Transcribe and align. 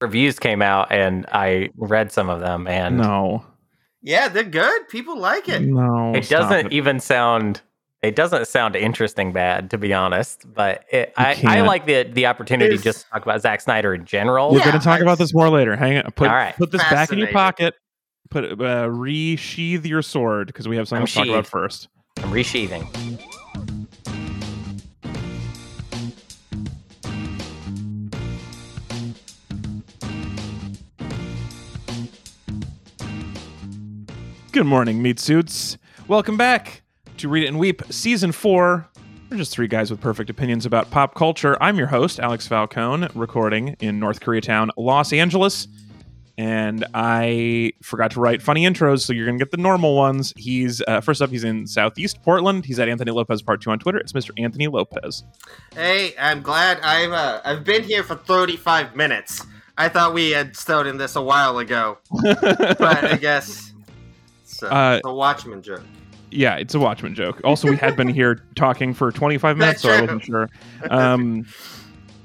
reviews 0.00 0.38
came 0.38 0.62
out, 0.62 0.90
and 0.90 1.26
I 1.32 1.70
read 1.76 2.12
some 2.12 2.28
of 2.30 2.40
them, 2.40 2.66
and 2.66 2.98
No, 2.98 3.44
Yeah, 4.02 4.28
they're 4.28 4.42
good. 4.44 4.88
People 4.88 5.18
like 5.18 5.48
it. 5.48 5.62
no, 5.62 6.14
it 6.14 6.28
doesn't 6.28 6.66
it. 6.66 6.72
even 6.72 7.00
sound. 7.00 7.60
It 8.02 8.16
doesn't 8.16 8.48
sound 8.48 8.76
interesting 8.76 9.30
bad, 9.32 9.68
to 9.72 9.76
be 9.78 9.92
honest. 9.92 10.46
But 10.54 10.84
it, 10.90 11.12
I, 11.18 11.32
I 11.32 11.34
can't. 11.34 11.66
like 11.66 11.84
the 11.84 12.04
the 12.04 12.24
opportunity 12.26 12.74
It's- 12.76 12.82
just 12.82 13.04
to 13.04 13.10
talk 13.10 13.22
about 13.22 13.42
Zack 13.42 13.60
Snyder 13.60 13.92
in 13.92 14.06
general. 14.06 14.50
We're 14.52 14.58
Yeah, 14.60 14.64
going 14.70 14.78
to 14.78 14.84
talk 14.84 15.00
I- 15.00 15.02
about 15.02 15.18
this 15.18 15.34
more 15.34 15.50
later. 15.50 15.76
Hang 15.76 15.98
on. 15.98 16.10
Put 16.12 16.28
All 16.28 16.34
right. 16.34 16.56
put 16.56 16.70
this 16.72 16.82
back 16.84 17.12
in 17.12 17.18
your 17.18 17.28
pocket. 17.28 17.74
Put 18.30 18.44
uh, 18.52 18.86
resheath 18.88 19.84
your 19.84 20.00
sword 20.02 20.46
because 20.46 20.66
we 20.68 20.76
have 20.76 20.88
something 20.88 21.02
I'm 21.02 21.06
to 21.08 21.12
talk 21.14 21.26
about 21.26 21.46
first. 21.46 21.88
I'm 22.18 22.30
resheathing. 22.30 23.09
Good 34.60 34.66
morning, 34.66 35.00
meat 35.00 35.18
suits. 35.18 35.78
Welcome 36.06 36.36
back 36.36 36.82
to 37.16 37.30
Read 37.30 37.44
It 37.44 37.46
and 37.46 37.58
Weep, 37.58 37.80
Season 37.88 38.30
4. 38.30 38.86
We're 39.30 39.36
just 39.38 39.52
three 39.52 39.68
guys 39.68 39.90
with 39.90 40.02
perfect 40.02 40.28
opinions 40.28 40.66
about 40.66 40.90
pop 40.90 41.14
culture. 41.14 41.56
I'm 41.62 41.78
your 41.78 41.86
host, 41.86 42.20
Alex 42.20 42.46
Falcone, 42.46 43.08
recording 43.14 43.68
in 43.80 43.98
North 43.98 44.20
Koreatown, 44.20 44.68
Los 44.76 45.14
Angeles. 45.14 45.66
And 46.36 46.84
I 46.92 47.72
forgot 47.82 48.10
to 48.10 48.20
write 48.20 48.42
funny 48.42 48.66
intros, 48.66 49.00
so 49.00 49.14
you're 49.14 49.24
going 49.24 49.38
to 49.38 49.42
get 49.42 49.50
the 49.50 49.56
normal 49.56 49.96
ones. 49.96 50.34
He's, 50.36 50.82
uh, 50.86 51.00
first 51.00 51.22
up, 51.22 51.30
he's 51.30 51.44
in 51.44 51.66
Southeast 51.66 52.22
Portland. 52.22 52.66
He's 52.66 52.78
at 52.78 52.86
Anthony 52.86 53.12
Lopez 53.12 53.40
Part 53.40 53.62
2 53.62 53.70
on 53.70 53.78
Twitter. 53.78 53.96
It's 53.96 54.12
Mr. 54.12 54.32
Anthony 54.36 54.66
Lopez. 54.66 55.24
Hey, 55.72 56.12
I'm 56.18 56.42
glad 56.42 56.80
I've 56.82 57.12
uh, 57.12 57.40
I've 57.46 57.64
been 57.64 57.82
here 57.82 58.02
for 58.02 58.14
35 58.14 58.94
minutes. 58.94 59.42
I 59.78 59.88
thought 59.88 60.12
we 60.12 60.32
had 60.32 60.54
started 60.54 60.98
this 60.98 61.16
a 61.16 61.22
while 61.22 61.56
ago, 61.60 61.96
but 62.22 63.04
I 63.04 63.16
guess 63.16 63.69
it's, 64.62 64.72
uh, 64.72 64.74
Uh, 64.74 64.94
it's 64.98 65.06
a 65.06 65.12
Watchman 65.14 65.62
joke. 65.62 65.82
Yeah, 66.30 66.56
it's 66.56 66.74
a 66.74 66.78
Watchmen 66.78 67.14
joke. 67.14 67.40
Also, 67.44 67.68
we 67.68 67.76
had 67.76 67.96
been 67.96 68.08
here 68.14 68.42
talking 68.54 68.94
for 68.94 69.10
25 69.10 69.56
minutes, 69.56 69.82
so 69.82 69.90
I 69.90 70.00
wasn't 70.02 70.22
sure. 70.24 70.48
Um, 70.88 71.44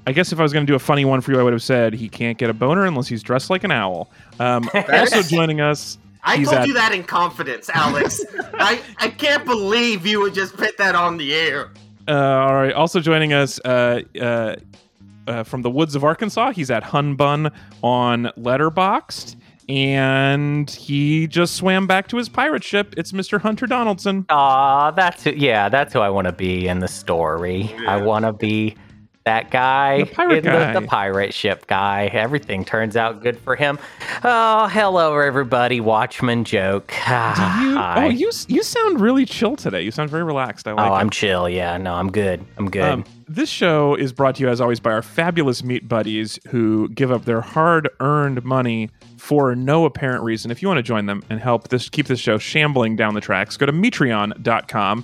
I 0.08 0.12
guess 0.12 0.32
if 0.32 0.40
I 0.40 0.44
was 0.44 0.54
going 0.54 0.64
to 0.66 0.72
do 0.72 0.76
a 0.76 0.80
funny 0.80 1.06
one 1.06 1.22
for 1.22 1.32
you, 1.32 1.40
I 1.40 1.44
would 1.44 1.54
have 1.54 1.64
said 1.64 1.94
he 1.94 2.08
can't 2.08 2.38
get 2.38 2.52
a 2.52 2.54
boner 2.54 2.86
unless 2.86 3.08
he's 3.08 3.24
dressed 3.24 3.50
like 3.50 3.64
an 3.64 3.72
owl. 3.72 4.12
Um, 4.40 4.70
also 4.94 5.24
joining 5.24 5.62
us, 5.62 5.98
I 6.24 6.44
told 6.44 6.58
at- 6.58 6.68
you 6.68 6.74
that 6.76 6.94
in 6.94 7.04
confidence, 7.04 7.68
Alex. 7.74 8.24
I 8.54 8.80
I 9.00 9.10
can't 9.10 9.44
believe 9.46 10.06
you 10.06 10.22
would 10.22 10.36
just 10.36 10.56
put 10.56 10.78
that 10.78 10.94
on 10.94 11.18
the 11.18 11.34
air. 11.34 11.72
uh, 12.08 12.12
all 12.14 12.54
right, 12.54 12.74
also 12.74 13.00
joining 13.00 13.34
us 13.34 13.60
uh, 13.66 14.02
uh, 14.22 14.56
uh, 15.28 15.44
from 15.44 15.64
the 15.64 15.72
woods 15.72 15.96
of 15.96 16.04
Arkansas, 16.04 16.52
he's 16.52 16.70
at 16.70 16.84
Hun 16.84 17.16
Bun 17.16 17.52
on 17.82 18.26
Letterboxd, 18.38 19.36
and 19.68 20.70
he 20.70 21.28
just 21.28 21.56
swam 21.56 21.88
back 21.88 22.08
to 22.10 22.18
his 22.18 22.30
pirate 22.30 22.64
ship. 22.64 22.94
It's 22.98 23.12
Mr. 23.12 23.42
Hunter 23.42 23.68
Donaldson. 23.68 24.26
Ah, 24.30 24.92
that's 24.92 25.24
who, 25.24 25.32
yeah, 25.32 25.70
that's 25.70 25.94
who 25.94 26.00
I 26.00 26.10
want 26.10 26.26
to 26.28 26.34
be 26.34 26.68
in 26.68 26.80
the 26.80 26.88
story. 26.88 27.74
I 27.88 27.98
want 28.02 28.26
to 28.26 28.34
be 28.34 28.76
that 29.26 29.50
guy, 29.50 30.04
The 30.04 30.06
pirate 30.06 30.44
guy. 30.44 30.74
The, 30.74 30.80
the 30.82 30.88
pirate 30.88 31.34
ship 31.34 31.66
guy. 31.66 32.12
Everything 32.14 32.64
turns 32.64 32.96
out 32.96 33.24
good 33.24 33.40
for 33.40 33.56
him. 33.56 33.80
Oh, 34.24 34.68
hello 34.68 35.18
everybody, 35.18 35.82
Watchman 35.82 36.44
joke. 36.44 36.88
Do 36.90 36.94
you? 36.94 36.98
Hi. 37.08 38.06
Oh, 38.06 38.10
you 38.10 38.32
you 38.48 38.62
sound 38.62 39.02
really 39.02 39.26
chill 39.26 39.56
today. 39.56 39.82
You 39.82 39.90
sound 39.90 40.12
very 40.12 40.24
relaxed. 40.24 40.68
I 40.68 40.74
like 40.74 40.92
oh, 40.92 40.94
it. 40.94 40.98
I'm 40.98 41.10
chill. 41.10 41.50
Yeah, 41.50 41.76
no, 41.78 41.96
I'm 41.96 42.12
good. 42.12 42.46
I'm 42.58 42.70
good. 42.70 42.84
Um, 42.84 43.06
this 43.28 43.50
show 43.50 43.96
is 43.96 44.14
brought 44.14 44.36
to 44.36 44.44
you, 44.44 44.50
as 44.50 44.62
always, 44.62 44.80
by 44.80 44.92
our 44.92 45.02
fabulous 45.02 45.64
meat 45.64 45.90
buddies 45.90 46.38
who 46.50 46.88
give 46.90 47.12
up 47.12 47.26
their 47.26 47.42
hard-earned 47.42 48.44
money 48.46 48.92
for 49.26 49.56
no 49.56 49.86
apparent 49.86 50.24
reason. 50.24 50.52
If 50.52 50.62
you 50.62 50.68
want 50.68 50.78
to 50.78 50.84
join 50.84 51.08
them 51.08 51.24
and 51.32 51.40
help 51.40 51.70
this 51.70 51.90
keep 51.90 52.06
this 52.06 52.20
show 52.20 52.38
shambling 52.38 52.96
down 52.96 53.16
the 53.16 53.22
tracks, 53.22 53.58
go 53.58 53.66
to 53.66 53.72
Patreon.com, 53.74 55.04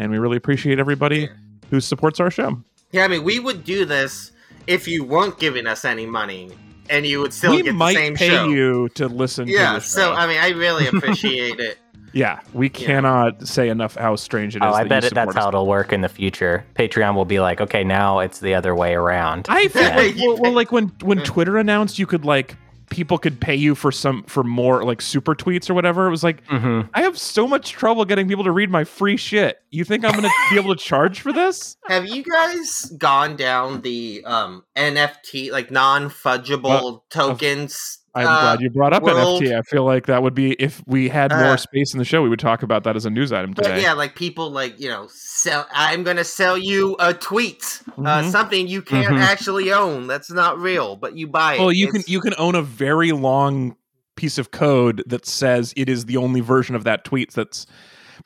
and 0.00 0.10
we 0.10 0.18
really 0.18 0.36
appreciate 0.36 0.80
everybody 0.80 1.28
who 1.70 1.80
supports 1.80 2.18
our 2.18 2.32
show. 2.32 2.60
Yeah, 2.90 3.04
I 3.04 3.08
mean, 3.08 3.22
we 3.22 3.38
would 3.38 3.62
do 3.62 3.84
this 3.84 4.32
if 4.66 4.88
you 4.88 5.04
weren't 5.04 5.38
giving 5.38 5.68
us 5.68 5.84
any 5.84 6.04
money, 6.04 6.50
and 6.88 7.06
you 7.06 7.20
would 7.20 7.32
still 7.32 7.54
we 7.54 7.62
get 7.62 7.74
might 7.76 7.92
the 7.92 7.98
same 8.00 8.14
pay 8.16 8.28
show. 8.30 8.48
you 8.48 8.88
to 8.90 9.06
listen. 9.06 9.46
to 9.46 9.52
yeah, 9.52 9.74
the 9.74 9.80
so. 9.80 10.12
I 10.14 10.26
mean, 10.26 10.38
I 10.38 10.48
really 10.48 10.86
appreciate 10.92 11.60
it. 11.60 11.78
yeah, 12.12 12.40
we 12.52 12.68
cannot 12.68 13.46
say 13.46 13.68
enough 13.68 13.94
how 13.94 14.16
strange 14.16 14.56
it 14.56 14.62
oh, 14.62 14.70
is. 14.70 14.74
oh, 14.74 14.78
I 14.78 14.82
that 14.82 14.88
bet 14.88 15.02
you 15.04 15.06
it, 15.06 15.14
that's 15.14 15.30
support 15.30 15.42
how 15.44 15.48
it'll 15.48 15.66
work 15.68 15.92
in 15.92 16.00
the 16.00 16.08
future. 16.08 16.64
Patreon 16.74 17.14
will 17.14 17.24
be 17.24 17.38
like, 17.38 17.60
okay, 17.60 17.84
now 17.84 18.18
it's 18.18 18.40
the 18.40 18.54
other 18.54 18.74
way 18.74 18.94
around. 18.94 19.46
I 19.48 19.68
feel 19.68 19.82
Yeah. 19.82 19.96
like 19.96 20.16
well, 20.16 20.38
well, 20.38 20.52
like 20.52 20.72
when 20.72 20.88
when 21.02 21.18
Twitter 21.24 21.56
announced 21.56 22.00
you 22.00 22.06
could 22.08 22.24
like 22.24 22.56
people 22.90 23.16
could 23.16 23.40
pay 23.40 23.54
you 23.54 23.74
for 23.74 23.90
some 23.90 24.22
for 24.24 24.44
more 24.44 24.84
like 24.84 25.00
super 25.00 25.34
tweets 25.34 25.70
or 25.70 25.74
whatever. 25.74 26.06
It 26.06 26.10
was 26.10 26.22
like 26.22 26.44
mm-hmm. 26.46 26.88
I 26.92 27.02
have 27.02 27.16
so 27.16 27.48
much 27.48 27.70
trouble 27.72 28.04
getting 28.04 28.28
people 28.28 28.44
to 28.44 28.52
read 28.52 28.70
my 28.70 28.84
free 28.84 29.16
shit. 29.16 29.62
You 29.70 29.84
think 29.84 30.04
I'm 30.04 30.12
going 30.12 30.24
to 30.24 30.30
be 30.50 30.58
able 30.58 30.74
to 30.74 30.80
charge 30.80 31.20
for 31.20 31.32
this? 31.32 31.76
Have 31.86 32.06
you 32.06 32.22
guys 32.22 32.92
gone 32.98 33.36
down 33.36 33.80
the 33.80 34.22
um, 34.26 34.64
NFT, 34.76 35.50
like 35.50 35.70
non-fudgeable 35.70 37.02
tokens? 37.10 37.99
I'm 38.14 38.26
uh, 38.26 38.40
glad 38.40 38.60
you 38.60 38.70
brought 38.70 38.92
up 38.92 39.02
world- 39.04 39.40
NFT. 39.42 39.56
I 39.56 39.62
feel 39.62 39.84
like 39.84 40.06
that 40.06 40.22
would 40.22 40.34
be 40.34 40.52
if 40.54 40.82
we 40.86 41.08
had 41.08 41.30
more 41.30 41.52
Uh, 41.52 41.56
space 41.56 41.92
in 41.94 41.98
the 41.98 42.04
show, 42.04 42.22
we 42.22 42.28
would 42.28 42.40
talk 42.40 42.62
about 42.64 42.82
that 42.84 42.96
as 42.96 43.06
a 43.06 43.10
news 43.10 43.32
item 43.32 43.54
today. 43.54 43.82
yeah, 43.82 43.92
like 43.92 44.16
people 44.16 44.50
like 44.50 44.80
you 44.80 44.88
know, 44.88 45.06
sell. 45.10 45.66
I'm 45.72 46.02
gonna 46.02 46.24
sell 46.24 46.58
you 46.58 46.96
a 46.98 47.14
tweet, 47.14 47.82
uh, 47.98 48.22
Mhm. 48.22 48.30
something 48.30 48.66
you 48.66 48.82
can't 48.82 49.14
Mhm. 49.14 49.20
actually 49.20 49.72
own. 49.72 50.06
That's 50.08 50.30
not 50.30 50.58
real, 50.58 50.96
but 50.96 51.16
you 51.16 51.28
buy 51.28 51.54
it. 51.54 51.60
Well, 51.60 51.72
you 51.72 51.86
can 51.92 52.02
you 52.06 52.20
can 52.20 52.34
own 52.38 52.54
a 52.56 52.62
very 52.62 53.12
long 53.12 53.76
piece 54.16 54.38
of 54.38 54.50
code 54.50 55.02
that 55.06 55.24
says 55.24 55.72
it 55.76 55.88
is 55.88 56.04
the 56.06 56.16
only 56.16 56.40
version 56.40 56.74
of 56.74 56.84
that 56.84 57.04
tweet 57.04 57.32
that's 57.32 57.64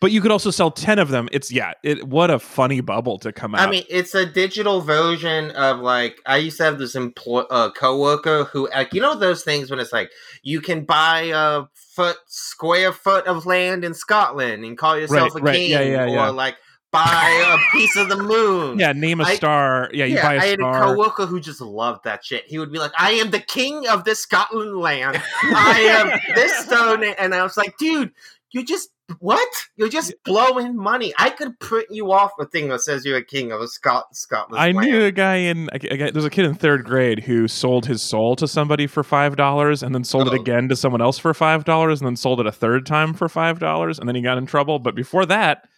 but 0.00 0.10
you 0.12 0.20
could 0.20 0.30
also 0.30 0.50
sell 0.50 0.70
10 0.70 0.98
of 0.98 1.08
them. 1.08 1.28
It's 1.32 1.52
yeah, 1.52 1.72
it 1.82 2.06
what 2.06 2.30
a 2.30 2.38
funny 2.38 2.80
bubble 2.80 3.18
to 3.20 3.32
come 3.32 3.54
out. 3.54 3.66
I 3.66 3.70
mean, 3.70 3.84
it's 3.88 4.14
a 4.14 4.26
digital 4.26 4.80
version 4.80 5.50
of 5.52 5.80
like 5.80 6.20
I 6.26 6.36
used 6.38 6.56
to 6.58 6.64
have 6.64 6.78
this 6.78 6.94
employ 6.94 7.40
uh, 7.50 7.70
coworker 7.72 8.44
who 8.44 8.68
like 8.70 8.92
you 8.94 9.00
know 9.00 9.16
those 9.18 9.42
things 9.44 9.70
when 9.70 9.80
it's 9.80 9.92
like 9.92 10.10
you 10.42 10.60
can 10.60 10.84
buy 10.84 11.30
a 11.34 11.64
foot 11.74 12.16
square 12.26 12.92
foot 12.92 13.26
of 13.26 13.46
land 13.46 13.84
in 13.84 13.94
Scotland 13.94 14.64
and 14.64 14.76
call 14.78 14.98
yourself 14.98 15.34
Right, 15.34 15.42
a 15.42 15.44
right. 15.44 15.56
king, 15.56 15.70
Yeah, 15.70 15.80
yeah, 15.82 16.06
yeah. 16.06 16.28
or 16.28 16.32
like 16.32 16.56
buy 16.90 17.56
a 17.58 17.72
piece 17.76 17.96
of 17.96 18.08
the 18.08 18.16
moon. 18.16 18.78
yeah, 18.78 18.92
name 18.92 19.20
a 19.20 19.24
I- 19.24 19.34
star. 19.34 19.90
Yeah, 19.92 20.04
you 20.04 20.14
yeah, 20.16 20.22
buy 20.22 20.34
a 20.34 20.38
I 20.40 20.54
star. 20.54 20.72
I 20.72 20.76
had 20.78 20.84
a 20.84 20.94
coworker 20.94 21.26
who 21.26 21.40
just 21.40 21.60
loved 21.60 22.04
that 22.04 22.24
shit. 22.24 22.44
He 22.46 22.58
would 22.58 22.70
be 22.72 22.78
like, 22.78 22.92
"I 22.98 23.12
am 23.12 23.30
the 23.32 23.40
king 23.40 23.86
of 23.88 24.04
this 24.04 24.20
Scotland 24.20 24.76
land. 24.76 25.20
I 25.42 25.80
am 26.22 26.34
this 26.36 26.56
stone," 26.66 27.02
and 27.04 27.34
I 27.34 27.42
was 27.42 27.56
like, 27.56 27.76
"Dude, 27.78 28.12
you 28.52 28.64
just 28.64 28.90
what? 29.18 29.48
You're 29.76 29.88
just 29.88 30.14
blowing 30.24 30.76
money. 30.76 31.12
I 31.18 31.30
could 31.30 31.58
print 31.60 31.88
you 31.90 32.10
off 32.12 32.32
a 32.40 32.46
thing 32.46 32.68
that 32.68 32.80
says 32.80 33.04
you're 33.04 33.18
a 33.18 33.24
king 33.24 33.52
of 33.52 33.60
a 33.60 33.68
Scot- 33.68 34.14
Scotland 34.16 34.60
I 34.60 34.70
land." 34.72 34.78
knew 34.88 35.04
a 35.04 35.12
guy 35.12 35.36
in 35.36 35.68
a, 35.72 35.76
a 35.92 35.96
guy, 35.96 36.10
there's 36.10 36.24
a 36.24 36.30
kid 36.30 36.46
in 36.46 36.54
third 36.54 36.84
grade 36.84 37.20
who 37.24 37.46
sold 37.48 37.86
his 37.86 38.00
soul 38.02 38.34
to 38.36 38.48
somebody 38.48 38.86
for 38.86 39.02
five 39.02 39.36
dollars 39.36 39.82
and 39.82 39.94
then 39.94 40.04
sold 40.04 40.26
it 40.28 40.32
Oh. 40.32 40.40
again 40.40 40.68
to 40.68 40.76
someone 40.76 41.02
else 41.02 41.18
for 41.18 41.34
five 41.34 41.64
dollars 41.64 42.00
and 42.00 42.06
then 42.06 42.16
sold 42.16 42.40
it 42.40 42.46
a 42.46 42.52
third 42.52 42.86
time 42.86 43.12
for 43.14 43.28
five 43.28 43.58
dollars 43.58 43.98
and 43.98 44.08
then 44.08 44.14
he 44.16 44.22
got 44.22 44.38
in 44.38 44.46
trouble. 44.46 44.78
But 44.78 44.94
before 44.94 45.26
that, 45.26 45.68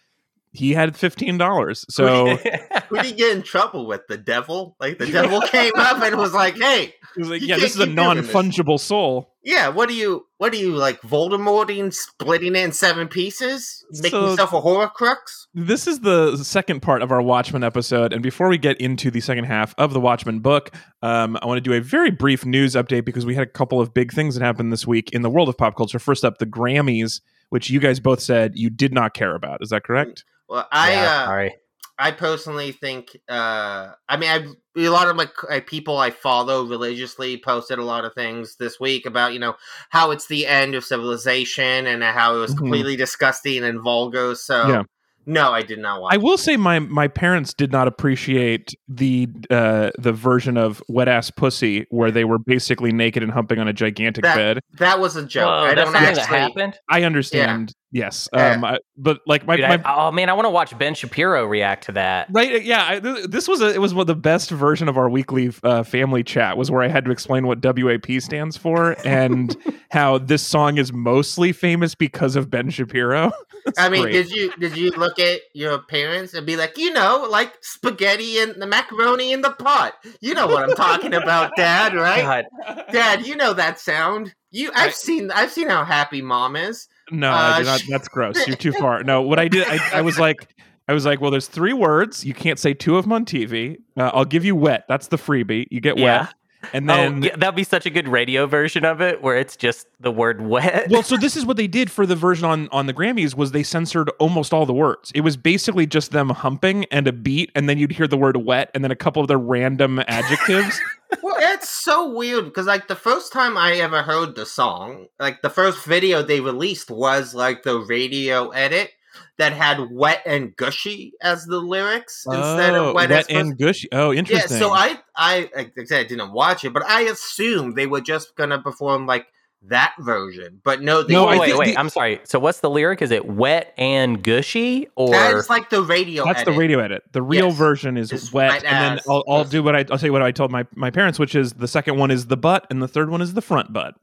he 0.57 0.73
had 0.73 0.95
fifteen 0.95 1.37
dollars. 1.37 1.85
So 1.89 2.35
Who 2.89 2.95
did 2.97 3.05
he 3.05 3.11
get 3.13 3.35
in 3.35 3.43
trouble 3.43 3.85
with? 3.87 4.01
The 4.07 4.17
devil? 4.17 4.75
Like 4.79 4.97
the 4.97 5.07
devil 5.07 5.41
came 5.41 5.73
up 5.77 6.01
and 6.01 6.17
was 6.17 6.33
like, 6.33 6.57
"Hey, 6.57 6.93
he 7.15 7.19
was 7.21 7.29
like, 7.29 7.41
"Yeah, 7.41 7.57
this 7.57 7.75
is 7.75 7.79
a 7.79 7.85
keep 7.87 7.95
doing 7.95 8.17
this." 8.17 8.33
non-fungible 8.33 8.79
soul." 8.79 9.33
yeah, 9.43 9.69
what 9.69 9.87
do 9.87 9.95
you, 9.95 10.25
what 10.39 10.51
do 10.51 10.57
you 10.57 10.75
like, 10.75 10.99
Voldemorting, 11.03 11.93
splitting 11.93 12.53
it 12.53 12.59
in 12.65 12.71
seven 12.73 13.07
pieces, 13.07 13.85
making 13.91 14.11
So- 14.11 14.29
yourself 14.31 14.51
a 14.53 14.61
Horcrux?" 14.61 15.15
This 15.53 15.87
is 15.87 16.01
the 16.01 16.35
second 16.37 16.81
part 16.81 17.01
of 17.01 17.11
our 17.11 17.21
Watchmen 17.21 17.63
episode. 17.63 18.13
And 18.13 18.21
before 18.21 18.47
we 18.49 18.57
get 18.57 18.79
into 18.79 19.09
the 19.09 19.21
second 19.21 19.45
half 19.45 19.73
of 19.77 19.93
the 19.93 19.99
Watchmen 19.99 20.39
book, 20.39 20.71
um, 21.01 21.37
I 21.41 21.45
want 21.45 21.57
to 21.57 21.61
do 21.61 21.73
a 21.73 21.81
very 21.81 22.11
brief 22.11 22.45
news 22.45 22.75
update 22.75 23.05
because 23.05 23.25
we 23.25 23.35
had 23.35 23.43
a 23.43 23.49
couple 23.51 23.79
of 23.81 23.93
big 23.93 24.11
things 24.11 24.35
that 24.35 24.43
happened 24.43 24.71
this 24.71 24.85
week 24.85 25.11
in 25.13 25.21
the 25.21 25.29
world 25.29 25.49
of 25.49 25.57
pop 25.57 25.75
culture. 25.75 25.97
First 25.99 26.23
up, 26.25 26.37
the 26.37 26.45
Grammys, 26.45 27.21
which 27.49 27.69
you 27.69 27.79
guys 27.79 27.99
both 27.99 28.19
said 28.19 28.51
you 28.55 28.69
did 28.69 28.93
not 28.93 29.13
care 29.13 29.33
about. 29.33 29.63
Is 29.63 29.69
that 29.69 29.83
correct? 29.83 30.25
Well, 30.47 30.67
I, 30.71 30.91
yeah, 30.93 31.03
uh, 31.03 31.25
sorry. 31.25 31.55
I 31.99 32.11
personally 32.11 32.71
think. 32.71 33.17
Uh, 33.27 33.91
I 34.07 34.17
mean, 34.17 34.29
I 34.29 34.45
a 34.79 34.89
lot 34.89 35.07
of 35.09 35.15
my 35.15 35.27
uh, 35.49 35.59
people 35.65 35.97
I 35.97 36.11
follow 36.11 36.63
religiously 36.65 37.37
posted 37.37 37.79
a 37.79 37.83
lot 37.83 38.05
of 38.05 38.13
things 38.13 38.55
this 38.57 38.79
week 38.79 39.05
about 39.07 39.33
you 39.33 39.39
know 39.39 39.55
how 39.89 40.11
it's 40.11 40.27
the 40.27 40.45
end 40.45 40.75
of 40.75 40.83
civilization 40.83 41.87
and 41.87 42.03
how 42.03 42.35
it 42.35 42.39
was 42.39 42.53
Mhm. 42.53 42.57
completely 42.59 42.95
disgusting 42.95 43.63
and 43.63 43.81
vulgar. 43.81 44.35
So 44.35 44.67
Yeah. 44.67 44.83
no, 45.25 45.51
I 45.51 45.63
did 45.63 45.79
not 45.79 45.99
watch. 46.01 46.13
I 46.13 46.17
will 46.17 46.37
say 46.37 46.55
my 46.55 46.77
my 46.77 47.07
parents 47.07 47.55
did 47.55 47.71
not 47.71 47.87
appreciate 47.87 48.75
the 48.87 49.27
uh, 49.49 49.89
the 49.97 50.13
version 50.13 50.55
of 50.55 50.83
Wet 50.87 51.07
Ass 51.07 51.31
Pussy 51.31 51.87
where 51.89 52.11
they 52.11 52.25
were 52.25 52.37
basically 52.37 52.91
naked 52.91 53.23
and 53.23 53.31
humping 53.31 53.57
on 53.57 53.67
a 53.67 53.73
gigantic 53.73 54.23
That- 54.23 54.35
bed. 54.35 54.59
that 54.77 54.99
was 54.99 55.15
a 55.15 55.25
joke. 55.25 55.47
Whoa, 55.47 55.51
I 55.71 55.73
don't 55.73 55.85
something 55.87 56.03
that 56.03 56.17
actually. 56.19 56.37
happened. 56.37 56.79
I 56.91 57.01
understand 57.01 57.73
Yes. 57.91 58.27
Um. 58.33 58.65
I, 58.65 58.79
but 58.97 59.21
like 59.25 59.45
my, 59.45 59.55
Dude, 59.55 59.67
my 59.67 59.81
I- 59.85 60.07
oh 60.07 60.11
man, 60.11 60.29
I 60.29 60.33
want 60.33 60.45
to 60.45 60.49
watch 60.49 60.77
Ben 60.77 60.93
Shapiro 60.93 61.45
react 61.45 61.85
to 61.85 61.93
that. 61.93 62.27
Right, 62.31 62.63
yeah. 62.63 62.85
I, 62.87 62.99
th- 62.99 63.27
this 63.27 63.47
was 63.47 63.61
a, 63.61 63.73
it 63.73 63.79
was 63.79 63.93
one 63.93 64.01
of 64.01 64.07
the 64.07 64.15
best 64.15 64.49
version 64.51 64.89
of 64.89 64.97
our 64.97 65.09
weekly 65.09 65.51
uh, 65.63 65.83
family 65.83 66.23
chat 66.23 66.57
was 66.57 66.69
where 66.69 66.81
I 66.81 66.89
had 66.89 67.05
to 67.05 67.11
explain 67.11 67.47
what 67.47 67.63
WAP 67.63 68.21
stands 68.21 68.57
for 68.57 68.97
and 69.05 69.55
how 69.91 70.17
this 70.17 70.43
song 70.43 70.77
is 70.77 70.91
mostly 70.91 71.53
famous 71.53 71.95
because 71.95 72.35
of 72.35 72.49
Ben 72.49 72.69
Shapiro. 72.69 73.31
I 73.77 73.89
mean, 73.89 74.03
great. 74.03 74.11
did 74.13 74.31
you 74.31 74.51
did 74.59 74.75
you 74.77 74.91
look 74.91 75.19
at 75.19 75.41
your 75.53 75.79
parents 75.79 76.33
and 76.33 76.45
be 76.45 76.55
like, 76.57 76.77
you 76.77 76.91
know, 76.91 77.25
like 77.29 77.53
spaghetti 77.61 78.39
and 78.39 78.61
the 78.61 78.67
macaroni 78.67 79.31
in 79.31 79.41
the 79.41 79.51
pot? 79.51 79.93
You 80.19 80.33
know 80.33 80.47
what 80.47 80.63
I'm 80.69 80.75
talking 80.75 81.13
about, 81.13 81.51
Dad, 81.55 81.93
right? 81.93 82.45
God, 82.65 82.83
Dad, 82.91 83.25
you 83.25 83.35
know 83.35 83.53
that 83.53 83.79
sound. 83.79 84.33
You, 84.51 84.71
I've 84.73 84.95
seen, 84.95 85.29
I've 85.31 85.51
seen 85.51 85.69
how 85.69 85.83
happy 85.83 86.21
Mom 86.21 86.55
is. 86.55 86.87
No, 87.11 87.29
I 87.29 87.59
uh, 87.59 87.63
not, 87.63 87.81
that's 87.89 88.07
gross. 88.07 88.47
You're 88.47 88.55
too 88.57 88.71
far. 88.79 89.03
No, 89.03 89.21
what 89.21 89.39
I 89.39 89.47
did, 89.47 89.67
I, 89.67 89.99
I 89.99 90.01
was 90.01 90.19
like, 90.19 90.53
I 90.87 90.93
was 90.93 91.05
like, 91.05 91.19
well, 91.21 91.31
there's 91.31 91.47
three 91.47 91.73
words. 91.73 92.25
You 92.25 92.33
can't 92.33 92.57
say 92.59 92.73
two 92.73 92.97
of 92.97 93.03
them 93.05 93.13
on 93.13 93.25
TV. 93.25 93.77
Uh, 93.97 94.11
I'll 94.13 94.25
give 94.25 94.45
you 94.45 94.55
wet. 94.55 94.85
That's 94.87 95.07
the 95.07 95.17
freebie. 95.17 95.67
You 95.69 95.81
get 95.81 95.97
Yeah. 95.97 96.21
wet, 96.21 96.33
and 96.73 96.89
oh, 96.89 96.95
then 96.95 97.23
oh, 97.23 97.27
yeah, 97.27 97.35
that'd 97.35 97.55
be 97.55 97.63
such 97.63 97.85
a 97.85 97.89
good 97.89 98.07
radio 98.07 98.45
version 98.47 98.83
of 98.83 99.01
it 99.01 99.21
where 99.21 99.37
it's 99.37 99.55
just 99.55 99.87
the 99.99 100.11
word 100.11 100.41
wet. 100.41 100.89
well, 100.89 101.03
so 101.03 101.17
this 101.17 101.35
is 101.37 101.45
what 101.45 101.57
they 101.57 101.67
did 101.67 101.91
for 101.91 102.05
the 102.05 102.15
version 102.15 102.45
on 102.45 102.67
on 102.71 102.87
the 102.87 102.93
Grammys 102.93 103.35
was 103.35 103.51
they 103.51 103.63
censored 103.63 104.09
almost 104.19 104.53
all 104.53 104.65
the 104.65 104.73
words. 104.73 105.11
It 105.13 105.21
was 105.21 105.37
basically 105.37 105.85
just 105.85 106.11
them 106.11 106.29
humping 106.29 106.85
and 106.85 107.07
a 107.07 107.13
beat, 107.13 107.51
and 107.55 107.69
then 107.69 107.77
you'd 107.77 107.91
hear 107.91 108.07
the 108.07 108.17
word 108.17 108.37
wet, 108.37 108.71
and 108.73 108.83
then 108.83 108.91
a 108.91 108.95
couple 108.95 109.21
of 109.21 109.27
the 109.27 109.37
random 109.37 109.99
adjectives. 110.07 110.79
Well, 111.21 111.35
it's 111.39 111.69
so 111.69 112.13
weird 112.13 112.45
because 112.45 112.65
like 112.65 112.87
the 112.87 112.95
first 112.95 113.31
time 113.31 113.57
I 113.57 113.75
ever 113.75 114.03
heard 114.03 114.35
the 114.35 114.45
song, 114.45 115.07
like 115.19 115.41
the 115.41 115.49
first 115.49 115.85
video 115.85 116.21
they 116.21 116.41
released 116.41 116.91
was 116.91 117.33
like 117.33 117.63
the 117.63 117.79
radio 117.79 118.49
edit 118.49 118.91
that 119.37 119.53
had 119.53 119.91
"wet 119.91 120.21
and 120.25 120.55
gushy" 120.55 121.13
as 121.21 121.45
the 121.45 121.59
lyrics 121.59 122.25
instead 122.25 122.75
oh, 122.75 122.89
of 122.89 122.95
"wet, 122.95 123.09
wet 123.09 123.19
as 123.19 123.27
and 123.27 123.57
gushy. 123.57 123.87
Oh, 123.91 124.13
interesting. 124.13 124.57
Yeah, 124.57 124.59
so 124.59 124.71
I, 124.71 124.99
I, 125.15 125.49
like 125.55 125.73
I 125.77 125.83
said, 125.85 125.99
I 125.99 126.03
didn't 126.07 126.33
watch 126.33 126.63
it, 126.65 126.73
but 126.73 126.83
I 126.85 127.01
assumed 127.01 127.75
they 127.75 127.87
were 127.87 128.01
just 128.01 128.35
gonna 128.35 128.61
perform 128.61 129.05
like 129.05 129.27
that 129.63 129.95
version. 129.99 130.61
But 130.63 130.81
no, 130.81 131.03
they 131.03 131.13
No, 131.13 131.27
Oh, 131.27 131.39
wait, 131.39 131.57
wait. 131.57 131.65
the- 131.69 131.77
I'm 131.77 131.89
sorry. 131.89 132.21
So 132.23 132.39
what's 132.39 132.59
the 132.59 132.69
lyric? 132.69 133.01
Is 133.01 133.11
it 133.11 133.25
wet 133.25 133.73
and 133.77 134.23
gushy 134.23 134.87
or 134.95 135.09
That's 135.11 135.49
like 135.49 135.69
the 135.69 135.81
radio. 135.81 136.23
Edit. 136.23 136.35
That's 136.35 136.45
the 136.45 136.57
radio 136.57 136.79
edit. 136.79 137.03
The 137.11 137.21
real 137.21 137.47
Yes. 137.47 137.57
version 137.57 137.97
is 137.97 138.11
It's 138.11 138.31
wet, 138.31 138.51
wet 138.51 138.63
and 138.65 138.97
then. 138.97 139.03
I'll, 139.09 139.23
I'll 139.27 139.43
do 139.43 139.63
what 139.63 139.75
I, 139.75 139.83
I'll 139.89 139.97
you 139.99 140.13
what 140.13 140.21
I 140.21 140.31
told 140.31 140.51
my 140.51 140.65
my 140.75 140.91
parents, 140.91 141.19
which 141.19 141.35
is 141.35 141.53
the 141.53 141.67
second 141.67 141.97
one 141.97 142.11
is 142.11 142.27
the 142.27 142.37
butt, 142.37 142.67
and 142.69 142.81
the 142.81 142.87
third 142.87 143.09
one 143.09 143.21
is 143.21 143.33
the 143.33 143.41
front 143.41 143.73
butt. 143.73 143.95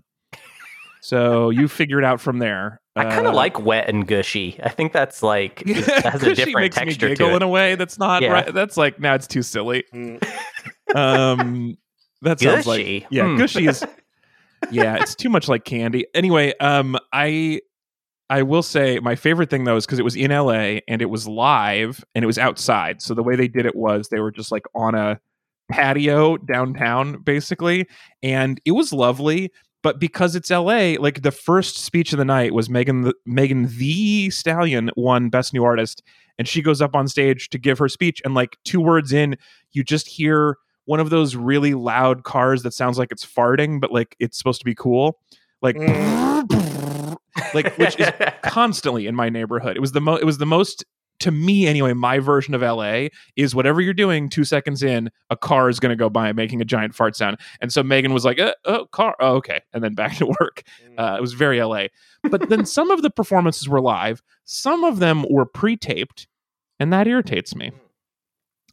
So 1.05 1.51
you 1.51 1.69
figure 1.69 1.99
it 1.99 2.05
out 2.05 2.19
from 2.19 2.39
there. 2.39 2.81
I 2.97 3.05
kind 3.05 3.27
Uh, 3.27 3.31
of 3.31 3.35
like 3.35 3.61
wet 3.61 3.91
and 3.91 4.07
gushy. 4.07 4.59
I 4.63 4.71
think 4.71 4.93
that's 4.95 5.23
like 5.23 5.63
it 5.67 5.85
has 6.03 6.23
a 6.23 6.27
Gushy 6.31 6.35
different 6.47 6.57
makes 6.77 6.81
me 6.81 6.95
giggle 6.95 7.29
to 7.29 7.37
in 7.37 7.43
a 7.43 7.49
way 7.49 7.75
that's 7.75 7.99
not 7.99 8.23
Yeah. 8.23 8.33
right. 8.33 8.55
That's 8.55 8.79
like 8.79 8.99
now 8.99 9.15
it's 9.15 9.27
too 9.27 9.43
silly. 9.43 9.85
Mm. 9.93 10.25
Um, 10.95 11.77
that 12.23 12.41
sounds 12.41 12.65
Gushy? 12.65 13.01
like 13.03 13.07
yeah, 13.11 13.25
Hmm. 13.27 13.37
gushy 13.37 13.67
is 13.67 13.85
yeah, 14.71 14.97
it's 14.97 15.15
too 15.15 15.29
much 15.29 15.47
like 15.47 15.65
candy. 15.67 16.07
Anyway, 16.15 16.55
um, 16.59 16.97
I 17.13 17.61
I 18.31 18.43
will 18.43 18.63
say 18.63 18.99
my 19.01 19.15
favorite 19.15 19.51
thing 19.51 19.65
though 19.65 19.77
is 19.77 19.85
because 19.85 19.99
it 19.99 20.05
was 20.05 20.17
in 20.17 20.31
LA 20.31 20.79
and 20.89 21.03
it 21.03 21.11
was 21.11 21.29
live 21.29 22.03
and 22.15 22.23
it 22.23 22.27
was 22.27 22.39
outside. 22.39 23.03
So 23.03 23.13
the 23.13 23.23
way 23.23 23.37
they 23.37 23.49
did 23.49 23.67
it 23.67 23.77
was 23.77 24.09
they 24.09 24.21
were 24.21 24.31
just 24.33 24.51
like 24.51 24.65
on 24.75 24.95
a 24.95 25.21
patio 25.71 26.39
downtown 26.39 27.21
basically, 27.23 27.87
and 28.23 28.59
it 28.65 28.71
was 28.73 28.91
lovely. 28.93 29.53
But 29.85 30.01
because 30.01 30.35
it's 30.35 30.49
LA, 30.49 30.95
like 30.99 31.21
the 31.21 31.31
first 31.31 31.77
speech 31.77 32.15
of 32.15 32.19
the 32.19 32.25
night 32.25 32.55
was 32.55 32.71
Megan 32.71 33.03
the 33.03 33.15
Megan 33.27 33.67
Thee 33.67 34.31
Stallion 34.31 34.91
won 34.97 35.29
Best 35.29 35.53
New 35.53 35.63
Artist, 35.63 36.03
and 36.39 36.49
she 36.49 36.63
goes 36.63 36.81
up 36.81 36.97
on 36.97 37.07
stage 37.07 37.51
to 37.51 37.59
give 37.59 37.79
her 37.79 37.89
speech, 37.91 38.23
and 38.25 38.35
like 38.35 38.57
two 38.65 38.81
words 38.81 39.13
in, 39.13 39.37
you 39.73 39.85
just 39.85 40.09
hear 40.09 40.57
one 40.87 41.01
of 41.01 41.11
those 41.11 41.37
really 41.37 41.75
loud 41.75 42.25
cars 42.25 42.63
that 42.63 42.73
sounds 42.73 42.97
like 42.97 43.13
it's 43.13 43.27
farting, 43.27 43.79
but 43.79 43.93
like 43.93 44.17
it's 44.19 44.39
supposed 44.39 44.59
to 44.63 44.65
be 44.65 44.75
cool, 44.75 45.21
like 45.61 45.77
mm. 45.77 47.17
like 47.53 47.77
which 47.77 48.01
is 48.01 48.09
constantly 48.43 49.07
in 49.07 49.15
my 49.15 49.29
neighborhood. 49.29 49.77
It 49.77 49.81
was 49.81 49.93
the 49.93 50.01
most. 50.01 50.23
It 50.23 50.25
was 50.25 50.39
the 50.39 50.47
most 50.47 50.83
to 51.21 51.31
me 51.31 51.67
anyway. 51.67 51.93
My 51.93 52.19
version 52.19 52.55
of 52.55 52.63
LA 52.63 53.09
is 53.37 53.55
whatever 53.55 53.81
you're 53.81 53.95
doing. 53.95 54.29
Two 54.29 54.45
seconds 54.45 54.83
in, 54.83 55.11
a 55.31 55.37
car 55.37 55.69
is 55.69 55.81
going 55.81 55.91
to 55.91 55.97
go 55.97 56.09
by 56.09 56.33
making 56.33 56.61
a 56.61 56.65
giant 56.65 56.95
fart 56.95 57.17
sound, 57.17 57.39
and 57.61 57.73
so 57.73 57.83
Megan 57.83 58.13
was 58.13 58.25
like, 58.25 58.39
uh, 58.39 58.55
"Oh, 58.65 58.87
car, 58.87 59.17
oh, 59.21 59.37
okay," 59.37 59.61
and 59.73 59.83
then 59.83 59.95
back 59.95 60.17
to 60.19 60.27
work. 60.27 60.63
Uh, 60.99 61.17
it 61.19 61.21
was 61.21 61.33
very 61.33 61.63
LA. 61.63 61.87
But 62.23 62.49
then 62.49 62.67
some 62.67 62.91
of 62.91 63.03
the 63.03 63.11
performances 63.11 63.69
were 63.69 63.81
live. 63.81 64.23
Some 64.45 64.85
of 64.85 64.99
them 64.99 65.25
were 65.31 65.47
pre-taped, 65.47 66.27
and 66.79 66.93
that 66.93 67.07
irritates 67.07 67.55
me. 67.55 67.73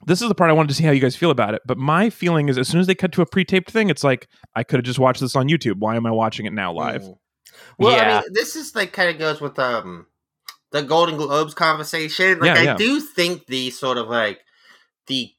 This 0.06 0.22
is 0.22 0.28
the 0.28 0.36
part 0.36 0.50
I 0.50 0.54
wanted 0.54 0.70
to 0.70 0.74
see 0.74 0.84
how 0.84 0.92
you 0.92 1.00
guys 1.00 1.16
feel 1.16 1.30
about 1.30 1.54
it. 1.54 1.62
But 1.66 1.78
my 1.78 2.10
feeling 2.10 2.50
is, 2.50 2.58
as 2.58 2.68
soon 2.68 2.80
as 2.80 2.88
they 2.88 2.96
cut 2.96 3.12
to 3.14 3.22
a 3.22 3.26
pre-taped 3.26 3.70
thing, 3.70 3.90
it's 3.90 4.04
like 4.04 4.28
I 4.56 4.64
could 4.64 4.78
have 4.78 4.86
just 4.86 5.00
watched 5.00 5.22
this 5.22 5.36
on 5.36 5.48
YouTube. 5.48 5.78
Why 5.78 5.96
am 5.96 6.06
I 6.06 6.12
watching 6.12 6.46
it 6.46 6.54
now 6.54 6.74
live? 6.74 7.04
Mm. 7.04 7.18
Well, 7.78 8.00
I 8.00 8.22
mean, 8.22 8.34
this 8.34 8.56
is 8.56 8.76
like 8.76 8.94
kind 8.94 9.10
of 9.10 9.20
goes 9.20 9.42
with 9.42 9.60
um 9.60 10.08
the 10.72 10.82
Golden 10.84 11.18
Globes 11.18 11.54
conversation. 11.54 12.40
Like, 12.40 12.56
Yeah, 12.56 12.62
I 12.62 12.64
yeah. 12.64 12.76
do 12.76 13.00
think 13.00 13.46
the 13.48 13.70
sort 13.72 13.98
of 13.98 14.08
like 14.08 14.42
the 15.08 15.32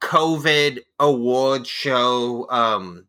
COVID 0.00 0.80
award 0.98 1.66
show 1.66 2.46
um 2.50 3.06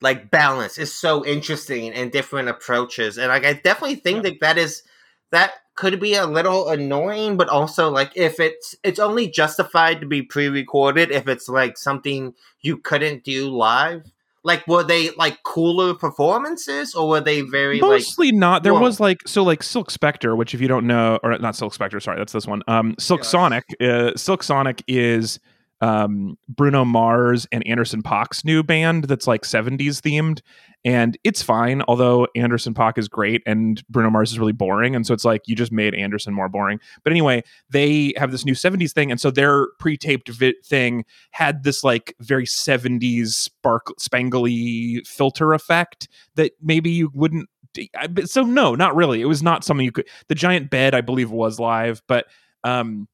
like 0.00 0.30
balance 0.30 0.78
is 0.78 0.92
so 0.92 1.24
interesting 1.24 1.92
and 1.92 2.12
different 2.12 2.48
approaches, 2.48 3.18
and 3.18 3.28
like 3.28 3.44
I 3.44 3.54
definitely 3.54 3.96
think 3.96 4.22
that 4.22 4.40
that 4.40 4.58
is 4.58 4.82
that 5.30 5.52
could 5.74 6.00
be 6.00 6.14
a 6.14 6.26
little 6.26 6.68
annoying, 6.68 7.36
but 7.36 7.48
also 7.48 7.90
like 7.90 8.12
if 8.16 8.40
it's 8.40 8.74
it's 8.82 8.98
only 8.98 9.28
justified 9.28 10.00
to 10.00 10.06
be 10.06 10.22
pre-recorded 10.22 11.10
if 11.10 11.28
it's 11.28 11.48
like 11.48 11.76
something 11.76 12.34
you 12.60 12.76
couldn't 12.78 13.24
do 13.24 13.48
live. 13.48 14.04
Like 14.48 14.66
were 14.66 14.82
they 14.82 15.10
like 15.10 15.42
cooler 15.44 15.94
performances 15.94 16.94
or 16.94 17.08
were 17.08 17.20
they 17.20 17.42
very 17.42 17.80
like 17.80 17.90
Mostly 17.90 18.32
not. 18.32 18.62
There 18.62 18.72
Whoa. 18.74 18.80
was 18.80 18.98
like 18.98 19.20
so 19.28 19.42
like 19.44 19.62
Silk 19.62 19.90
Spectre, 19.90 20.34
which 20.34 20.54
if 20.54 20.60
you 20.60 20.68
don't 20.68 20.86
know, 20.86 21.18
or 21.22 21.36
not 21.38 21.54
Silk 21.54 21.74
Spectre, 21.74 22.00
sorry, 22.00 22.16
that's 22.18 22.32
this 22.32 22.46
one. 22.46 22.62
Um, 22.66 22.94
Silk 22.98 23.20
Yes. 23.20 23.28
Sonic. 23.28 23.64
Uh, 23.80 24.12
Silk 24.16 24.42
Sonic 24.42 24.82
is 24.88 25.38
um 25.80 26.36
Bruno 26.48 26.84
Mars 26.84 27.46
and 27.52 27.66
Anderson 27.66 28.02
.Paak's 28.02 28.44
new 28.44 28.62
band 28.62 29.04
that's 29.04 29.26
like 29.26 29.42
70s 29.42 30.00
themed, 30.00 30.40
and 30.84 31.16
it's 31.24 31.42
fine. 31.42 31.82
Although 31.88 32.26
Anderson 32.34 32.74
.Paak 32.74 32.98
is 32.98 33.08
great 33.08 33.42
and 33.46 33.82
Bruno 33.88 34.10
Mars 34.10 34.32
is 34.32 34.38
really 34.38 34.52
boring, 34.52 34.96
and 34.96 35.06
so 35.06 35.14
it's 35.14 35.24
like 35.24 35.42
you 35.46 35.54
just 35.54 35.72
made 35.72 35.94
Anderson 35.94 36.34
more 36.34 36.48
boring. 36.48 36.80
But 37.04 37.12
anyway, 37.12 37.42
they 37.70 38.12
have 38.16 38.32
this 38.32 38.44
new 38.44 38.54
70s 38.54 38.92
thing, 38.92 39.10
and 39.10 39.20
so 39.20 39.30
their 39.30 39.68
pre-taped 39.78 40.28
vi- 40.28 40.54
thing 40.64 41.04
had 41.30 41.62
this 41.62 41.84
like 41.84 42.14
very 42.20 42.46
70s 42.46 43.28
spark 43.28 43.86
spangly 44.00 45.06
filter 45.06 45.52
effect 45.52 46.08
that 46.34 46.52
maybe 46.62 46.90
you 46.90 47.10
wouldn't 47.14 47.48
so 48.24 48.42
no 48.42 48.74
not 48.74 48.96
really 48.96 49.20
it 49.20 49.26
was 49.26 49.42
not 49.42 49.62
something 49.62 49.84
you 49.84 49.92
could 49.92 50.08
the 50.28 50.34
giant 50.34 50.70
bed 50.70 50.94
i 50.94 51.00
believe 51.00 51.30
was 51.30 51.60
live 51.60 52.02
but 52.08 52.26
um 52.64 53.06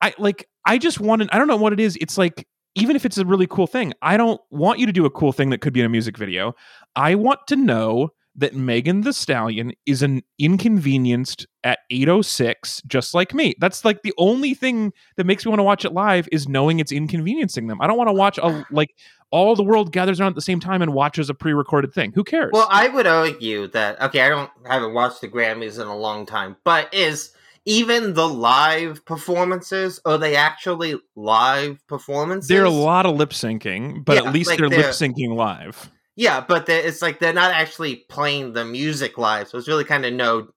i 0.00 0.14
like 0.18 0.48
i 0.64 0.78
just 0.78 1.00
wanted 1.00 1.28
i 1.32 1.38
don't 1.38 1.48
know 1.48 1.56
what 1.56 1.72
it 1.72 1.80
is 1.80 1.96
it's 2.00 2.18
like 2.18 2.46
even 2.76 2.94
if 2.94 3.04
it's 3.04 3.18
a 3.18 3.24
really 3.24 3.46
cool 3.46 3.66
thing 3.66 3.92
i 4.02 4.16
don't 4.16 4.40
want 4.50 4.78
you 4.78 4.86
to 4.86 4.92
do 4.92 5.04
a 5.04 5.10
cool 5.10 5.32
thing 5.32 5.50
that 5.50 5.60
could 5.60 5.72
be 5.72 5.80
in 5.80 5.86
a 5.86 5.90
music 5.90 6.16
video. 6.16 6.54
I 6.96 7.14
want 7.14 7.40
to 7.48 7.56
know 7.56 8.10
that 8.36 8.54
megan 8.54 9.02
thee 9.02 9.12
stallion 9.12 9.72
is 9.86 10.02
an 10.02 10.22
inconvenienced 10.38 11.46
at 11.64 11.80
806 11.90 12.80
just 12.86 13.12
like 13.12 13.34
me. 13.34 13.54
That's 13.58 13.84
like 13.84 14.02
the 14.02 14.14
only 14.18 14.54
thing 14.54 14.92
that 15.16 15.26
makes 15.26 15.44
me 15.44 15.50
want 15.50 15.58
to 15.58 15.64
watch 15.64 15.84
it 15.84 15.92
live 15.92 16.28
is 16.30 16.48
knowing 16.48 16.78
it's 16.78 16.92
inconveniencing 16.92 17.66
them. 17.66 17.80
I 17.80 17.86
don't 17.86 17.98
want 17.98 18.08
to 18.08 18.14
watch 18.14 18.38
a 18.38 18.64
like 18.70 18.94
all 19.30 19.54
the 19.56 19.64
world 19.64 19.92
gathers 19.92 20.20
around 20.20 20.30
at 20.30 20.34
the 20.36 20.42
same 20.42 20.60
time 20.60 20.80
and 20.82 20.92
watches 20.92 21.28
a 21.28 21.34
pre-recorded 21.34 21.92
thing. 21.92 22.12
Who 22.12 22.24
cares? 22.24 22.50
Well, 22.52 22.68
I 22.70 22.88
would 22.88 23.06
argue 23.06 23.66
that 23.68 24.00
okay, 24.00 24.20
I 24.22 24.28
don't 24.28 24.50
haven't 24.64 24.94
watched 24.94 25.20
the 25.20 25.28
Grammys 25.28 25.80
in 25.80 25.86
a 25.86 25.96
long 25.96 26.24
time, 26.24 26.56
but 26.64 26.92
is 26.94 27.32
even 27.66 28.14
the 28.14 28.28
live 28.28 29.04
performances 29.04 30.00
are 30.04 30.18
they 30.18 30.36
actually 30.36 30.98
live 31.16 31.86
performances? 31.86 32.48
There 32.48 32.62
are 32.62 32.66
a 32.66 32.70
lot 32.70 33.06
of 33.06 33.16
lip 33.16 33.30
syncing, 33.30 34.04
but 34.04 34.16
Yeah, 34.16 34.28
at 34.28 34.32
least 34.34 34.50
like 34.50 34.58
they're 34.58 34.68
lip 34.68 34.80
they're- 34.80 34.90
syncing 34.90 35.34
live. 35.36 35.90
Yeah, 36.16 36.44
but 36.46 36.68
it's 36.68 37.00
like 37.00 37.18
they're 37.18 37.32
not 37.32 37.52
actually 37.52 38.04
playing 38.08 38.52
the 38.52 38.64
music 38.64 39.16
live, 39.16 39.48
so 39.48 39.56
it's 39.56 39.68
really 39.68 39.84
kind 39.84 40.04
of 40.04 40.12
no, 40.12 40.48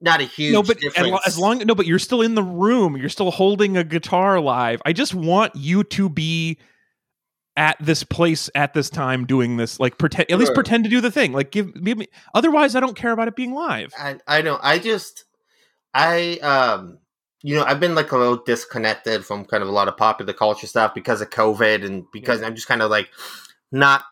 not 0.00 0.20
a 0.20 0.24
huge 0.24 0.52
No, 0.54 0.62
but 0.62 0.76
as, 0.76 0.82
difference. 0.94 1.26
as 1.26 1.38
long 1.38 1.58
no, 1.58 1.74
but 1.74 1.84
you're 1.86 1.98
still 1.98 2.22
in 2.22 2.34
the 2.34 2.42
room. 2.42 2.96
You're 2.96 3.10
still 3.10 3.30
holding 3.30 3.76
a 3.76 3.84
guitar 3.84 4.40
live. 4.40 4.80
I 4.86 4.92
just 4.94 5.14
want 5.14 5.54
you 5.56 5.84
to 5.84 6.08
be 6.08 6.58
at 7.56 7.76
this 7.80 8.02
place 8.02 8.48
at 8.54 8.72
this 8.72 8.88
time 8.88 9.26
doing 9.26 9.58
this. 9.58 9.78
Like 9.78 9.98
pretend, 9.98 10.30
at 10.30 10.38
least 10.38 10.54
pretend 10.54 10.84
to 10.84 10.90
do 10.90 11.02
the 11.02 11.10
thing. 11.10 11.32
Like 11.32 11.50
give, 11.50 11.74
give 11.84 11.98
me. 11.98 12.06
Otherwise, 12.34 12.74
I 12.74 12.80
don't 12.80 12.96
care 12.96 13.12
about 13.12 13.28
it 13.28 13.36
being 13.36 13.52
live. 13.52 13.92
I 13.98 14.16
I 14.26 14.40
know. 14.40 14.58
I 14.62 14.78
just 14.78 15.24
I 15.94 16.38
um 16.38 16.98
you 17.42 17.56
know 17.56 17.64
I've 17.64 17.80
been 17.80 17.94
like 17.94 18.12
a 18.12 18.16
little 18.18 18.42
disconnected 18.44 19.24
from 19.24 19.44
kind 19.44 19.62
of 19.62 19.68
a 19.68 19.72
lot 19.72 19.88
of 19.88 19.96
popular 19.96 20.32
culture 20.32 20.66
stuff 20.66 20.94
because 20.94 21.20
of 21.20 21.30
COVID 21.30 21.84
and 21.84 22.04
because 22.12 22.42
I'm 22.42 22.54
just 22.54 22.68
kind 22.68 22.82
of 22.82 22.90
like 22.90 23.08
not 23.72 24.04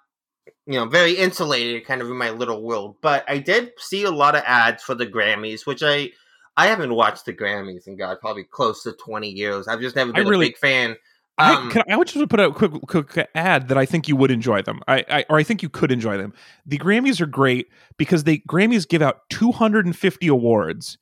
you 0.67 0.75
know 0.75 0.87
very 0.87 1.13
insulated 1.13 1.85
kind 1.87 2.03
of 2.03 2.09
in 2.11 2.17
my 2.17 2.31
little 2.31 2.63
world. 2.63 2.97
But 3.01 3.25
I 3.29 3.39
did 3.39 3.73
see 3.79 4.05
a 4.05 4.11
lot 4.11 4.35
of 4.35 4.43
ads 4.47 4.83
for 4.83 4.95
the 4.95 5.07
Grammys, 5.07 5.67
which 5.67 5.83
I 5.83 6.11
I 6.57 6.67
haven't 6.67 6.95
watched 6.95 7.25
the 7.27 7.33
Grammys 7.33 7.87
in 7.87 7.97
God 7.97 8.19
probably 8.21 8.45
close 8.45 8.83
to 8.83 8.93
twenty 8.93 9.31
years. 9.31 9.69
I've 9.69 9.81
just 9.81 9.97
never 9.97 10.11
I 10.11 10.21
been 10.21 10.29
really- 10.29 10.47
a 10.47 10.51
big 10.51 10.59
fan. 10.59 10.97
I, 11.41 11.55
Um, 11.55 11.71
can, 11.71 11.85
I 11.89 11.97
would 11.97 12.09
just 12.09 12.29
put 12.29 12.41
out 12.41 12.51
a 12.51 12.53
quick, 12.53 12.73
quick 12.89 13.29
ad 13.37 13.69
that 13.69 13.79
I 13.79 13.87
think 13.87 14.09
you 14.09 14.17
would 14.17 14.33
enjoy 14.33 14.61
them. 14.61 14.81
I, 14.89 15.05
I 15.09 15.25
or 15.31 15.39
I 15.39 15.45
think 15.45 15.63
you 15.63 15.69
could 15.69 15.93
enjoy 15.93 16.17
them. 16.17 16.35
The 16.67 16.79
Grammys 16.79 17.21
are 17.21 17.27
great 17.27 17.69
because 17.97 18.25
they 18.25 18.39
Grammys 18.39 18.89
give 18.89 19.03
out 19.03 19.21
250 19.31 20.27
awards, 20.27 20.99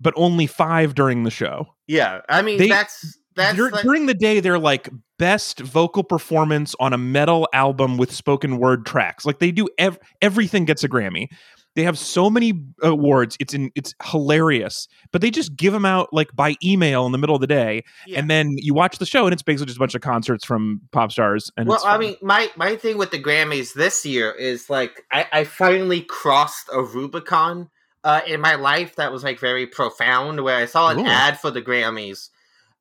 but 0.00 0.12
only 0.16 0.46
five 0.46 0.94
during 0.94 1.24
the 1.24 1.30
show. 1.30 1.66
yeah, 1.86 2.20
I 2.28 2.42
mean 2.42 2.58
They- 2.58 2.68
that's 2.68 3.18
that's 3.36 3.58
like, 3.58 3.82
during 3.82 4.06
the 4.06 4.14
day, 4.14 4.40
they're 4.40 4.58
like 4.58 4.88
best 5.18 5.60
vocal 5.60 6.02
performance 6.02 6.74
on 6.80 6.94
a 6.94 6.98
metal 6.98 7.46
album 7.52 7.98
with 7.98 8.10
spoken 8.10 8.56
word 8.56 8.86
tracks. 8.86 9.26
Like 9.26 9.40
they 9.40 9.50
do, 9.52 9.68
ev- 9.78 9.98
everything 10.22 10.64
gets 10.64 10.82
a 10.82 10.88
Grammy. 10.88 11.28
They 11.74 11.82
have 11.82 11.98
so 11.98 12.30
many 12.30 12.54
awards. 12.82 13.36
It's 13.38 13.52
in, 13.52 13.70
it's 13.74 13.94
hilarious, 14.02 14.88
but 15.12 15.20
they 15.20 15.30
just 15.30 15.54
give 15.54 15.74
them 15.74 15.84
out 15.84 16.08
like 16.14 16.34
by 16.34 16.54
email 16.64 17.04
in 17.04 17.12
the 17.12 17.18
middle 17.18 17.34
of 17.34 17.42
the 17.42 17.46
day, 17.46 17.84
yeah. 18.06 18.18
and 18.18 18.30
then 18.30 18.54
you 18.56 18.72
watch 18.72 18.96
the 18.96 19.04
show, 19.04 19.26
and 19.26 19.34
it's 19.34 19.42
basically 19.42 19.66
just 19.66 19.76
a 19.76 19.80
bunch 19.80 19.94
of 19.94 20.00
concerts 20.00 20.42
from 20.42 20.80
pop 20.92 21.12
stars. 21.12 21.50
And 21.58 21.68
well, 21.68 21.82
I 21.84 21.98
mean, 21.98 22.16
my 22.22 22.50
my 22.56 22.76
thing 22.76 22.96
with 22.96 23.10
the 23.10 23.22
Grammys 23.22 23.74
this 23.74 24.06
year 24.06 24.30
is 24.32 24.70
like 24.70 25.04
I, 25.12 25.26
I 25.30 25.44
finally 25.44 26.00
crossed 26.00 26.70
a 26.72 26.80
Rubicon 26.80 27.68
uh, 28.06 28.20
in 28.24 28.40
my 28.40 28.54
life 28.54 28.94
that 28.94 29.10
was 29.10 29.24
like 29.24 29.40
very 29.40 29.66
profound. 29.66 30.42
Where 30.44 30.56
I 30.56 30.66
saw 30.66 30.90
an 30.90 31.00
Ooh. 31.00 31.06
ad 31.06 31.40
for 31.40 31.50
the 31.50 31.60
Grammys, 31.60 32.30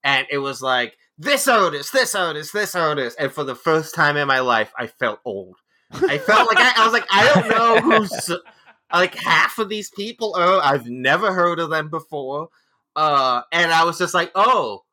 and 0.03 0.27
it 0.29 0.37
was 0.37 0.61
like 0.61 0.97
this 1.17 1.47
Otis, 1.47 1.89
this 1.89 2.13
Otis, 2.13 2.51
this 2.51 2.75
Otis, 2.75 3.15
and 3.15 3.31
for 3.31 3.43
the 3.43 3.55
first 3.55 3.95
time 3.95 4.17
in 4.17 4.27
my 4.27 4.39
life, 4.39 4.71
I 4.77 4.85
felt 4.85 5.19
old. 5.25 5.57
I 5.91 6.19
felt 6.19 6.47
like 6.47 6.59
I, 6.59 6.73
I 6.77 6.83
was 6.83 6.93
like 6.93 7.07
I 7.11 7.33
don't 7.33 7.49
know 7.49 7.97
who's 7.97 8.31
like 8.93 9.15
half 9.15 9.57
of 9.57 9.67
these 9.67 9.89
people. 9.89 10.35
Oh, 10.37 10.59
I've 10.59 10.85
never 10.85 11.33
heard 11.33 11.59
of 11.59 11.71
them 11.71 11.89
before, 11.89 12.49
uh, 12.95 13.41
and 13.51 13.71
I 13.71 13.83
was 13.83 13.97
just 13.97 14.13
like, 14.13 14.31
oh, 14.35 14.83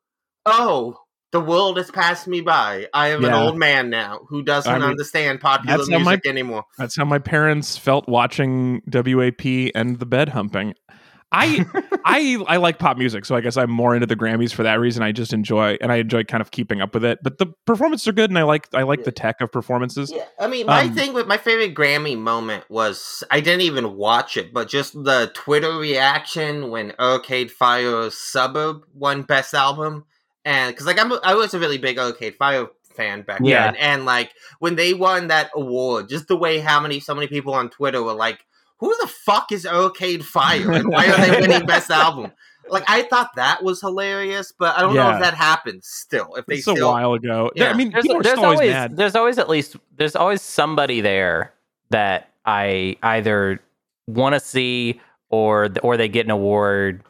oh. 0.47 0.97
The 1.33 1.39
world 1.41 1.77
has 1.77 1.89
passed 1.91 2.27
me 2.27 2.41
by. 2.41 2.87
I 2.93 3.07
am 3.09 3.25
an 3.25 3.33
old 3.33 3.57
man 3.57 3.89
now 3.89 4.19
who 4.29 4.43
doesn't 4.43 4.71
I 4.71 4.77
mean, 4.77 4.87
understand 4.87 5.41
popular 5.41 5.77
how 5.79 5.99
my- 5.99 6.11
music 6.11 6.27
anymore. 6.27 6.63
That's 6.77 6.95
how 6.95 7.05
my 7.05 7.19
parents 7.19 7.75
felt 7.75 8.07
watching 8.07 8.81
WAP 8.85 9.71
and 9.73 9.97
the 9.99 10.05
bed 10.05 10.29
humping. 10.29 10.75
I 11.31 11.65
I 12.05 12.37
I 12.47 12.57
like 12.57 12.77
pop 12.77 12.97
music, 12.97 13.25
so 13.25 13.35
I 13.35 13.41
guess 13.41 13.57
I'm 13.57 13.71
more 13.71 13.95
into 13.95 14.05
the 14.05 14.15
Grammys 14.15 14.53
for 14.53 14.61
that 14.61 14.79
reason. 14.79 15.01
I 15.01 15.11
just 15.11 15.33
enjoy 15.33 15.75
and 15.81 15.91
I 15.91 15.95
enjoy 15.95 16.23
kind 16.25 16.41
of 16.41 16.51
keeping 16.51 16.79
up 16.81 16.93
with 16.93 17.03
it. 17.03 17.17
But 17.23 17.39
the 17.39 17.47
performances 17.65 18.07
are 18.07 18.11
good, 18.11 18.29
and 18.29 18.37
I 18.37 18.43
like 18.43 18.67
I 18.75 18.83
like 18.83 19.03
the 19.03 19.11
tech 19.11 19.41
of 19.41 19.51
performances. 19.51 20.11
Yeah, 20.15 20.25
I 20.39 20.45
mean, 20.45 20.67
my 20.67 20.83
Um, 20.83 20.93
thing 20.93 21.13
with 21.13 21.25
my 21.25 21.37
favorite 21.37 21.73
Grammy 21.73 22.15
moment 22.15 22.65
was 22.69 23.23
I 23.31 23.39
didn't 23.39 23.61
even 23.61 23.95
watch 23.95 24.37
it, 24.37 24.53
but 24.53 24.69
just 24.69 24.93
the 24.93 25.31
Twitter 25.33 25.75
reaction 25.75 26.69
when 26.69 26.93
Arcade 26.99 27.49
Fire's 27.51 28.13
Suburb 28.15 28.83
won 28.93 29.23
Best 29.23 29.55
Album, 29.55 30.05
and 30.45 30.73
because 30.73 30.85
like 30.85 30.99
I'm 30.99 31.11
a, 31.11 31.19
I 31.23 31.33
was 31.35 31.53
a 31.53 31.59
really 31.59 31.77
big 31.77 31.97
Arcade 31.99 32.35
Fire 32.35 32.67
fan 32.95 33.21
back 33.23 33.39
Yeah. 33.43 33.71
then, 33.71 33.75
and 33.77 34.05
like 34.05 34.31
when 34.59 34.75
they 34.75 34.93
won 34.93 35.27
that 35.27 35.49
award, 35.55 36.09
just 36.09 36.27
the 36.27 36.37
way 36.37 36.59
how 36.59 36.79
many 36.79 36.99
so 36.99 37.13
many 37.15 37.27
people 37.27 37.53
on 37.53 37.69
Twitter 37.69 38.01
were 38.03 38.13
like, 38.13 38.45
"Who 38.79 38.95
the 39.01 39.07
fuck 39.07 39.51
is 39.51 39.65
Arcade 39.65 40.25
Fire, 40.25 40.71
and 40.71 40.89
why 40.89 41.07
are 41.07 41.17
they 41.25 41.41
winning 41.47 41.65
Best 41.65 41.89
Album?" 41.89 42.31
Like 42.69 42.83
I 42.87 43.01
thought 43.03 43.31
that 43.35 43.61
was 43.61 43.81
hilarious, 43.81 44.53
but 44.57 44.77
I 44.77 44.81
don't 44.81 44.95
know 44.95 45.11
if 45.11 45.19
that 45.21 45.33
happens 45.33 45.85
still. 45.85 46.35
If 46.35 46.45
they 46.45 46.55
It's 46.55 46.67
a 46.67 46.75
while 46.75 47.13
ago. 47.13 47.51
Yeah. 47.55 47.71
I 47.71 47.73
mean, 47.73 47.91
there's, 47.91 48.05
there's 48.05 48.37
always, 48.37 48.59
always 48.59 48.71
mad. 48.71 48.95
there's 48.95 49.15
always 49.15 49.37
at 49.37 49.49
least 49.49 49.75
there's 49.97 50.15
always 50.15 50.41
somebody 50.41 51.01
there 51.01 51.53
that 51.89 52.29
I 52.45 52.95
either 53.03 53.59
want 54.07 54.33
to 54.35 54.39
see 54.39 55.01
or 55.29 55.69
or 55.83 55.97
they 55.97 56.07
get 56.07 56.25
an 56.25 56.31
award. 56.31 57.03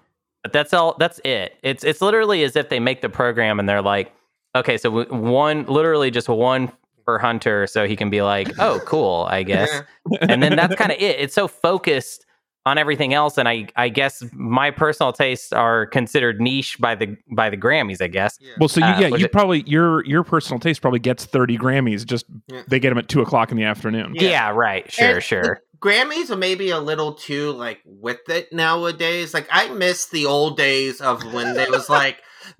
But 0.43 0.51
that's 0.53 0.73
all. 0.73 0.95
That's 0.99 1.19
it. 1.23 1.55
It's 1.63 1.83
it's 1.83 2.01
literally 2.01 2.43
as 2.43 2.55
if 2.55 2.69
they 2.69 2.79
make 2.79 3.01
the 3.01 3.09
program 3.09 3.59
and 3.59 3.67
they're 3.67 3.81
like, 3.81 4.13
okay, 4.55 4.77
so 4.77 5.03
one 5.05 5.65
literally 5.65 6.11
just 6.11 6.27
one 6.29 6.71
for 7.05 7.17
Hunter, 7.19 7.65
so 7.67 7.87
he 7.87 7.95
can 7.95 8.09
be 8.09 8.21
like, 8.21 8.49
oh, 8.59 8.79
cool, 8.85 9.25
I 9.29 9.43
guess. 9.43 9.81
And 10.21 10.43
then 10.43 10.55
that's 10.55 10.75
kind 10.75 10.91
of 10.91 10.97
it. 11.01 11.19
It's 11.19 11.33
so 11.33 11.47
focused 11.47 12.25
on 12.65 12.77
everything 12.77 13.13
else, 13.13 13.37
and 13.37 13.47
I 13.47 13.67
I 13.75 13.89
guess 13.89 14.23
my 14.33 14.71
personal 14.71 15.11
tastes 15.13 15.51
are 15.51 15.85
considered 15.85 16.39
niche 16.39 16.77
by 16.79 16.95
the 16.95 17.17
by 17.35 17.49
the 17.49 17.57
Grammys. 17.57 18.01
I 18.01 18.07
guess. 18.07 18.37
Yeah. 18.41 18.51
Well, 18.59 18.69
so 18.69 18.79
you, 18.79 18.85
Uh, 18.85 18.99
yeah, 18.99 19.09
was 19.09 19.19
you 19.21 19.25
it- 19.25 19.31
probably 19.33 19.63
your 19.65 20.05
your 20.05 20.23
personal 20.23 20.59
taste 20.59 20.81
probably 20.81 20.99
gets 20.99 21.25
thirty 21.25 21.57
Grammys. 21.57 22.05
Just 22.05 22.25
Yeah. 22.47 22.63
they 22.67 22.79
get 22.79 22.89
them 22.89 22.97
at 22.97 23.07
two 23.09 23.21
o'clock 23.21 23.51
in 23.51 23.57
the 23.57 23.63
afternoon. 23.65 24.13
Yeah. 24.15 24.29
Yeah, 24.29 24.49
right. 24.51 24.89
Sure, 24.91 25.15
And 25.15 25.23
sure. 25.23 25.59
Grammys 25.83 26.29
are 26.29 26.37
maybe 26.37 26.69
a 26.69 26.79
little 26.79 27.13
too 27.13 27.51
like 27.51 27.81
with 27.85 28.29
it 28.29 28.53
nowadays. 28.53 29.33
Like 29.33 29.47
I 29.51 29.67
miss 29.69 30.05
the 30.07 30.25
old 30.25 30.55
days 30.57 31.01
of 31.01 31.21
when 31.33 31.53
there 31.55 31.69
was 31.69 31.89
like 31.89 32.19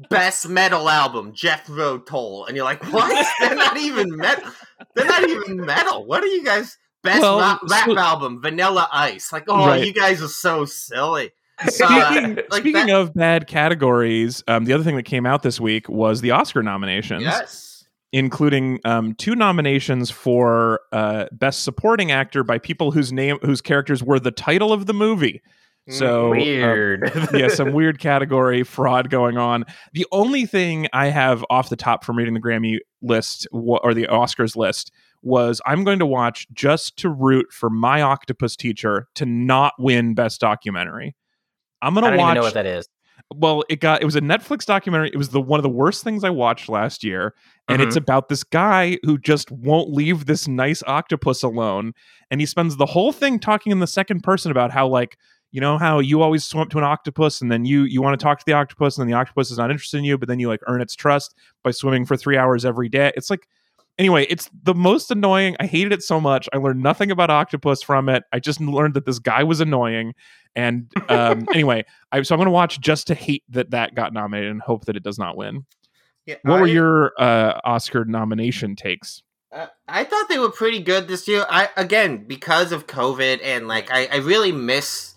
best 0.10 0.50
metal 0.50 0.90
album, 0.90 1.32
Jethro 1.34 2.00
Tull, 2.00 2.46
and 2.46 2.56
you're 2.58 2.66
like, 2.66 2.84
what? 2.92 3.26
They're 3.40 3.56
not 3.56 3.78
even 3.78 4.16
metal. 4.18 4.52
They're 4.96 5.06
not 5.06 5.30
even 5.30 5.58
metal. 5.66 6.06
What 6.06 6.24
are 6.24 6.28
you 6.28 6.44
guys? 6.44 6.78
Best 7.02 7.22
Well, 7.22 7.40
rap, 7.40 7.60
rap 7.70 7.86
so- 7.88 7.98
album, 7.98 8.42
Vanilla 8.42 8.88
Ice. 8.92 9.32
Like, 9.34 9.44
oh, 9.48 9.68
Right. 9.68 9.86
you 9.86 9.94
guys 9.94 10.22
are 10.22 10.28
so 10.30 10.64
silly. 10.66 11.32
Speaking, 11.68 12.40
Uh, 12.40 12.42
like 12.50 12.62
speaking 12.62 12.88
that- 12.88 12.90
of 12.96 13.14
bad 13.14 13.48
categories, 13.48 14.44
um, 14.48 14.66
the 14.66 14.74
other 14.74 14.84
thing 14.84 14.96
that 14.96 15.04
came 15.04 15.26
out 15.26 15.44
this 15.44 15.60
week 15.62 15.88
was 15.90 16.22
the 16.22 16.32
Oscar 16.32 16.64
nominations. 16.64 17.24
Yes. 17.24 17.73
Including 18.14 18.80
um, 18.86 19.16
two 19.16 19.36
nominations 19.36 20.12
for 20.12 20.82
uh, 20.92 21.26
best 21.32 21.64
supporting 21.64 22.12
actor 22.12 22.44
by 22.44 22.60
people 22.60 22.92
whose 22.92 23.12
name 23.12 23.40
whose 23.42 23.60
characters 23.60 24.04
were 24.04 24.20
the 24.20 24.32
title 24.32 24.72
of 24.72 24.86
the 24.86 24.94
movie. 24.94 25.42
So 25.90 26.28
uh, 26.28 26.30
Weird. 26.30 27.12
yeah, 27.34 27.50
some 27.50 27.74
weird 27.74 28.00
category 28.00 28.64
fraud 28.64 29.10
going 29.10 29.38
on. 29.38 29.66
The 29.92 30.06
only 30.14 30.46
thing 30.46 30.88
I 30.94 31.08
have 31.08 31.44
off 31.50 31.68
the 31.68 31.76
top 31.76 32.06
from 32.06 32.18
reading 32.18 32.36
the 32.36 32.40
Grammy 32.40 32.78
list 33.02 33.48
wa- 33.52 33.82
or 33.84 33.94
the 33.94 34.08
Oscars 34.08 34.56
list 34.56 34.94
was 35.24 35.60
I'm 35.66 35.84
going 35.84 36.00
to 36.00 36.06
watch 36.06 36.48
just 36.54 36.96
to 36.98 37.10
root 37.10 37.52
for 37.52 37.70
my 37.70 38.02
octopus 38.02 38.56
teacher 38.56 39.08
to 39.16 39.26
not 39.26 39.74
win 39.78 40.14
best 40.14 40.40
documentary. 40.40 41.16
I'm 41.82 41.96
going 41.96 42.04
to 42.04 42.10
even 42.10 42.20
watch 42.20 42.36
know 42.36 42.42
what 42.44 42.54
that 42.54 42.66
is. 42.66 42.88
Well 43.38 43.64
it 43.70 43.80
got 43.80 44.02
it 44.02 44.06
was 44.06 44.16
a 44.16 44.22
netflix 44.22 44.66
documentary. 44.66 45.10
It 45.14 45.18
was 45.18 45.30
the 45.30 45.42
one 45.42 45.60
of 45.60 45.64
the 45.64 45.70
worst 45.70 46.04
things 46.04 46.24
i 46.24 46.30
watched 46.30 46.70
last 46.70 47.04
year. 47.04 47.34
And 47.70 47.82
it's 47.82 47.96
mm-hmm. 47.96 48.04
about 48.04 48.28
this 48.28 48.44
guy 48.44 48.98
who 49.04 49.18
just 49.18 49.50
won't 49.50 49.90
leave 49.90 50.26
this 50.26 50.50
nice 50.50 50.84
octopus 50.86 51.44
alone. 51.44 51.94
And 52.30 52.42
he 52.42 52.46
spends 52.46 52.76
the 52.76 52.86
whole 52.86 53.14
thing 53.14 53.40
talking 53.40 53.72
in 53.72 53.80
the 53.80 53.88
second 53.88 54.22
person 54.22 54.52
about 54.52 54.72
how 54.72 54.88
like 54.88 55.18
you 55.52 55.62
know 55.62 55.78
how 55.78 56.00
you 56.00 56.22
always 56.22 56.44
swim 56.44 56.64
up 56.64 56.70
to 56.72 56.78
an 56.78 56.84
octopus 56.84 57.42
and 57.42 57.52
then 57.52 57.64
you 57.64 57.84
you 57.84 58.02
want 58.02 58.20
to 58.20 58.24
talk 58.24 58.40
to 58.40 58.46
the 58.46 58.54
octopus 58.54 58.98
and 58.98 59.04
then 59.04 59.12
the 59.12 59.18
octopus 59.18 59.52
is 59.52 59.58
not 59.58 59.72
interested 59.72 59.98
in 59.98 60.04
you 60.04 60.18
but 60.18 60.28
then 60.28 60.40
you 60.40 60.48
like 60.48 60.62
earn 60.68 60.82
its 60.82 60.96
trust 60.96 61.36
by 61.64 61.72
swimming 61.72 62.06
for 62.06 62.18
three 62.18 62.38
hours 62.38 62.66
every 62.66 62.90
day. 62.90 63.12
It's 63.16 63.30
like 63.30 63.48
anyway 63.98 64.26
it's 64.30 64.50
the 64.64 64.74
most 64.74 65.12
annoying. 65.12 65.56
I 65.60 65.66
hated 65.66 65.94
it 65.94 66.04
so 66.04 66.20
much. 66.20 66.48
I 66.54 66.58
learned 66.58 66.82
nothing 66.82 67.12
about 67.12 67.30
octopus 67.30 67.82
from 67.82 68.10
it. 68.10 68.24
I 68.32 68.40
just 68.40 68.60
learned 68.60 68.94
that 68.96 69.06
this 69.06 69.20
guy 69.20 69.44
was 69.44 69.62
annoying. 69.62 70.14
And 70.56 70.92
um 71.10 71.48
anyway 71.54 71.86
I, 72.12 72.22
so 72.22 72.36
i'm 72.36 72.40
going 72.40 72.48
to 72.48 72.52
watch 72.52 72.80
just 72.80 73.08
to 73.08 73.16
hate 73.16 73.44
that 73.50 73.72
that 73.72 73.96
got 73.96 74.14
nominated 74.14 74.52
and 74.52 74.62
hope 74.62 74.86
that 74.86 74.96
it 74.96 75.04
does 75.04 75.20
not 75.20 75.38
win. 75.38 75.66
Yeah, 76.26 76.36
what 76.44 76.62
were 76.62 76.68
your 76.68 77.14
uh 77.20 77.60
oscar 77.64 78.06
nomination 78.06 78.76
takes? 78.76 79.24
Uh, 79.52 79.68
I 79.88 80.04
thought 80.04 80.30
they 80.30 80.40
were 80.40 80.50
pretty 80.50 80.80
good 80.80 81.08
this 81.08 81.28
year. 81.28 81.46
I 81.50 81.70
again 81.78 82.26
because 82.26 82.72
of 82.72 82.88
COVID 82.88 83.40
and 83.44 83.68
like 83.68 83.92
I, 83.92 84.08
I 84.12 84.18
really 84.18 84.52
miss 84.52 85.13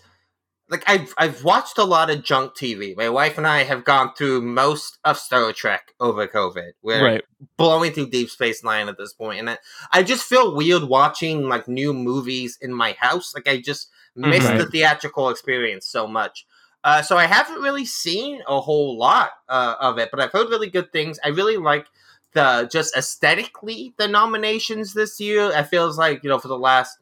like 0.69 0.83
I've 0.87 1.13
I've 1.17 1.43
watched 1.43 1.77
a 1.77 1.83
lot 1.83 2.09
of 2.09 2.23
junk 2.23 2.55
TV. 2.55 2.95
My 2.95 3.09
wife 3.09 3.37
and 3.37 3.47
I 3.47 3.63
have 3.63 3.85
gone 3.85 4.13
through 4.15 4.41
most 4.41 4.97
of 5.05 5.17
Star 5.17 5.51
Trek 5.53 5.93
over 5.99 6.27
COVID. 6.27 6.71
We're 6.81 7.03
right 7.03 7.23
blowing 7.57 7.93
through 7.93 8.09
Deep 8.09 8.29
Space 8.29 8.63
Nine 8.63 8.89
at 8.89 8.97
this 8.97 9.13
point, 9.13 9.39
and 9.39 9.49
I, 9.49 9.57
I 9.91 10.03
just 10.03 10.25
feel 10.25 10.55
weird 10.55 10.83
watching 10.83 11.47
like 11.47 11.67
new 11.67 11.93
movies 11.93 12.57
in 12.61 12.73
my 12.73 12.95
house. 12.99 13.33
Like 13.33 13.47
I 13.47 13.61
just 13.61 13.89
miss 14.15 14.43
Mhm. 14.45 14.57
the 14.57 14.65
theatrical 14.65 15.29
experience 15.29 15.85
so 15.85 16.07
much. 16.07 16.45
Uh, 16.83 17.01
so 17.01 17.17
I 17.17 17.25
haven't 17.25 17.61
really 17.61 17.85
seen 17.85 18.41
a 18.47 18.61
whole 18.61 18.97
lot 18.97 19.31
uh, 19.49 19.75
of 19.79 19.97
it, 19.97 20.09
but 20.11 20.19
I've 20.19 20.31
heard 20.31 20.49
really 20.49 20.69
good 20.69 20.91
things. 20.91 21.19
I 21.23 21.29
really 21.29 21.57
like 21.57 21.85
the 22.33 22.69
just 22.71 22.95
aesthetically 22.95 23.93
the 23.97 24.07
nominations 24.07 24.93
this 24.93 25.19
year. 25.19 25.51
It 25.53 25.67
feels 25.67 25.97
like 25.97 26.23
you 26.23 26.29
know 26.29 26.39
for 26.39 26.47
the 26.49 26.57
last 26.57 26.97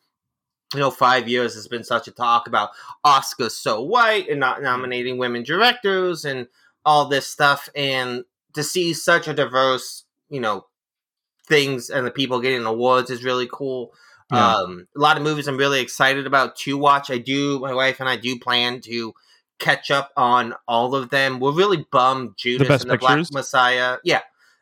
you 0.75 0.81
know 0.81 0.91
five 0.91 1.27
years 1.27 1.53
there's 1.53 1.67
been 1.67 1.83
such 1.83 2.07
a 2.07 2.11
talk 2.11 2.47
about 2.47 2.69
Oscars 3.05 3.51
so 3.51 3.81
white 3.81 4.29
and 4.29 4.39
not 4.39 4.61
nominating 4.61 5.17
women 5.17 5.43
directors 5.43 6.25
and 6.25 6.47
all 6.85 7.05
this 7.07 7.27
stuff, 7.27 7.69
and 7.75 8.23
to 8.53 8.63
see 8.63 8.93
such 8.93 9.27
a 9.27 9.33
diverse 9.33 10.03
you 10.29 10.39
know 10.39 10.65
things 11.47 11.89
and 11.89 12.05
the 12.05 12.11
people 12.11 12.41
getting 12.41 12.65
awards 12.65 13.09
is 13.09 13.23
really 13.23 13.47
cool. 13.51 13.93
Yeah. 14.31 14.55
Um, 14.55 14.87
a 14.95 14.99
lot 14.99 15.17
of 15.17 15.23
movies 15.23 15.47
I'm 15.47 15.57
really 15.57 15.79
excited 15.81 16.25
about 16.25 16.55
to 16.57 16.77
watch. 16.77 17.11
I 17.11 17.19
do, 17.19 17.59
my 17.59 17.73
wife 17.73 17.99
and 17.99 18.09
I 18.09 18.15
do 18.17 18.39
plan 18.39 18.81
to 18.81 19.13
catch 19.59 19.91
up 19.91 20.11
on 20.17 20.55
all 20.67 20.95
of 20.95 21.11
them. 21.11 21.39
We're 21.39 21.51
really 21.51 21.85
bummed 21.91 22.35
Judas 22.35 22.67
Best 22.67 22.83
and 22.85 22.91
the 22.91 22.97
Black 22.97 23.23
Messiah. 23.31 23.97
Yeah. 24.03 24.21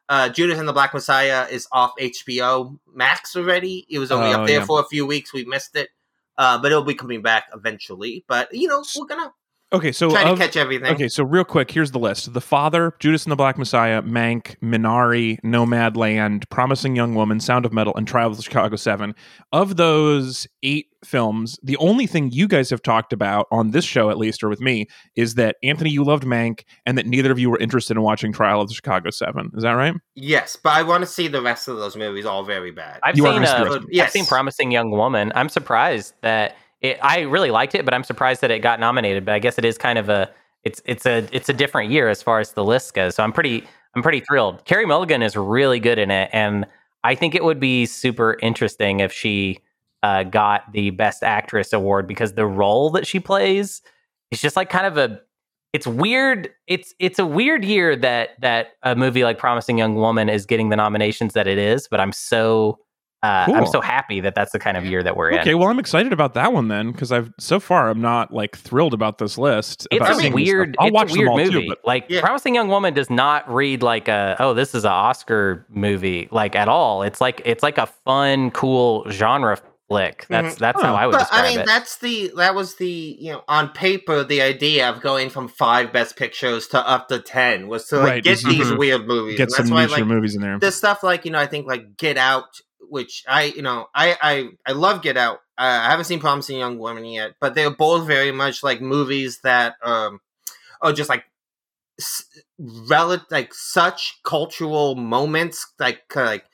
Uh, 0.09 0.27
Judas 0.27 0.59
and 0.59 0.67
the 0.67 0.73
Black 0.73 0.93
Messiah 0.93 1.47
is 1.49 1.65
off 1.71 1.93
HBO 1.97 2.77
Max 2.93 3.37
already. 3.37 3.85
It 3.89 3.99
was 3.99 4.11
only 4.11 4.33
Oh, 4.33 4.41
up 4.41 4.47
there 4.47 4.59
yeah. 4.59 4.65
for 4.65 4.81
a 4.81 4.85
few 4.85 5.05
weeks. 5.05 5.33
We 5.33 5.45
missed 5.45 5.77
it. 5.77 5.89
Uh, 6.37 6.57
but 6.57 6.71
it'll 6.71 6.83
be 6.83 6.95
coming 6.95 7.21
back 7.21 7.45
eventually. 7.53 8.25
But 8.27 8.53
you 8.53 8.67
know, 8.67 8.83
we're 8.97 9.05
gonna 9.05 9.31
Okay, 9.73 9.91
so 9.91 10.11
trying 10.11 10.27
of- 10.27 10.37
to 10.37 10.45
catch 10.45 10.55
everything. 10.55 10.93
Okay, 10.93 11.07
so 11.07 11.23
real 11.23 11.43
quick, 11.43 11.71
here's 11.71 11.89
the 11.91 11.99
list: 11.99 12.33
The 12.33 12.41
Father, 12.41 12.93
Judas 12.99 13.23
and 13.25 13.31
the 13.31 13.35
Black 13.35 13.57
Messiah, 13.57 14.03
Mank, 14.03 14.55
Minari, 14.59 15.39
Nomadland, 15.43 16.47
Promising 16.49 16.95
Young 16.95 17.15
Woman, 17.15 17.39
Sound 17.39 17.65
of 17.65 17.73
Metal, 17.73 17.95
and 17.95 18.07
Trial 18.07 18.29
of 18.29 18.37
the 18.37 18.43
Chicago 18.43 18.75
Seven. 18.75 19.15
Of 19.51 19.75
those 19.77 20.45
eight 20.61 20.87
films, 21.05 21.59
the 21.63 21.77
only 21.77 22.07
thing 22.07 22.31
you 22.31 22.47
guys 22.47 22.69
have 22.69 22.81
talked 22.81 23.13
about 23.13 23.47
on 23.51 23.71
this 23.71 23.85
show, 23.85 24.09
at 24.09 24.17
least, 24.17 24.43
or 24.43 24.49
with 24.49 24.61
me, 24.61 24.87
is 25.15 25.35
that 25.35 25.57
Anthony, 25.63 25.89
you 25.89 26.03
loved 26.03 26.23
Mank, 26.23 26.63
and 26.85 26.97
that 26.97 27.05
neither 27.05 27.31
of 27.31 27.39
you 27.39 27.49
were 27.49 27.59
interested 27.59 27.97
in 27.97 28.03
watching 28.03 28.33
Trial 28.33 28.61
of 28.61 28.67
the 28.67 28.73
Chicago 28.73 29.09
Seven. 29.09 29.51
Is 29.55 29.63
that 29.63 29.71
right? 29.71 29.93
Yes, 30.15 30.55
but 30.55 30.73
I 30.73 30.83
want 30.83 31.01
to 31.01 31.07
see 31.07 31.27
the 31.27 31.41
rest 31.41 31.67
of 31.67 31.77
those 31.77 31.95
movies. 31.95 32.25
All 32.25 32.43
very 32.43 32.71
bad. 32.71 32.99
I've 33.03 33.17
You 33.17 33.23
seen 33.23 33.33
gonna 33.33 33.47
see 33.47 33.53
the 33.53 33.57
uh, 33.57 33.63
rest 33.63 33.75
of 33.75 33.81
them. 33.83 33.89
Yes. 33.91 34.05
I've 34.07 34.11
seen 34.11 34.25
Promising 34.25 34.71
Young 34.71 34.91
Woman. 34.91 35.31
I'm 35.35 35.49
surprised 35.49 36.13
that 36.21 36.55
it, 36.81 36.99
I 37.01 37.21
really 37.21 37.51
liked 37.51 37.75
it, 37.75 37.85
but 37.85 37.93
I'm 37.93 38.03
surprised 38.03 38.41
that 38.41 38.51
it 38.51 38.59
got 38.59 38.79
nominated. 38.79 39.25
But 39.25 39.33
I 39.33 39.39
guess 39.39 39.57
it 39.57 39.65
is 39.65 39.77
kind 39.77 39.97
of 39.97 40.09
a 40.09 40.29
it's 40.63 40.81
it's 40.85 41.05
a 41.05 41.27
it's 41.31 41.49
a 41.49 41.53
different 41.53 41.91
year 41.91 42.09
as 42.09 42.21
far 42.21 42.39
as 42.39 42.53
the 42.53 42.63
list 42.63 42.93
goes. 42.93 43.15
So 43.15 43.23
I'm 43.23 43.33
pretty 43.33 43.65
I'm 43.95 44.01
pretty 44.01 44.21
thrilled. 44.21 44.65
Carey 44.65 44.85
Mulligan 44.85 45.21
is 45.21 45.35
really 45.35 45.79
good 45.79 45.99
in 45.99 46.11
it, 46.11 46.29
and 46.33 46.65
I 47.03 47.15
think 47.15 47.35
it 47.35 47.43
would 47.43 47.59
be 47.59 47.85
super 47.85 48.37
interesting 48.41 48.99
if 48.99 49.11
she 49.11 49.59
uh, 50.03 50.23
got 50.23 50.71
the 50.73 50.91
Best 50.91 51.23
Actress 51.23 51.73
award 51.73 52.07
because 52.07 52.33
the 52.33 52.45
role 52.45 52.89
that 52.91 53.07
she 53.07 53.19
plays 53.19 53.81
is 54.31 54.39
just 54.41 54.55
like 54.55 54.69
kind 54.69 54.85
of 54.85 54.97
a 54.97 55.19
it's 55.73 55.87
weird 55.87 56.49
it's 56.67 56.93
it's 56.99 57.17
a 57.17 57.25
weird 57.25 57.65
year 57.65 57.95
that 57.95 58.31
that 58.41 58.73
a 58.83 58.95
movie 58.95 59.23
like 59.23 59.39
promising 59.39 59.77
young 59.77 59.95
woman 59.95 60.29
is 60.29 60.45
getting 60.45 60.69
the 60.69 60.75
nominations 60.75 61.33
that 61.33 61.47
it 61.47 61.57
is 61.57 61.87
but 61.89 61.99
i'm 61.99 62.11
so 62.11 62.77
uh, 63.23 63.47
i'm 63.55 63.65
so 63.65 63.79
happy 63.81 64.19
that 64.19 64.35
that's 64.35 64.51
the 64.51 64.59
kind 64.59 64.75
of 64.77 64.85
year 64.85 65.01
that 65.01 65.15
we're 65.17 65.29
Okay, 65.31 65.35
in 65.37 65.41
Okay, 65.41 65.53
well, 65.55 65.69
I'm 65.69 65.79
excited 65.79 66.11
about 66.13 66.33
that 66.35 66.51
one 66.53 66.67
then 66.67 66.91
because 66.91 67.11
I've 67.11 67.31
so 67.39 67.59
far 67.59 67.89
I'm 67.89 68.01
not 68.01 68.33
like 68.33 68.55
thrilled 68.57 68.93
about 68.93 69.17
this 69.17 69.37
list. 69.37 69.87
it's 69.89 70.01
about 70.01 70.23
a 70.25 70.29
weird 70.35 70.75
stuff. 70.75 70.81
I'll 70.81 70.87
it's 70.87 70.93
watch 70.93 71.09
a 71.09 71.13
weird 71.13 71.25
them 71.27 71.31
all 71.31 71.37
movie 71.37 71.61
too, 71.61 71.67
but 71.69 71.79
like 71.85 72.05
Yeah. 72.09 72.19
promising 72.19 72.53
young 72.53 72.67
woman 72.67 72.93
does 72.93 73.09
not 73.09 73.51
read 73.51 73.81
like 73.81 74.09
a 74.09 74.35
oh 74.39 74.53
this 74.53 74.75
is 74.75 74.83
an 74.83 74.91
oscar 74.91 75.65
movie 75.69 76.27
like 76.31 76.55
at 76.55 76.67
all 76.67 77.01
it's 77.01 77.21
like 77.21 77.41
it's 77.45 77.63
like 77.63 77.77
a 77.77 77.85
fun 77.87 78.51
cool 78.51 79.09
genre 79.09 79.57
flick 79.93 80.25
that's 80.29 80.55
that's 80.55 80.81
how 80.81 80.95
i 80.95 81.05
would 81.05 81.13
but 81.13 81.19
describe 81.19 81.45
I 81.45 81.49
mean, 81.49 81.59
it 81.59 81.65
that's 81.65 81.97
the 81.99 82.31
that 82.37 82.55
was 82.55 82.75
the 82.75 83.17
you 83.19 83.31
know 83.31 83.43
on 83.47 83.69
paper 83.69 84.23
the 84.23 84.41
idea 84.41 84.89
of 84.89 85.01
going 85.01 85.29
from 85.29 85.47
five 85.47 85.93
best 85.93 86.15
pictures 86.15 86.67
to 86.69 86.79
up 86.87 87.07
to 87.09 87.19
ten 87.19 87.67
was 87.67 87.87
to 87.87 87.97
like 87.97 88.05
Right, 88.07 88.23
get 88.23 88.33
is 88.33 88.43
these 88.43 88.71
weird 88.73 89.07
movies. 89.07 89.37
get 89.37 89.43
and 89.49 89.51
some 89.51 89.65
that's 89.67 89.91
why 89.91 89.97
like 89.97 90.05
movies 90.07 90.35
in 90.35 90.41
there. 90.41 90.57
the 90.59 90.71
stuff 90.71 91.03
like 91.03 91.25
you 91.25 91.31
know 91.31 91.39
I 91.39 91.47
think 91.47 91.67
like 91.67 91.97
Get 91.97 92.17
Out, 92.17 92.49
which 92.89 93.23
I 93.27 93.43
you 93.55 93.61
know 93.61 93.87
I 93.93 94.17
I 94.21 94.49
I 94.65 94.71
love 94.73 95.01
Get 95.01 95.17
Out. 95.17 95.39
Uh, 95.57 95.81
I 95.85 95.89
haven't 95.91 96.05
seen 96.05 96.19
Promising 96.19 96.57
Young 96.57 96.79
Woman 96.79 97.05
yet, 97.05 97.33
but 97.39 97.53
they're 97.55 97.69
both 97.69 98.07
very 98.07 98.31
much 98.31 98.63
like 98.63 98.81
movies 98.81 99.39
that 99.43 99.75
um 99.83 100.19
are 100.81 100.93
just 100.93 101.09
like 101.09 101.25
s- 101.99 102.25
rel- 102.89 103.25
like 103.29 103.53
such 103.53 104.19
cultural 104.23 104.95
moments 104.95 105.65
like 105.79 106.07
kind 106.09 106.25
of 106.27 106.31
like 106.31 106.45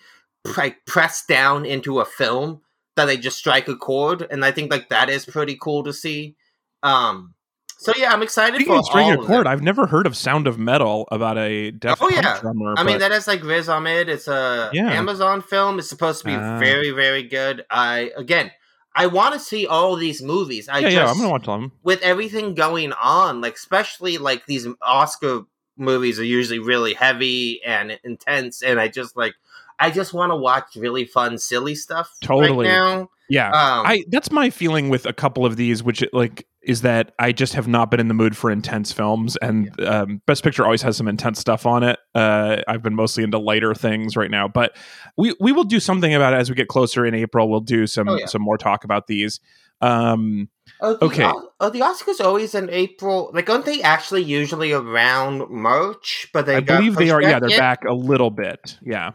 like 0.57 0.85
pressed 0.85 1.27
down 1.27 1.65
into 1.65 1.99
a 1.99 2.05
film 2.05 2.61
that 2.99 3.05
they 3.05 3.17
just 3.17 3.37
strike 3.37 3.67
a 3.67 3.75
chord, 3.75 4.27
and 4.29 4.43
I 4.45 4.51
think 4.51 4.71
like 4.71 4.89
that 4.89 5.09
is 5.09 5.25
pretty 5.25 5.57
cool 5.59 5.83
to 5.83 5.93
see. 5.93 6.35
Um, 6.83 7.33
so 7.77 7.93
yeah, 7.97 8.11
I'm 8.11 8.21
excited 8.21 8.55
Speaking 8.57 8.75
for 8.75 8.83
string 8.83 9.05
all 9.05 9.19
of 9.21 9.25
chord, 9.25 9.45
them. 9.45 9.47
I've 9.47 9.61
never 9.61 9.87
heard 9.87 10.05
of 10.05 10.15
Sound 10.17 10.47
of 10.47 10.59
Metal 10.59 11.07
about 11.11 11.37
a 11.37 11.71
deaf 11.71 11.99
Oh, 12.01 12.09
yeah. 12.09 12.37
drummer. 12.41 12.73
I 12.77 12.83
mean, 12.83 12.99
that 12.99 13.11
is 13.13 13.25
like 13.25 13.41
Riz 13.43 13.69
Ahmed. 13.69 14.09
It's 14.09 14.27
a 14.27 14.69
Yeah. 14.73 14.91
Amazon 14.91 15.41
film. 15.41 15.79
It's 15.79 15.87
supposed 15.89 16.19
to 16.19 16.25
be 16.25 16.35
Ah. 16.35 16.59
very, 16.59 16.91
very 16.91 17.23
good. 17.23 17.63
I 17.69 18.11
again, 18.17 18.51
I 18.95 19.07
want 19.07 19.33
to 19.33 19.39
see 19.39 19.65
all 19.65 19.95
these 19.95 20.21
movies. 20.21 20.67
I 20.67 20.79
yeah, 20.79 20.89
just 20.89 20.95
yeah, 20.95 21.09
I'm 21.09 21.17
gonna 21.17 21.29
watch 21.29 21.45
them. 21.45 21.71
with 21.83 22.01
everything 22.01 22.53
going 22.53 22.91
on, 22.93 23.39
like 23.39 23.55
especially 23.55 24.17
like 24.17 24.45
these 24.45 24.67
Oscar 24.81 25.43
movies 25.77 26.19
are 26.19 26.25
usually 26.25 26.59
really 26.59 26.93
heavy 26.95 27.61
and 27.63 27.97
intense, 28.03 28.61
and 28.61 28.77
I 28.77 28.89
just 28.89 29.15
like 29.15 29.35
I 29.79 29.89
just 29.91 30.13
want 30.13 30.31
to 30.31 30.35
watch 30.35 30.75
really 30.75 31.05
fun, 31.05 31.37
silly 31.37 31.75
stuff. 31.75 32.11
Totally. 32.21 32.67
Right 32.67 32.73
now, 32.73 33.09
Yeah, 33.29 33.47
um, 33.47 33.85
I 33.85 34.03
that's 34.09 34.31
my 34.31 34.49
feeling 34.49 34.89
with 34.89 35.05
a 35.05 35.13
couple 35.13 35.45
of 35.45 35.55
these, 35.55 35.81
which 35.83 36.03
like 36.13 36.45
is 36.61 36.81
that 36.81 37.13
I 37.17 37.31
just 37.31 37.53
have 37.53 37.67
not 37.67 37.89
been 37.89 37.99
in 37.99 38.09
the 38.09 38.13
mood 38.13 38.35
for 38.35 38.51
intense 38.51 38.91
films, 38.91 39.37
and 39.37 39.79
um, 39.81 40.21
Best 40.25 40.43
Picture 40.43 40.65
always 40.65 40.81
has 40.81 40.97
some 40.97 41.07
intense 41.07 41.39
stuff 41.39 41.65
on 41.65 41.83
it. 41.83 41.97
Uh, 42.13 42.57
I've 42.67 42.83
been 42.83 42.95
mostly 42.95 43.23
into 43.23 43.39
lighter 43.39 43.73
things 43.73 44.17
right 44.17 44.29
now, 44.29 44.47
but 44.47 44.75
we 45.17 45.35
we 45.39 45.51
will 45.51 45.63
do 45.63 45.79
something 45.79 46.13
about 46.13 46.33
it 46.33 46.37
as 46.37 46.49
we 46.49 46.55
get 46.55 46.67
closer 46.67 47.05
in 47.05 47.13
April. 47.13 47.49
We'll 47.49 47.61
do 47.61 47.87
some 47.87 48.09
Oh, 48.09 48.17
yeah. 48.17 48.25
some 48.25 48.41
more 48.41 48.57
talk 48.57 48.83
about 48.83 49.07
these. 49.07 49.39
Um, 49.81 50.49
the, 50.81 50.97
Okay. 51.05 51.23
Are 51.23 51.69
the 51.69 51.79
Oscars 51.79 52.19
always 52.23 52.53
in 52.53 52.69
April? 52.69 53.31
Like, 53.33 53.49
aren't 53.49 53.65
they 53.65 53.81
actually 53.81 54.23
usually 54.23 54.71
around 54.73 55.49
March? 55.49 56.27
But 56.33 56.45
they 56.45 56.57
I 56.57 56.59
believe 56.59 56.95
they 56.95 57.09
are. 57.09 57.21
Yeah, 57.21 57.39
they're 57.39 57.49
yet? 57.49 57.59
back 57.59 57.83
a 57.85 57.93
little 57.93 58.29
bit. 58.29 58.77
Yeah. 58.81 59.11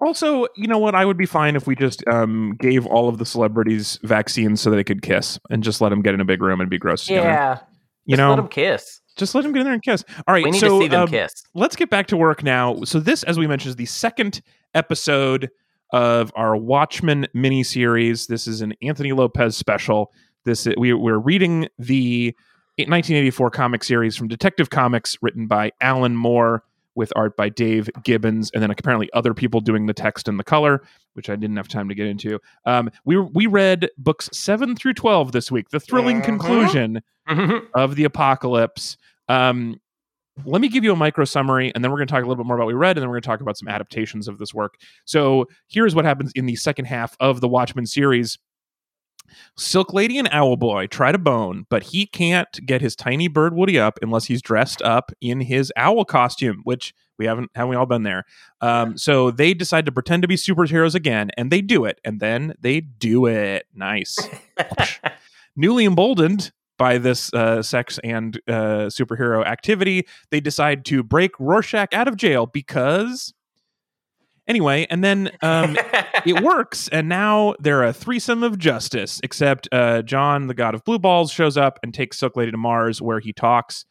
Also, 0.00 0.46
you 0.56 0.66
know 0.66 0.78
what? 0.78 0.94
I 0.94 1.04
would 1.04 1.18
be 1.18 1.26
fine 1.26 1.56
if 1.56 1.66
we 1.66 1.76
just 1.76 2.06
um, 2.08 2.56
gave 2.58 2.86
all 2.86 3.08
of 3.08 3.18
the 3.18 3.26
celebrities 3.26 3.98
vaccines 4.02 4.60
so 4.60 4.70
they 4.70 4.84
could 4.84 5.02
kiss 5.02 5.38
and 5.50 5.62
just 5.62 5.80
let 5.80 5.90
them 5.90 6.00
get 6.00 6.14
in 6.14 6.20
a 6.20 6.24
big 6.24 6.42
room 6.42 6.60
and 6.60 6.70
be 6.70 6.78
gross 6.78 7.04
together. 7.06 7.28
yeah 7.28 7.58
you 8.06 8.16
just 8.16 8.18
know, 8.18 8.30
let 8.30 8.36
them 8.36 8.48
kiss 8.48 9.00
just 9.16 9.34
let 9.34 9.42
them 9.42 9.52
get 9.52 9.60
in 9.60 9.64
there 9.66 9.74
and 9.74 9.82
kiss. 9.82 10.04
All 10.26 10.34
right, 10.34 10.44
we 10.44 10.52
need 10.52 10.60
so 10.60 10.78
to 10.78 10.84
see 10.84 10.88
them 10.88 11.02
um, 11.02 11.08
kiss 11.08 11.32
let's 11.54 11.76
get 11.76 11.90
back 11.90 12.06
to 12.08 12.16
work 12.16 12.42
now. 12.42 12.82
So 12.84 13.00
this, 13.00 13.22
as 13.24 13.38
we 13.38 13.46
mentioned, 13.46 13.70
is 13.70 13.76
the 13.76 13.86
second 13.86 14.40
episode 14.74 15.50
of 15.92 16.32
our 16.36 16.56
Watchmen 16.56 17.26
miniseries. 17.34 18.26
This 18.26 18.46
is 18.46 18.62
an 18.62 18.74
Anthony 18.82 19.12
Lopez 19.12 19.56
special. 19.56 20.12
This 20.44 20.66
we 20.78 20.92
we're 20.94 21.18
reading 21.18 21.68
the 21.78 22.34
1984 22.78 23.50
comic 23.50 23.84
series 23.84 24.16
from 24.16 24.28
Detective 24.28 24.70
Comics, 24.70 25.16
written 25.20 25.46
by 25.46 25.72
Alan 25.80 26.16
Moore, 26.16 26.64
with 26.94 27.12
art 27.16 27.36
by 27.36 27.48
Dave 27.48 27.88
Gibbons, 28.02 28.50
and 28.52 28.62
then 28.62 28.70
apparently 28.70 29.08
other 29.12 29.32
people 29.34 29.60
doing 29.60 29.86
the 29.86 29.94
text 29.94 30.28
and 30.28 30.38
the 30.38 30.44
color, 30.44 30.82
which 31.14 31.30
I 31.30 31.36
didn't 31.36 31.56
have 31.56 31.68
time 31.68 31.88
to 31.88 31.94
get 31.94 32.06
into. 32.06 32.38
Um, 32.66 32.90
we 33.04 33.16
we 33.18 33.46
read 33.46 33.88
books 33.98 34.28
seven 34.32 34.74
through 34.76 34.94
twelve 34.94 35.32
this 35.32 35.50
week. 35.50 35.68
The 35.70 35.80
thrilling 35.80 36.20
Mhm. 36.20 36.24
conclusion 36.24 37.02
Mhm. 37.28 37.66
of 37.74 37.96
the 37.96 38.04
apocalypse. 38.04 38.96
Um, 39.28 39.80
let 40.44 40.60
me 40.60 40.68
give 40.68 40.84
you 40.84 40.92
a 40.92 40.96
micro 40.96 41.24
summary, 41.24 41.70
and 41.74 41.84
then 41.84 41.90
we're 41.90 41.98
going 41.98 42.06
to 42.08 42.12
talk 42.12 42.22
a 42.24 42.26
little 42.26 42.42
bit 42.42 42.46
more 42.46 42.56
about 42.56 42.64
what 42.64 42.74
we 42.74 42.78
read, 42.78 42.96
and 42.96 43.02
then 43.02 43.08
we're 43.08 43.16
going 43.16 43.22
to 43.22 43.26
talk 43.28 43.40
about 43.40 43.58
some 43.58 43.68
adaptations 43.68 44.26
of 44.26 44.38
this 44.38 44.54
work. 44.54 44.74
So 45.04 45.46
here's 45.68 45.94
what 45.94 46.04
happens 46.04 46.32
in 46.34 46.46
the 46.46 46.56
second 46.56 46.86
half 46.86 47.14
of 47.20 47.40
the 47.40 47.48
Watchmen 47.48 47.84
series. 47.86 48.38
Silk 49.56 49.92
Lady 49.92 50.18
and 50.18 50.28
Owl 50.32 50.56
Boy 50.56 50.86
try 50.86 51.12
to 51.12 51.18
bone, 51.18 51.66
but 51.68 51.84
he 51.84 52.06
can't 52.06 52.48
get 52.66 52.80
his 52.80 52.96
tiny 52.96 53.28
bird 53.28 53.54
Woody 53.54 53.78
up 53.78 53.98
unless 54.02 54.26
he's 54.26 54.42
dressed 54.42 54.82
up 54.82 55.12
in 55.20 55.40
his 55.40 55.72
owl 55.76 56.04
costume, 56.04 56.60
which 56.64 56.94
we 57.18 57.26
haven't 57.26 57.50
haven't 57.54 57.70
we 57.70 57.76
all 57.76 57.86
been 57.86 58.02
there. 58.02 58.24
Um, 58.60 58.96
so 58.96 59.30
they 59.30 59.52
decide 59.52 59.86
to 59.86 59.92
pretend 59.92 60.22
to 60.22 60.28
be 60.28 60.36
superheroes 60.36 60.94
again, 60.94 61.30
and 61.36 61.50
they 61.50 61.60
do 61.60 61.84
it, 61.84 62.00
and 62.04 62.18
then 62.18 62.54
they 62.60 62.80
do 62.80 63.26
it. 63.26 63.66
Nice. 63.74 64.18
Newly 65.56 65.84
emboldened 65.84 66.50
by 66.78 66.96
this 66.96 67.32
uh, 67.34 67.62
sex 67.62 68.00
and 68.02 68.40
uh, 68.48 68.88
superhero 68.88 69.44
activity, 69.44 70.06
they 70.30 70.40
decide 70.40 70.84
to 70.86 71.02
break 71.02 71.32
Rorschach 71.38 71.92
out 71.92 72.08
of 72.08 72.16
jail 72.16 72.46
because. 72.46 73.34
Anyway, 74.50 74.84
and 74.90 75.04
then 75.04 75.30
um, 75.42 75.78
it 76.26 76.40
works, 76.42 76.88
and 76.88 77.08
now 77.08 77.54
they're 77.60 77.84
a 77.84 77.92
threesome 77.92 78.42
of 78.42 78.58
justice. 78.58 79.20
Except 79.22 79.68
uh, 79.70 80.02
John, 80.02 80.48
the 80.48 80.54
god 80.54 80.74
of 80.74 80.82
blue 80.82 80.98
balls, 80.98 81.30
shows 81.30 81.56
up 81.56 81.78
and 81.84 81.94
takes 81.94 82.18
Silk 82.18 82.36
Lady 82.36 82.50
to 82.50 82.56
Mars, 82.56 83.00
where 83.00 83.20
he 83.20 83.32
talks 83.32 83.84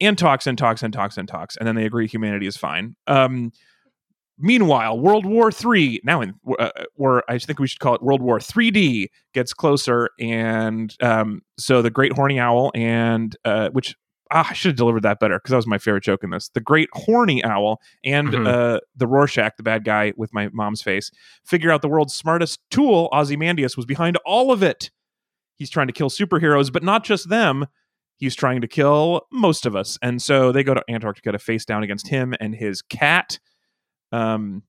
and 0.00 0.16
talks 0.16 0.46
and 0.46 0.56
talks 0.56 0.84
and 0.84 0.92
talks 0.94 1.16
and 1.16 1.26
talks, 1.26 1.56
and 1.56 1.66
then 1.66 1.74
they 1.74 1.84
agree 1.84 2.06
humanity 2.06 2.46
is 2.46 2.56
fine. 2.56 2.94
Um, 3.08 3.50
meanwhile, 4.38 5.00
World 5.00 5.26
War 5.26 5.50
Three 5.50 6.00
now 6.04 6.20
in 6.20 6.34
uh, 6.60 6.70
or 6.94 7.24
I 7.28 7.38
think 7.38 7.58
we 7.58 7.66
should 7.66 7.80
call 7.80 7.96
it 7.96 8.02
World 8.04 8.22
War 8.22 8.38
3D 8.38 9.08
gets 9.34 9.52
closer, 9.52 10.10
and 10.20 10.94
um, 11.02 11.42
so 11.58 11.82
the 11.82 11.90
Great 11.90 12.12
Horny 12.12 12.38
Owl 12.38 12.70
and 12.76 13.36
uh, 13.44 13.70
which. 13.70 13.96
Ah, 14.34 14.48
I 14.50 14.52
should 14.54 14.70
have 14.70 14.76
delivered 14.76 15.02
that 15.02 15.20
better 15.20 15.36
because 15.38 15.50
that 15.50 15.56
was 15.56 15.66
my 15.66 15.76
favorite 15.78 16.04
joke 16.04 16.24
in 16.24 16.30
this. 16.30 16.48
The 16.48 16.60
Great 16.60 16.88
Horny 16.94 17.44
Owl 17.44 17.80
and 18.04 18.28
Mhm. 18.28 18.46
uh, 18.46 18.80
the 18.96 19.06
Rorschach, 19.06 19.56
the 19.58 19.62
bad 19.62 19.84
guy 19.84 20.12
with 20.16 20.32
my 20.32 20.48
mom's 20.52 20.80
face, 20.82 21.10
figure 21.44 21.70
out 21.70 21.82
the 21.82 21.88
world's 21.88 22.14
smartest 22.14 22.60
tool, 22.70 23.08
Ozymandias, 23.12 23.76
was 23.76 23.84
behind 23.86 24.16
all 24.24 24.50
of 24.50 24.62
it. 24.62 24.90
He's 25.56 25.68
trying 25.70 25.86
to 25.88 25.92
kill 25.92 26.08
superheroes, 26.10 26.72
but 26.72 26.82
not 26.82 27.04
just 27.04 27.28
them. 27.28 27.66
He's 28.16 28.34
trying 28.34 28.60
to 28.62 28.68
kill 28.68 29.26
most 29.32 29.66
of 29.66 29.76
us. 29.76 29.98
And 30.00 30.22
so 30.22 30.50
they 30.52 30.62
go 30.64 30.74
to 30.74 30.82
Antarctica 30.88 31.32
to 31.32 31.38
face 31.38 31.64
down 31.64 31.82
against 31.82 32.08
him 32.08 32.34
and 32.40 32.54
his 32.54 32.80
cat. 32.80 33.38
Um, 34.12 34.62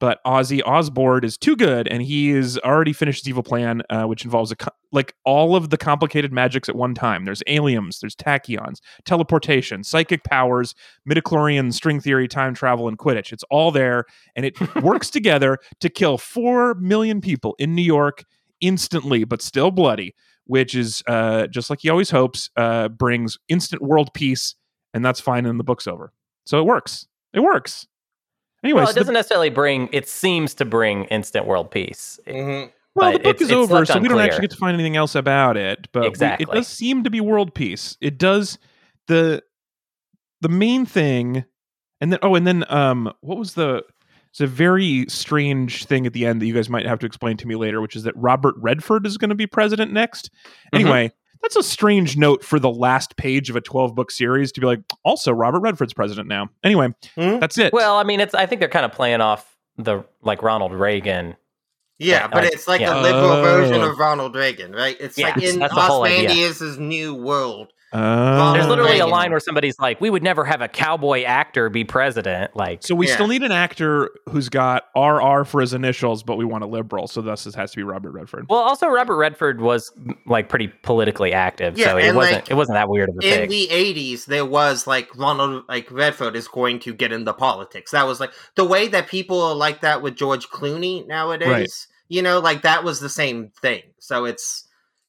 but 0.00 0.22
Ozzy 0.24 0.60
Osbourne 0.66 1.24
is 1.24 1.38
too 1.38 1.56
good, 1.56 1.88
and 1.88 2.02
he 2.02 2.30
has 2.30 2.58
already 2.58 2.92
finished 2.92 3.24
his 3.24 3.28
evil 3.28 3.42
plan, 3.42 3.82
uh, 3.90 4.04
which 4.04 4.24
involves 4.24 4.52
a 4.52 4.56
co- 4.56 4.70
like 4.92 5.14
all 5.24 5.56
of 5.56 5.70
the 5.70 5.76
complicated 5.78 6.32
magics 6.32 6.68
at 6.68 6.76
one 6.76 6.94
time. 6.94 7.24
There's 7.24 7.42
aliens, 7.46 8.00
there's 8.00 8.14
tachyons, 8.14 8.78
teleportation, 9.04 9.82
psychic 9.82 10.22
powers, 10.24 10.74
midichlorian, 11.08 11.72
string 11.72 12.00
theory, 12.00 12.28
time 12.28 12.54
travel, 12.54 12.86
and 12.86 12.98
Quidditch. 12.98 13.32
It's 13.32 13.44
all 13.50 13.70
there, 13.70 14.04
and 14.36 14.44
it 14.44 14.54
works 14.82 15.10
together 15.10 15.58
to 15.80 15.88
kill 15.88 16.18
four 16.18 16.74
million 16.74 17.20
people 17.20 17.56
in 17.58 17.74
New 17.74 17.82
York 17.82 18.24
instantly, 18.60 19.24
but 19.24 19.42
still 19.42 19.70
bloody. 19.70 20.14
which 20.46 20.74
is 20.74 21.02
uh, 21.06 21.46
just 21.46 21.70
like 21.70 21.80
he 21.80 21.88
always 21.88 22.10
hopes, 22.10 22.50
uh, 22.56 22.88
brings 22.88 23.38
instant 23.48 23.80
world 23.82 24.12
peace, 24.12 24.54
and 24.92 25.04
that's 25.04 25.20
fine, 25.20 25.46
and 25.46 25.58
the 25.58 25.64
book's 25.64 25.86
over. 25.86 26.12
So 26.44 26.58
it 26.60 26.66
works. 26.66 27.06
It 27.32 27.40
works. 27.40 27.86
Anyway, 28.64 28.80
well, 28.80 28.90
it 28.90 28.96
doesn't 28.96 29.12
necessarily 29.14 29.50
bring. 29.50 29.88
It 29.92 30.08
seems 30.08 30.54
to 30.54 30.64
bring 30.64 31.04
instant 31.04 31.46
world 31.46 31.70
peace. 31.70 32.18
Mhm. 32.26 32.72
Well, 32.94 33.12
the 33.12 33.18
book 33.18 33.26
it's- 33.36 33.42
is 33.42 33.50
it's 33.50 33.56
over, 33.56 33.74
left 33.74 33.88
so 33.92 33.98
we 33.98 34.08
don't 34.08 34.20
actually 34.20 34.42
get 34.42 34.50
to 34.52 34.56
find 34.56 34.74
anything 34.74 34.96
else 34.96 35.14
about 35.14 35.56
it. 35.56 35.88
But 35.92 36.18
we- 36.18 36.26
it 36.26 36.48
does 36.50 36.68
seem 36.68 37.04
to 37.04 37.10
be 37.10 37.20
world 37.20 37.54
peace. 37.54 37.96
It 38.00 38.18
does 38.18 38.58
the 39.08 39.42
the 40.40 40.48
main 40.48 40.86
thing, 40.86 41.44
and 42.00 42.12
then 42.12 42.18
oh, 42.22 42.34
and 42.34 42.46
then 42.46 42.64
um, 42.68 43.12
what 43.20 43.38
was 43.38 43.54
the? 43.54 43.82
It's 44.30 44.40
a 44.40 44.46
very 44.48 45.06
strange 45.08 45.84
thing 45.84 46.06
at 46.06 46.12
the 46.12 46.26
end 46.26 46.42
that 46.42 46.46
you 46.46 46.54
guys 46.54 46.68
might 46.68 46.86
have 46.86 46.98
to 47.00 47.06
explain 47.06 47.36
to 47.36 47.46
me 47.46 47.54
later, 47.54 47.80
which 47.80 47.94
is 47.94 48.02
that 48.02 48.16
Robert 48.16 48.54
Redford 48.58 49.06
is 49.06 49.16
going 49.16 49.28
to 49.28 49.36
be 49.36 49.46
president 49.46 49.92
next. 49.92 50.30
Mm-hmm. 50.72 50.76
Anyway, 50.76 51.12
that's 51.44 51.56
a 51.56 51.62
strange 51.62 52.16
note 52.16 52.42
for 52.44 52.58
the 52.58 52.70
last 52.70 53.16
page 53.16 53.48
of 53.50 53.56
a 53.56 53.60
twelve 53.60 53.94
book 53.94 54.10
series 54.10 54.50
to 54.52 54.60
be 54.60 54.66
like. 54.66 54.80
Also, 55.04 55.30
Robert 55.32 55.60
Redford's 55.60 55.92
president 55.94 56.26
now. 56.28 56.48
Anyway, 56.64 56.88
Mhm. 57.16 57.38
that's 57.40 57.58
it. 57.58 57.72
Well, 57.72 57.96
I 57.96 58.02
mean, 58.02 58.20
it's. 58.20 58.34
I 58.34 58.46
think 58.46 58.58
they're 58.60 58.68
kind 58.68 58.84
of 58.84 58.92
playing 58.92 59.20
off 59.20 59.56
the 59.78 60.04
like 60.22 60.42
Ronald 60.42 60.72
Reagan. 60.72 61.36
Yeah, 61.98 62.22
Like- 62.22 62.30
but 62.32 62.44
like- 62.44 62.52
it's 62.52 62.66
like 62.68 62.80
yeah. 62.80 63.00
a 63.00 63.02
liberal 63.02 63.42
version 63.42 63.80
Oh. 63.82 63.90
of 63.92 63.98
Ronald 63.98 64.34
Reagan, 64.34 64.72
right? 64.72 64.96
It's 64.98 65.16
Yeah, 65.16 65.28
like 65.28 65.42
in 65.42 65.60
that's 65.60 65.72
the 65.74 65.80
whole 65.80 66.04
idea. 66.04 66.28
Ozymandias' 66.28 66.78
new 66.78 67.14
world. 67.14 67.72
Oh. 67.94 68.52
There's 68.52 68.66
literally 68.66 68.98
a 68.98 69.06
line 69.06 69.30
where 69.30 69.38
somebody's 69.40 69.78
like, 69.78 70.00
"We 70.00 70.10
would 70.10 70.22
never 70.22 70.44
have 70.44 70.60
a 70.60 70.68
cowboy 70.68 71.22
actor 71.22 71.70
be 71.70 71.84
president." 71.84 72.56
Like, 72.56 72.82
So 72.82 72.94
we 72.94 73.06
Yeah. 73.06 73.14
still 73.14 73.28
need 73.28 73.42
an 73.44 73.52
actor 73.52 74.10
who's 74.28 74.48
got 74.48 74.84
RR 74.96 75.44
for 75.44 75.60
his 75.60 75.72
initials, 75.72 76.22
but 76.24 76.36
we 76.36 76.44
want 76.44 76.64
a 76.64 76.66
liberal. 76.66 77.06
So 77.06 77.20
thus, 77.22 77.44
this 77.44 77.54
has 77.54 77.70
to 77.70 77.76
be 77.76 77.82
Robert 77.84 78.10
Redford. 78.10 78.46
well, 78.50 78.60
also 78.60 78.88
Robert 78.88 79.16
Redford 79.16 79.60
was 79.60 79.92
like 80.26 80.48
pretty 80.48 80.68
politically 80.82 81.32
active, 81.32 81.78
Yeah, 81.78 81.90
so 81.92 81.96
it 81.98 82.14
wasn't. 82.14 82.34
like, 82.34 82.50
it 82.50 82.54
wasn't 82.54 82.76
that 82.76 82.88
weird 82.88 83.10
of 83.10 83.16
a 83.16 83.20
thing. 83.20 83.32
In 83.32 83.40
pick. 83.42 83.50
the 83.50 83.68
'80s, 83.70 84.26
there 84.26 84.44
was 84.44 84.86
like 84.86 85.08
Ronald, 85.16 85.62
like 85.68 85.88
Redford 85.90 86.34
is 86.36 86.48
going 86.48 86.80
to 86.80 86.92
get 86.92 87.12
into 87.12 87.32
politics. 87.32 87.92
That 87.92 88.06
was 88.06 88.18
like 88.18 88.32
the 88.56 88.64
way 88.64 88.88
that 88.88 89.06
people 89.06 89.40
are 89.40 89.54
like 89.54 89.80
that 89.82 90.02
with 90.02 90.16
George 90.16 90.48
Clooney 90.48 91.06
nowadays. 91.06 91.48
Right. 91.48 91.68
You 92.08 92.22
know, 92.22 92.40
like 92.40 92.62
that 92.62 92.82
was 92.84 93.00
the 93.00 93.08
same 93.08 93.50
thing. 93.62 93.82
So 93.98 94.24
it's 94.24 94.64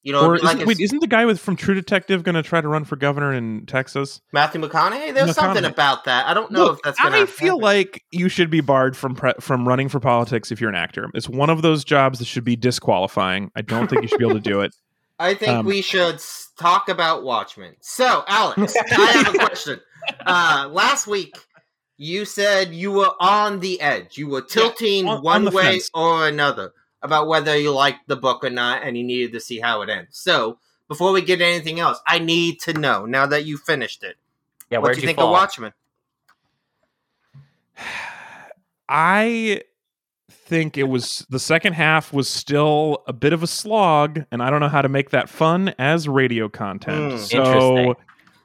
you 0.06 0.14
know, 0.14 0.24
or 0.24 0.38
like 0.38 0.44
isn't, 0.58 0.60
it's 0.62 0.68
wait, 0.68 0.80
isn't 0.80 1.00
the 1.00 1.08
guy 1.08 1.26
with 1.26 1.40
from 1.42 1.56
True 1.56 1.74
Detective 1.74 2.24
going 2.24 2.36
to 2.36 2.44
try 2.44 2.62
to 2.62 2.68
run 2.68 2.86
for 2.86 2.96
governor 2.96 3.34
in 3.34 3.66
Texas? 3.66 4.22
Matthew 4.32 4.62
McConaughey. 4.62 5.14
There's 5.14 5.34
something 5.36 5.66
about 5.66 6.06
that. 6.06 6.28
I 6.28 6.34
don't 6.36 6.52
know 6.52 6.66
Look, 6.66 6.78
if 6.78 6.84
that's. 6.84 7.00
Gonna 7.02 7.18
I 7.18 7.26
feel 7.26 7.56
happen. 7.56 7.62
like 7.62 8.04
you 8.12 8.30
should 8.30 8.50
be 8.52 8.62
barred 8.62 8.96
from 8.96 9.16
pre- 9.16 9.34
from 9.42 9.68
running 9.68 9.90
for 9.90 10.00
politics 10.00 10.52
if 10.52 10.62
you're 10.62 10.70
an 10.70 10.76
actor. 10.76 11.10
It's 11.16 11.28
one 11.28 11.50
of 11.50 11.64
those 11.64 11.84
jobs 11.84 12.20
that 12.20 12.26
should 12.26 12.44
be 12.46 12.56
disqualifying. 12.56 13.52
I 13.56 13.62
don't 13.64 13.90
think 13.90 14.04
you 14.04 14.08
should 14.08 14.20
be 14.20 14.26
able 14.26 14.36
to 14.36 14.40
do 14.50 14.62
it. 14.62 14.74
I 15.20 15.34
think 15.34 15.52
Um, 15.52 15.66
we 15.66 15.82
should 15.82 16.22
talk 16.60 16.88
about 16.88 17.24
Watchmen. 17.24 17.76
So, 17.82 18.24
Alex, 18.28 18.76
I 18.92 19.06
have 19.24 19.34
a 19.36 19.38
question. 19.40 19.80
Uh, 20.24 20.70
last 20.72 21.08
week, 21.08 21.36
you 21.98 22.26
said 22.26 22.72
you 22.76 22.92
were 22.92 23.10
on 23.20 23.60
the 23.60 23.82
edge. 23.82 24.20
You 24.20 24.28
were 24.28 24.44
tilting 24.44 25.08
on- 25.08 25.18
on 25.18 25.24
one 25.24 25.46
the 25.46 25.50
way 25.52 25.64
fence. 25.64 25.90
or 25.96 26.28
another 26.28 26.74
about 27.06 27.28
whether 27.28 27.58
you 27.58 27.72
liked 27.72 28.08
the 28.08 28.16
book 28.16 28.44
or 28.44 28.50
not, 28.50 28.84
and 28.84 28.98
you 28.98 29.04
needed 29.04 29.32
to 29.34 29.40
see 29.40 29.60
how 29.60 29.82
it 29.82 29.90
ends. 29.90 30.18
So, 30.18 30.60
before 30.88 31.12
we 31.12 31.22
get 31.22 31.42
anything 31.42 31.80
else, 31.80 32.00
I 32.08 32.20
need 32.20 32.60
to 32.62 32.74
know 32.74 33.06
now 33.06 33.26
that 33.28 33.46
you 33.46 33.58
finished 33.58 34.04
it. 34.04 34.18
yeah, 34.70 34.80
what 34.80 34.86
where'd 34.86 34.96
do 34.96 35.02
you 35.02 35.04
you 35.04 35.08
think 35.08 35.20
fall? 35.20 35.28
of 35.28 35.32
Watchmen? 35.34 35.74
I 38.90 39.62
think 40.30 40.78
it 40.78 40.84
was 40.84 41.26
the 41.30 41.40
second 41.40 41.74
half 41.74 42.14
was 42.14 42.30
still 42.30 43.04
a 43.08 43.14
bit 43.14 43.34
of 43.34 43.42
a 43.42 43.48
slog, 43.48 44.24
and 44.32 44.44
I 44.44 44.50
don't 44.50 44.60
know 44.60 44.70
how 44.70 44.82
to 44.82 44.90
make 44.90 45.10
that 45.10 45.28
fun 45.30 45.74
as 45.80 46.08
radio 46.08 46.50
content. 46.50 47.14
Hmm. 47.14 47.18
so 47.18 47.38
Interesting. 47.38 47.96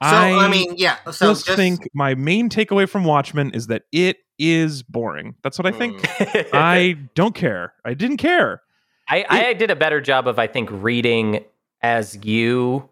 So, 0.03 0.09
I, 0.09 0.49
mean, 0.49 0.75
yeah. 0.79 0.97
So, 1.11 1.29
just, 1.29 1.45
just, 1.45 1.57
think 1.57 1.89
my 1.93 2.15
main 2.15 2.49
takeaway 2.49 2.89
from 2.89 3.05
Watchmen 3.05 3.51
is 3.51 3.67
that 3.67 3.83
it 3.93 4.17
is 4.39 4.83
boring. 4.83 5.35
That's 5.43 5.59
what 5.59 5.67
I 5.67 5.73
think. 5.73 6.01
Mm. 6.01 6.49
I 6.55 6.97
don't 7.15 7.35
care. 7.35 7.75
I 7.85 7.93
didn't 7.93 8.17
care. 8.17 8.63
I, 9.11 9.27
I 9.29 9.53
did 9.55 9.71
a 9.71 9.77
better 9.77 10.01
job 10.01 10.29
of 10.29 10.39
I 10.39 10.47
think 10.47 10.71
reading 10.73 11.45
as 11.83 12.17
you, 12.25 12.89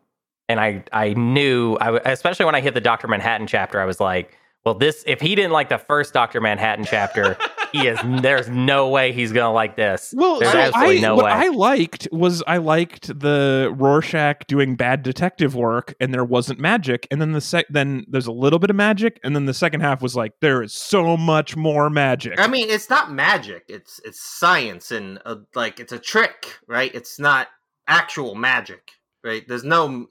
and 0.48 0.60
I 0.60 0.84
I 0.92 1.14
knew 1.14 1.78
I 1.80 1.86
w- 1.86 2.02
especially 2.04 2.44
when 2.44 2.54
I 2.54 2.60
hit 2.60 2.74
the 2.74 2.80
Doctor 2.80 3.06
Manhattan 3.06 3.46
chapter, 3.46 3.80
I 3.80 3.84
was 3.84 4.00
like, 4.00 4.36
well, 4.64 4.74
this 4.74 5.04
if 5.06 5.20
he 5.20 5.34
didn't 5.34 5.52
like 5.52 5.68
the 5.68 5.78
first 5.78 6.12
Doctor 6.12 6.40
Manhattan 6.40 6.84
chapter, 6.84 7.38
he 7.72 7.86
is 7.88 7.98
there's 8.22 8.48
no 8.48 8.88
way 8.88 9.12
he's 9.12 9.32
gonna 9.32 9.52
like 9.52 9.76
this. 9.76 10.12
Well, 10.16 10.38
there's 10.40 10.52
so 10.52 10.58
absolutely 10.58 10.98
I, 10.98 11.00
no 11.00 11.14
what 11.16 11.24
way. 11.26 11.30
I 11.32 11.48
liked 11.48 12.08
was 12.12 12.42
I 12.46 12.56
liked 12.58 13.08
the 13.18 13.72
Rorschach 13.76 14.46
doing 14.46 14.76
bad 14.76 15.02
detective 15.02 15.54
work, 15.54 15.94
and 16.00 16.12
there 16.12 16.24
wasn't 16.24 16.58
magic. 16.60 17.06
And 17.10 17.20
then 17.20 17.32
the 17.32 17.40
sec, 17.40 17.66
then 17.70 18.04
there's 18.08 18.26
a 18.26 18.32
little 18.32 18.58
bit 18.58 18.70
of 18.70 18.76
magic, 18.76 19.20
and 19.24 19.34
then 19.34 19.46
the 19.46 19.54
second 19.54 19.80
half 19.80 20.02
was 20.02 20.16
like 20.16 20.32
there 20.40 20.62
is 20.62 20.72
so 20.72 21.16
much 21.16 21.56
more 21.56 21.90
magic. 21.90 22.38
I 22.40 22.46
mean, 22.46 22.70
it's 22.70 22.90
not 22.90 23.12
magic. 23.12 23.64
It's 23.68 24.00
it's 24.04 24.20
science 24.22 24.90
and 24.90 25.20
uh 25.26 25.36
like 25.54 25.80
it's 25.80 25.92
a 25.92 25.98
trick, 25.98 26.56
right? 26.66 26.94
It's 26.94 27.18
not 27.18 27.48
actual 27.86 28.34
magic, 28.34 28.90
right? 29.24 29.42
There's 29.46 29.64
no 29.64 30.06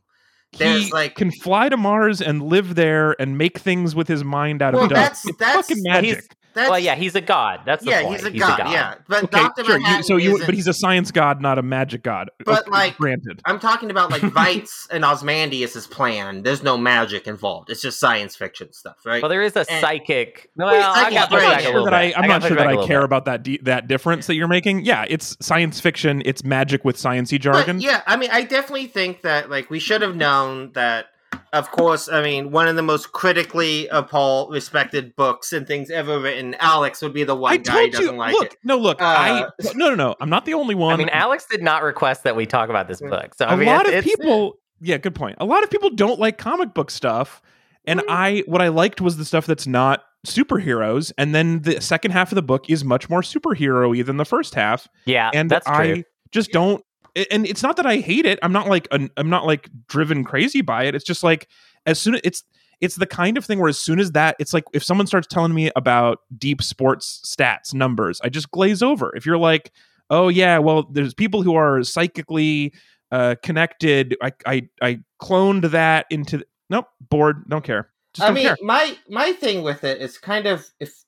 there's 0.58 0.86
he 0.86 0.92
like 0.92 1.16
can 1.16 1.30
fly 1.32 1.68
to 1.70 1.76
Mars 1.78 2.22
and 2.22 2.42
live 2.42 2.76
there 2.76 3.20
and 3.22 3.38
make 3.38 3.60
things 3.60 3.94
with 3.94 4.08
his 4.08 4.24
mind 4.24 4.62
out 4.62 4.74
Well, 4.74 4.84
of 4.86 4.90
that's- 4.90 5.10
dust. 5.24 5.26
It's 5.30 5.38
that's- 5.38 5.68
fucking 5.68 5.84
Well, 5.86 6.02
he's- 6.02 6.16
magic. 6.16 6.37
That's 6.58 6.70
well, 6.72 6.80
yeah, 6.80 6.96
he's 6.96 7.16
a 7.16 7.22
god. 7.22 7.62
That's 7.66 7.84
the 7.86 7.92
point. 7.92 8.02
yeah, 8.02 8.08
point. 8.08 8.20
he's 8.22 8.26
a 8.26 8.38
god, 8.40 8.72
yeah. 8.72 8.96
But 9.08 9.24
Okay, 9.26 9.38
Doctor 9.38 9.64
sure. 9.64 9.76
You, 9.78 9.84
Manhattan 9.84 10.04
so 10.04 10.18
you, 10.18 10.34
isn't- 10.36 10.46
but 10.48 10.56
he's 10.56 10.68
a 10.68 10.74
science 10.74 11.12
god, 11.12 11.42
not 11.42 11.58
a 11.58 11.62
magic 11.62 12.04
god. 12.04 12.30
But, 12.44 12.62
Okay, 12.64 12.72
like, 12.72 12.98
granted. 12.98 13.42
I'm 13.46 13.60
talking 13.60 13.92
about 13.92 14.12
like 14.12 14.22
Veidt's 14.34 14.88
and 14.92 15.06
Ozymandias' 15.06 15.88
plan. 15.88 16.44
There's 16.44 16.64
no 16.64 16.78
magic 16.78 17.28
involved. 17.28 17.70
It's 17.70 17.82
just 17.82 18.00
science 18.00 18.36
fiction 18.36 18.74
stuff, 18.74 18.98
right? 19.06 19.22
Well, 19.22 19.30
there 19.30 19.42
is 19.44 19.56
a 19.56 19.60
And- 19.70 19.82
psychic. 19.82 20.50
Well, 20.56 20.68
Well, 20.68 20.94
I 20.96 21.12
got 21.12 21.30
psychic 21.30 21.30
pushed 21.30 21.30
brain. 21.32 21.50
back 21.52 21.60
a 21.60 21.64
Sure 21.64 21.74
little 21.74 21.86
that 21.86 22.02
bit. 22.02 22.18
I, 22.18 22.22
I'm 22.22 22.28
got 22.28 22.42
not 22.42 22.48
sure 22.48 22.58
that 22.58 22.68
I 22.68 22.86
care 22.88 23.00
bit. 23.02 23.06
about 23.06 23.26
that 23.26 23.44
de- 23.44 23.60
that 23.64 23.88
difference 23.88 24.28
that 24.28 24.36
you're 24.36 24.48
making. 24.48 24.84
Yeah, 24.84 25.06
it's 25.08 25.38
science 25.40 25.80
fiction. 25.80 26.22
It's 26.26 26.44
magic 26.44 26.84
with 26.84 26.98
sciency 26.98 27.40
jargon. 27.40 27.78
But 27.78 27.84
yeah, 27.84 28.02
I 28.08 28.18
mean, 28.18 28.30
I 28.32 28.44
definitely 28.44 28.88
think 28.88 29.22
that 29.22 29.50
like 29.50 29.70
we 29.70 29.80
should 29.80 30.02
have 30.02 30.16
known 30.16 30.72
that. 30.74 31.08
Of 31.54 31.72
course, 31.72 32.10
I 32.10 32.22
mean, 32.22 32.52
one 32.52 32.68
of 32.68 32.76
the 32.76 32.82
most 32.82 33.14
critically 33.14 33.88
appalled, 33.88 34.52
respected 34.52 35.16
books 35.16 35.54
and 35.54 35.66
things 35.66 35.90
ever 35.90 36.20
written. 36.20 36.56
Alex 36.60 37.02
would 37.02 37.14
be 37.14 37.24
the 37.24 37.36
one 37.36 37.54
I 37.54 37.58
guy 37.58 37.84
who 37.86 37.90
doesn't 37.92 38.06
you. 38.14 38.20
like 38.20 38.34
look, 38.34 38.54
it. 38.54 38.58
no, 38.64 38.78
look. 38.78 39.02
Uh, 39.02 39.06
I 39.06 39.50
no, 39.76 39.90
no, 39.90 39.96
no. 39.96 40.16
I'm 40.20 40.30
not 40.30 40.46
the 40.46 40.54
only 40.56 40.76
one. 40.76 40.94
I 40.94 40.98
mean, 40.98 41.10
Alex 41.10 41.46
did 41.50 41.62
not 41.64 41.84
request 41.84 42.24
that 42.26 42.36
we 42.36 42.46
talk 42.46 42.70
about 42.70 42.88
this 42.88 43.00
book. 43.02 43.34
So 43.36 43.46
a 43.46 43.50
I 43.50 43.56
mean, 43.56 43.68
lot 43.68 43.86
of 43.88 43.94
it's- 43.94 44.06
it's- 44.06 44.16
people. 44.18 44.54
Yeah, 44.80 44.98
good 44.98 45.16
point. 45.16 45.38
A 45.40 45.46
lot 45.46 45.64
of 45.64 45.72
people 45.72 45.90
don't 45.90 46.20
like 46.20 46.38
comic 46.38 46.74
book 46.76 46.92
stuff, 46.92 47.42
and 47.86 48.00
Mm. 48.02 48.06
I 48.10 48.44
what 48.46 48.62
I 48.62 48.68
liked 48.68 49.02
was 49.02 49.18
the 49.18 49.26
stuff 49.26 49.46
that's 49.48 49.66
not 49.66 50.04
superheroes, 50.28 51.12
and 51.18 51.34
then 51.34 51.62
the 51.62 51.82
second 51.82 52.12
half 52.12 52.32
of 52.32 52.36
the 52.36 52.42
book 52.42 52.70
is 52.70 52.84
much 52.84 53.10
more 53.10 53.22
superhero-y 53.22 54.02
than 54.04 54.18
the 54.18 54.26
first 54.26 54.54
half. 54.56 54.88
Yeah, 55.06 55.32
and 55.34 55.50
that's 55.50 55.66
I 55.68 55.94
true. 55.94 56.04
just 56.32 56.52
don't. 56.52 56.84
And 57.32 57.48
it's 57.48 57.64
not 57.64 57.78
that 57.78 57.86
I 57.86 57.98
hate 57.98 58.26
it. 58.26 58.40
I'm 58.44 58.52
not 58.52 58.68
like 58.68 58.88
an, 58.92 59.10
I'm 59.18 59.30
not 59.30 59.46
like 59.46 59.70
driven 59.88 60.24
crazy 60.24 60.62
by 60.62 60.84
it. 60.84 60.96
It's 60.96 61.06
just 61.06 61.24
like 61.24 61.48
as 61.86 62.00
soon 62.00 62.16
as 62.16 62.22
it's 62.24 62.44
it's 62.80 62.96
the 62.96 63.08
kind 63.08 63.38
of 63.38 63.46
thing 63.46 63.60
where 63.60 63.70
as 63.70 63.80
soon 63.80 64.00
as 64.00 64.12
that 64.12 64.36
it's 64.40 64.54
like 64.54 64.66
if 64.74 64.84
someone 64.84 65.08
starts 65.08 65.28
telling 65.28 65.54
me 65.54 65.72
about 65.76 66.20
deep 66.38 66.62
sports 66.62 67.22
stats 67.26 67.74
numbers, 67.74 68.22
I 68.24 68.30
just 68.30 68.52
glaze 68.52 68.84
over. 68.84 69.16
If 69.16 69.26
you're 69.26 69.38
like, 69.38 69.72
oh 70.10 70.28
yeah, 70.28 70.60
well 70.60 70.84
there's 70.84 71.14
people 71.14 71.42
who 71.42 71.56
are 71.56 71.84
psychically 71.84 72.74
uh, 73.12 73.36
connected. 73.42 74.16
I 74.22 74.32
I 74.46 74.70
I 74.82 75.00
cloned 75.22 75.72
that 75.72 76.06
into 76.10 76.46
nope 76.70 76.88
bored. 77.10 77.48
Don't 77.50 77.64
care. 77.64 77.90
Just 78.14 78.24
I 78.24 78.28
don't 78.28 78.36
mean, 78.36 78.46
care. 78.46 78.58
my 78.62 78.98
my 79.10 79.34
thing 79.34 79.64
with 79.64 79.84
it 79.84 80.02
is 80.02 80.18
kind 80.18 80.46
of 80.46 80.70
if 80.80 81.04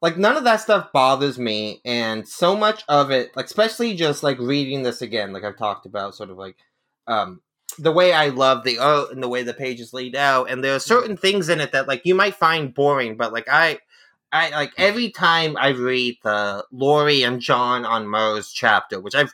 like 0.00 0.16
none 0.16 0.36
of 0.36 0.44
that 0.44 0.60
stuff 0.60 0.92
bothers 0.92 1.38
me, 1.38 1.80
and 1.84 2.26
so 2.28 2.56
much 2.56 2.84
of 2.88 3.10
it, 3.10 3.34
like 3.36 3.46
especially 3.46 3.94
just 3.94 4.22
like 4.22 4.38
reading 4.38 4.82
this 4.82 5.02
again, 5.02 5.32
like 5.32 5.44
I've 5.44 5.56
talked 5.58 5.86
about, 5.86 6.14
sort 6.14 6.30
of 6.30 6.36
like 6.38 6.56
um 7.06 7.40
the 7.78 7.92
way 7.92 8.12
I 8.12 8.28
love 8.28 8.64
the 8.64 8.78
art 8.78 9.12
and 9.12 9.22
the 9.22 9.28
way 9.28 9.42
the 9.42 9.54
pages 9.54 9.92
laid 9.92 10.16
out, 10.16 10.50
and 10.50 10.62
there 10.64 10.74
are 10.74 10.80
certain 10.80 11.16
things 11.16 11.48
in 11.48 11.60
it 11.60 11.72
that 11.72 11.88
like 11.88 12.02
you 12.04 12.14
might 12.14 12.34
find 12.34 12.74
boring, 12.74 13.16
but 13.16 13.32
like 13.32 13.48
I. 13.50 13.78
I 14.30 14.50
like 14.50 14.72
every 14.76 15.08
time 15.10 15.56
I 15.56 15.68
read 15.68 16.18
the 16.22 16.62
Laurie 16.70 17.22
and 17.22 17.40
John 17.40 17.86
on 17.86 18.06
Mars 18.06 18.52
chapter, 18.52 19.00
which 19.00 19.14
I've 19.14 19.32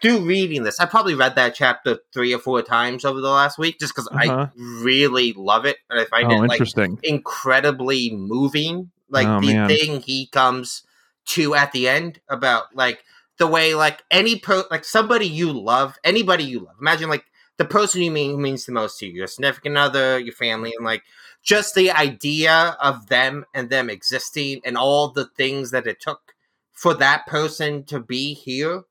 through 0.00 0.20
reading 0.20 0.62
this, 0.62 0.80
I 0.80 0.86
probably 0.86 1.12
read 1.14 1.34
that 1.34 1.54
chapter 1.54 1.98
three 2.14 2.32
or 2.32 2.38
four 2.38 2.62
times 2.62 3.04
over 3.04 3.20
the 3.20 3.28
last 3.28 3.58
week, 3.58 3.78
just 3.78 3.94
because 3.94 4.08
Uh-huh. 4.08 4.46
I 4.46 4.48
really 4.56 5.34
love 5.34 5.66
it 5.66 5.76
and 5.90 6.00
I 6.00 6.06
find 6.06 6.32
Oh, 6.32 6.36
it 6.36 6.48
like 6.48 6.52
interesting. 6.52 6.98
incredibly 7.02 8.10
moving. 8.16 8.90
Like 9.10 9.26
Oh, 9.28 9.40
the 9.40 9.46
man. 9.54 9.68
thing 9.68 10.00
he 10.00 10.26
comes 10.26 10.82
to 11.26 11.54
at 11.54 11.72
the 11.72 11.88
end 11.88 12.20
about 12.28 12.74
like 12.74 13.04
the 13.38 13.46
way 13.46 13.74
like 13.74 14.02
any 14.10 14.38
pro 14.38 14.64
like 14.70 14.84
somebody 14.84 15.26
you 15.26 15.52
love, 15.52 15.98
anybody 16.04 16.44
you 16.44 16.60
love. 16.60 16.76
Imagine 16.80 17.08
like 17.08 17.24
the 17.56 17.64
person 17.64 18.02
you 18.02 18.10
mean 18.10 18.30
who 18.32 18.38
means 18.38 18.64
the 18.64 18.72
most 18.72 18.98
to 18.98 19.06
you, 19.06 19.12
your 19.12 19.26
significant 19.26 19.76
other, 19.76 20.18
your 20.18 20.34
family, 20.34 20.72
and 20.76 20.84
like 20.84 21.02
just 21.42 21.74
the 21.74 21.90
idea 21.90 22.76
of 22.80 23.08
them 23.08 23.44
and 23.54 23.70
them 23.70 23.90
existing 23.90 24.60
and 24.64 24.76
all 24.76 25.08
the 25.10 25.26
things 25.36 25.70
that 25.70 25.86
it 25.86 26.00
took 26.00 26.34
for 26.72 26.94
that 26.94 27.26
person 27.26 27.84
to 27.84 28.00
be 28.00 28.32
here 28.34 28.82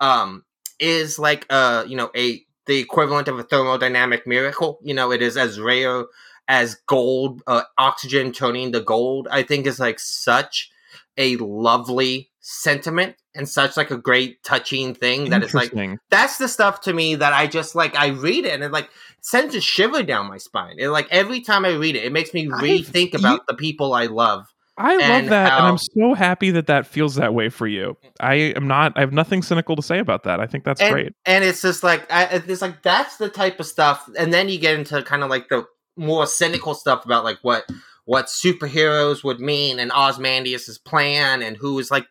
um 0.00 0.44
is 0.80 1.18
like 1.18 1.46
uh 1.50 1.84
you 1.86 1.96
know 1.96 2.10
a 2.16 2.44
the 2.68 2.78
equivalent 2.78 3.26
of 3.26 3.38
a 3.38 3.42
thermodynamic 3.44 4.26
miracle. 4.26 4.78
You 4.82 4.94
know, 4.94 5.10
it 5.10 5.22
is 5.22 5.36
as 5.36 5.58
rare 5.58 6.04
as 6.48 6.76
gold, 6.86 7.42
uh, 7.46 7.62
oxygen 7.76 8.32
turning 8.32 8.72
to 8.72 8.80
gold. 8.80 9.28
I 9.30 9.42
think 9.42 9.66
is 9.66 9.78
like 9.78 10.00
such 10.00 10.70
a 11.16 11.36
lovely 11.36 12.30
sentiment 12.40 13.14
and 13.34 13.48
such 13.48 13.76
like 13.76 13.90
a 13.90 13.98
great 13.98 14.42
touching 14.42 14.94
thing 14.94 15.28
that 15.30 15.42
it's 15.42 15.52
like 15.52 15.72
that's 16.10 16.38
the 16.38 16.48
stuff 16.48 16.80
to 16.80 16.94
me 16.94 17.14
that 17.14 17.34
I 17.34 17.46
just 17.46 17.74
like 17.74 17.94
I 17.94 18.08
read 18.08 18.46
it 18.46 18.54
and 18.54 18.64
it 18.64 18.72
like 18.72 18.88
sends 19.20 19.54
a 19.54 19.60
shiver 19.60 20.02
down 20.02 20.28
my 20.28 20.38
spine. 20.38 20.76
It 20.78 20.88
like 20.88 21.06
every 21.10 21.42
time 21.42 21.64
I 21.64 21.74
read 21.74 21.94
it, 21.94 22.04
it 22.04 22.12
makes 22.12 22.32
me 22.32 22.48
I- 22.50 22.60
rethink 22.60 23.12
you- 23.12 23.18
about 23.18 23.46
the 23.46 23.54
people 23.54 23.92
I 23.92 24.06
love. 24.06 24.46
I 24.80 24.96
love 24.96 25.28
that, 25.30 25.52
and 25.54 25.66
I'm 25.66 25.76
so 25.76 26.14
happy 26.14 26.52
that 26.52 26.68
that 26.68 26.86
feels 26.86 27.16
that 27.16 27.34
way 27.34 27.48
for 27.48 27.66
you. 27.66 27.96
I 28.20 28.34
am 28.34 28.68
not. 28.68 28.92
I 28.94 29.00
have 29.00 29.12
nothing 29.12 29.42
cynical 29.42 29.74
to 29.74 29.82
say 29.82 29.98
about 29.98 30.22
that. 30.22 30.38
I 30.38 30.46
think 30.46 30.62
that's 30.62 30.80
and, 30.80 30.92
great. 30.92 31.12
And 31.26 31.42
it's 31.42 31.62
just 31.62 31.82
like 31.82 32.06
I, 32.12 32.26
it's 32.26 32.62
like 32.62 32.82
that's 32.82 33.16
the 33.16 33.28
type 33.28 33.58
of 33.58 33.66
stuff, 33.66 34.08
and 34.16 34.32
then 34.32 34.48
you 34.48 34.56
get 34.56 34.78
into 34.78 35.02
kind 35.02 35.24
of 35.24 35.30
like 35.30 35.48
the 35.48 35.66
more 35.98 36.26
cynical 36.26 36.74
stuff 36.74 37.04
about 37.04 37.24
like 37.24 37.38
what 37.42 37.68
what 38.04 38.26
superheroes 38.26 39.22
would 39.22 39.40
mean 39.40 39.78
and 39.78 39.92
Ozymandias's 39.92 40.78
plan 40.78 41.42
and 41.42 41.56
who 41.58 41.78
is 41.78 41.90
like 41.90 42.06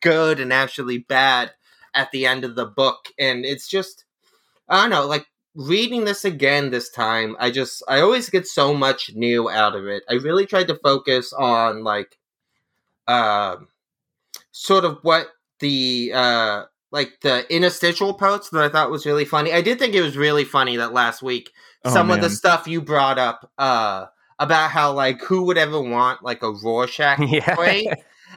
good 0.00 0.40
and 0.40 0.52
actually 0.52 0.98
bad 0.98 1.52
at 1.92 2.10
the 2.10 2.26
end 2.26 2.44
of 2.44 2.56
the 2.56 2.66
book, 2.66 3.08
and 3.18 3.44
it's 3.44 3.68
just 3.68 4.04
I 4.68 4.82
don't 4.82 4.90
know, 4.90 5.06
like 5.06 5.26
reading 5.54 6.04
this 6.04 6.24
again 6.24 6.70
this 6.70 6.90
time, 6.90 7.36
I 7.38 7.50
just 7.50 7.82
I 7.88 8.00
always 8.00 8.30
get 8.30 8.46
so 8.46 8.74
much 8.74 9.10
new 9.14 9.50
out 9.50 9.76
of 9.76 9.86
it. 9.86 10.02
I 10.08 10.14
really 10.14 10.46
tried 10.46 10.68
to 10.68 10.76
focus 10.76 11.32
on 11.32 11.84
like 11.84 12.16
um 13.06 13.68
sort 14.52 14.84
of 14.84 14.98
what 15.02 15.28
the 15.60 16.12
uh 16.14 16.64
like 16.94 17.20
the 17.22 17.44
interstitial 17.54 18.14
parts 18.14 18.50
that 18.50 18.62
I 18.62 18.68
thought 18.68 18.90
was 18.90 19.04
really 19.04 19.24
funny. 19.24 19.52
I 19.52 19.60
did 19.60 19.80
think 19.80 19.94
it 19.94 20.00
was 20.00 20.16
really 20.16 20.44
funny 20.44 20.76
that 20.76 20.94
last 20.94 21.22
week 21.22 21.50
Oh, 21.84 21.92
some 21.92 22.10
of 22.10 22.22
the 22.22 22.30
stuff 22.30 22.66
you 22.66 22.80
brought 22.80 23.18
up 23.18 23.50
uh 23.58 24.06
about 24.38 24.70
how 24.70 24.92
like 24.92 25.20
who 25.20 25.42
would 25.42 25.58
ever 25.58 25.80
want 25.80 26.22
like 26.22 26.42
a 26.42 26.50
Rorschach 26.50 27.18
yeah. 27.28 27.54
toy? 27.54 27.84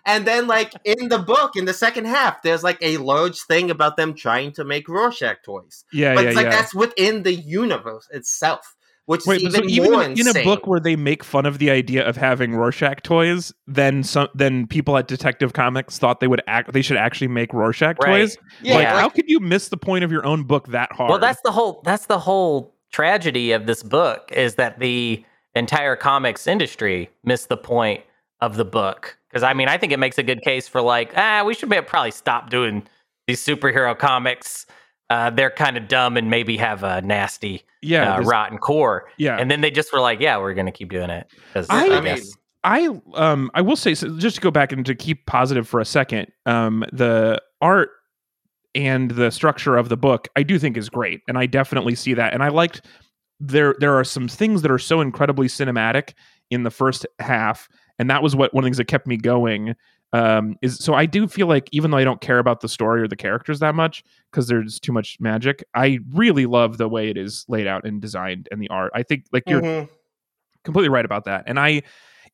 and 0.06 0.26
then 0.26 0.48
like 0.48 0.74
in 0.84 1.10
the 1.10 1.20
book 1.20 1.56
in 1.56 1.65
the 1.65 1.74
second 1.74 2.06
half 2.06 2.41
there's 2.41 2.63
like 2.63 2.78
a 2.82 2.98
large 2.98 3.39
thing 3.43 3.72
about 3.72 3.96
them 3.96 4.13
trying 4.13 4.52
to 4.54 4.65
make 4.65 4.89
Rorschach 4.89 5.43
toys. 5.46 5.86
Yeah, 5.93 6.15
But 6.15 6.24
yeah, 6.24 6.28
it's 6.30 6.36
like 6.36 6.46
yeah. 6.46 6.52
that's 6.52 6.76
within 6.76 7.24
the 7.24 7.34
universe 7.34 8.08
itself, 8.12 8.76
which 9.08 9.26
Wait, 9.26 9.38
is 9.41 9.56
even 9.56 9.67
so 9.67 9.70
even 9.70 9.93
in, 10.02 10.12
insane. 10.12 10.38
a 10.38 10.43
book 10.43 10.67
where 10.67 10.80
they 10.80 10.96
make 10.96 11.24
fun 11.24 11.46
of 11.46 11.58
the 11.60 11.70
idea 11.72 12.08
of 12.08 12.15
having 12.15 12.54
Rorschach 12.54 13.02
toys, 13.02 13.54
then 13.65 14.04
some 14.04 14.28
then 14.36 14.67
people 14.67 14.96
at 14.98 15.08
Detective 15.08 15.54
Comics 15.54 15.98
thought 15.98 16.20
they 16.20 16.28
would 16.28 16.41
act 16.48 16.74
they 16.74 16.82
should 16.82 16.98
actually 16.98 17.30
make 17.30 17.52
Rorschach 17.54 17.98
Right. 18.04 18.20
toys. 18.22 18.38
yeah, 18.62 18.76
like, 18.76 18.84
Yeah. 18.84 19.00
how 19.02 19.10
could 19.10 19.26
you 19.28 19.39
miss 19.39 19.70
the 19.70 19.78
point 19.78 20.04
of 20.04 20.12
your 20.12 20.26
own 20.26 20.43
book 20.43 20.67
that 20.67 20.91
hard? 20.93 21.10
Well, 21.10 21.20
that's 21.20 21.41
the 21.41 21.52
whole 21.52 21.82
that's 21.84 22.06
the 22.06 22.20
whole 22.20 22.76
tragedy 22.91 23.52
of 23.54 23.65
this 23.65 23.82
book 23.84 24.32
is 24.32 24.56
that 24.56 24.80
the 24.80 25.24
entire 25.56 25.96
comics 25.96 26.46
industry 26.46 27.10
missed 27.24 27.50
the 27.50 27.58
point 27.58 28.02
of 28.41 28.56
the 28.58 28.65
book. 28.65 29.17
Because 29.30 29.41
I 29.43 29.54
mean, 29.54 29.67
I 29.70 29.78
think 29.78 29.91
it 29.91 30.00
makes 30.00 30.17
a 30.17 30.24
good 30.24 30.41
case 30.41 30.67
for 30.67 30.82
like, 30.82 31.13
ah, 31.17 31.43
we 31.46 31.54
should 31.54 31.70
be- 31.70 31.82
probably 31.82 32.12
stop 32.12 32.50
doing 32.50 32.84
these 33.26 33.43
superhero 33.43 33.98
comics. 33.98 34.65
Uh, 35.10 35.30
they're 35.30 35.50
kind 35.50 35.78
of 35.78 35.88
dumb 35.88 36.17
and 36.17 36.30
maybe 36.30 36.58
have 36.58 36.84
a 36.84 37.02
nasty, 37.02 37.63
yeah, 37.82 38.15
uh, 38.15 38.22
rotten 38.22 38.58
core. 38.58 39.10
yeah. 39.17 39.38
And 39.38 39.50
then 39.50 39.62
they 39.62 39.72
just 39.72 39.93
were 39.93 40.02
like, 40.02 40.20
yeah, 40.20 40.38
we're 40.38 40.54
going 40.54 40.65
to 40.65 40.72
keep 40.72 40.91
doing 40.91 41.10
it. 41.10 41.28
I- 41.70 41.89
I, 41.89 42.02
mean. 42.02 42.20
I 42.63 42.89
um 43.13 43.50
I 43.54 43.62
will 43.62 43.78
say 43.78 43.93
so 43.96 44.17
just 44.17 44.36
to 44.36 44.41
go 44.41 44.52
back 44.52 44.72
and 44.74 44.86
to 44.86 44.96
keep 44.96 45.26
positive 45.26 45.67
for 45.67 45.80
a 45.80 45.86
second, 45.86 46.28
um 46.46 46.84
the 46.91 47.41
art 47.62 47.91
and 48.76 49.12
the 49.12 49.32
structure 49.32 49.78
of 49.78 49.88
the 49.89 49.96
book 49.96 50.28
I 50.36 50.43
do 50.43 50.60
think 50.60 50.76
is 50.76 50.89
great 50.89 51.22
and 51.28 51.38
I 51.38 51.46
definitely 51.46 51.96
see 51.96 52.13
that 52.15 52.34
and 52.34 52.43
I 52.43 52.50
liked 52.50 52.86
there 53.39 53.76
there 53.80 53.96
are 53.98 54.04
some 54.04 54.28
things 54.28 54.62
that 54.63 54.72
are 54.72 54.80
so 54.80 55.00
incredibly 55.00 55.48
cinematic 55.48 56.13
in 56.50 56.63
the 56.63 56.72
first 56.72 57.06
half 57.20 57.70
and 58.00 58.10
that 58.10 58.22
was 58.22 58.36
what 58.36 58.54
one 58.54 58.63
of 58.63 58.65
the 58.65 58.67
things 58.70 58.78
that 58.78 58.86
kept 58.86 59.08
me 59.08 59.15
going 59.17 59.76
um 60.13 60.56
is 60.62 60.78
so 60.78 60.93
I 60.93 61.06
do 61.06 61.28
feel 61.28 61.48
like 61.48 61.67
even 61.72 61.91
though 61.91 61.98
I 61.98 62.04
don't 62.04 62.22
care 62.22 62.39
about 62.39 62.62
the 62.62 62.70
story 62.70 63.02
or 63.02 63.08
the 63.08 63.15
characters 63.15 63.60
that 63.60 63.76
much 63.76 64.04
because 64.32 64.48
there's 64.48 64.80
too 64.80 64.91
much 64.93 65.17
magic 65.20 65.63
I 65.74 66.00
really 66.13 66.46
love 66.46 66.78
the 66.78 66.88
way 66.88 67.10
it 67.10 67.17
is 67.17 67.43
laid 67.50 67.67
out 67.67 67.86
and 67.86 68.02
designed 68.02 68.48
and 68.52 68.62
the 68.62 68.70
art 68.70 68.91
I 68.96 69.04
think 69.04 69.26
like 69.34 69.43
you're 69.48 69.62
Mhm. 69.62 69.89
completely 70.63 70.89
right 70.89 71.06
about 71.06 71.26
that. 71.26 71.43
And 71.48 71.60
I, 71.60 71.82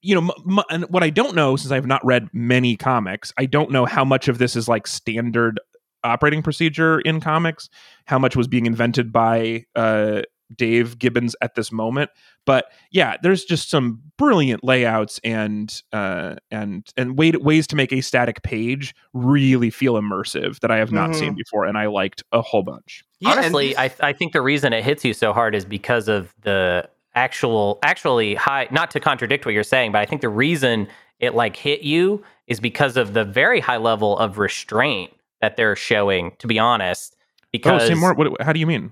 you 0.02 0.20
know, 0.20 0.32
m- 0.46 0.58
m- 0.60 0.64
and 0.70 0.84
what 0.86 1.04
I 1.04 1.10
don't 1.10 1.36
know 1.36 1.56
since 1.56 1.72
I've 1.72 1.86
not 1.86 2.04
read 2.06 2.30
many 2.34 2.76
comics, 2.76 3.32
I 3.38 3.46
don't 3.46 3.72
know 3.72 3.86
how 3.86 4.04
much 4.04 4.28
of 4.28 4.38
this 4.38 4.56
is 4.56 4.68
like 4.68 4.86
standard 4.88 5.60
operating 6.04 6.42
procedure 6.42 7.00
in 7.02 7.22
comics, 7.22 7.70
how 8.06 8.20
much 8.20 8.36
was 8.36 8.48
being 8.48 8.66
invented 8.66 9.12
by 9.14 9.66
uh, 9.76 10.22
Dave 10.56 11.00
Gibbons 11.00 11.36
at 11.42 11.56
this 11.56 11.72
moment. 11.72 12.12
But 12.46 12.66
yeah, 12.92 13.18
there's 13.22 13.44
just 13.46 13.70
some 13.70 14.02
brilliant 14.18 14.64
layouts 14.64 15.20
and 15.24 15.74
uh, 15.92 16.36
and 16.52 16.86
and 16.98 17.18
way 17.18 17.32
ways 17.32 17.68
to 17.68 17.76
make 17.76 17.92
a 17.94 18.02
static 18.02 18.42
page 18.44 18.94
really 19.14 19.70
feel 19.70 19.94
immersive 19.94 20.60
that 20.60 20.72
I 20.72 20.78
have 20.78 20.92
not 20.92 21.12
Mhm. 21.12 21.16
seen 21.16 21.36
before, 21.36 21.66
and 21.66 21.78
I 21.78 21.88
liked 21.88 22.24
a 22.32 22.42
whole 22.42 22.64
bunch. 22.64 23.04
Yeah, 23.20 23.32
Honestly, 23.32 23.76
I 23.78 23.92
I 24.02 24.14
think 24.14 24.34
the 24.34 24.42
reason 24.42 24.74
it 24.74 24.84
hits 24.84 25.06
you 25.06 25.14
so 25.14 25.34
hard 25.34 25.56
is 25.56 25.66
because 25.66 26.08
of 26.08 26.34
the 26.42 26.90
actual 27.16 27.80
actually 27.84 28.36
high 28.36 28.68
not 28.72 28.92
to 28.92 29.00
contradict 29.00 29.46
what 29.46 29.54
you're 29.54 29.64
saying, 29.64 29.92
but 29.92 30.00
I 30.02 30.06
think 30.06 30.22
the 30.22 30.30
reason 30.30 30.88
it 31.20 31.34
like 31.36 31.56
hit 31.56 31.82
you 31.84 32.24
is 32.48 32.60
because 32.60 32.98
of 32.98 33.14
the 33.14 33.24
very 33.24 33.60
high 33.62 33.78
level 33.78 34.18
of 34.18 34.38
restraint 34.38 35.14
that 35.40 35.56
they're 35.56 35.76
showing, 35.76 36.34
to 36.40 36.48
be 36.48 36.60
honest. 36.60 37.16
Oh, 37.16 37.48
Because 37.52 37.88
say 37.88 37.94
more. 37.94 38.14
What, 38.14 38.42
how 38.42 38.52
do 38.52 38.60
you 38.60 38.68
mean? 38.68 38.92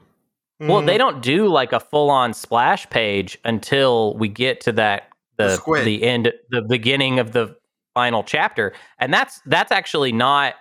Well, 0.67 0.81
they 0.81 0.97
don't 0.97 1.21
do 1.21 1.47
like 1.47 1.73
a 1.73 1.79
full 1.79 2.09
on 2.09 2.33
splash 2.33 2.89
page 2.89 3.37
until 3.43 4.15
we 4.17 4.27
get 4.27 4.61
to 4.61 4.71
that 4.73 5.09
The 5.37 5.61
the 5.65 5.83
the 5.83 6.03
end 6.03 6.33
the 6.49 6.61
beginning 6.61 7.19
of 7.19 7.31
the 7.31 7.55
final 7.93 8.23
chapter. 8.23 8.73
And 8.99 9.13
that's 9.13 9.41
that's 9.45 9.71
actually 9.71 10.11
not 10.11 10.55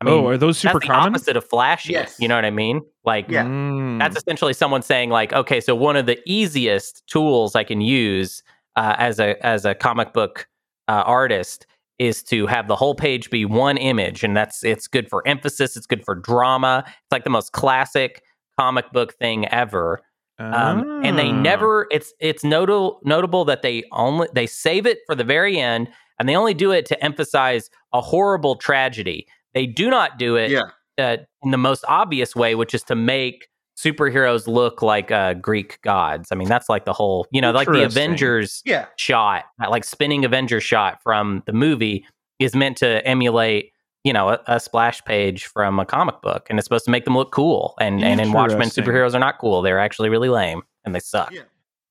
I 0.00 0.04
mean 0.06 0.14
oh, 0.14 0.26
are 0.28 0.38
those 0.38 0.58
super 0.58 0.74
that's 0.74 0.86
the 0.86 0.92
common? 0.92 1.14
opposite 1.14 1.36
of 1.36 1.44
flashy. 1.44 1.92
Yes. 1.92 2.16
You 2.18 2.28
know 2.28 2.36
what 2.36 2.44
I 2.44 2.50
mean? 2.50 2.80
Like 3.04 3.28
Yeah. 3.28 3.44
Mm. 3.44 3.98
that's 3.98 4.16
essentially 4.16 4.54
someone 4.54 4.82
saying 4.82 5.10
like, 5.10 5.32
okay, 5.32 5.60
so 5.60 5.74
one 5.74 5.96
of 5.96 6.06
the 6.06 6.18
easiest 6.26 7.06
tools 7.06 7.54
I 7.54 7.64
can 7.64 7.80
use 7.80 8.42
uh, 8.76 8.94
as 8.98 9.18
a 9.18 9.44
as 9.44 9.64
a 9.64 9.74
comic 9.74 10.12
book 10.12 10.48
uh, 10.88 11.02
artist 11.04 11.66
is 11.98 12.22
to 12.22 12.46
have 12.46 12.66
the 12.66 12.76
whole 12.76 12.94
page 12.94 13.28
be 13.28 13.44
one 13.44 13.76
image, 13.76 14.24
and 14.24 14.34
that's 14.34 14.64
it's 14.64 14.86
good 14.88 15.10
for 15.10 15.26
emphasis, 15.28 15.76
it's 15.76 15.86
good 15.86 16.02
for 16.02 16.14
drama. 16.14 16.82
It's 16.86 17.12
like 17.12 17.24
the 17.24 17.30
most 17.30 17.52
classic 17.52 18.22
comic 18.60 18.90
book 18.92 19.14
thing 19.14 19.46
ever. 19.48 20.00
Um, 20.38 21.02
and 21.04 21.18
they 21.18 21.28
Ah. 21.28 21.40
never 21.42 21.86
it's 21.90 22.14
it's 22.18 22.42
notable 22.42 23.00
notable 23.04 23.44
that 23.44 23.60
they 23.60 23.84
only 23.92 24.26
they 24.34 24.46
save 24.46 24.86
it 24.86 24.98
for 25.06 25.14
the 25.14 25.24
very 25.24 25.58
end 25.60 25.88
and 26.18 26.26
they 26.28 26.34
only 26.34 26.54
do 26.54 26.70
it 26.70 26.86
to 26.86 27.04
emphasize 27.04 27.68
a 27.92 28.00
horrible 28.00 28.56
tragedy 28.56 29.26
they 29.52 29.66
do 29.66 29.90
not 29.90 30.18
do 30.18 30.36
it 30.36 30.50
yeah. 30.50 30.62
uh, 30.98 31.18
in 31.42 31.50
the 31.50 31.58
most 31.58 31.84
obvious 31.88 32.34
way 32.34 32.54
which 32.54 32.72
is 32.74 32.82
to 32.84 32.94
make 32.94 33.48
superheroes 33.76 34.46
look 34.46 34.80
like 34.80 35.10
uh, 35.10 35.34
greek 35.34 35.78
gods 35.82 36.28
i 36.32 36.34
mean 36.34 36.48
that's 36.48 36.70
like 36.70 36.86
the 36.86 36.92
whole 36.94 37.26
you 37.32 37.40
know 37.42 37.50
like 37.50 37.68
the 37.68 37.84
avengers 37.84 38.62
Yeah. 38.64 38.86
shot 38.96 39.44
that 39.58 39.70
like 39.70 39.84
spinning 39.84 40.24
avenger 40.24 40.58
shot 40.60 41.02
from 41.02 41.42
the 41.44 41.52
movie 41.52 42.06
is 42.38 42.54
meant 42.54 42.78
to 42.78 43.06
emulate 43.06 43.72
you 44.04 44.12
know 44.12 44.30
a, 44.30 44.40
a 44.46 44.60
splash 44.60 45.04
page 45.04 45.46
from 45.46 45.78
a 45.78 45.84
comic 45.86 46.20
book 46.22 46.46
and 46.48 46.58
it's 46.58 46.66
supposed 46.66 46.84
to 46.84 46.90
make 46.90 47.04
them 47.04 47.16
look 47.16 47.32
cool 47.32 47.74
and 47.80 48.02
and 48.02 48.20
in 48.20 48.32
watchmen 48.32 48.68
superheroes 48.68 49.14
are 49.14 49.18
not 49.18 49.38
cool 49.38 49.60
they're 49.62 49.78
actually 49.78 50.08
really 50.08 50.28
lame 50.28 50.62
and 50.84 50.94
they 50.94 51.00
suck 51.00 51.30
Yeah. 51.32 51.42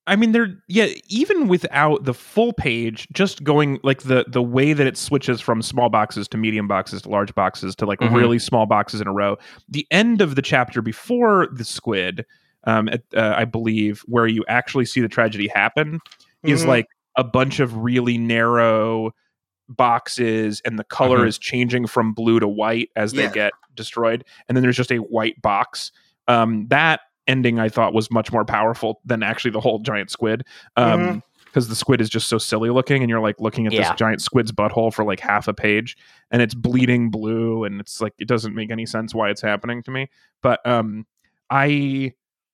I 0.08 0.15
mean, 0.15 0.32
they're 0.32 0.56
yeah. 0.67 0.88
Even 1.10 1.48
without 1.48 2.06
the 2.06 2.15
full 2.15 2.52
page, 2.52 3.08
just 3.13 3.43
going 3.43 3.80
like 3.84 4.02
the 4.04 4.26
the 4.28 4.41
way 4.41 4.74
that 4.74 4.88
it 4.88 4.98
switches 4.98 5.39
from 5.39 5.62
small 5.62 5.88
boxes 5.89 6.28
to 6.30 6.38
medium 6.38 6.67
boxes 6.67 7.04
to 7.04 7.10
large 7.10 7.36
boxes 7.36 7.76
to 7.76 7.86
like 7.86 8.00
Mhm. 8.00 8.15
really 8.15 8.39
small 8.39 8.65
boxes 8.65 9.02
in 9.02 9.08
a 9.08 9.13
row. 9.13 9.38
The 9.67 9.86
end 9.91 10.19
of 10.22 10.34
the 10.34 10.41
chapter 10.41 10.82
before 10.82 11.48
the 11.52 11.63
squid, 11.63 12.26
um, 12.63 12.89
at, 12.89 13.04
uh, 13.15 13.36
I 13.38 13.45
believe, 13.45 14.02
where 14.08 14.26
you 14.26 14.43
actually 14.48 14.86
see 14.86 15.00
the 15.00 15.10
tragedy 15.10 15.48
happen, 15.48 16.00
is 16.41 16.63
Mhm. 16.63 16.67
like 16.69 16.88
a 17.15 17.24
bunch 17.24 17.60
of 17.60 17.78
really 17.78 18.17
narrow 18.17 19.12
boxes 19.69 20.62
and 20.65 20.77
the 20.79 20.84
color 20.84 21.19
Mhm. 21.19 21.27
is 21.27 21.38
changing 21.38 21.88
from 21.88 22.13
blue 22.13 22.39
to 22.39 22.47
white 22.47 22.89
as 22.95 23.13
they 23.13 23.23
Yeah. 23.23 23.32
get 23.32 23.53
destroyed 23.75 24.23
and 24.47 24.55
then 24.58 24.62
there's 24.62 24.75
just 24.77 24.91
a 24.91 24.97
white 24.97 25.41
box 25.41 25.91
um 26.27 26.67
that 26.69 26.99
ending 27.27 27.60
i 27.60 27.69
thought 27.69 27.93
was 27.93 28.12
much 28.12 28.32
more 28.32 28.43
powerful 28.43 28.99
than 29.05 29.23
actually 29.23 29.51
the 29.51 29.60
whole 29.62 29.79
giant 29.79 30.10
squid 30.12 30.43
um 30.75 30.99
Mhm. 30.99 31.23
because 31.45 31.67
the 31.69 31.75
squid 31.75 32.01
is 32.01 32.10
just 32.10 32.27
so 32.27 32.38
silly 32.38 32.69
looking 32.71 33.01
and 33.01 33.10
you're 33.10 33.19
like 33.21 33.39
looking 33.39 33.67
at 33.67 33.73
Yeah. 33.73 33.82
this 33.89 33.91
giant 33.97 34.21
squid's 34.21 34.51
butthole 34.51 34.93
for 34.93 35.05
like 35.05 35.19
half 35.19 35.47
a 35.47 35.53
page 35.53 35.95
and 36.32 36.41
it's 36.41 36.53
bleeding 36.55 37.10
blue 37.10 37.63
and 37.63 37.79
it's 37.79 38.01
like 38.01 38.13
it 38.19 38.27
doesn't 38.27 38.53
make 38.55 38.69
any 38.71 38.86
sense 38.86 39.15
why 39.15 39.29
it's 39.29 39.41
happening 39.41 39.82
to 39.84 39.91
me 39.91 40.10
but 40.41 40.65
um 40.67 41.05
i 41.49 42.12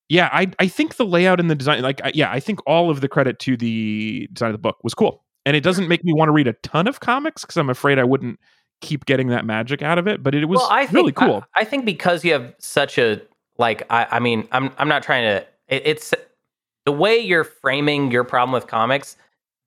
yeah 0.10 0.30
i 0.32 0.48
i 0.60 0.68
think 0.68 0.96
the 0.98 1.06
layout 1.06 1.40
and 1.40 1.50
the 1.50 1.56
design 1.56 1.82
like 1.82 2.00
I, 2.04 2.12
yeah 2.14 2.32
i 2.32 2.40
think 2.40 2.60
all 2.68 2.90
of 2.92 3.02
the 3.02 3.08
credit 3.10 3.40
to 3.40 3.58
the 3.58 4.30
design 4.32 4.50
of 4.52 4.54
the 4.54 4.60
book 4.60 4.78
was 4.84 4.94
cool 4.94 5.25
and 5.46 5.56
it 5.56 5.62
doesn't 5.62 5.88
make 5.88 6.04
me 6.04 6.14
want 6.14 6.28
to 6.28 6.34
read 6.34 6.48
a 6.48 6.54
ton 6.54 6.88
of 6.88 7.00
comics 7.00 7.44
because 7.44 7.58
i'm 7.58 7.70
afraid 7.70 8.00
i 8.00 8.04
wouldn't 8.04 8.40
keep 8.82 9.06
getting 9.06 9.30
that 9.30 9.46
magic 9.46 9.82
out 9.82 9.98
of 9.98 10.08
it 10.08 10.22
but 10.22 10.36
it 10.36 10.46
was 10.46 10.58
well, 10.58 10.68
I 10.70 10.86
think, 10.86 10.94
really 10.94 11.12
cool 11.12 11.44
I, 11.56 11.62
I 11.62 11.64
think 11.64 11.86
because 11.86 12.26
you 12.26 12.34
have 12.34 12.54
such 12.60 12.98
a 12.98 13.22
like 13.58 13.84
I, 13.90 14.08
I 14.12 14.20
mean, 14.20 14.48
I'm 14.52 14.72
I'm 14.78 14.88
not 14.88 15.04
trying 15.04 15.24
to. 15.24 15.48
It, 15.68 15.84
it's 15.86 16.14
the 16.86 16.92
way 16.92 17.18
you're 17.18 17.44
framing 17.44 18.12
your 18.12 18.24
problem 18.24 18.52
with 18.52 18.68
comics 18.68 19.18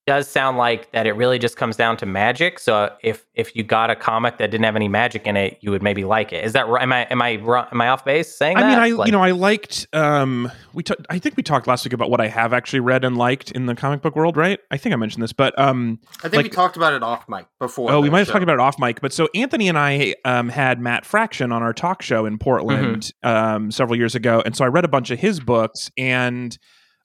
does 0.09 0.27
sound 0.29 0.57
like 0.57 0.90
that 0.92 1.07
it 1.07 1.12
really 1.12 1.38
just 1.38 1.57
comes 1.57 1.77
down 1.77 1.97
to 1.99 2.07
magic. 2.07 2.59
So 2.59 2.90
if 3.03 3.25
if 3.35 3.55
you 3.55 3.62
got 3.62 3.90
a 3.90 3.94
comic 3.94 4.38
that 4.38 4.51
didn't 4.51 4.64
have 4.64 4.75
any 4.75 4.88
magic 4.88 5.27
in 5.27 5.37
it, 5.37 5.59
you 5.61 5.71
would 5.71 5.83
maybe 5.83 6.05
like 6.05 6.33
it. 6.33 6.44
Is 6.44 6.55
that 6.55 6.66
right? 6.66 6.83
Am 6.83 6.92
I 6.92 7.03
am 7.05 7.23
I 7.23 7.29
am 7.71 7.81
I 7.81 7.88
off 7.88 8.05
base 8.05 8.35
saying 8.35 8.57
I 8.57 8.62
that? 8.62 8.68
mean, 8.68 8.79
I 8.79 8.88
Like- 8.90 9.07
you 9.07 9.12
know 9.12 9.23
I 9.23 9.31
liked 9.33 9.87
um 9.92 10.51
we 10.73 10.83
ta- 10.83 10.94
I 11.11 11.18
think 11.18 11.37
we 11.37 11.42
talked 11.42 11.66
last 11.66 11.85
week 11.85 11.92
about 11.92 12.11
what 12.11 12.21
I 12.21 12.27
have 12.29 12.53
actually 12.53 12.81
read 12.81 13.05
and 13.05 13.16
liked 13.16 13.51
in 13.53 13.66
the 13.66 13.75
comic 13.75 14.03
book 14.03 14.16
world, 14.16 14.37
right? 14.37 14.59
I 14.71 14.77
think 14.79 14.92
I 14.92 14.97
mentioned 14.97 15.23
this, 15.23 15.33
but 15.33 15.57
um 15.59 16.01
I 16.25 16.29
think 16.29 16.42
we 16.42 16.49
talked 16.49 16.77
about 16.77 16.94
it 16.94 17.03
off 17.03 17.29
mic 17.29 17.47
before. 17.61 17.92
oh 17.92 18.01
we 18.01 18.11
might 18.11 18.18
have 18.21 18.27
show. 18.29 18.33
talked 18.33 18.42
about 18.42 18.55
it 18.55 18.61
off 18.61 18.79
mic, 18.79 19.01
but 19.01 19.12
so 19.12 19.29
Anthony 19.35 19.68
and 19.68 19.79
I 19.79 20.14
um 20.25 20.49
had 20.49 20.81
Matt 20.81 21.05
Fraction 21.05 21.53
on 21.53 21.62
our 21.62 21.73
talk 21.73 22.03
show 22.03 22.27
in 22.27 22.38
Portland 22.38 23.12
um 23.23 23.71
several 23.71 23.97
years 23.97 24.14
ago, 24.14 24.42
and 24.44 24.57
so 24.57 24.64
I 24.64 24.68
read 24.68 24.85
a 24.85 24.88
bunch 24.88 25.11
of 25.11 25.18
his 25.18 25.38
books 25.38 25.90
and 25.99 26.57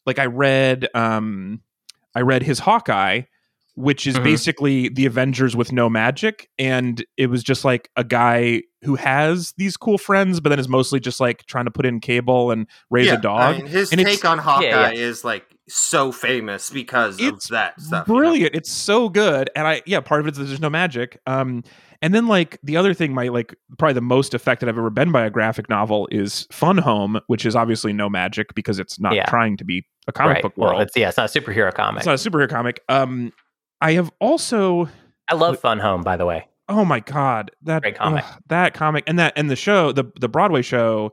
like 0.05 0.19
I 0.19 0.25
read 0.25 0.87
um 0.95 1.61
I 2.15 2.21
read 2.21 2.43
his 2.43 2.59
Hawkeye 2.59 3.21
which 3.75 4.05
is 4.05 4.13
Mhm. 4.19 4.23
basically 4.23 4.87
the 4.89 5.07
Avengers 5.07 5.55
with 5.55 5.71
no 5.71 5.89
magic. 5.89 6.47
And 6.59 7.03
it 7.17 7.25
was 7.31 7.41
just 7.41 7.65
like 7.65 7.89
a 7.95 8.03
guy 8.03 8.61
who 8.83 8.93
has 8.93 9.51
these 9.57 9.77
cool 9.77 9.97
friends, 9.97 10.39
but 10.39 10.49
then 10.49 10.59
is 10.59 10.69
mostly 10.69 10.99
just 10.99 11.19
like 11.19 11.43
trying 11.47 11.65
to 11.65 11.71
put 11.71 11.83
in 11.83 11.99
cable 11.99 12.51
and 12.51 12.67
raise 12.91 13.07
Yeah, 13.07 13.15
a 13.15 13.17
dog. 13.21 13.55
I 13.55 13.57
mean, 13.57 13.65
his 13.65 13.91
And 13.91 13.99
take 14.05 14.23
on 14.25 14.37
Hawkeye 14.37 14.65
yeah. 14.67 14.91
is 14.91 15.23
like 15.23 15.45
so 15.67 16.11
famous 16.11 16.69
because 16.69 17.19
It's 17.19 17.45
of 17.45 17.51
that 17.53 17.81
stuff. 17.81 18.07
you 18.07 18.13
know? 18.13 18.19
Brilliant. 18.19 18.53
It's 18.53 18.71
so 18.71 19.09
good. 19.09 19.49
And 19.55 19.65
I, 19.67 19.81
yeah, 19.87 20.01
part 20.01 20.21
of 20.21 20.27
it 20.27 20.37
is 20.37 20.47
there's 20.49 20.59
no 20.61 20.69
magic. 20.69 21.19
Um, 21.25 21.63
and 21.99 22.13
then 22.13 22.27
like 22.27 22.59
the 22.61 22.77
other 22.77 22.93
thing, 22.93 23.11
my 23.15 23.29
like 23.29 23.55
probably 23.79 23.93
the 23.95 24.01
most 24.01 24.35
affected 24.35 24.69
I've 24.69 24.77
ever 24.77 24.91
been 24.91 25.11
by 25.11 25.25
a 25.25 25.31
graphic 25.31 25.67
novel 25.67 26.07
is 26.11 26.45
Fun 26.51 26.77
Home, 26.77 27.19
which 27.25 27.43
is 27.43 27.55
obviously 27.55 27.91
no 27.91 28.07
magic 28.07 28.53
because 28.53 28.77
it's 28.77 28.99
not 28.99 29.15
Yeah. 29.15 29.25
trying 29.25 29.57
to 29.57 29.65
be 29.65 29.83
a 30.07 30.11
comic 30.11 30.35
right. 30.35 30.43
book 30.43 30.57
world. 30.57 30.73
Well, 30.73 30.81
it's 30.81 30.95
yeah, 30.95 31.09
it's 31.09 31.17
not 31.17 31.35
a 31.35 31.39
superhero 31.39 31.73
comic. 31.73 31.99
it's 31.99 32.05
not 32.05 32.25
a 32.25 32.29
superhero 32.29 32.49
comic. 32.49 32.81
Um, 32.89 33.33
I 33.81 33.93
have 33.93 34.11
also 34.19 34.89
I 35.27 35.35
love 35.35 35.59
Fun 35.59 35.79
Home, 35.79 36.03
by 36.03 36.17
the 36.17 36.25
way. 36.25 36.47
Oh 36.69 36.85
my 36.85 36.99
god, 36.99 37.51
that 37.63 37.81
Great 37.81 37.95
comic. 37.95 38.23
that 38.47 38.73
comic 38.73 39.03
and 39.07 39.19
that 39.19 39.33
and 39.35 39.49
the 39.49 39.55
show, 39.55 39.91
the 39.91 40.05
the 40.19 40.29
Broadway 40.29 40.61
show, 40.61 41.11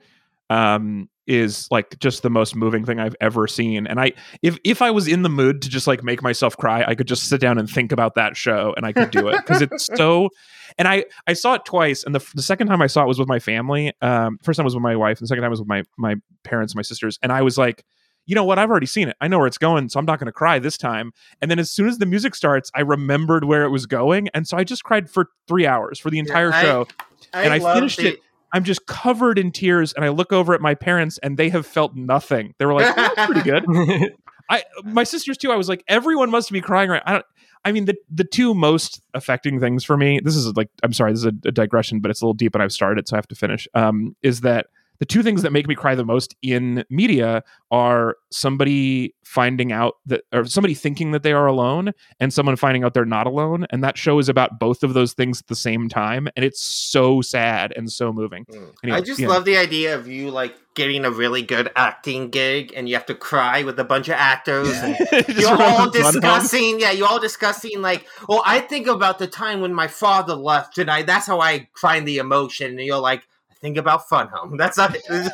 um, 0.49 1.09
is 1.31 1.69
like 1.71 1.97
just 2.01 2.23
the 2.23 2.31
most 2.31 2.57
moving 2.57 2.85
thing 2.85 2.99
I've 2.99 3.15
ever 3.21 3.47
seen. 3.47 3.87
And 3.87 4.01
I, 4.01 4.13
if 4.43 4.59
if 4.65 4.83
I 4.83 4.91
was 4.91 5.07
in 5.07 5.23
the 5.23 5.29
mood 5.29 5.63
to 5.63 5.69
just 5.69 5.87
like 5.87 6.03
make 6.03 6.23
myself 6.23 6.57
cry, 6.57 6.85
I 6.87 6.97
could 6.97 7.07
just 7.07 7.29
sit 7.29 7.41
down 7.41 7.57
and 7.57 7.71
think 7.71 7.93
about 7.93 8.17
that 8.17 8.37
show, 8.37 8.75
and 8.77 8.85
I 8.85 8.93
could 8.93 9.11
do 9.11 9.29
it 9.29 9.37
because 9.37 9.63
it's 9.63 9.87
so. 9.87 10.29
And 10.79 10.87
I 10.87 11.05
I 11.27 11.33
saw 11.33 11.55
it 11.55 11.65
twice, 11.65 12.05
and 12.05 12.15
the 12.15 12.25
the 12.37 12.43
second 12.43 12.69
time 12.69 12.81
I 12.81 12.87
saw 12.87 13.03
it 13.03 13.09
was 13.09 13.19
with 13.19 13.27
my 13.27 13.41
family. 13.41 13.93
Um, 14.03 14.39
first 14.45 14.57
time 14.57 14.65
was 14.65 14.73
with 14.73 14.85
my 14.85 14.95
wife, 14.95 15.19
and 15.19 15.25
the 15.25 15.27
second 15.27 15.43
time 15.43 15.51
was 15.51 15.59
with 15.59 15.69
my 15.69 15.83
my 15.99 16.15
parents, 16.45 16.77
my 16.77 16.83
sisters, 16.83 17.19
and 17.23 17.33
I 17.33 17.43
was 17.43 17.59
like. 17.59 17.85
You 18.27 18.35
know 18.35 18.45
what? 18.45 18.59
I've 18.59 18.71
already 18.71 18.87
seen 18.87 19.09
it. 19.09 19.17
I 19.21 19.29
know 19.29 19.39
where 19.39 19.47
it's 19.47 19.59
going, 19.59 19.89
so 19.89 19.99
I'm 19.99 20.05
not 20.05 20.19
going 20.21 20.27
to 20.27 20.33
cry 20.33 20.59
this 20.59 20.77
time. 20.79 21.13
And 21.43 21.51
then 21.51 21.59
as 21.59 21.71
soon 21.71 21.89
as 21.89 21.99
the 21.99 22.07
music 22.07 22.35
starts, 22.35 22.71
I 22.75 22.83
remembered 22.83 23.45
where 23.45 23.65
it 23.65 23.71
was 23.71 23.87
going, 23.87 24.29
and 24.35 24.47
so 24.47 24.57
I 24.57 24.65
just 24.65 24.85
cried 24.85 25.11
for 25.11 25.31
three 25.49 25.67
hours 25.67 25.99
for 25.99 26.11
the 26.11 26.19
entire 26.19 26.53
I- 26.53 26.63
show. 26.63 26.87
and 27.33 27.53
I 27.53 27.59
finished 27.75 27.99
the- 27.99 28.09
it. 28.15 28.21
I'm 28.53 28.65
just 28.65 28.87
covered 28.87 29.39
in 29.39 29.53
tears, 29.53 29.93
and 29.93 30.05
I 30.05 30.09
look 30.09 30.33
over 30.33 30.55
at 30.55 30.61
my 30.61 30.75
parents, 30.75 31.19
and 31.19 31.37
they 31.39 31.51
have 31.51 31.65
felt 31.67 31.95
nothing. 31.95 32.55
They 32.59 32.67
were 32.67 32.75
like, 32.75 32.93
"Oh, 32.97 33.13
"That's 33.15 33.31
pretty 33.31 33.43
good." 33.49 34.13
I, 34.51 34.65
my 34.85 35.05
sisters 35.05 35.39
too. 35.39 35.53
I 35.53 35.57
was 35.57 35.69
like, 35.69 35.85
everyone 35.87 36.29
must 36.31 36.51
be 36.51 36.61
crying 36.61 36.91
right. 36.91 37.03
I 37.07 37.13
don't. 37.13 37.27
I 37.65 37.71
mean, 37.71 37.85
the 37.85 37.95
the 38.13 38.25
two 38.25 38.53
most 38.55 39.03
affecting 39.15 39.61
things 39.61 39.85
for 39.85 39.97
me. 39.97 40.19
This 40.25 40.35
is 40.35 40.57
like, 40.57 40.69
I'm 40.83 40.93
sorry, 40.93 41.13
this 41.13 41.21
is 41.21 41.27
a, 41.27 41.33
a 41.45 41.53
digression, 41.53 42.01
but 42.01 42.11
it's 42.11 42.23
a 42.23 42.25
little 42.25 42.35
deep, 42.35 42.55
and 42.57 42.63
I've 42.63 42.73
started, 42.73 43.07
so 43.07 43.15
I 43.15 43.19
have 43.19 43.29
to 43.29 43.37
finish. 43.37 43.69
Um, 43.75 44.17
is 44.23 44.41
that 44.41 44.67
the 45.01 45.07
two 45.07 45.23
things 45.23 45.43
that 45.43 45.51
make 45.51 45.67
me 45.67 45.75
cry 45.75 45.95
the 45.95 46.05
most 46.05 46.37
in 46.43 46.85
media 46.91 47.43
are 47.71 48.17
somebody 48.31 49.15
finding 49.25 49.73
out 49.73 49.95
that, 50.07 50.23
or 50.33 50.45
somebody 50.45 50.75
thinking 50.75 51.13
that 51.13 51.23
they 51.23 51.33
are 51.33 51.47
alone, 51.47 51.93
and 52.21 52.33
someone 52.33 52.55
finding 52.55 52.85
out 52.85 52.93
they're 52.93 53.07
not 53.07 53.27
alone. 53.27 53.67
And 53.71 53.83
that 53.83 53.97
show 53.97 54.19
is 54.19 54.29
about 54.29 54.61
both 54.61 54.83
of 54.83 54.93
those 54.93 55.15
things 55.15 55.41
at 55.41 55.47
the 55.47 55.57
same 55.57 55.89
time, 55.89 56.29
and 56.37 56.45
it's 56.45 56.61
so 56.61 57.23
sad 57.23 57.73
and 57.75 57.91
so 57.91 58.13
moving. 58.13 58.45
Mm. 58.45 58.73
Anyway, 58.85 58.99
I 58.99 59.01
just 59.01 59.19
yeah. 59.19 59.29
love 59.29 59.47
the 59.47 59.57
idea 59.57 59.95
of 59.95 60.07
you 60.07 60.31
like 60.31 60.55
getting 60.75 61.05
a 61.05 61.11
really 61.11 61.43
good 61.43 61.71
acting 61.77 62.29
gig 62.31 62.73
and 62.77 62.89
you 62.89 62.95
have 62.95 63.07
to 63.07 63.15
cry 63.15 63.63
with 63.63 63.79
a 63.81 63.85
bunch 63.85 64.09
of 64.09 64.15
actors 64.15 64.71
and 64.71 64.97
you're 65.29 65.51
all 65.51 65.87
remember 65.87 65.99
Fun 65.99 66.03
Home. 66.03 66.13
discussing 66.13 66.81
yeah 66.81 66.93
you're 66.93 67.09
all 67.09 67.19
discussing 67.19 67.83
like 67.83 68.07
well 68.29 68.41
i 68.47 68.61
think 68.61 68.87
about 68.87 69.19
the 69.19 69.27
time 69.27 69.61
when 69.61 69.75
my 69.75 69.89
father 69.89 70.35
left 70.35 70.79
and 70.79 70.89
i 70.89 71.03
that's 71.03 71.27
how 71.27 71.41
i 71.41 71.69
find 71.75 72.07
the 72.07 72.19
emotion 72.19 72.79
and 72.79 72.87
you're 72.87 73.01
like 73.01 73.27
i 73.61 73.67
think 73.67 73.77
about 73.77 74.09
fun 74.09 74.29
home 74.29 74.57
that's 74.59 74.77
not 74.77 74.95
it's 74.95 75.07
just, 75.09 75.33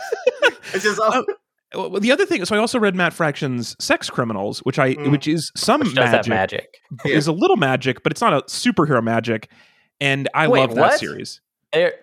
it's 0.75 0.85
just 0.85 1.01
oh, 1.03 1.25
Well, 1.75 2.01
the 2.01 2.12
other 2.12 2.25
thing, 2.27 2.45
so 2.45 2.55
I 2.57 2.59
also 2.59 2.79
read 2.79 2.95
Matt 2.95 3.12
Fraction's 3.12 3.77
Sex 3.81 4.09
Criminals, 4.09 4.61
which 4.61 4.79
I, 4.79 4.95
Mm. 4.95 5.11
which 5.11 5.27
is 5.29 5.51
some 5.57 5.81
Which 5.81 5.95
does 5.95 6.11
magic, 6.29 6.31
magic. 6.31 6.69
is 7.05 7.27
a 7.27 7.33
little 7.33 7.57
magic, 7.57 8.03
but 8.03 8.12
it's 8.12 8.21
not 8.21 8.33
a 8.33 8.43
superhero 8.43 9.03
magic, 9.03 9.51
and 10.01 10.29
I 10.33 10.47
Wait, 10.49 10.61
love 10.61 10.75
that 10.77 10.99
series. 10.99 11.41
They're- 11.73 11.95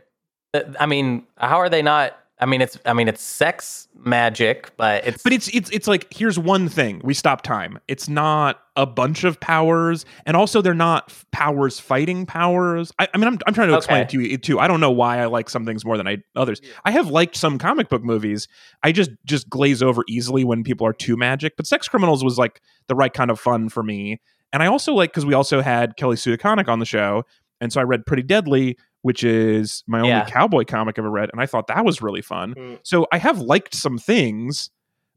uh, 0.54 0.62
I 0.80 0.86
mean, 0.86 1.26
how 1.38 1.58
are 1.58 1.70
they 1.70 1.82
not? 1.82 2.16
I 2.44 2.46
mean, 2.46 2.62
it's 2.62 2.78
I 2.86 2.92
mean, 2.92 3.08
it's 3.08 3.22
sex 3.24 3.88
magic, 3.96 4.70
but 4.76 5.08
it's 5.08 5.24
But 5.24 5.32
it's 5.32 5.48
it's 5.48 5.70
it's 5.70 5.88
like 5.88 6.14
here's 6.14 6.38
one 6.38 6.68
thing: 6.68 7.00
we 7.04 7.14
stop 7.14 7.42
time. 7.42 7.80
It's 7.88 8.10
not 8.10 8.60
a 8.76 8.86
bunch 8.86 9.24
of 9.24 9.40
powers, 9.40 10.06
and 10.26 10.36
also 10.36 10.62
they're 10.62 10.74
not 10.74 11.06
f- 11.08 11.26
powers 11.32 11.80
fighting 11.80 12.26
powers. 12.26 12.92
I, 13.00 13.08
I 13.14 13.18
mean, 13.18 13.28
I'm 13.30 13.40
I'm 13.48 13.54
trying 13.54 13.70
to 13.70 13.78
explain 13.78 14.00
it 14.00 14.04
Okay. 14.10 14.18
to 14.18 14.24
you 14.32 14.38
too. 14.38 14.60
I 14.60 14.68
don't 14.68 14.82
know 14.82 14.92
why 14.92 15.20
I 15.20 15.26
like 15.28 15.50
some 15.50 15.66
things 15.66 15.86
more 15.86 15.96
than 15.96 16.08
I 16.08 16.18
others. 16.36 16.60
Yeah. 16.62 16.70
I 16.84 16.92
have 16.92 17.08
liked 17.08 17.36
some 17.38 17.58
comic 17.58 17.88
book 17.88 18.04
movies. 18.04 18.50
I 18.84 18.92
just 18.92 19.12
just 19.26 19.50
glaze 19.50 19.82
over 19.82 20.04
easily 20.10 20.44
when 20.44 20.64
people 20.66 20.86
are 20.86 20.94
too 20.94 21.16
magic. 21.16 21.56
But 21.56 21.66
Sex 21.66 21.88
Criminals 21.88 22.24
was 22.24 22.38
like 22.38 22.62
the 22.88 22.96
right 22.96 23.14
kind 23.14 23.32
of 23.32 23.40
fun 23.40 23.70
for 23.70 23.84
me. 23.84 24.20
And 24.52 24.62
I 24.62 24.68
also 24.68 24.94
like 24.94 25.12
because 25.12 25.26
we 25.26 25.34
also 25.34 25.62
had 25.62 25.96
Kelly 25.96 26.18
Sue 26.18 26.36
DeConnick 26.38 26.68
on 26.68 26.80
the 26.80 26.86
show, 26.86 27.24
and 27.62 27.72
so 27.72 27.80
I 27.80 27.86
read 27.86 28.06
Pretty 28.06 28.24
Deadly, 28.24 28.78
which 29.04 29.24
is 29.24 29.84
my 29.88 30.00
only 30.00 30.10
Yeah. 30.10 30.26
cowboy 30.26 30.64
comic 30.66 30.98
I've 30.98 31.06
ever 31.06 31.12
read, 31.12 31.30
and 31.32 31.40
I 31.40 31.46
thought 31.46 31.68
that 31.68 31.86
was 31.86 32.02
really 32.02 32.22
fun. 32.22 32.56
Mm. 32.56 32.80
So 32.84 33.08
I 33.12 33.18
have 33.20 33.40
liked 33.40 33.76
some 33.76 33.98
things, 33.98 34.70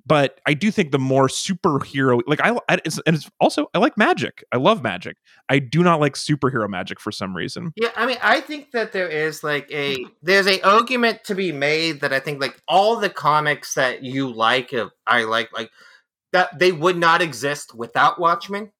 but 0.04 0.40
I 0.46 0.54
do 0.54 0.70
think 0.70 0.92
the 0.92 0.98
more 1.00 1.26
superhero, 1.26 2.20
like 2.28 2.40
I, 2.40 2.56
I 2.68 2.78
it's, 2.84 3.00
and 3.06 3.16
it's 3.16 3.28
also 3.40 3.68
I 3.74 3.78
like 3.78 3.96
magic. 3.96 4.44
I 4.52 4.56
love 4.58 4.82
magic. 4.82 5.16
I 5.48 5.58
do 5.58 5.82
not 5.82 5.98
like 6.00 6.14
superhero 6.14 6.68
magic 6.68 7.00
for 7.00 7.10
some 7.10 7.34
reason. 7.36 7.72
yeah 7.76 7.90
i 7.96 8.04
mean 8.06 8.18
i 8.22 8.40
think 8.40 8.70
that 8.72 8.92
there 8.92 9.08
is 9.08 9.42
like 9.44 9.70
a 9.72 9.96
there's 10.22 10.46
a 10.48 10.60
argument 10.62 11.22
to 11.24 11.34
be 11.36 11.52
made 11.52 12.00
that 12.00 12.12
i 12.12 12.18
think 12.20 12.40
like 12.40 12.60
all 12.68 12.96
the 12.96 13.08
comics 13.10 13.74
that 13.74 14.02
you 14.02 14.28
like 14.32 14.72
uh, 14.74 14.88
i 15.06 15.22
like 15.24 15.52
like 15.52 15.70
that 16.32 16.56
they 16.58 16.72
would 16.72 16.96
not 16.96 17.22
exist 17.22 17.74
without 17.76 18.18
watchmen 18.20 18.72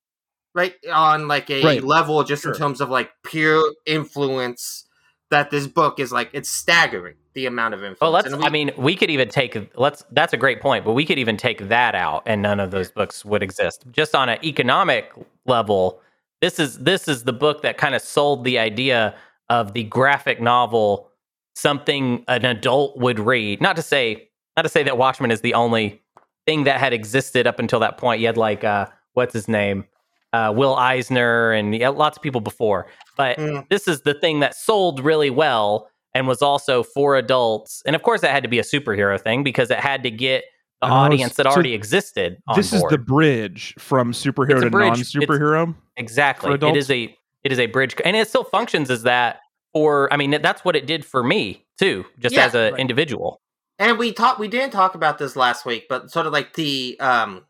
right 0.57 0.75
on 0.93 1.29
like 1.29 1.49
a 1.51 1.63
Right. 1.63 1.85
level 1.85 2.25
just 2.25 2.43
Sure. 2.43 2.53
in 2.53 2.59
terms 2.59 2.81
of 2.81 2.89
like 2.91 3.11
pure 3.25 3.63
influence 3.87 4.86
that 5.31 5.51
this 5.51 5.67
book 5.67 5.99
is 5.99 6.13
like 6.13 6.31
it's 6.33 6.49
staggering 6.49 7.17
the 7.35 7.47
amount 7.47 7.75
of 7.75 7.81
influence 7.81 8.01
well. 8.01 8.11
let's. 8.11 8.35
We, 8.35 8.45
I 8.45 8.49
mean, 8.49 8.71
we 8.77 8.97
could 8.97 9.11
even 9.11 9.29
take. 9.29 9.57
Let's. 9.77 10.05
That's 10.11 10.33
a 10.33 10.37
great 10.37 10.61
point, 10.61 10.85
but 10.85 10.93
we 10.93 11.05
could 11.05 11.19
even 11.19 11.37
take 11.37 11.69
that 11.69 11.95
out, 11.95 12.23
and 12.27 12.43
none 12.43 12.61
of 12.61 12.71
those 12.71 12.91
books 12.91 13.25
would 13.25 13.43
exist. 13.43 13.85
Just 13.91 14.15
on 14.15 14.29
an 14.29 14.39
economic 14.45 15.13
level, 15.47 16.01
this 16.41 16.59
is 16.59 16.79
this 16.79 17.09
is 17.09 17.25
the 17.25 17.33
book 17.33 17.63
that 17.63 17.77
kind 17.79 17.95
of 17.95 18.03
sold 18.03 18.45
the 18.45 18.59
idea 18.59 19.15
of 19.49 19.73
the 19.73 19.85
graphic 19.85 20.41
novel, 20.41 21.11
something 21.55 22.25
an 22.29 22.45
adult 22.45 22.97
would 22.99 23.19
read. 23.19 23.61
Not 23.61 23.77
to 23.77 23.83
say, 23.83 24.29
not 24.57 24.63
to 24.63 24.69
say 24.69 24.83
that 24.83 24.99
Watchmen 24.99 25.31
is 25.31 25.41
the 25.41 25.55
only 25.55 26.03
thing 26.47 26.65
that 26.65 26.81
had 26.81 26.93
existed 26.93 27.47
up 27.47 27.59
until 27.59 27.81
that 27.81 27.99
point. 27.99 28.21
You 28.21 28.27
had 28.27 28.37
like, 28.37 28.65
uh, 28.65 28.87
what's 29.13 29.35
his 29.35 29.49
name, 29.49 29.85
uh, 30.33 30.53
Will 30.55 30.75
Eisner, 30.77 31.53
and 31.53 31.75
you 31.75 31.89
lots 31.91 32.17
of 32.17 32.23
people 32.23 32.41
before. 32.41 32.87
But 33.17 33.39
Mm. 33.39 33.69
this 33.71 33.89
is 33.89 34.03
the 34.03 34.15
thing 34.15 34.41
that 34.41 34.55
sold 34.55 35.01
really 35.01 35.31
well 35.31 35.89
and 36.15 36.27
was 36.27 36.43
also 36.43 36.83
for 36.83 37.17
adults. 37.17 37.83
And 37.87 37.95
of 37.97 38.03
course, 38.03 38.21
that 38.23 38.31
had 38.31 38.43
to 38.43 38.49
be 38.49 38.59
a 38.59 38.63
superhero 38.63 39.21
thing 39.21 39.43
because 39.43 39.71
it 39.71 39.79
had 39.79 40.03
to 40.03 40.11
get 40.11 40.45
the 40.83 40.89
Oh, 40.89 40.93
audience 40.93 41.35
that 41.37 41.45
so 41.47 41.51
already 41.51 41.73
existed. 41.75 42.37
On 42.49 42.57
this 42.57 42.73
is 42.73 42.83
the 42.91 42.99
bridge 42.99 43.75
from 43.79 44.13
superhero 44.13 44.61
to 44.61 44.71
non-superhero. 44.71 45.75
exactly. 45.97 46.49
for 46.49 46.53
It 46.55 46.57
adults? 46.57 46.79
is 46.79 46.91
a 46.91 47.17
it 47.45 47.53
is 47.53 47.59
a 47.59 47.67
bridge, 47.67 47.95
and 48.05 48.17
it 48.17 48.29
still 48.29 48.45
functions 48.45 48.91
as 48.91 49.03
that. 49.05 49.39
For 49.73 50.13
I 50.13 50.17
mean, 50.17 50.31
that's 50.43 50.65
what 50.65 50.75
it 50.77 50.87
did 50.87 51.05
for 51.05 51.23
me 51.23 51.65
too, 51.79 52.05
just 52.19 52.35
Yeah, 52.35 52.47
as 52.47 52.55
an 52.55 52.73
right. 52.73 52.81
individual. 52.81 53.41
And 53.79 53.99
we 53.99 54.13
talked 54.13 54.39
we 54.41 54.49
didn't 54.49 54.71
talk 54.73 54.95
about 54.95 55.19
this 55.19 55.37
last 55.37 55.65
week, 55.67 55.85
but 55.89 56.11
sort 56.11 56.27
of 56.27 56.33
like 56.33 56.55
the 56.55 56.97
um 57.01 57.45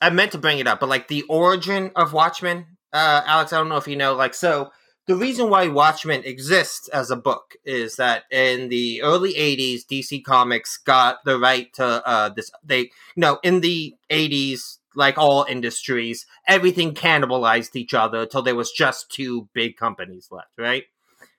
I 0.00 0.10
meant 0.10 0.32
to 0.32 0.38
bring 0.38 0.58
it 0.58 0.66
up, 0.66 0.80
but 0.80 0.88
like 0.88 1.08
the 1.08 1.22
origin 1.28 1.90
of 1.96 2.12
Watchmen, 2.12 2.66
uh 2.92 3.22
Alex, 3.26 3.52
I 3.52 3.58
don't 3.58 3.68
know 3.68 3.76
if 3.76 3.88
you 3.88 3.96
know, 3.96 4.14
like 4.14 4.34
so 4.34 4.70
the 5.06 5.16
reason 5.16 5.48
why 5.48 5.68
Watchmen 5.68 6.22
exists 6.24 6.86
as 6.88 7.10
a 7.10 7.16
book 7.16 7.54
is 7.64 7.96
that 7.96 8.24
in 8.30 8.68
the 8.68 9.02
early 9.02 9.32
80s 9.32 9.82
DC 9.90 10.22
Comics 10.22 10.76
got 10.76 11.24
the 11.24 11.38
right 11.38 11.72
to 11.74 12.06
uh 12.06 12.28
this 12.30 12.50
they 12.62 12.80
you 12.80 12.90
know 13.16 13.38
in 13.42 13.60
the 13.60 13.94
80s 14.10 14.78
like 14.94 15.16
all 15.18 15.44
industries 15.48 16.26
everything 16.46 16.94
cannibalized 16.94 17.74
each 17.74 17.94
other 17.94 18.26
till 18.26 18.42
there 18.42 18.54
was 18.54 18.70
just 18.70 19.10
two 19.10 19.48
big 19.54 19.76
companies 19.76 20.28
left, 20.30 20.50
right? 20.58 20.84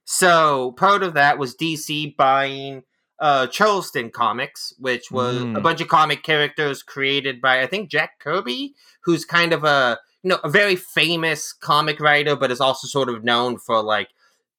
So 0.05 0.71
part 0.71 1.03
of 1.03 1.13
that 1.13 1.37
was 1.37 1.55
DC 1.55 2.17
buying 2.17 2.83
uh, 3.21 3.47
Charlton 3.47 4.09
Comics, 4.11 4.73
which 4.79 5.11
was 5.11 5.37
a 5.37 5.39
Mm. 5.45 5.61
bunch 5.63 5.81
of 5.81 5.87
comic 5.89 6.23
characters 6.23 6.81
created 6.83 7.41
by 7.41 7.61
I 7.61 7.67
think 7.67 7.89
Jack 7.89 8.19
Kirby, 8.19 8.73
who's 9.03 9.25
kind 9.25 9.51
of 9.53 9.63
a 9.63 9.99
you 10.23 10.29
know 10.29 10.39
a 10.43 10.49
very 10.49 10.75
famous 10.75 11.51
comic 11.53 11.99
writer, 11.99 12.35
but 12.35 12.51
is 12.51 12.61
also 12.61 12.87
sort 12.87 13.09
of 13.09 13.23
known 13.23 13.57
for 13.57 13.81
like 13.81 14.09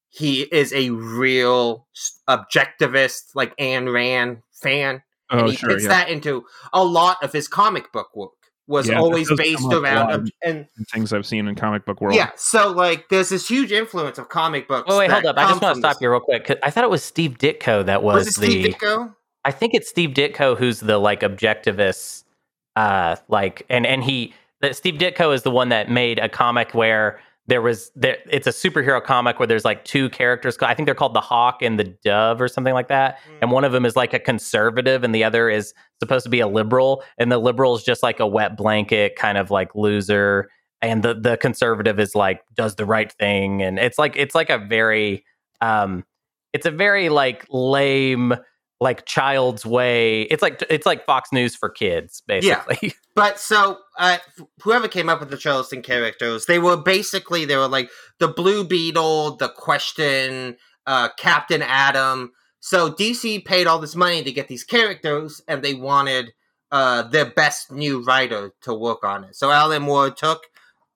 he 0.08 0.42
is 0.52 0.72
a 0.72 0.90
real 0.90 1.86
objectivist, 2.28 3.34
like 3.34 3.56
Ayn 3.58 3.92
Rand 3.92 4.38
fan, 4.52 5.02
and 5.30 5.40
Oh, 5.42 5.48
he 5.48 5.56
sure. 5.56 5.70
fits 5.70 5.84
Yeah. 5.84 5.88
that 5.90 6.08
into 6.08 6.44
a 6.72 6.84
lot 6.84 7.18
of 7.22 7.32
his 7.32 7.48
comic 7.48 7.92
book 7.92 8.08
work. 8.14 8.32
Was 8.70 8.88
Yeah, 8.88 9.00
always 9.00 9.28
based 9.36 9.58
come 9.58 9.66
up 9.66 9.72
a 9.72 9.80
around 9.82 10.06
lot. 10.06 10.14
ob- 10.20 10.28
and 10.44 10.66
Things 10.92 11.12
I've 11.12 11.26
seen 11.26 11.48
in 11.48 11.56
comic 11.56 11.84
book 11.84 12.00
world. 12.00 12.14
yeah, 12.14 12.30
so 12.36 12.70
like 12.70 13.08
there's 13.08 13.28
this 13.28 13.48
huge 13.48 13.72
influence 13.72 14.16
of 14.16 14.28
comic 14.28 14.68
books. 14.68 14.86
Oh 14.88 14.98
wait, 15.00 15.10
hold 15.10 15.26
up! 15.26 15.36
I 15.36 15.48
just 15.48 15.60
want 15.60 15.74
to 15.74 15.80
stop 15.80 15.94
this- 15.94 16.00
you 16.02 16.10
real 16.10 16.20
quick. 16.20 16.46
'cause 16.46 16.56
I 16.62 16.70
thought 16.70 16.84
it 16.84 16.90
was 16.90 17.02
Steve 17.02 17.36
Ditko 17.38 17.84
that 17.86 18.04
was, 18.04 18.26
Was 18.26 18.28
it 18.28 18.34
Steve 18.34 18.62
the. 18.62 18.72
Ditko? 18.74 19.14
I 19.44 19.50
think 19.50 19.74
it's 19.74 19.88
Steve 19.88 20.10
Ditko 20.10 20.56
who's 20.56 20.78
the 20.80 20.98
like 20.98 21.22
objectivist, 21.22 22.22
uh, 22.76 23.16
like 23.28 23.66
and 23.68 23.84
and 23.86 24.04
he 24.04 24.34
that 24.60 24.76
Steve 24.76 24.94
Ditko 24.94 25.34
is 25.34 25.42
the 25.42 25.50
one 25.50 25.70
that 25.70 25.90
made 25.90 26.18
a 26.20 26.28
comic 26.28 26.72
where 26.72 27.18
there 27.46 27.62
was 27.62 27.90
there. 27.96 28.18
It's 28.30 28.46
a 28.46 28.50
superhero 28.50 29.02
comic 29.02 29.38
where 29.38 29.46
there's 29.46 29.64
like 29.64 29.84
two 29.84 30.08
characters. 30.10 30.56
I 30.60 30.74
think 30.74 30.86
they're 30.86 30.94
called 30.94 31.14
the 31.14 31.20
Hawk 31.20 31.62
and 31.62 31.78
the 31.78 31.96
Dove 32.04 32.40
or 32.40 32.48
something 32.48 32.74
like 32.74 32.88
that. 32.88 33.18
And 33.40 33.50
one 33.50 33.64
of 33.64 33.72
them 33.72 33.84
is 33.84 33.96
like 33.96 34.14
a 34.14 34.18
conservative, 34.18 35.02
and 35.02 35.14
the 35.14 35.24
other 35.24 35.50
is 35.50 35.74
supposed 36.00 36.24
to 36.24 36.30
be 36.30 36.40
a 36.40 36.46
liberal. 36.46 37.02
And 37.18 37.30
the 37.32 37.38
liberal 37.38 37.74
is 37.74 37.82
just 37.82 38.02
like 38.02 38.20
a 38.20 38.26
wet 38.26 38.56
blanket 38.56 39.16
kind 39.16 39.36
of 39.36 39.50
like 39.50 39.74
loser, 39.74 40.48
and 40.80 41.02
the 41.02 41.14
the 41.14 41.36
conservative 41.36 41.98
is 41.98 42.14
like 42.14 42.42
does 42.54 42.76
the 42.76 42.86
right 42.86 43.10
thing. 43.12 43.62
And 43.62 43.78
it's 43.78 43.98
like 43.98 44.16
it's 44.16 44.34
like 44.34 44.50
a 44.50 44.58
very 44.58 45.24
um, 45.60 46.04
it's 46.52 46.66
a 46.66 46.70
very 46.70 47.08
like 47.08 47.46
lame 47.50 48.34
like 48.80 49.04
child's 49.04 49.66
way. 49.66 50.22
It's 50.22 50.42
like 50.42 50.62
it's 50.70 50.86
like 50.86 51.04
Fox 51.04 51.30
News 51.32 51.54
for 51.54 51.68
kids, 51.68 52.22
basically. 52.26 52.94
But 53.16 53.38
so 53.38 53.78
uh, 53.98 54.18
whoever 54.62 54.88
came 54.88 55.10
up 55.10 55.20
with 55.20 55.30
the 55.30 55.36
Charlton 55.36 55.82
characters, 55.82 56.46
they 56.46 56.58
were 56.58 56.76
basically 56.76 57.44
they 57.44 57.56
were 57.56 57.68
like 57.68 57.90
the 58.18 58.28
Blue 58.28 58.64
Beetle, 58.64 59.36
the 59.36 59.48
Question, 59.48 60.56
uh, 60.86 61.10
Captain 61.18 61.60
Atom. 61.60 62.30
So 62.60 62.90
DC 62.90 63.44
paid 63.44 63.66
all 63.66 63.78
this 63.78 63.96
money 63.96 64.22
to 64.22 64.32
get 64.32 64.48
these 64.48 64.64
characters, 64.64 65.42
and 65.46 65.62
they 65.62 65.74
wanted 65.74 66.32
uh, 66.70 67.02
their 67.02 67.26
best 67.26 67.70
new 67.70 68.02
writer 68.02 68.54
to 68.62 68.72
work 68.72 69.04
on 69.04 69.24
it. 69.24 69.36
So 69.36 69.50
Alan 69.50 69.82
Moore 69.82 70.10
took 70.10 70.44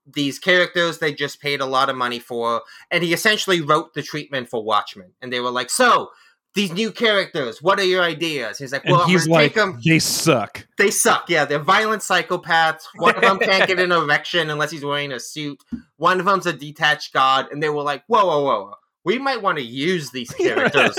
these 0.07 0.39
characters 0.39 0.99
they 0.99 1.15
just 1.15 1.41
paid 1.41 1.61
a 1.61 1.67
lot 1.67 1.91
of 1.91 1.97
money 1.97 2.21
for, 2.21 2.63
and 2.91 3.03
he 3.03 3.13
essentially 3.13 3.61
wrote 3.61 3.93
the 3.93 4.03
treatment 4.03 4.49
for 4.49 4.65
Watchmen. 4.65 5.13
And 5.21 5.33
they 5.33 5.41
were 5.41 5.51
like, 5.51 5.69
"So 5.69 6.11
these 6.55 6.73
new 6.73 6.91
characters, 6.93 7.61
what 7.63 7.79
are 7.81 7.85
your 7.85 8.03
ideas?" 8.03 8.59
He's 8.59 8.73
like, 8.73 8.85
And 8.85 8.93
"Well, 8.93 9.03
I'm 9.03 9.09
he's 9.11 9.27
gonna 9.27 9.35
like, 9.35 9.55
take 9.55 9.55
them." 9.55 9.81
they 9.85 9.99
suck. 9.99 10.67
They 10.79 10.91
suck. 10.91 11.29
Yeah, 11.29 11.45
they're 11.45 11.59
violent 11.59 12.03
psychopaths. 12.03 12.83
One 12.97 13.15
of 13.17 13.21
them 13.23 13.39
can't 13.39 13.67
get 13.69 13.79
an 13.87 13.93
erection 13.93 14.51
unless 14.51 14.71
he's 14.71 14.85
wearing 14.85 15.13
a 15.13 15.21
suit. 15.21 15.63
One 15.97 16.21
of 16.21 16.27
them's 16.27 16.47
a 16.47 16.53
detached 16.53 17.13
god, 17.13 17.49
and 17.53 17.63
they 17.63 17.69
were 17.69 17.83
like, 17.83 18.05
"Whoa, 18.07 18.25
whoa, 18.25 18.43
whoa! 18.43 18.65
whoa. 18.65 18.75
We 19.05 19.19
might 19.19 19.43
want 19.43 19.59
to 19.59 19.65
use 19.65 20.11
these 20.13 20.31
characters 20.39 20.99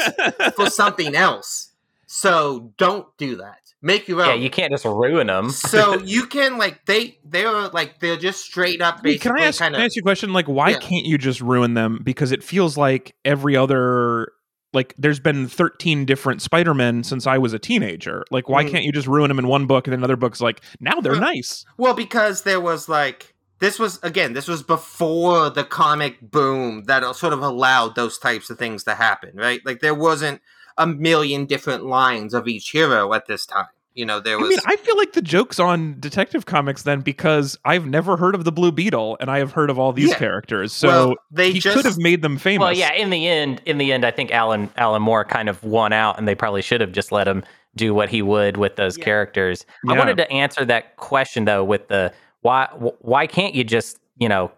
for 0.56 0.70
something 0.70 1.16
else. 1.16 1.72
So 2.06 2.72
don't 2.78 3.08
do 3.18 3.38
that. 3.38 3.60
Make 3.82 4.08
your 4.08 4.22
own." 4.22 4.28
Yeah, 4.28 4.34
you 4.36 4.50
can't 4.50 4.72
just 4.72 4.86
ruin 4.86 5.28
them. 5.28 5.50
so 5.52 6.00
you 6.04 6.26
can 6.28 6.58
like 6.58 6.86
they 6.86 7.18
they're 7.24 7.68
like 7.70 8.00
they're 8.00 8.18
just 8.18 8.44
straight 8.46 8.82
up 8.82 8.98
Wait, 8.98 9.04
basically 9.22 9.32
can 9.32 9.42
I 9.42 9.48
ask, 9.48 9.60
kind 9.60 9.74
can 9.74 9.82
I 9.82 9.86
ask 9.86 9.96
you 9.96 10.02
a 10.02 10.04
question? 10.04 10.34
Like, 10.34 10.48
why 10.48 10.70
Yeah. 10.72 10.80
can't 10.80 11.06
you 11.06 11.18
just 11.18 11.42
ruin 11.42 11.74
them? 11.74 12.02
Because 12.04 12.32
it 12.32 12.44
feels 12.44 12.78
like 12.78 13.16
every 13.26 13.56
other, 13.56 14.32
like, 14.76 14.94
there's 14.98 15.20
been 15.20 15.48
13 15.48 16.06
different 16.06 16.42
Spider-Men 16.42 17.04
since 17.04 17.26
I 17.26 17.38
was 17.38 17.54
a 17.54 17.60
teenager. 17.60 18.24
Like, 18.30 18.48
why 18.50 18.64
Mm. 18.64 18.72
can't 18.72 18.84
you 18.84 18.92
just 18.92 19.08
ruin 19.08 19.30
them 19.30 19.40
in 19.40 19.48
one 19.48 19.66
book 19.66 19.88
and 19.88 19.92
then 19.94 20.00
another 20.00 20.16
book's 20.18 20.42
like, 20.42 20.62
now 20.80 21.00
they're 21.02 21.14
Well, 21.14 21.22
nice? 21.22 21.66
well 21.78 21.94
because 21.96 22.44
there 22.44 22.60
was 22.62 22.88
like 22.90 23.34
this 23.60 23.80
was 23.80 24.00
again 24.04 24.34
this 24.34 24.48
was 24.50 24.62
before 24.64 25.50
the 25.50 25.64
comic 25.64 26.20
boom 26.22 26.84
that 26.84 27.16
sort 27.16 27.32
of 27.34 27.42
allowed 27.42 27.96
those 27.96 28.18
types 28.18 28.50
of 28.50 28.58
things 28.60 28.84
to 28.84 28.94
happen 28.96 29.32
right 29.34 29.62
like 29.66 29.80
there 29.80 29.96
wasn't 29.96 30.42
a 30.78 30.86
million 30.86 31.46
different 31.46 31.86
lines 31.86 32.34
of 32.34 32.48
each 32.50 32.72
hero 32.72 33.14
at 33.14 33.28
this 33.28 33.46
time 33.46 33.68
you 33.96 34.06
know 34.06 34.20
there 34.20 34.38
I 34.38 34.44
mean, 34.44 34.60
I 34.68 34.76
feel 34.76 34.96
like 34.98 35.14
the 35.14 35.22
joke's 35.22 35.60
on 35.60 36.00
Detective 36.00 36.46
Comics 36.46 36.84
then 36.84 37.02
because 37.02 37.58
I've 37.66 37.88
never 37.88 38.18
heard 38.18 38.36
of 38.36 38.44
the 38.44 38.52
Blue 38.52 38.72
Beetle 38.72 39.18
and 39.20 39.32
I 39.32 39.40
have 39.40 39.54
heard 39.54 39.70
of 39.70 39.80
all 39.80 39.92
these 39.94 40.10
Yeah. 40.10 40.18
characters. 40.18 40.74
So 40.74 40.88
well, 40.88 41.16
they 41.32 41.52
he 41.54 41.60
just 41.60 41.76
could 41.76 41.86
have 41.86 41.98
made 41.98 42.22
them 42.22 42.38
famous. 42.38 42.62
Well, 42.64 42.74
yeah. 42.74 42.94
In 42.94 43.10
the 43.10 43.28
end, 43.28 43.62
in 43.66 43.78
the 43.78 43.92
end, 43.94 44.06
I 44.06 44.12
think 44.12 44.32
Alan 44.32 44.70
Alan 44.78 45.02
Moore 45.02 45.24
kind 45.26 45.50
of 45.50 45.64
won 45.64 45.94
out, 45.94 46.18
and 46.20 46.28
they 46.28 46.36
probably 46.36 46.62
should 46.62 46.82
have 46.82 46.92
just 46.92 47.12
let 47.12 47.28
him 47.28 47.44
do 47.76 47.94
what 47.94 48.10
he 48.10 48.22
would 48.22 48.58
with 48.58 48.76
those 48.76 48.98
Yeah. 48.98 49.06
characters. 49.06 49.66
I 49.90 49.98
wanted 49.98 50.18
to 50.18 50.30
answer 50.32 50.64
that 50.66 50.96
question 50.98 51.46
though, 51.46 51.64
with 51.64 51.88
the 51.88 52.14
why 52.42 52.68
why 53.00 53.26
can't 53.28 53.56
you 53.56 53.64
just 53.64 53.98
you 54.18 54.30
know 54.30 54.52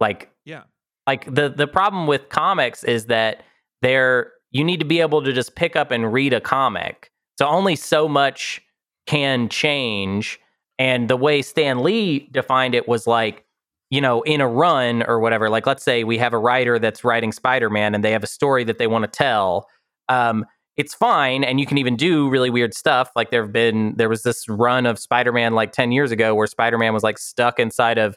like 0.00 0.30
Yeah. 0.44 0.62
like 1.06 1.32
the 1.32 1.48
the 1.48 1.66
problem 1.66 2.06
with 2.06 2.28
comics 2.28 2.82
is 2.84 3.06
that 3.06 3.42
they're 3.82 4.32
you 4.50 4.62
need 4.64 4.78
to 4.78 4.86
be 4.86 5.00
able 5.00 5.20
to 5.22 5.32
just 5.32 5.56
pick 5.56 5.74
up 5.74 5.90
and 5.90 6.12
read 6.12 6.32
a 6.32 6.40
comic. 6.40 7.10
So 7.38 7.46
only 7.46 7.74
so 7.74 8.08
much 8.08 8.62
can 9.06 9.48
change. 9.48 10.40
And 10.78 11.08
the 11.08 11.16
way 11.16 11.42
Stan 11.42 11.82
Lee 11.82 12.28
defined 12.32 12.74
it 12.74 12.88
was 12.88 13.06
like, 13.06 13.44
you 13.90 14.00
know, 14.00 14.22
in 14.22 14.40
a 14.40 14.48
run 14.48 15.02
or 15.04 15.20
whatever. 15.20 15.48
Like, 15.48 15.66
let's 15.66 15.84
say 15.84 16.04
we 16.04 16.18
have 16.18 16.32
a 16.32 16.38
writer 16.38 16.78
that's 16.78 17.04
writing 17.04 17.32
Spider 17.32 17.70
Man 17.70 17.94
and 17.94 18.02
they 18.02 18.12
have 18.12 18.24
a 18.24 18.28
story 18.28 18.64
that 18.64 18.78
they 18.78 18.86
want 18.86 19.04
to 19.04 19.08
tell. 19.10 19.68
Um, 20.08 20.44
it's 20.76 20.94
fine, 20.94 21.44
and 21.44 21.60
you 21.60 21.66
can 21.66 21.78
even 21.78 21.96
do 21.96 22.28
really 22.28 22.50
weird 22.50 22.74
stuff. 22.74 23.10
Like 23.14 23.30
there 23.30 23.42
have 23.42 23.52
been 23.52 23.94
there 23.96 24.08
was 24.08 24.22
this 24.22 24.48
run 24.48 24.86
of 24.86 24.98
Spider 24.98 25.32
Man 25.32 25.54
like 25.54 25.72
ten 25.72 25.92
years 25.92 26.10
ago 26.10 26.34
where 26.34 26.46
Spider 26.46 26.78
Man 26.78 26.92
was 26.92 27.02
like 27.02 27.18
stuck 27.18 27.60
inside 27.60 27.96
of 27.96 28.16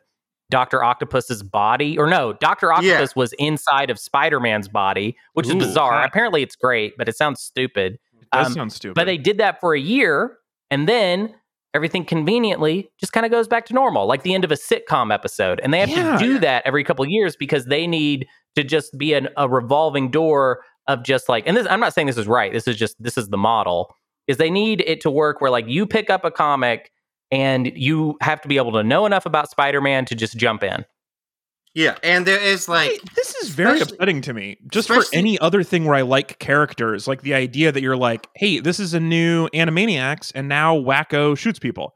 Doctor 0.49 0.83
Octopus's 0.83 1.43
body, 1.43 1.97
or 1.99 2.07
no, 2.07 2.33
Doctor 2.33 2.73
Octopus 2.73 3.15
was 3.15 3.33
inside 3.33 3.89
of 3.89 3.99
Spider 3.99 4.39
Man's 4.39 4.67
body, 4.67 5.15
which 5.33 5.47
Ooh, 5.47 5.57
is 5.57 5.67
bizarre. 5.67 5.93
hot. 5.93 6.07
Apparently, 6.07 6.41
it's 6.41 6.55
great, 6.55 6.93
but 6.97 7.07
it 7.07 7.15
sounds 7.15 7.41
stupid. 7.41 7.99
It 8.21 8.27
does 8.31 8.47
um, 8.47 8.53
sound 8.53 8.73
stupid. 8.73 8.95
But 8.95 9.05
they 9.05 9.17
did 9.17 9.37
that 9.37 9.59
for 9.59 9.75
a 9.75 9.79
year, 9.79 10.37
and 10.71 10.87
then 10.87 11.33
everything 11.73 12.03
conveniently 12.05 12.89
just 12.99 13.13
kind 13.13 13.25
of 13.25 13.31
goes 13.31 13.47
back 13.47 13.65
to 13.67 13.73
normal, 13.73 14.07
like 14.07 14.23
the 14.23 14.33
end 14.33 14.43
of 14.43 14.51
a 14.51 14.55
sitcom 14.55 15.13
episode. 15.13 15.59
And 15.63 15.73
they 15.73 15.79
have 15.79 15.89
Yeah. 15.89 16.17
to 16.17 16.23
do 16.23 16.39
that 16.39 16.63
every 16.65 16.83
couple 16.83 17.03
of 17.03 17.09
years 17.11 17.35
because 17.35 17.65
they 17.65 17.85
need 17.85 18.25
to 18.55 18.63
just 18.63 18.97
be 18.97 19.13
an, 19.13 19.27
a 19.37 19.47
revolving 19.47 20.09
door 20.09 20.61
of 20.87 21.03
just 21.03 21.29
like, 21.29 21.45
and 21.45 21.55
this, 21.55 21.67
I'm 21.69 21.79
not 21.79 21.93
saying 21.93 22.07
this 22.07 22.17
is 22.17 22.27
right. 22.27 22.51
This 22.51 22.67
is 22.67 22.77
just 22.77 22.95
this 23.01 23.17
is 23.17 23.27
the 23.29 23.37
model. 23.37 23.93
Is 24.27 24.37
they 24.37 24.49
need 24.49 24.81
it 24.87 25.01
to 25.01 25.11
work 25.11 25.39
where 25.41 25.51
like 25.51 25.67
you 25.67 25.85
pick 25.85 26.09
up 26.09 26.25
a 26.25 26.31
comic 26.31 26.91
and 27.31 27.71
you 27.75 28.17
have 28.21 28.41
to 28.41 28.47
be 28.47 28.57
able 28.57 28.71
to 28.71 28.83
know 28.83 29.05
enough 29.05 29.25
about 29.25 29.49
Spider-Man 29.51 30.05
to 30.05 30.15
just 30.15 30.37
jump 30.37 30.63
in. 30.63 30.85
Yeah 31.77 31.95
and 32.01 32.25
there 32.25 32.41
is 32.41 32.67
like 32.67 32.89
Hey, 32.89 32.99
this 33.15 33.35
is 33.35 33.49
very 33.49 33.79
upsetting 33.79 34.21
to 34.21 34.33
me. 34.33 34.57
Just 34.71 34.87
for 34.87 35.03
any 35.13 35.37
other 35.37 35.61
thing 35.61 35.85
where 35.85 35.95
I 35.95 36.01
like 36.01 36.39
characters, 36.39 37.07
like 37.07 37.21
the 37.21 37.35
idea 37.35 37.71
that 37.71 37.81
you're 37.83 37.95
like, 37.95 38.27
hey, 38.35 38.59
this 38.59 38.79
is 38.79 38.95
a 38.95 38.99
new 38.99 39.47
Animaniacs, 39.53 40.31
and 40.33 40.47
now 40.47 40.75
Wakko 40.75 41.37
shoots 41.37 41.59
people, 41.59 41.93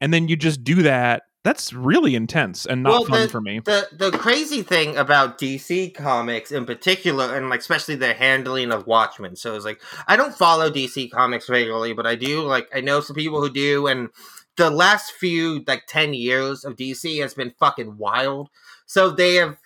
and 0.00 0.14
then 0.14 0.28
you 0.28 0.36
just 0.36 0.62
do 0.62 0.82
that. 0.82 1.24
That's 1.42 1.72
really 1.74 2.14
intense 2.14 2.64
and 2.64 2.82
not 2.84 2.90
Well, 2.90 3.04
fun 3.06 3.22
the- 3.22 3.28
for 3.28 3.40
me. 3.40 3.60
the 3.64 3.88
the 3.92 4.12
crazy 4.12 4.62
thing 4.62 4.96
about 4.96 5.36
DC 5.38 5.92
comics 5.94 6.52
in 6.52 6.64
particular, 6.64 7.36
and 7.36 7.50
like 7.50 7.60
especially 7.60 7.96
their 7.96 8.14
handling 8.14 8.70
of 8.70 8.86
Watchmen. 8.86 9.34
So 9.36 9.56
it's 9.56 9.64
like 9.64 9.80
I 10.06 10.14
don't 10.16 10.34
follow 10.34 10.70
DC 10.70 11.10
comics 11.10 11.50
regularly, 11.50 11.92
but 11.92 12.06
I 12.06 12.14
do. 12.14 12.42
Like 12.42 12.68
I 12.72 12.80
know 12.80 13.00
some 13.00 13.16
people 13.16 13.40
who 13.40 13.50
do, 13.50 13.88
and 13.88 14.10
the 14.56 14.70
last 14.70 15.10
few 15.12 15.64
like 15.66 15.82
ten 15.88 16.14
years 16.14 16.64
of 16.64 16.76
DC 16.76 17.20
has 17.20 17.34
been 17.34 17.52
fucking 17.58 17.98
wild. 17.98 18.48
So 18.86 19.10
they 19.10 19.34
have, 19.36 19.56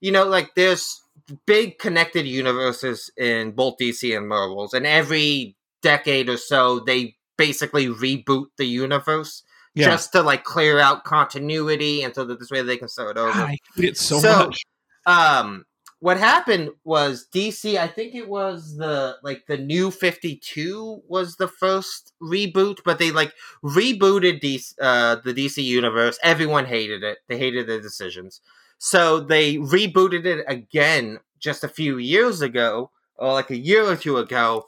you 0.00 0.12
know, 0.12 0.24
like 0.24 0.54
there's 0.54 1.00
big 1.46 1.78
connected 1.78 2.26
universes 2.26 3.10
in 3.16 3.52
both 3.52 3.76
DC 3.80 4.16
and 4.16 4.28
Marvels, 4.28 4.74
and 4.74 4.86
every 4.86 5.56
decade 5.82 6.28
or 6.28 6.36
so 6.36 6.80
they 6.80 7.16
basically 7.36 7.86
reboot 7.88 8.46
the 8.56 8.66
universe 8.66 9.42
Yeah, 9.74 9.86
just 9.86 10.12
to 10.12 10.22
like 10.22 10.44
clear 10.44 10.78
out 10.78 11.04
continuity 11.04 12.02
and 12.02 12.14
so 12.14 12.24
that 12.24 12.38
this 12.38 12.50
way 12.50 12.62
they 12.62 12.76
can 12.76 12.88
start 12.88 13.16
over. 13.16 13.32
I 13.32 13.56
hate 13.76 13.84
it 13.84 13.96
so, 13.96 14.18
So- 14.18 14.46
much. 14.46 14.62
Um 15.06 15.64
what 16.00 16.18
happened 16.18 16.70
was 16.84 17.28
DC, 17.32 17.78
I 17.78 17.86
think 17.86 18.14
it 18.14 18.28
was 18.28 18.76
the 18.76 19.16
like 19.22 19.44
the 19.46 19.56
new 19.56 19.90
52 19.90 21.02
was 21.08 21.36
the 21.36 21.48
first 21.48 22.12
reboot, 22.20 22.78
but 22.84 22.98
they 22.98 23.10
like 23.12 23.32
rebooted 23.64 24.40
DC, 24.40 24.74
uh 24.80 25.16
the 25.24 25.32
DC 25.34 25.62
universe. 25.62 26.18
Everyone 26.22 26.66
hated 26.66 27.02
it. 27.02 27.18
They 27.28 27.38
hated 27.38 27.66
the 27.66 27.80
decisions. 27.80 28.40
So 28.84 29.20
they 29.20 29.58
rebooted 29.58 30.26
it 30.26 30.44
again 30.48 31.20
just 31.38 31.62
a 31.62 31.68
few 31.68 31.98
years 31.98 32.40
ago, 32.40 32.90
or 33.14 33.32
like 33.32 33.50
a 33.50 33.56
year 33.56 33.84
or 33.84 33.94
two 33.94 34.18
ago. 34.18 34.66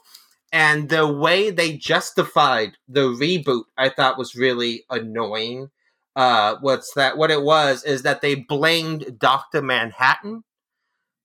And 0.53 0.87
the 0.87 1.05
way 1.05 1.49
they 1.49 1.75
justified 1.75 2.77
the 2.87 3.09
reboot, 3.09 3.63
I 3.77 3.89
thought 3.89 4.17
was 4.17 4.33
really 4.33 4.85
annoying. 4.89 5.69
Uh, 6.15 6.55
what's 6.61 6.93
that? 6.93 7.17
What 7.17 7.29
it 7.29 7.41
was 7.41 7.83
is 7.83 8.03
that 8.03 8.21
they 8.21 8.35
blamed 8.35 9.19
Doctor 9.19 9.61
Manhattan 9.61 10.45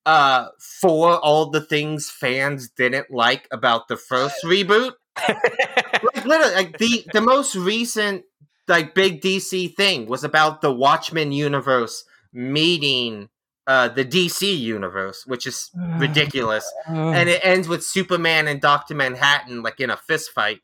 uh, 0.04 0.48
for 0.80 1.16
all 1.16 1.48
the 1.48 1.60
things 1.60 2.10
fans 2.10 2.70
didn't 2.70 3.12
like 3.12 3.46
about 3.52 3.86
the 3.86 3.96
first 3.96 4.34
reboot. 4.42 4.94
like 5.28 6.24
literally, 6.24 6.54
like 6.56 6.78
the 6.78 7.04
the 7.12 7.20
most 7.20 7.54
recent 7.54 8.24
like 8.66 8.96
big 8.96 9.20
DC 9.20 9.76
thing 9.76 10.06
was 10.06 10.24
about 10.24 10.60
the 10.60 10.72
Watchmen 10.72 11.30
universe 11.30 12.04
meeting 12.32 13.28
uh, 13.66 13.88
the 13.88 14.04
DC 14.04 14.58
universe, 14.58 15.24
which 15.26 15.46
is 15.46 15.70
ridiculous. 15.98 16.70
and 16.86 17.28
it 17.28 17.40
ends 17.44 17.68
with 17.68 17.84
Superman 17.84 18.48
and 18.48 18.60
Doctor 18.60 18.94
Manhattan 18.94 19.62
like 19.62 19.80
in 19.80 19.90
a 19.90 19.96
fist 19.96 20.30
fight. 20.32 20.60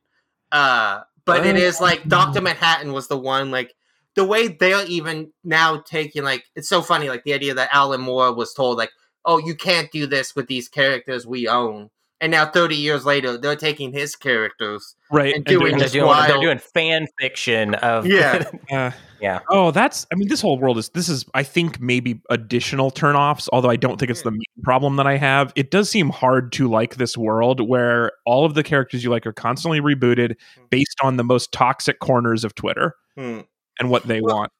Uh, 0.50 1.02
but 1.24 1.44
it 1.44 1.56
is 1.56 1.80
like 1.80 2.08
Doctor 2.08 2.40
Manhattan 2.40 2.92
was 2.92 3.08
the 3.08 3.18
one 3.18 3.50
like 3.50 3.74
the 4.14 4.24
way 4.24 4.48
they're 4.48 4.86
even 4.86 5.32
now 5.44 5.76
taking 5.78 6.22
like 6.24 6.44
it's 6.54 6.68
so 6.68 6.82
funny 6.82 7.08
like 7.08 7.24
the 7.24 7.34
idea 7.34 7.52
that 7.54 7.68
Alan 7.72 8.00
Moore 8.00 8.34
was 8.34 8.54
told 8.54 8.78
like 8.78 8.90
oh 9.24 9.38
you 9.38 9.54
can't 9.54 9.90
do 9.90 10.06
this 10.06 10.34
with 10.34 10.46
these 10.46 10.68
characters 10.68 11.26
we 11.26 11.48
own. 11.48 11.90
And 12.18 12.30
now, 12.30 12.46
thirty 12.46 12.76
years 12.76 13.04
later, 13.04 13.36
they're 13.36 13.56
taking 13.56 13.92
his 13.92 14.16
characters 14.16 14.96
right 15.10 15.34
and 15.34 15.44
doing 15.44 15.74
And 15.74 15.82
they're 15.82 15.88
doing, 15.90 16.06
wild. 16.06 16.30
they're 16.30 16.40
doing 16.40 16.58
fan 16.58 17.08
fiction 17.20 17.74
of 17.74 18.06
Yeah. 18.06 18.42
Uh, 18.72 18.90
yeah. 19.20 19.40
Oh, 19.48 19.70
that's. 19.70 20.06
I 20.12 20.16
mean, 20.16 20.28
this 20.28 20.40
whole 20.40 20.58
world 20.58 20.78
is. 20.78 20.88
This 20.90 21.08
is. 21.08 21.24
I 21.34 21.42
think 21.42 21.80
maybe 21.80 22.20
additional 22.30 22.90
turnoffs. 22.90 23.48
Although 23.52 23.70
I 23.70 23.76
don't 23.76 23.98
think 23.98 24.10
it's 24.10 24.22
the 24.22 24.30
main 24.30 24.40
problem 24.62 24.96
that 24.96 25.06
I 25.06 25.16
have. 25.16 25.52
It 25.56 25.70
does 25.70 25.90
seem 25.90 26.10
hard 26.10 26.52
to 26.52 26.68
like 26.68 26.96
this 26.96 27.16
world 27.16 27.60
where 27.60 28.12
all 28.24 28.44
of 28.44 28.54
the 28.54 28.62
characters 28.62 29.04
you 29.04 29.10
like 29.10 29.26
are 29.26 29.32
constantly 29.32 29.80
rebooted 29.80 30.36
based 30.70 30.96
on 31.02 31.16
the 31.16 31.24
most 31.24 31.52
toxic 31.52 31.98
corners 32.00 32.44
of 32.44 32.54
Twitter 32.54 32.94
Hmm. 33.16 33.40
and 33.80 33.90
what 33.90 34.04
they 34.04 34.20
Well, 34.20 34.36
want. 34.36 34.52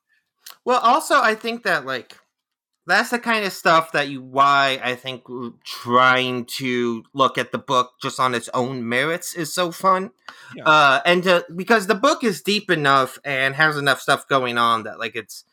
Well, 0.65 0.81
also, 0.81 1.21
I 1.21 1.35
think 1.35 1.63
that 1.65 1.87
like 1.87 2.17
that's 2.87 3.11
the 3.11 3.19
kind 3.19 3.45
of 3.45 3.53
stuff 3.53 3.93
that 3.93 4.09
you 4.09 4.23
why 4.23 4.81
I 4.83 4.95
think 4.95 5.25
trying 5.65 6.45
to 6.57 7.05
look 7.13 7.37
at 7.39 7.53
the 7.53 7.59
book 7.59 7.93
just 8.01 8.21
on 8.21 8.35
its 8.35 8.49
own 8.55 8.89
merits 8.89 9.35
is 9.35 9.53
so 9.53 9.73
fun, 9.73 10.11
Yeah. 10.55 10.65
uh, 10.65 11.01
and 11.05 11.23
to, 11.25 11.45
because 11.55 11.87
the 11.87 11.95
book 11.95 12.23
is 12.25 12.43
deep 12.43 12.71
enough 12.71 13.19
and 13.25 13.55
has 13.55 13.77
enough 13.77 14.01
stuff 14.01 14.29
going 14.29 14.59
on 14.59 14.85
that 14.85 14.99
like 14.99 15.17
it's 15.17 15.45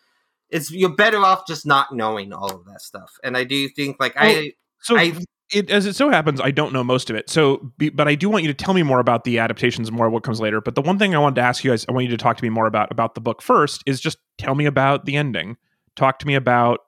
it's 0.49 0.71
you're 0.71 0.95
better 0.95 1.17
off 1.17 1.47
just 1.47 1.65
not 1.65 1.93
knowing 1.95 2.31
all 2.31 2.53
of 2.53 2.65
that 2.65 2.81
stuff. 2.81 3.17
And 3.23 3.35
I 3.35 3.43
do 3.43 3.67
think 3.69 3.97
like 3.99 4.13
I 4.15 4.53
So 4.81 4.97
I 4.97 5.13
it 5.51 5.69
as 5.69 5.85
it 5.85 5.95
so 5.95 6.09
happens, 6.09 6.39
I 6.41 6.51
don't 6.51 6.73
know 6.73 6.83
most 6.83 7.09
of 7.09 7.15
it. 7.15 7.29
So, 7.29 7.71
but 7.93 8.07
I 8.07 8.15
do 8.15 8.29
want 8.29 8.43
you 8.43 8.53
to 8.53 8.53
tell 8.53 8.73
me 8.73 8.83
more 8.83 8.99
about 8.99 9.23
the 9.23 9.39
adaptations, 9.39 9.91
more 9.91 10.07
of 10.07 10.13
what 10.13 10.23
comes 10.23 10.39
later. 10.39 10.61
But 10.61 10.75
the 10.75 10.81
one 10.81 10.97
thing 10.99 11.15
I 11.15 11.19
wanted 11.19 11.35
to 11.35 11.41
ask 11.41 11.63
you 11.63 11.71
guys, 11.71 11.85
I 11.87 11.91
want 11.91 12.05
you 12.05 12.11
to 12.11 12.17
talk 12.17 12.37
to 12.37 12.43
me 12.43 12.49
more 12.49 12.67
about 12.67 12.91
about 12.91 13.15
the 13.15 13.21
book 13.21 13.41
first. 13.41 13.83
Is 13.85 13.99
just 13.99 14.17
tell 14.37 14.55
me 14.55 14.65
about 14.65 15.05
the 15.05 15.15
ending. 15.15 15.57
Talk 15.95 16.19
to 16.19 16.27
me 16.27 16.35
about 16.35 16.79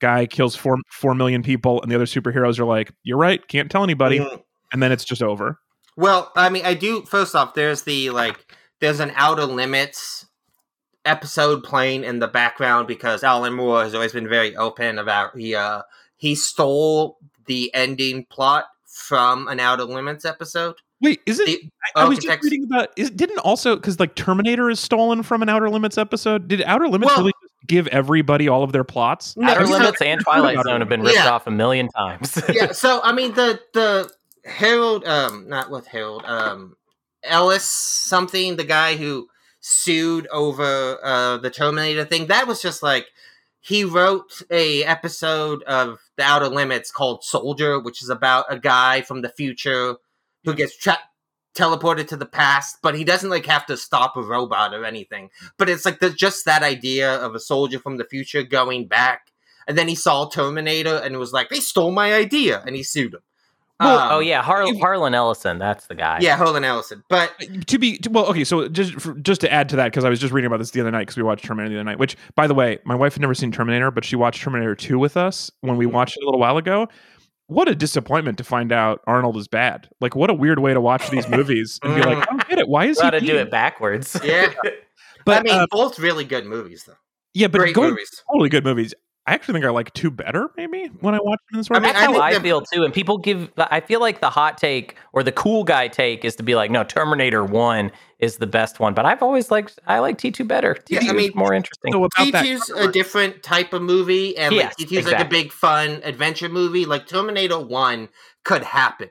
guy 0.00 0.26
kills 0.26 0.56
four 0.56 0.76
four 0.90 1.14
million 1.14 1.42
people, 1.42 1.80
and 1.82 1.90
the 1.90 1.94
other 1.94 2.06
superheroes 2.06 2.58
are 2.58 2.64
like, 2.64 2.92
"You're 3.04 3.18
right, 3.18 3.46
can't 3.48 3.70
tell 3.70 3.84
anybody," 3.84 4.18
Mm. 4.20 4.42
and 4.72 4.82
then 4.82 4.92
it's 4.92 5.04
just 5.04 5.22
over. 5.22 5.58
Well, 5.96 6.32
I 6.36 6.48
mean, 6.48 6.64
I 6.64 6.74
do. 6.74 7.02
First 7.02 7.34
off, 7.34 7.54
there's 7.54 7.82
the 7.82 8.10
like, 8.10 8.54
there's 8.80 9.00
an 9.00 9.12
Outer 9.16 9.44
Limits 9.44 10.26
episode 11.04 11.62
playing 11.64 12.04
in 12.04 12.18
the 12.18 12.28
background 12.28 12.86
because 12.86 13.24
Alan 13.24 13.54
Moore 13.54 13.82
has 13.82 13.94
always 13.94 14.12
been 14.12 14.28
very 14.28 14.54
open 14.56 14.98
about 14.98 15.36
he 15.36 15.54
uh 15.54 15.82
he 16.16 16.34
stole 16.34 17.18
the 17.46 17.72
ending 17.74 18.24
plot 18.26 18.66
from 18.86 19.48
an 19.48 19.60
Outer 19.60 19.84
Limits 19.84 20.24
episode. 20.24 20.76
Wait, 21.02 21.20
is 21.24 21.40
it? 21.40 21.46
The 21.46 21.70
I, 21.96 22.02
I 22.02 22.08
was 22.08 22.18
just 22.18 22.42
reading 22.44 22.64
about. 22.64 22.88
Is 22.96 23.10
didn't 23.10 23.38
also 23.38 23.74
because 23.76 23.98
like 23.98 24.14
Terminator 24.14 24.68
is 24.68 24.78
stolen 24.78 25.22
from 25.22 25.42
an 25.42 25.48
Outer 25.48 25.70
Limits 25.70 25.96
episode. 25.96 26.46
Did 26.46 26.62
Outer 26.62 26.88
Limits 26.88 27.10
Well- 27.10 27.20
really 27.20 27.32
just 27.42 27.49
give 27.66 27.86
everybody 27.88 28.48
all 28.48 28.62
of 28.62 28.72
their 28.72 28.84
plots? 28.84 29.36
No, 29.36 29.48
Outer 29.50 29.66
Limits 29.66 30.00
and 30.02 30.20
Twilight 30.20 30.56
Outer 30.56 30.68
Zone 30.70 30.80
have 30.80 30.88
been 30.88 31.02
ripped 31.02 31.16
Yeah. 31.16 31.30
off 31.30 31.46
a 31.46 31.50
million 31.50 31.88
times. 31.88 32.40
yeah, 32.52 32.72
so 32.72 33.00
I 33.02 33.12
mean 33.12 33.34
the 33.34 33.60
the 33.74 34.10
Harold 34.44 35.04
um 35.06 35.48
not 35.48 35.70
with 35.70 35.86
Harold 35.86 36.24
um 36.24 36.76
Ellis 37.22 37.64
something 37.64 38.56
the 38.56 38.64
guy 38.64 38.96
who 38.96 39.28
sued 39.60 40.26
over 40.32 40.98
uh 41.04 41.36
the 41.36 41.50
Terminator 41.50 42.04
thing 42.04 42.26
that 42.28 42.46
was 42.46 42.62
just 42.62 42.82
like 42.82 43.06
he 43.60 43.84
wrote 43.84 44.40
a 44.50 44.82
episode 44.84 45.62
of 45.64 45.98
the 46.16 46.22
Outer 46.22 46.48
Limits 46.48 46.90
called 46.90 47.22
Soldier 47.24 47.78
which 47.78 48.02
is 48.02 48.08
about 48.08 48.46
a 48.48 48.58
guy 48.58 49.02
from 49.02 49.20
the 49.20 49.28
future 49.28 49.96
who 50.44 50.54
gets 50.54 50.74
trapped 50.76 51.02
teleported 51.54 52.06
to 52.06 52.16
the 52.16 52.26
past 52.26 52.76
but 52.82 52.94
he 52.94 53.02
doesn't 53.04 53.30
like 53.30 53.44
have 53.46 53.66
to 53.66 53.76
stop 53.76 54.16
a 54.16 54.22
robot 54.22 54.72
or 54.72 54.84
anything 54.84 55.28
but 55.58 55.68
it's 55.68 55.84
like 55.84 55.98
the, 55.98 56.08
just 56.10 56.44
that 56.44 56.62
idea 56.62 57.16
of 57.16 57.34
a 57.34 57.40
soldier 57.40 57.78
from 57.78 57.96
the 57.96 58.04
future 58.04 58.42
going 58.42 58.86
back 58.86 59.32
and 59.68 59.76
then 59.78 59.88
he 59.88 59.94
saw 59.94 60.28
Terminator 60.28 60.96
and 60.96 61.16
was 61.18 61.32
like, 61.32 61.48
they 61.48 61.60
stole 61.60 61.92
my 61.92 62.12
idea, 62.14 62.60
and 62.66 62.74
he 62.74 62.82
sued 62.82 63.14
him. 63.14 63.20
Well, 63.78 63.98
Um, 63.98 64.08
oh 64.12 64.18
yeah, 64.18 64.42
Har- 64.42 64.64
if- 64.64 64.80
Harlan 64.80 65.14
Ellison, 65.14 65.58
that's 65.58 65.86
the 65.86 65.94
guy. 65.94 66.18
yeah, 66.20 66.36
Harlan 66.36 66.64
Ellison. 66.64 67.04
But 67.08 67.32
to 67.68 67.78
be 67.78 67.98
to, 67.98 68.10
well 68.10 68.26
okay 68.26 68.42
so 68.42 68.66
just 68.68 68.94
for, 69.00 69.14
just 69.14 69.42
to 69.42 69.52
add 69.52 69.68
to 69.68 69.76
that 69.76 69.84
because 69.92 70.04
i 70.04 70.08
was 70.10 70.18
just 70.18 70.32
reading 70.32 70.46
about 70.46 70.58
this 70.58 70.72
the 70.72 70.80
other 70.80 70.90
night 70.90 71.00
because 71.02 71.16
we 71.16 71.22
watched 71.22 71.44
terminator 71.44 71.74
the 71.74 71.78
other 71.80 71.84
night 71.84 71.98
which 71.98 72.16
by 72.34 72.46
the 72.46 72.54
way 72.54 72.78
my 72.84 72.94
wife 72.94 73.14
had 73.14 73.20
never 73.20 73.34
seen 73.34 73.52
terminator 73.52 73.90
but 73.90 74.04
she 74.04 74.16
watched 74.16 74.42
terminator 74.42 74.74
2 74.74 74.98
with 74.98 75.16
us 75.16 75.50
when 75.60 75.76
we 75.76 75.86
watched 75.86 76.16
it 76.16 76.22
a 76.22 76.26
little 76.26 76.40
while 76.40 76.56
ago 76.56 76.88
what 77.50 77.68
a 77.68 77.74
disappointment 77.74 78.38
to 78.38 78.44
find 78.44 78.72
out 78.72 79.00
arnold 79.06 79.36
is 79.36 79.48
bad 79.48 79.88
like 80.00 80.14
what 80.16 80.30
a 80.30 80.34
weird 80.34 80.58
way 80.60 80.72
to 80.72 80.80
watch 80.80 81.10
these 81.10 81.28
movies 81.36 81.78
and 81.82 81.94
be 81.94 82.00
like 82.02 82.18
i 82.18 82.24
don't 82.24 82.48
get 82.48 82.58
it 82.58 82.68
why 82.68 82.86
is 82.86 82.98
Got 82.98 83.14
he 83.14 83.20
to 83.20 83.26
do 83.26 83.36
it 83.36 83.50
backwards. 83.50 84.18
yeah, 84.24 84.52
but 85.24 85.40
I 85.40 85.42
mean, 85.42 85.54
uh, 85.54 85.66
both 85.70 85.98
really 85.98 86.24
good 86.24 86.46
movies, 86.46 86.84
though. 86.86 86.94
yeah 87.34 87.48
but 87.48 87.58
Great 87.58 87.74
going 87.74 87.90
movies. 87.90 88.22
totally 88.30 88.48
good 88.48 88.64
movies 88.64 88.94
i 89.26 89.34
actually 89.34 89.54
think 89.54 89.64
i 89.66 89.70
like 89.70 89.92
two 89.94 90.10
better 90.10 90.48
maybe 90.56 90.86
when 91.00 91.14
i 91.14 91.18
watch 91.22 91.38
them 91.50 91.56
in 91.56 91.58
this 91.60 91.68
I 91.70 91.74
mean, 91.74 91.82
That's 91.82 91.98
how 91.98 92.18
I 92.20 92.32
that- 92.34 92.42
feel 92.42 92.62
too. 92.62 92.84
And 92.84 92.94
people 92.94 93.18
give, 93.18 93.50
I 93.58 93.80
feel 93.80 94.00
like 94.00 94.20
the 94.20 94.30
hot 94.30 94.56
take 94.56 94.96
or 95.12 95.22
the 95.22 95.32
cool 95.32 95.62
guy 95.64 95.88
take 95.88 96.24
is 96.24 96.34
to 96.36 96.42
be 96.42 96.54
like, 96.54 96.70
no, 96.70 96.84
Terminator 96.84 97.44
1 97.44 97.90
is 98.20 98.36
the 98.36 98.46
best 98.46 98.80
one. 98.80 98.94
But 98.94 99.06
I've 99.06 99.22
always 99.22 99.50
liked, 99.50 99.78
I 99.86 99.98
like 99.98 100.18
T2 100.18 100.46
better. 100.46 100.74
T2 100.74 100.90
Yeah, 100.90 100.98
I 101.00 101.02
is 101.04 101.12
mean, 101.12 101.32
more 101.34 101.54
interesting. 101.54 101.92
so 101.92 102.04
about 102.04 102.32
that 102.32 102.44
T2's 102.44 102.70
a 102.70 102.90
different 102.92 103.42
type 103.42 103.72
of 103.72 103.82
movie, 103.82 104.36
and 104.36 104.54
Yes, 104.54 104.74
like 104.78 104.88
T2's 104.88 105.06
like 105.06 105.24
a 105.24 105.28
big 105.28 105.52
fun 105.52 106.00
adventure 106.04 106.48
movie. 106.48 106.84
Like 106.86 107.06
Terminator 107.06 107.58
One 107.60 108.08
could 108.44 108.62
happen. 108.62 109.10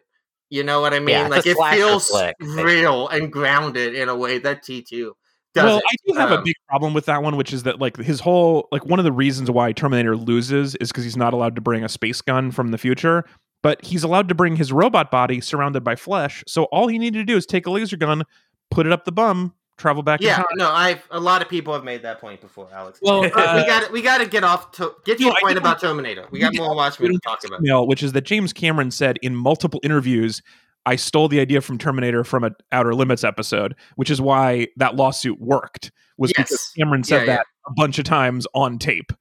You 0.50 0.64
know 0.64 0.82
what 0.82 0.94
I 0.94 1.00
mean? 1.00 1.10
Yeah, 1.10 1.28
like 1.28 1.46
it 1.46 1.58
feels 1.74 2.08
flick. 2.10 2.36
real 2.40 3.08
and 3.10 3.32
grounded 3.32 3.94
in 3.96 4.10
a 4.10 4.16
way 4.16 4.40
that 4.40 4.64
T2 4.64 5.12
doesn't. 5.54 5.70
well, 5.70 5.82
I 5.88 5.96
do 6.08 6.14
have 6.20 6.32
a 6.32 6.38
Um, 6.40 6.44
big 6.44 6.56
problem 6.68 6.94
with 6.94 7.06
that 7.06 7.22
one, 7.22 7.36
which 7.38 7.54
is 7.54 7.64
that 7.64 7.80
like 7.80 7.98
his 7.98 8.20
whole 8.20 8.68
like 8.72 8.86
one 8.86 9.00
of 9.00 9.06
the 9.06 9.12
reasons 9.12 9.52
why 9.52 9.72
Terminator 9.74 10.16
loses 10.16 10.76
is 10.76 10.90
because 10.90 11.04
he's 11.04 11.18
not 11.18 11.34
allowed 11.34 11.56
to 11.56 11.62
bring 11.62 11.84
a 11.84 11.90
space 11.90 12.22
gun 12.22 12.50
from 12.52 12.72
the 12.72 12.78
future, 12.80 13.24
but 13.62 13.84
he's 13.86 14.04
allowed 14.04 14.28
to 14.30 14.36
bring 14.36 14.56
his 14.56 14.72
robot 14.74 15.12
body 15.12 15.40
surrounded 15.42 15.84
by 15.84 15.96
flesh. 15.96 16.44
So 16.48 16.64
all 16.66 16.88
he 16.88 16.98
needed 16.98 17.20
to 17.20 17.26
do 17.26 17.38
is 17.38 17.46
take 17.46 17.68
a 17.68 17.72
laser 17.72 17.98
gun, 17.98 18.24
put 18.72 18.86
it 18.86 18.92
up 18.92 19.06
the 19.06 19.12
bum, 19.12 19.54
travel 19.78 20.04
back. 20.04 20.22
Yeah, 20.22 20.44
no, 20.56 20.70
I've 20.70 21.02
a 21.12 21.20
lot 21.20 21.42
of 21.42 21.50
people 21.50 21.74
have 21.74 21.84
made 21.84 22.04
that 22.04 22.20
point 22.20 22.42
before, 22.42 22.68
Alex. 22.72 23.00
Well, 23.02 23.24
uh, 23.26 23.26
we 23.26 23.66
got 23.66 23.92
we 23.92 24.02
got 24.02 24.20
to 24.20 24.28
get 24.28 24.44
off 24.44 24.72
to 24.74 24.94
get 25.06 25.18
to 25.18 25.24
No, 25.24 25.30
your 25.30 25.36
point 25.42 25.58
about 25.58 25.80
Terminator. 25.80 26.26
We 26.32 26.38
we 26.38 26.40
got 26.40 26.56
more 26.56 26.70
we 26.72 26.76
Watchmen 26.76 27.12
to 27.14 27.20
talk 27.20 27.44
about. 27.46 27.62
email, 27.62 27.88
which 27.88 28.04
is 28.04 28.12
that 28.14 28.22
James 28.22 28.54
Cameron 28.54 28.92
said 28.92 29.18
in 29.22 29.36
multiple 29.36 29.80
interviews, 29.84 30.42
I 30.86 30.96
stole 30.96 31.28
the 31.28 31.40
idea 31.40 31.62
from 31.62 31.78
Terminator 31.78 32.24
from 32.24 32.44
an 32.44 32.56
Outer 32.72 32.94
Limits 32.94 33.24
episode, 33.24 33.76
which 33.96 34.10
is 34.10 34.22
why 34.22 34.68
that 34.78 34.96
lawsuit 34.96 35.40
worked. 35.40 35.92
Was 36.18 36.34
because 36.36 36.74
Cameron 36.78 37.04
said 37.04 37.28
Yeah, 37.28 37.38
that 37.38 37.46
a 37.66 37.72
bunch 37.76 37.98
of 37.98 38.06
times 38.06 38.46
on 38.54 38.78
tape. 38.78 39.14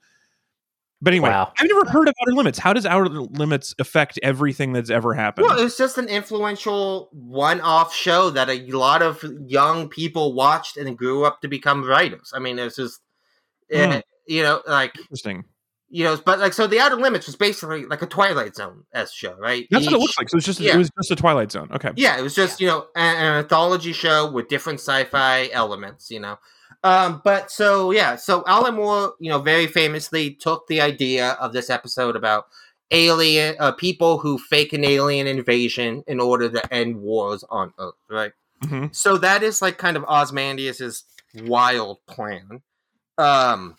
But 1.01 1.13
anyway, 1.13 1.29
Wow. 1.31 1.53
I've 1.59 1.69
never 1.69 1.89
heard 1.89 2.09
of 2.09 2.15
Outer 2.21 2.33
Limits. 2.35 2.59
How 2.59 2.73
does 2.73 2.85
Outer 2.85 3.09
Limits 3.09 3.75
affect 3.79 4.19
everything 4.23 4.73
that's 4.73 4.91
ever 4.91 5.15
happened? 5.15 5.47
Well, 5.47 5.59
it 5.59 5.63
was 5.63 5.77
just 5.77 5.97
an 5.97 6.09
influential 6.09 7.09
one-off 7.13 7.95
show 7.95 8.31
that 8.31 8.49
a 8.51 8.67
lot 8.73 9.01
of 9.03 9.25
young 9.47 9.89
people 9.89 10.33
watched 10.35 10.77
and 10.77 10.99
grew 10.99 11.25
up 11.25 11.41
to 11.43 11.49
become 11.49 11.85
writers. 11.85 12.33
I 12.35 12.41
mean, 12.41 12.59
it's 12.59 12.75
just, 12.77 13.01
eh, 13.71 14.01
you 14.27 14.43
know, 14.43 14.61
like 14.67 14.99
Interesting. 14.99 15.45
you 15.89 16.03
know, 16.03 16.17
but 16.17 16.41
like 16.41 16.53
so, 16.53 16.67
the 16.67 16.81
Outer 16.81 16.97
Limits 16.97 17.27
was 17.27 17.37
basically 17.37 17.87
like 17.87 18.03
a 18.03 18.07
Twilight 18.07 18.57
Zone 18.57 18.83
s 18.93 19.13
show, 19.13 19.37
right? 19.37 19.69
That's 19.71 19.87
what 19.87 19.95
it 19.95 19.99
looks 19.99 20.19
like. 20.19 20.29
So 20.29 20.37
it's 20.37 20.47
just 20.47 20.59
yeah. 20.59 20.75
it 20.75 20.79
was 20.79 20.91
just 20.99 21.13
a 21.13 21.17
Twilight 21.17 21.53
Zone. 21.53 21.69
Okay. 21.73 21.93
Yeah, 21.95 22.19
it 22.19 22.23
was 22.23 22.35
just 22.35 22.61
you 22.61 22.67
know 22.67 22.87
an, 22.97 23.17
an 23.17 23.35
anthology 23.45 23.93
show 23.93 24.29
with 24.31 24.49
different 24.49 24.81
sci-fi 24.81 25.49
elements, 25.53 26.11
you 26.11 26.19
know. 26.19 26.39
Um, 26.85 27.21
but 27.25 27.51
so 27.51 27.91
yeah, 27.91 28.17
so 28.17 28.45
Alan 28.47 28.77
Moore, 28.77 29.15
you 29.19 29.31
know, 29.31 29.41
very 29.41 29.67
famously 29.67 30.31
took 30.33 30.67
the 30.69 30.81
idea 30.81 31.31
of 31.33 31.53
this 31.53 31.71
episode 31.71 32.15
about 32.17 32.47
alien 32.91 33.57
uh, 33.59 33.73
people 33.73 34.19
who 34.19 34.39
fake 34.39 34.73
an 34.73 34.85
alien 34.85 35.27
invasion 35.27 36.05
in 36.07 36.21
order 36.21 36.49
to 36.49 36.75
end 36.75 37.01
wars 37.01 37.45
on 37.51 37.73
Earth, 37.79 37.95
right? 38.09 38.33
hmm 38.63 38.87
So 38.93 39.19
that 39.19 39.43
is 39.43 39.61
like 39.61 39.79
kind 39.79 39.97
of 39.97 40.05
Ozymandias's 40.09 41.05
wild 41.35 41.99
plan. 42.07 42.63
Um, 43.19 43.77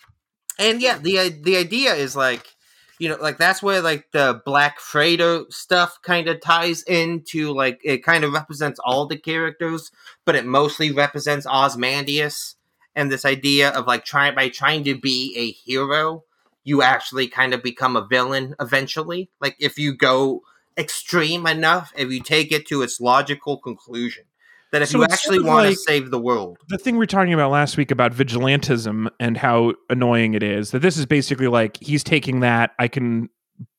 and 0.58 0.82
yeah, 0.82 0.98
the 0.98 1.30
the 1.30 1.56
idea 1.56 1.94
is 1.94 2.14
like, 2.14 2.54
you 2.98 3.08
know, 3.08 3.16
like 3.20 3.38
that's 3.38 3.62
where 3.62 3.80
like 3.80 4.10
the 4.12 4.42
Black 4.44 4.78
Freighter 4.78 5.44
stuff 5.48 5.98
kind 6.02 6.28
of 6.28 6.40
ties 6.40 6.82
into 6.82 7.52
like 7.52 7.80
it 7.82 8.04
kind 8.04 8.24
of 8.24 8.32
represents 8.32 8.78
all 8.84 9.06
the 9.06 9.16
characters, 9.18 9.90
but 10.26 10.34
it 10.36 10.44
mostly 10.44 10.90
represents 10.92 11.46
Ozymandias 11.46 12.56
and 13.00 13.10
this 13.10 13.24
idea 13.24 13.70
of 13.70 13.86
like 13.86 14.04
trying 14.04 14.34
by 14.34 14.48
trying 14.50 14.84
to 14.84 14.94
be 14.94 15.34
a 15.36 15.50
hero, 15.50 16.22
you 16.64 16.82
actually 16.82 17.26
kind 17.26 17.54
of 17.54 17.62
become 17.62 17.96
a 17.96 18.06
villain 18.06 18.54
eventually. 18.60 19.30
Like 19.40 19.56
if 19.58 19.78
you 19.78 19.94
go 19.96 20.42
extreme 20.76 21.46
enough, 21.46 21.92
if 21.96 22.10
you 22.10 22.22
take 22.22 22.52
it 22.52 22.66
to 22.68 22.82
its 22.82 23.00
logical 23.00 23.56
conclusion, 23.56 24.24
that 24.70 24.82
if 24.82 24.90
So 24.90 24.98
you 24.98 25.04
actually 25.04 25.36
sort 25.38 25.40
of 25.40 25.46
want 25.46 25.66
like- 25.66 25.76
to 25.76 25.80
save 25.82 26.10
the 26.10 26.20
world, 26.20 26.58
the 26.68 26.78
thing 26.78 26.96
we 26.96 27.04
are 27.04 27.06
talking 27.06 27.32
about 27.32 27.50
last 27.50 27.76
week 27.76 27.90
about 27.90 28.12
vigilantism 28.12 29.08
and 29.18 29.36
how 29.38 29.72
annoying 29.88 30.34
it 30.34 30.42
is 30.42 30.70
that 30.72 30.80
this 30.80 30.96
is 30.98 31.06
basically 31.06 31.48
like 31.48 31.76
he's 31.78 32.04
taking 32.04 32.40
that 32.40 32.70
i 32.78 32.86
can 32.86 33.28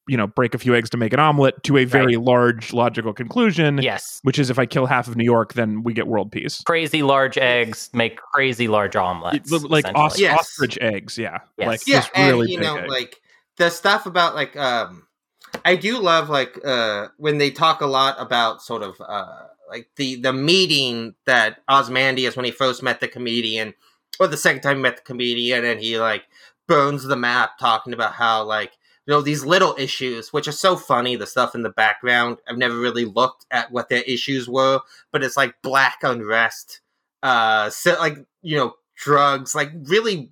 you 0.07 0.17
know 0.17 0.27
break 0.27 0.53
a 0.53 0.57
few 0.57 0.73
eggs 0.75 0.89
to 0.89 0.97
make 0.97 1.13
an 1.13 1.19
omelet 1.19 1.61
to 1.63 1.77
a 1.77 1.85
very 1.85 2.15
large 2.17 2.73
logical 2.73 3.13
conclusion 3.13 3.77
Yes. 3.81 4.19
which 4.23 4.39
is 4.39 4.49
if 4.49 4.57
i 4.57 4.65
kill 4.65 4.85
half 4.85 5.07
of 5.07 5.15
new 5.15 5.23
york 5.23 5.53
then 5.53 5.83
we 5.83 5.93
get 5.93 6.07
world 6.07 6.31
peace 6.31 6.61
Crazy 6.63 7.03
large 7.03 7.37
eggs 7.37 7.89
make 7.93 8.17
crazy 8.17 8.67
large 8.67 8.95
omelets. 8.95 9.51
like 9.51 9.85
os- 9.95 10.19
Yes. 10.19 10.39
ostrich 10.39 10.77
eggs 10.81 11.17
yeah 11.17 11.39
Yes. 11.57 11.67
like 11.67 11.87
yeah, 11.87 12.05
and 12.15 12.31
really 12.35 12.51
you 12.51 12.59
know, 12.59 12.77
eggs. 12.77 12.89
like 12.89 13.21
the 13.57 13.69
stuff 13.69 14.05
about 14.05 14.33
like 14.33 14.55
um, 14.57 15.05
I 15.65 15.75
do 15.75 15.99
love 15.99 16.29
like 16.29 16.57
uh 16.65 17.09
when 17.17 17.37
they 17.37 17.51
talk 17.51 17.81
a 17.81 17.85
lot 17.85 18.15
about 18.19 18.61
sort 18.63 18.81
of 18.81 18.95
uh 19.07 19.43
like 19.69 19.89
the 19.97 20.15
the 20.15 20.33
meeting 20.33 21.13
that 21.25 21.59
Ozymandias 21.69 22.35
when 22.35 22.45
he 22.45 22.51
first 22.51 22.81
met 22.81 22.99
the 23.01 23.07
comedian, 23.07 23.73
or 24.19 24.27
the 24.27 24.37
second 24.37 24.61
time 24.61 24.77
he 24.77 24.81
met 24.81 24.95
the 24.97 25.03
comedian, 25.03 25.63
and 25.63 25.79
he 25.79 25.99
like 25.99 26.23
burns 26.67 27.03
the 27.03 27.15
map 27.15 27.57
talking 27.59 27.93
about 27.93 28.13
how 28.13 28.43
like 28.43 28.71
you 29.05 29.13
know 29.13 29.21
these 29.21 29.43
little 29.45 29.75
issues 29.77 30.31
which 30.31 30.47
are 30.47 30.53
so 30.53 30.75
funny 30.75 31.15
the 31.15 31.27
stuff 31.27 31.55
in 31.55 31.63
the 31.63 31.69
background. 31.69 32.37
I've 32.47 32.57
never 32.57 32.77
really 32.77 33.05
looked 33.05 33.45
at 33.51 33.71
what 33.71 33.89
their 33.89 34.03
issues 34.03 34.47
were 34.47 34.81
but 35.11 35.23
it's 35.23 35.37
like 35.37 35.61
black 35.61 35.99
unrest 36.03 36.81
uh 37.23 37.69
so 37.69 37.93
like 37.99 38.17
you 38.41 38.57
know 38.57 38.73
drugs 38.95 39.53
like 39.55 39.71
really 39.83 40.31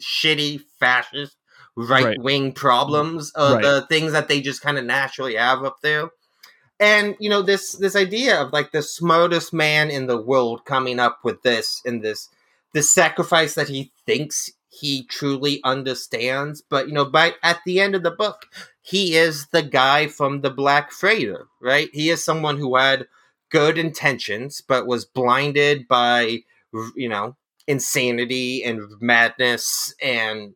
shitty 0.00 0.60
fascist 0.78 1.36
right. 1.78 2.20
wing 2.20 2.52
problems 2.52 3.30
of 3.32 3.54
Right. 3.54 3.62
the 3.62 3.86
things 3.88 4.12
that 4.12 4.28
they 4.28 4.40
just 4.40 4.62
kind 4.62 4.78
of 4.78 4.84
naturally 4.84 5.36
have 5.36 5.64
up 5.64 5.80
there. 5.82 6.10
And 6.80 7.16
you 7.18 7.28
know 7.28 7.42
this 7.42 7.72
this 7.72 7.96
idea 7.96 8.40
of 8.40 8.52
like 8.52 8.70
the 8.70 8.82
smartest 8.82 9.52
man 9.52 9.90
in 9.90 10.06
the 10.06 10.20
world 10.20 10.64
coming 10.64 11.00
up 11.00 11.20
with 11.24 11.42
this 11.42 11.82
and 11.84 12.02
this 12.02 12.28
the 12.72 12.82
sacrifice 12.82 13.54
that 13.54 13.68
he 13.68 13.90
thinks 14.06 14.50
he 14.80 15.04
truly 15.04 15.60
understands 15.64 16.62
but 16.62 16.88
you 16.88 16.94
know 16.94 17.04
by 17.04 17.32
at 17.42 17.58
the 17.66 17.80
end 17.80 17.94
of 17.94 18.02
the 18.02 18.10
book 18.10 18.46
he 18.80 19.16
is 19.16 19.48
the 19.48 19.62
guy 19.62 20.06
from 20.06 20.40
the 20.40 20.50
black 20.50 20.90
freighter 20.90 21.46
right? 21.60 21.90
He 21.92 22.10
is 22.10 22.24
someone 22.24 22.56
who 22.56 22.76
had 22.76 23.06
good 23.50 23.78
intentions 23.78 24.62
but 24.66 24.86
was 24.86 25.04
blinded 25.04 25.88
by 25.88 26.38
you 26.96 27.08
know 27.08 27.36
insanity 27.66 28.62
and 28.62 28.80
madness 29.00 29.94
and 30.02 30.54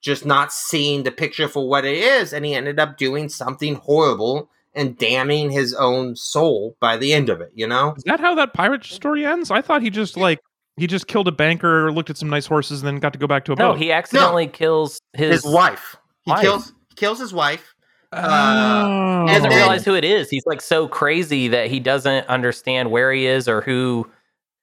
just 0.00 0.24
not 0.24 0.52
seeing 0.52 1.02
the 1.02 1.10
picture 1.10 1.48
for 1.48 1.68
what 1.68 1.84
it 1.84 1.96
is 1.96 2.32
and 2.32 2.44
he 2.44 2.54
ended 2.54 2.78
up 2.78 2.96
doing 2.96 3.28
something 3.28 3.74
horrible 3.74 4.48
and 4.74 4.98
damning 4.98 5.50
his 5.50 5.74
own 5.74 6.14
soul 6.14 6.76
by 6.80 6.96
the 6.96 7.12
end 7.12 7.28
of 7.28 7.40
it 7.40 7.50
you 7.54 7.66
know? 7.66 7.94
Is 7.96 8.04
that 8.04 8.20
how 8.20 8.34
that 8.36 8.54
pirate 8.54 8.84
story 8.84 9.26
ends? 9.26 9.50
I 9.50 9.62
thought 9.62 9.82
he 9.82 9.90
just 9.90 10.16
like 10.16 10.40
he 10.76 10.86
just 10.86 11.06
killed 11.06 11.26
a 11.28 11.32
banker 11.32 11.90
looked 11.92 12.10
at 12.10 12.16
some 12.18 12.28
nice 12.28 12.46
horses 12.46 12.80
and 12.82 12.86
then 12.86 12.96
got 12.96 13.12
to 13.12 13.18
go 13.18 13.26
back 13.26 13.44
to 13.46 13.52
a 13.52 13.56
No, 13.56 13.72
boat 13.72 13.78
he 13.78 13.92
accidentally 13.92 14.46
kills 14.46 15.00
his, 15.14 15.42
his, 15.42 15.52
wife 15.52 15.96
he 16.24 16.30
wife. 16.30 16.40
kills 16.42 16.72
kills 16.96 17.18
his 17.18 17.32
wife 17.32 17.74
oh. 18.12 19.26
He 19.26 19.32
doesn't 19.34 19.50
then- 19.50 19.58
realize 19.58 19.84
who 19.84 19.94
it 19.94 20.04
is. 20.04 20.30
He's 20.30 20.46
like 20.46 20.60
so 20.60 20.88
crazy 20.88 21.48
that 21.48 21.68
he 21.68 21.80
doesn't 21.80 22.26
understand 22.28 22.90
where 22.90 23.12
he 23.12 23.26
is 23.26 23.48
or 23.48 23.60
who 23.60 24.08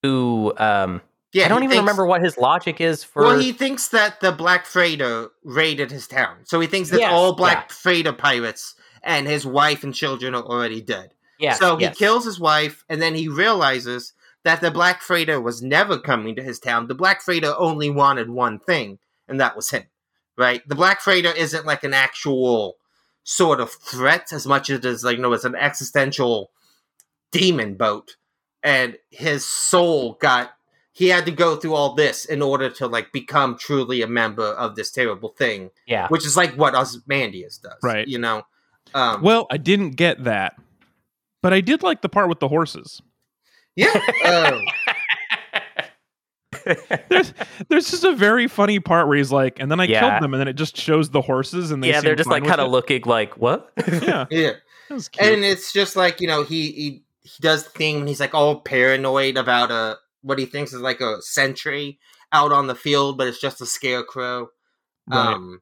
who 0.02 0.54
um 0.58 1.02
yeah 1.34 1.46
I 1.46 1.48
don't 1.48 1.60
even 1.64 1.72
thinks- 1.72 1.82
remember 1.82 2.06
what 2.06 2.22
his 2.24 2.38
logic 2.38 2.80
is 2.82 3.04
for 3.04 3.24
well, 3.24 3.40
he 3.40 3.52
thinks 3.52 3.90
that 3.90 4.20
the 4.22 4.32
Black 4.32 4.66
Freighter 4.66 5.30
raided 5.44 5.92
his 5.92 6.08
town. 6.08 6.38
So 6.46 6.60
he 6.60 6.68
thinks 6.68 6.90
that 6.92 7.00
Yes, 7.00 7.12
all 7.12 7.36
Black 7.36 7.72
Freighter 7.72 8.14
pirates 8.14 8.76
and 9.04 9.28
his 9.28 9.46
wife 9.46 9.84
and 9.84 9.94
children 9.94 10.34
are 10.36 10.44
already 10.44 10.82
dead. 10.82 11.14
yeah, 11.40 11.54
so 11.54 11.76
he 11.76 11.84
yes. 11.84 11.98
kills 11.98 12.24
his 12.24 12.40
wife, 12.40 12.86
and 12.88 13.02
then 13.02 13.16
he 13.16 13.28
realizes 13.28 14.14
that 14.44 14.62
the 14.62 14.72
Black 14.72 15.02
Freighter 15.02 15.40
was 15.40 15.62
never 15.62 15.98
coming 15.98 16.36
to 16.36 16.44
his 16.44 16.60
town. 16.60 16.88
The 16.88 16.96
Black 16.96 17.22
Freighter 17.22 17.54
only 17.58 17.90
wanted 17.90 18.30
one 18.30 18.60
thing, 18.60 19.00
and 19.28 19.40
that 19.40 19.56
was 19.56 19.70
him. 19.70 19.84
Right? 20.38 20.68
The 20.68 20.76
Black 20.76 21.00
Freighter 21.02 21.32
isn't 21.32 21.66
like 21.66 21.84
an 21.84 21.94
actual 21.94 22.76
sort 23.24 23.60
of 23.62 23.72
threat 23.72 24.34
as 24.34 24.46
much 24.46 24.70
as 24.70 24.80
it 24.80 24.86
is 24.86 25.04
like, 25.04 25.16
you 25.18 25.22
know, 25.22 25.32
it's 25.34 25.46
an 25.46 25.56
existential 25.56 26.52
demon 27.32 27.76
boat. 27.76 28.16
And 28.64 28.98
his 29.10 29.46
soul 29.46 30.14
got 30.22 30.52
he 30.96 31.08
had 31.08 31.26
to 31.26 31.32
go 31.32 31.56
through 31.56 31.74
all 31.74 31.96
this 31.96 32.24
in 32.26 32.42
order 32.42 32.70
to 32.70 32.88
like 32.88 33.12
become 33.12 33.58
truly 33.58 34.02
a 34.02 34.08
member 34.08 34.46
of 34.46 34.76
this 34.76 34.92
terrible 34.92 35.30
thing, 35.30 35.72
Yeah. 35.88 36.08
which 36.10 36.26
is 36.26 36.38
like 36.38 36.54
what 36.56 36.76
Ozymandias 36.76 37.58
does. 37.58 37.78
Right. 37.82 38.08
You 38.08 38.20
know? 38.20 38.44
Um 38.94 39.22
well 39.24 39.48
i 39.50 39.58
didn't 39.58 39.92
get 39.92 40.24
that 40.26 40.56
but 41.42 41.52
i 41.54 41.62
did 41.62 41.82
like 41.82 42.02
the 42.02 42.10
part 42.10 42.28
with 42.30 42.40
the 42.40 42.50
horses 42.50 43.02
Yeah. 43.76 43.94
um, 44.26 44.62
there's 47.10 47.34
there's 47.70 47.90
just 47.92 48.04
a 48.04 48.14
very 48.16 48.48
funny 48.48 48.80
part 48.80 49.08
where 49.08 49.18
he's 49.18 49.32
like, 49.32 49.60
and 49.60 49.70
then 49.72 49.80
I 49.80 49.86
Yeah. 49.86 50.00
killed 50.02 50.22
them, 50.24 50.34
and 50.34 50.40
then 50.42 50.48
it 50.48 50.54
just 50.54 50.78
shows 50.78 51.10
the 51.10 51.22
horses, 51.22 51.72
and 51.72 51.84
they 51.84 51.90
yeah, 51.90 52.02
they're 52.02 52.16
just 52.16 52.30
like 52.30 52.46
kind 52.46 52.62
of 52.62 52.72
looking 52.72 53.02
like 53.06 53.38
what? 53.38 53.72
yeah, 53.88 54.26
yeah. 54.30 54.52
was 54.90 55.10
cute. 55.10 55.34
and 55.34 55.44
it's 55.44 55.74
just 55.74 55.96
like 55.96 56.22
you 56.22 56.28
know 56.28 56.44
he 56.44 56.72
he, 56.72 57.04
he 57.22 57.42
does 57.42 57.64
the 57.64 57.70
thing 57.72 58.00
when 58.00 58.08
he's 58.08 58.20
like 58.20 58.34
all 58.34 58.60
paranoid 58.62 59.38
about 59.38 59.72
a 59.72 59.98
what 60.22 60.38
he 60.40 60.46
thinks 60.46 60.72
is 60.74 60.82
like 60.82 61.02
a 61.02 61.22
sentry 61.22 61.98
out 62.32 62.52
on 62.52 62.68
the 62.68 62.76
field 62.76 63.18
but 63.18 63.28
it's 63.28 63.40
just 63.42 63.62
a 63.62 63.66
scarecrow 63.66 64.50
Right. 65.08 65.34
um 65.34 65.62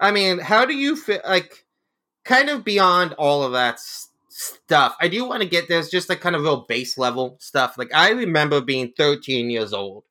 i 0.00 0.10
mean 0.10 0.38
how 0.38 0.64
do 0.64 0.74
you 0.74 0.96
feel 0.96 1.20
like 1.26 1.64
kind 2.24 2.48
of 2.50 2.64
beyond 2.64 3.12
all 3.14 3.42
of 3.42 3.52
that 3.52 3.74
s- 3.74 4.08
stuff 4.40 4.96
i 5.00 5.08
do 5.08 5.24
want 5.24 5.42
to 5.42 5.48
get 5.48 5.68
there's 5.68 5.90
just 5.90 6.08
like 6.08 6.20
kind 6.20 6.34
of 6.34 6.42
real 6.42 6.64
base 6.68 6.96
level 6.96 7.36
stuff 7.40 7.76
like 7.76 7.90
i 7.94 8.10
remember 8.10 8.60
being 8.60 8.92
13 8.96 9.50
years 9.50 9.72
old 9.72 10.04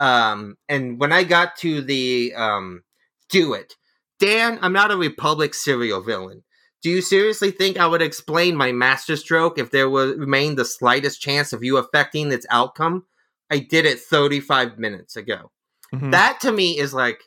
um 0.00 0.56
and 0.68 1.00
when 1.00 1.12
i 1.12 1.24
got 1.24 1.56
to 1.56 1.80
the 1.80 2.32
um 2.34 2.82
do 3.30 3.54
it 3.54 3.76
dan 4.18 4.58
i'm 4.60 4.72
not 4.72 4.90
a 4.90 4.96
republic 4.96 5.54
serial 5.54 6.02
villain 6.02 6.42
do 6.82 6.88
you 6.88 7.02
seriously 7.02 7.50
think 7.50 7.78
I 7.78 7.86
would 7.86 8.00
explain 8.00 8.56
my 8.56 8.72
masterstroke 8.72 9.58
if 9.58 9.70
there 9.70 9.90
was 9.90 10.16
remained 10.16 10.58
the 10.58 10.64
slightest 10.64 11.20
chance 11.20 11.52
of 11.52 11.62
you 11.62 11.76
affecting 11.76 12.32
its 12.32 12.46
outcome? 12.48 13.04
I 13.50 13.58
did 13.58 13.84
it 13.84 14.00
35 14.00 14.78
minutes 14.78 15.16
ago. 15.16 15.50
Mhm. 15.92 16.12
That 16.12 16.40
to 16.40 16.52
me 16.52 16.78
is 16.78 16.94
like 16.94 17.22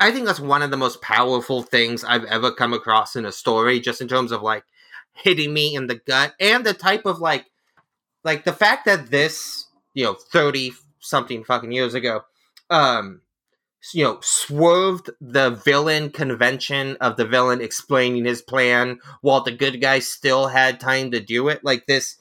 I 0.00 0.10
think 0.10 0.26
that's 0.26 0.40
one 0.40 0.62
of 0.62 0.70
the 0.70 0.76
most 0.76 1.00
powerful 1.00 1.62
things 1.62 2.04
I've 2.04 2.24
ever 2.24 2.50
come 2.50 2.72
across 2.72 3.16
in 3.16 3.24
a 3.24 3.32
story 3.32 3.80
just 3.80 4.00
in 4.00 4.08
terms 4.08 4.32
of 4.32 4.42
like 4.42 4.64
hitting 5.14 5.52
me 5.52 5.74
in 5.74 5.86
the 5.86 6.00
gut 6.06 6.34
and 6.40 6.64
the 6.64 6.74
type 6.74 7.06
of 7.06 7.20
like 7.20 7.46
like 8.24 8.44
the 8.44 8.52
fact 8.52 8.86
that 8.86 9.10
this, 9.10 9.66
you 9.94 10.04
know, 10.04 10.14
30 10.14 10.72
something 11.00 11.44
fucking 11.44 11.72
years 11.72 11.94
ago 11.94 12.22
um 12.70 13.20
you 13.92 14.02
know, 14.02 14.18
swerved 14.22 15.10
the 15.20 15.50
villain 15.50 16.08
convention 16.08 16.96
of 17.00 17.16
the 17.16 17.26
villain 17.26 17.60
explaining 17.60 18.24
his 18.24 18.40
plan 18.40 18.98
while 19.20 19.42
the 19.42 19.52
good 19.52 19.80
guy 19.80 19.98
still 19.98 20.46
had 20.46 20.80
time 20.80 21.10
to 21.10 21.20
do 21.20 21.48
it. 21.48 21.62
Like 21.64 21.86
this, 21.86 22.16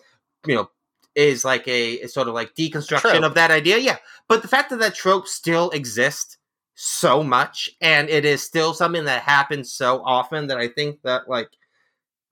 you 0.46 0.56
know, 0.56 0.70
is 1.16 1.46
like 1.46 1.68
a, 1.68 2.06
sort 2.08 2.28
of 2.28 2.34
like 2.34 2.56
deconstruction 2.56 3.00
Trope. 3.00 3.24
of 3.24 3.36
that 3.36 3.52
idea. 3.52 3.78
Yeah. 3.78 3.98
But 4.28 4.42
the 4.42 4.48
fact 4.48 4.72
that 4.72 4.80
that 4.80 4.96
trope 4.96 5.28
still 5.28 5.70
exists 5.70 6.38
so 6.76 7.24
much 7.24 7.70
and 7.80 8.10
it 8.10 8.26
is 8.26 8.42
still 8.42 8.74
something 8.74 9.06
that 9.06 9.22
happens 9.22 9.72
so 9.72 10.02
often 10.04 10.48
that 10.48 10.58
I 10.58 10.68
think 10.68 11.02
that 11.04 11.30
like 11.30 11.50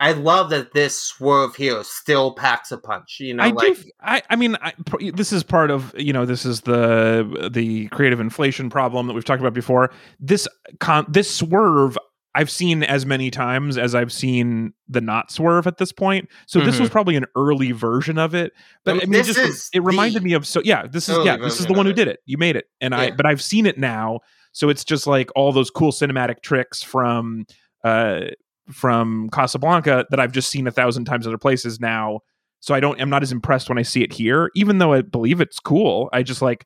I 0.01 0.13
love 0.13 0.49
that 0.49 0.73
this 0.73 0.99
swerve 0.99 1.55
here 1.55 1.83
still 1.83 2.33
packs 2.33 2.71
a 2.71 2.77
punch. 2.77 3.19
You 3.19 3.35
know, 3.35 3.43
I 3.43 3.51
like 3.51 3.77
do. 3.77 3.89
I, 4.01 4.23
I 4.31 4.35
mean, 4.35 4.57
I, 4.61 4.73
this 5.13 5.31
is 5.31 5.43
part 5.43 5.69
of 5.69 5.93
you 5.95 6.11
know 6.11 6.25
this 6.25 6.43
is 6.43 6.61
the 6.61 7.49
the 7.53 7.87
creative 7.89 8.19
inflation 8.19 8.69
problem 8.69 9.05
that 9.07 9.13
we've 9.13 9.23
talked 9.23 9.41
about 9.41 9.53
before. 9.53 9.93
This 10.19 10.47
con- 10.79 11.05
this 11.07 11.33
swerve 11.33 11.97
I've 12.33 12.49
seen 12.49 12.81
as 12.81 13.05
many 13.05 13.29
times 13.29 13.77
as 13.77 13.93
I've 13.93 14.11
seen 14.11 14.73
the 14.87 15.01
not 15.01 15.31
swerve 15.31 15.67
at 15.67 15.77
this 15.77 15.91
point. 15.91 16.29
So 16.47 16.61
this 16.61 16.79
was 16.79 16.89
probably 16.89 17.15
an 17.15 17.25
early 17.35 17.71
version 17.71 18.17
of 18.17 18.33
it. 18.33 18.53
But 18.85 18.91
I 18.91 18.99
Mm-hmm. 19.01 19.11
Mean, 19.11 19.11
mean, 19.11 19.19
it 19.19 19.25
just 19.25 19.39
is 19.39 19.69
it 19.73 19.83
reminded 19.83 20.23
me 20.23 20.33
of 20.33 20.47
so 20.47 20.61
yeah. 20.65 20.87
This 20.87 21.09
is 21.09 21.17
yeah. 21.25 21.37
This 21.37 21.59
is 21.59 21.67
the 21.67 21.73
one 21.73 21.85
who 21.85 21.93
did 21.93 22.07
it. 22.07 22.21
You 22.25 22.37
made 22.39 22.55
it, 22.55 22.65
and 22.79 22.95
I 22.95 23.11
but 23.11 23.25
I've 23.27 23.41
seen 23.41 23.65
it 23.67 23.77
now. 23.77 24.21
So 24.53 24.69
it's 24.69 24.83
just 24.83 25.05
like 25.05 25.29
all 25.35 25.51
those 25.51 25.69
cool 25.69 25.91
cinematic 25.91 26.41
tricks 26.41 26.81
from 26.81 27.45
uh 27.83 28.21
from 28.69 29.29
Casablanca 29.31 30.05
that 30.09 30.19
I've 30.19 30.31
just 30.31 30.49
seen 30.49 30.67
a 30.67 30.71
thousand 30.71 31.05
times 31.05 31.27
other 31.27 31.37
places 31.37 31.79
now. 31.79 32.21
So 32.59 32.75
I 32.75 32.79
don't 32.79 32.99
I'm 33.01 33.09
not 33.09 33.23
as 33.23 33.31
impressed 33.31 33.69
when 33.69 33.77
I 33.77 33.81
see 33.81 34.03
it 34.03 34.13
here, 34.13 34.51
even 34.55 34.77
though 34.77 34.93
I 34.93 35.01
believe 35.01 35.41
it's 35.41 35.59
cool. 35.59 36.09
I 36.13 36.23
just 36.23 36.41
like 36.41 36.65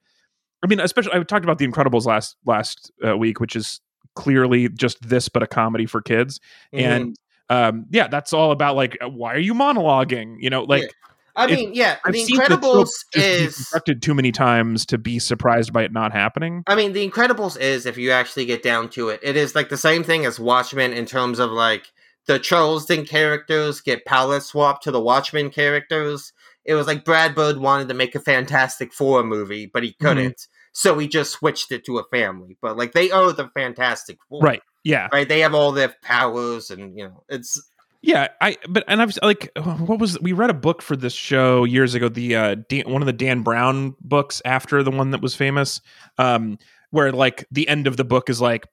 I 0.64 0.68
mean, 0.68 0.80
especially 0.80 1.14
I 1.14 1.24
talked 1.24 1.46
about 1.46 1.58
The 1.58 1.68
Incredibles 1.68 2.06
last 2.06 2.36
last 2.46 2.91
uh, 3.06 3.18
week, 3.18 3.39
which 3.39 3.56
is 3.56 3.80
clearly 4.16 4.70
just 4.70 5.08
this 5.08 5.30
but 5.30 5.43
a 5.43 5.48
comedy 5.48 5.86
for 5.86 6.02
kids. 6.02 6.39
mhm. 6.74 6.80
And 6.82 7.16
um 7.50 7.86
yeah, 7.91 8.08
that's 8.08 8.34
all 8.34 8.52
about 8.52 8.76
like 8.76 8.98
why 9.02 9.34
are 9.34 9.39
you 9.39 9.54
monologuing? 9.54 10.36
You 10.39 10.50
know, 10.50 10.64
like 10.64 10.84
Yeah. 10.84 10.89
I 11.36 11.45
If- 11.45 11.51
mean, 11.51 11.73
yeah, 11.73 11.97
I've 12.05 12.13
The 12.13 12.23
seen 12.23 12.38
the 12.38 12.43
Incredibles 12.45 12.89
is. 13.13 13.55
constructed 13.55 14.01
too 14.01 14.13
many 14.13 14.31
times 14.31 14.86
to 14.88 14.97
be 14.97 15.19
surprised 15.19 15.73
by 15.73 15.83
it 15.83 15.91
not 15.91 16.11
happening. 16.13 16.63
I 16.67 16.75
mean, 16.75 16.93
The 16.93 17.07
Incredibles 17.09 17.59
is, 17.59 17.86
if 17.86 17.97
you 17.97 18.11
actually 18.11 18.45
get 18.45 18.63
down 18.63 18.89
to 18.89 19.09
it, 19.09 19.19
it 19.23 19.36
is 19.36 19.53
like 19.55 19.69
the 19.69 19.77
same 19.77 20.03
thing 20.03 20.25
as 20.25 20.39
Watchmen 20.39 20.93
in 20.93 21.05
terms 21.05 21.39
of 21.39 21.51
like 21.51 21.88
the 22.27 22.39
Charlton 22.39 23.05
characters 23.05 23.81
get 23.81 24.05
palette 24.05 24.43
swapped 24.43 24.83
to 24.83 24.91
the 24.91 25.01
Watchmen 25.01 25.49
characters. 25.49 26.33
It 26.63 26.73
was 26.73 26.88
like 26.88 27.05
Brad 27.05 27.36
Bird 27.36 27.57
wanted 27.59 27.88
to 27.89 27.93
make 27.93 28.15
a 28.15 28.19
Fantastic 28.19 28.91
Four 28.93 29.23
movie, 29.23 29.69
but 29.71 29.83
he 29.83 29.89
Mm-hmm. 29.89 30.05
couldn't. 30.07 30.47
So 30.71 30.97
he 30.97 31.07
just 31.07 31.31
switched 31.31 31.71
it 31.71 31.86
to 31.86 31.99
a 31.99 32.03
family. 32.11 32.57
But 32.61 32.77
like 32.77 32.93
they 32.93 33.11
are 33.11 33.31
the 33.31 33.49
Fantastic 33.53 34.17
Four. 34.27 34.41
Right. 34.41 34.61
Yeah. 34.83 35.07
Right. 35.13 35.27
They 35.27 35.39
have 35.41 35.53
all 35.53 35.71
their 35.71 35.93
powers 36.03 36.69
and 36.71 36.97
you 36.97 37.05
know, 37.05 37.23
it's 37.29 37.61
Yeah, 38.06 38.28
I 38.39 38.56
but 38.70 38.84
and 38.88 39.01
I've 39.01 39.18
like 39.24 39.49
what 39.58 39.99
was 39.99 40.20
we 40.20 40.32
read 40.32 40.51
a 40.51 40.53
book 40.53 40.84
for 40.84 40.95
this 40.95 41.14
show 41.14 41.64
years 41.64 41.95
ago 41.95 42.08
the 42.08 42.36
uh 42.36 42.56
Dan, 42.70 42.84
one 42.88 43.01
of 43.01 43.08
the 43.08 43.14
Dan 43.14 43.41
Brown 43.41 43.95
books 43.99 44.43
after 44.45 44.84
the 44.84 44.91
one 44.91 45.10
that 45.10 45.22
was 45.22 45.34
famous 45.34 45.82
um 46.20 46.60
where 46.91 47.12
like 47.12 47.47
the 47.51 47.68
end 47.68 47.88
of 47.88 47.97
the 47.97 48.03
book 48.03 48.30
is 48.30 48.39
like 48.39 48.68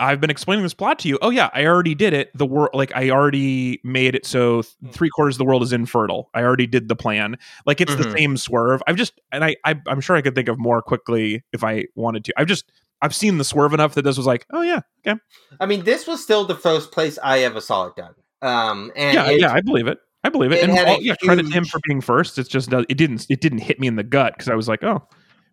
I've 0.00 0.20
been 0.20 0.30
explaining 0.30 0.64
this 0.64 0.74
plot 0.74 0.98
to 1.00 1.08
you. 1.08 1.16
Oh 1.22 1.30
yeah, 1.30 1.48
I 1.54 1.64
already 1.64 1.94
did 1.94 2.12
it. 2.12 2.36
The 2.36 2.44
world 2.44 2.70
like 2.74 2.90
I 2.96 3.10
already 3.10 3.80
made 3.84 4.16
it 4.16 4.26
so 4.26 4.62
th- 4.62 4.92
three 4.92 5.10
quarters 5.10 5.36
of 5.36 5.38
the 5.38 5.44
world 5.44 5.62
is 5.62 5.72
infertile. 5.72 6.28
I 6.34 6.42
already 6.42 6.66
did 6.66 6.88
the 6.88 6.96
plan. 6.96 7.38
Like 7.66 7.80
it's 7.80 7.94
the 7.94 8.02
Mhm. 8.02 8.12
same 8.18 8.36
swerve. 8.36 8.82
I've 8.88 8.96
just 8.96 9.20
and 9.30 9.44
I, 9.44 9.54
I 9.64 9.76
I'm 9.86 10.00
sure 10.00 10.16
I 10.16 10.22
could 10.22 10.34
think 10.34 10.48
of 10.48 10.58
more 10.58 10.82
quickly 10.82 11.44
if 11.52 11.62
I 11.62 11.84
wanted 11.94 12.24
to. 12.24 12.32
I've 12.36 12.48
just 12.48 12.64
I've 13.00 13.14
seen 13.14 13.38
the 13.38 13.44
swerve 13.44 13.74
enough 13.74 13.94
that 13.94 14.02
this 14.02 14.16
was 14.16 14.26
like, 14.26 14.44
oh 14.50 14.62
yeah, 14.62 14.80
okay, 15.06 15.20
I 15.60 15.66
mean, 15.66 15.84
this 15.84 16.08
was 16.08 16.20
still 16.20 16.44
the 16.46 16.56
first 16.56 16.90
place 16.90 17.16
I 17.22 17.40
ever 17.44 17.60
saw 17.60 17.86
it 17.86 17.94
done. 17.94 18.14
Um 18.42 18.92
and 18.96 19.14
yeah, 19.14 19.30
it- 19.30 19.40
yeah, 19.40 19.52
I 19.52 19.60
believe 19.60 19.86
it. 19.86 19.98
I 20.24 20.28
believe 20.28 20.52
it. 20.52 20.58
it 20.58 20.64
and 20.64 20.72
had 20.72 20.86
all, 20.86 21.02
yeah, 21.02 21.16
credit 21.16 21.52
him 21.52 21.64
for 21.64 21.80
being 21.86 22.00
first. 22.00 22.38
It's 22.38 22.48
just 22.48 22.72
it 22.72 22.96
didn't 22.96 23.26
it 23.28 23.40
didn't 23.40 23.58
hit 23.58 23.80
me 23.80 23.88
in 23.88 23.96
the 23.96 24.04
gut 24.04 24.34
because 24.36 24.48
I 24.48 24.54
was 24.54 24.68
like, 24.68 24.84
oh, 24.84 25.06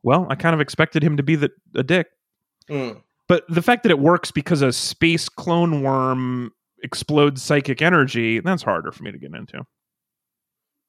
well, 0.03 0.27
I 0.29 0.35
kind 0.35 0.53
of 0.53 0.61
expected 0.61 1.03
him 1.03 1.17
to 1.17 1.23
be 1.23 1.35
the 1.35 1.49
a 1.75 1.81
dick. 1.83 2.07
Mm. 2.69 3.01
But 3.27 3.45
the 3.49 3.61
fact 3.63 3.83
that 3.83 3.89
it 3.89 3.99
works 3.99 4.31
because 4.31 4.61
a 4.61 4.71
space 4.71 5.27
clone 5.27 5.81
worm 5.81 6.51
explodes 6.83 7.41
psychic 7.41 7.81
energy, 7.81 8.39
that's 8.39 8.63
harder 8.63 8.91
for 8.91 9.03
me 9.03 9.11
to 9.11 9.17
get 9.17 9.33
into. 9.33 9.63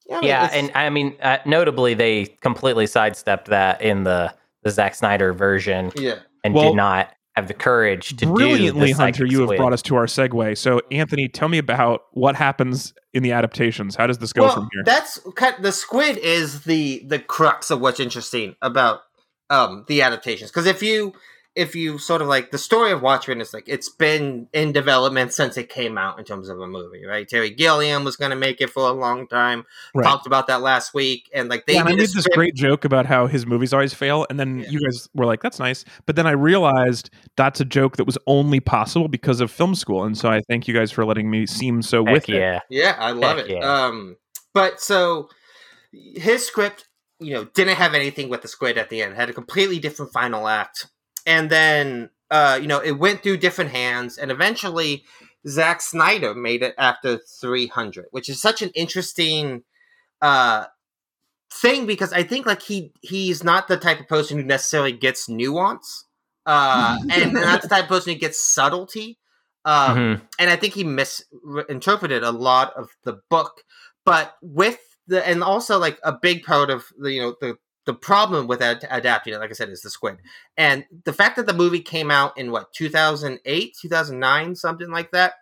Yeah, 0.09 0.17
I 0.17 0.21
mean, 0.21 0.29
Yeah, 0.29 0.51
and 0.53 0.73
I 0.75 0.91
mean, 0.91 1.17
uh, 1.23 1.39
notably, 1.47 1.95
they 1.95 2.27
completely 2.41 2.87
sidestepped 2.87 3.49
that 3.49 3.81
in 3.81 4.05
the 4.05 4.35
the 4.63 4.71
Zack 4.71 4.95
Snyder 4.95 5.33
version 5.33 5.91
yeah. 5.97 6.17
and 6.45 6.53
Well, 6.53 6.71
did 6.71 6.77
not 6.77 7.15
have 7.37 7.49
the 7.49 7.55
courage 7.55 8.17
to 8.17 8.27
Brilliantly, 8.27 8.93
do 8.93 8.95
Hunter, 8.95 9.25
you 9.25 9.47
have 9.47 9.57
brought 9.57 9.73
us 9.73 9.83
to 9.83 9.97
our 9.97 10.07
segue. 10.07 10.59
So, 10.59 10.81
Anthony, 10.91 11.29
tell 11.29 11.49
me 11.49 11.59
about 11.59 12.03
what 12.13 12.35
happens 12.35 12.93
in 13.15 13.23
the 13.23 13.33
adaptations. 13.33 13.95
How 13.95 14.07
does 14.07 14.19
this 14.19 14.33
go 14.33 14.43
well, 14.43 14.55
from 14.55 14.69
here? 14.73 14.83
That's 14.85 15.19
kind 15.37 15.55
the 15.61 15.73
squid 15.73 16.19
is 16.19 16.63
the 16.65 17.03
the 17.07 17.19
crux 17.19 17.71
of 17.71 17.81
what's 17.81 18.01
interesting 18.01 18.57
about 18.63 19.01
um 19.49 19.85
the 19.89 20.03
adaptations 20.03 20.51
because 20.51 20.67
if 20.67 20.83
you 20.83 21.13
if 21.61 21.77
you 21.77 21.99
sort 21.99 22.23
of 22.23 22.29
like 22.29 22.51
the 22.51 22.59
story 22.59 22.91
of 22.91 23.03
Watchmen 23.03 23.41
is 23.41 23.53
like 23.53 23.65
it's 23.67 23.89
been 23.91 24.49
in 24.53 24.73
development 24.73 25.33
since 25.33 25.57
it 25.59 25.69
came 25.69 25.99
out 25.99 26.19
in 26.19 26.25
terms 26.25 26.49
of 26.49 26.59
a 26.61 26.67
movie, 26.67 27.05
right? 27.05 27.29
Terry 27.29 27.51
Gilliam 27.51 28.03
was 28.03 28.17
going 28.17 28.31
to 28.31 28.37
make 28.37 28.61
it 28.61 28.71
for 28.71 28.89
a 28.89 28.93
long 28.93 29.29
time. 29.29 29.67
Right. 29.95 30.05
Talked 30.05 30.27
about 30.27 30.47
that 30.47 30.63
last 30.63 30.95
week, 30.95 31.29
and 31.35 31.49
like 31.51 31.67
they 31.67 31.75
Yeah, 31.75 31.81
and 31.81 31.89
I 31.91 31.93
made 31.93 32.09
this 32.09 32.27
great 32.35 32.55
joke 32.55 32.85
about 32.85 33.05
how 33.07 33.27
his 33.27 33.45
movies 33.47 33.73
always 33.75 33.93
fail, 33.93 34.27
and 34.31 34.41
then 34.41 34.61
Yeah. 34.61 34.71
you 34.71 34.81
guys 34.81 35.09
were 35.15 35.27
like, 35.27 35.43
"That's 35.43 35.59
nice," 35.59 35.85
but 36.07 36.17
then 36.17 36.27
I 36.27 36.33
realized 36.33 37.11
that's 37.37 37.61
a 37.61 37.65
joke 37.65 37.97
that 37.99 38.05
was 38.05 38.17
only 38.27 38.61
possible 38.61 39.09
because 39.09 39.41
of 39.41 39.51
film 39.51 39.75
school, 39.75 40.05
and 40.05 40.17
so 40.17 40.31
I 40.31 40.41
thank 40.49 40.67
you 40.67 40.75
guys 40.75 40.91
for 40.91 41.05
letting 41.05 41.31
me 41.31 41.45
seem 41.47 41.83
so 41.83 42.05
Heck 42.05 42.15
with 42.15 42.29
it. 42.31 42.37
yeah. 42.37 42.61
Yeah, 42.71 42.97
I 42.99 43.13
love 43.13 43.37
Heck 43.37 43.47
it. 43.51 43.53
yeah. 43.57 43.85
Um, 43.87 44.17
but 44.55 44.81
so 44.81 45.29
his 45.93 46.47
script, 46.47 46.89
you 47.19 47.35
know, 47.35 47.45
didn't 47.55 47.77
have 47.77 47.93
anything 47.95 48.29
with 48.31 48.43
the 48.43 48.49
squid 48.49 48.79
at 48.79 48.89
the 48.89 49.03
end. 49.03 49.15
Had 49.15 49.29
a 49.29 49.35
completely 49.35 49.79
different 49.79 50.13
final 50.13 50.49
act, 50.49 50.87
and 51.27 51.51
then 51.51 52.11
uh, 52.31 52.59
you 52.61 52.69
know, 52.69 52.79
it 52.79 52.93
went 52.93 53.23
through 53.23 53.39
different 53.39 53.71
hands, 53.73 54.17
and 54.17 54.31
eventually 54.31 55.05
Zack 55.49 55.83
Snyder 55.83 56.35
made 56.35 56.63
it 56.63 56.75
after 56.79 57.19
300, 57.41 58.07
which 58.13 58.29
is 58.29 58.41
such 58.41 58.63
an 58.63 58.71
interesting 58.75 59.63
uh 60.23 60.67
thing 61.53 61.87
because 61.87 62.13
I 62.13 62.23
think 62.23 62.47
like 62.47 62.63
he 62.63 62.93
he's 63.01 63.43
not 63.43 63.69
the 63.69 63.77
type 63.77 64.01
of 64.01 64.09
person 64.09 64.39
who 64.39 64.45
necessarily 64.45 64.93
gets 64.93 65.29
nuance, 65.29 66.07
uh, 66.47 66.97
and 67.11 67.33
not 67.33 67.63
the 67.63 67.69
type 67.69 67.85
of 67.85 67.89
person 67.89 68.13
who 68.15 68.19
gets 68.19 68.43
subtlety. 68.43 69.19
Um, 69.65 69.97
Mhm. 69.97 70.21
and 70.39 70.51
I 70.51 70.57
think 70.57 70.75
he 70.75 70.85
misinterpreted 70.85 72.23
a 72.23 72.31
lot 72.31 72.73
of 72.77 72.91
the 73.05 73.21
book. 73.29 73.63
But 74.05 74.35
with 74.41 74.79
the 75.07 75.27
and 75.27 75.43
also 75.43 75.79
like 75.79 75.99
a 76.03 76.13
big 76.13 76.45
part 76.45 76.71
of 76.71 76.85
the 76.99 77.13
you 77.13 77.23
know 77.23 77.35
the 77.41 77.59
the 77.87 77.95
problem 77.95 78.47
with 78.47 78.63
ad- 78.63 78.87
adapting 78.91 79.35
it, 79.35 79.39
like 79.39 79.51
I 79.51 79.55
said, 79.55 79.71
is 79.71 79.83
the 79.83 79.91
squid. 79.91 80.19
And 80.57 80.85
the 81.05 81.13
fact 81.13 81.37
that 81.37 81.47
the 81.47 81.55
movie 81.55 81.81
came 81.81 82.11
out 82.11 82.37
in 82.37 82.51
what 82.51 82.73
2008, 82.73 83.77
2009, 83.81 84.57
something 84.57 84.91
like 84.91 85.11
that. 85.13 85.35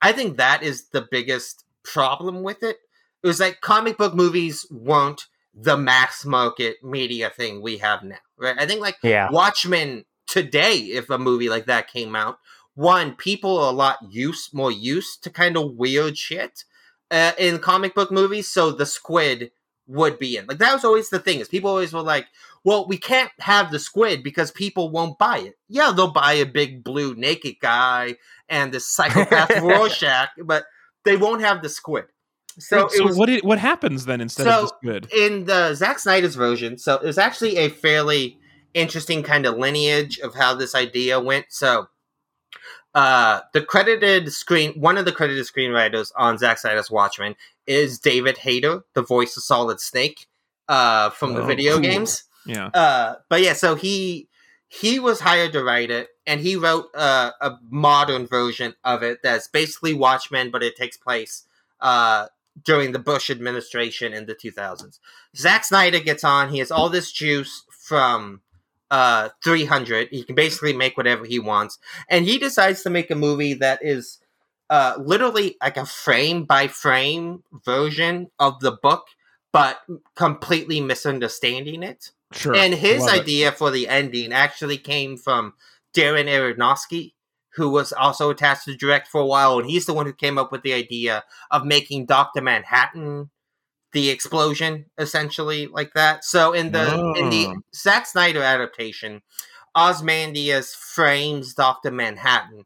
I 0.00 0.12
think 0.12 0.36
that 0.36 0.62
is 0.62 0.88
the 0.88 1.06
biggest 1.10 1.64
problem 1.84 2.42
with 2.42 2.62
it. 2.62 2.78
It 3.22 3.26
was 3.26 3.40
like 3.40 3.60
comic 3.60 3.96
book 3.96 4.14
movies 4.14 4.66
weren't 4.70 5.26
the 5.54 5.76
mass 5.76 6.24
market 6.24 6.82
media 6.82 7.30
thing 7.30 7.62
we 7.62 7.78
have 7.78 8.02
now, 8.02 8.16
right? 8.36 8.56
I 8.58 8.66
think 8.66 8.80
like 8.80 8.96
Yeah. 9.02 9.28
Watchmen 9.30 10.04
today, 10.26 10.76
if 10.78 11.10
a 11.10 11.18
movie 11.18 11.48
like 11.48 11.66
that 11.66 11.88
came 11.88 12.16
out, 12.16 12.38
one, 12.74 13.14
people 13.14 13.58
are 13.58 13.70
a 13.70 13.76
lot 13.76 13.98
used, 14.10 14.54
more 14.54 14.72
used 14.72 15.22
to 15.24 15.30
kind 15.30 15.56
of 15.56 15.74
weird 15.74 16.16
shit 16.16 16.64
uh, 17.10 17.32
in 17.38 17.58
comic 17.58 17.94
book 17.94 18.10
movies, 18.10 18.48
so 18.48 18.72
the 18.72 18.86
squid 18.86 19.50
would 19.86 20.18
be 20.18 20.36
in. 20.36 20.46
Like 20.46 20.58
that 20.58 20.72
was 20.72 20.84
always 20.84 21.10
the 21.10 21.18
thing 21.18 21.40
is 21.40 21.48
people 21.48 21.70
always 21.70 21.92
were 21.92 22.02
like, 22.02 22.26
well, 22.64 22.86
we 22.86 22.96
can't 22.98 23.30
have 23.40 23.70
the 23.70 23.78
squid 23.78 24.22
because 24.22 24.50
people 24.50 24.90
won't 24.90 25.18
buy 25.18 25.38
it. 25.38 25.54
Yeah, 25.68 25.92
they'll 25.94 26.12
buy 26.12 26.34
a 26.34 26.46
big 26.46 26.84
blue 26.84 27.14
naked 27.14 27.56
guy 27.60 28.16
and 28.48 28.72
the 28.72 28.80
psychopath 28.80 29.50
Rorschach, 29.62 30.28
but 30.44 30.64
they 31.04 31.16
won't 31.16 31.42
have 31.42 31.62
the 31.62 31.68
squid. 31.68 32.04
So, 32.58 32.86
So, 32.88 33.04
was 33.04 33.16
what 33.16 33.26
did, 33.26 33.42
what 33.44 33.58
happens 33.58 34.04
then 34.04 34.20
instead 34.20 34.44
So- 34.44 34.64
of 34.64 34.70
this 34.82 34.92
good? 34.92 35.12
in 35.12 35.46
the 35.46 35.74
Zack 35.74 35.98
Snyder's 35.98 36.34
version, 36.36 36.78
so 36.78 36.94
it 36.96 37.02
was 37.04 37.18
actually 37.18 37.56
a 37.56 37.68
fairly 37.70 38.38
interesting 38.74 39.22
kind 39.22 39.44
of 39.46 39.56
lineage 39.56 40.18
of 40.20 40.34
how 40.34 40.54
this 40.54 40.74
idea 40.74 41.18
went. 41.18 41.46
So, 41.48 41.88
uh, 42.94 43.40
the 43.54 43.62
credited 43.62 44.30
screen, 44.32 44.72
one 44.74 44.98
of 44.98 45.06
the 45.06 45.12
credited 45.12 45.46
screenwriters 45.46 46.12
on 46.16 46.36
Zack 46.36 46.58
Snyder's 46.58 46.90
Watchmen 46.90 47.34
is 47.66 47.98
David 47.98 48.38
Hayter, 48.38 48.84
the 48.94 49.02
voice 49.02 49.36
of 49.36 49.42
Solid 49.42 49.80
Snake, 49.80 50.26
uh, 50.68 51.10
from 51.10 51.34
the 51.34 51.42
Oh, 51.42 51.46
video 51.46 51.74
cool. 51.74 51.82
games. 51.82 52.24
Yeah, 52.46 52.70
Uh, 52.74 53.14
but 53.28 53.40
yeah, 53.42 53.52
so 53.52 53.74
he 53.76 54.28
he 54.68 54.98
was 54.98 55.20
hired 55.20 55.52
to 55.52 55.62
write 55.62 55.90
it, 55.90 56.08
and 56.26 56.40
he 56.40 56.56
wrote 56.56 56.86
uh, 56.94 57.32
a 57.40 57.58
modern 57.68 58.26
version 58.26 58.74
of 58.84 59.02
it 59.02 59.18
that's 59.22 59.46
basically 59.46 59.92
Watchmen, 59.92 60.50
but 60.50 60.62
it 60.62 60.76
takes 60.76 60.96
place 60.96 61.44
uh, 61.80 62.28
during 62.64 62.92
the 62.92 62.98
Bush 62.98 63.28
administration 63.30 64.14
in 64.14 64.24
the 64.26 64.34
2000s. 64.34 64.98
Zack 65.36 65.64
Snyder 65.64 66.00
gets 66.00 66.24
on. 66.24 66.48
He 66.48 66.58
has 66.58 66.70
all 66.70 66.88
this 66.88 67.12
juice 67.12 67.64
from 67.70 68.40
uh, 68.90 69.28
300. 69.44 70.08
He 70.10 70.24
can 70.24 70.34
basically 70.34 70.72
make 70.72 70.96
whatever 70.96 71.26
he 71.26 71.38
wants, 71.38 71.78
and 72.08 72.24
he 72.24 72.38
decides 72.38 72.82
to 72.82 72.90
make 72.90 73.10
a 73.10 73.14
movie 73.14 73.54
that 73.54 73.78
is 73.82 74.18
uh, 74.70 74.94
literally 74.98 75.56
like 75.62 75.76
a 75.76 75.86
frame 75.86 76.44
by 76.44 76.68
frame 76.68 77.42
version 77.64 78.30
of 78.38 78.60
the 78.60 78.72
book, 78.72 79.06
but 79.52 79.80
completely 80.16 80.80
misunderstanding 80.80 81.82
it. 81.82 82.10
sure. 82.32 82.54
And 82.54 82.74
his 82.74 83.02
Love 83.02 83.14
it. 83.16 83.20
idea 83.22 83.52
for 83.52 83.70
the 83.70 83.88
ending 83.88 84.32
actually 84.32 84.78
came 84.78 85.16
from 85.16 85.54
Darren 85.94 86.26
Aronofsky, 86.26 87.12
who 87.54 87.68
was 87.68 87.92
also 87.92 88.30
attached 88.30 88.64
to 88.64 88.74
direct 88.76 89.08
for 89.08 89.20
a 89.20 89.26
while, 89.26 89.58
and 89.58 89.68
he's 89.68 89.84
the 89.86 89.92
one 89.92 90.06
who 90.06 90.14
came 90.14 90.38
up 90.38 90.50
with 90.50 90.62
the 90.62 90.72
idea 90.72 91.24
of 91.50 91.66
making 91.66 92.06
Doctor 92.06 92.40
Manhattan 92.40 93.30
the 93.92 94.08
explosion, 94.08 94.86
essentially 94.96 95.66
like 95.66 95.92
that. 95.94 96.24
So 96.24 96.54
in 96.54 96.72
the 96.72 97.12
in 97.14 97.28
the 97.28 97.48
Oh. 97.48 97.56
Zack 97.74 98.06
Snyder 98.06 98.42
adaptation, 98.42 99.20
Ozymandias 99.76 100.74
frames 100.74 101.52
Doctor 101.54 101.90
Manhattan 101.90 102.64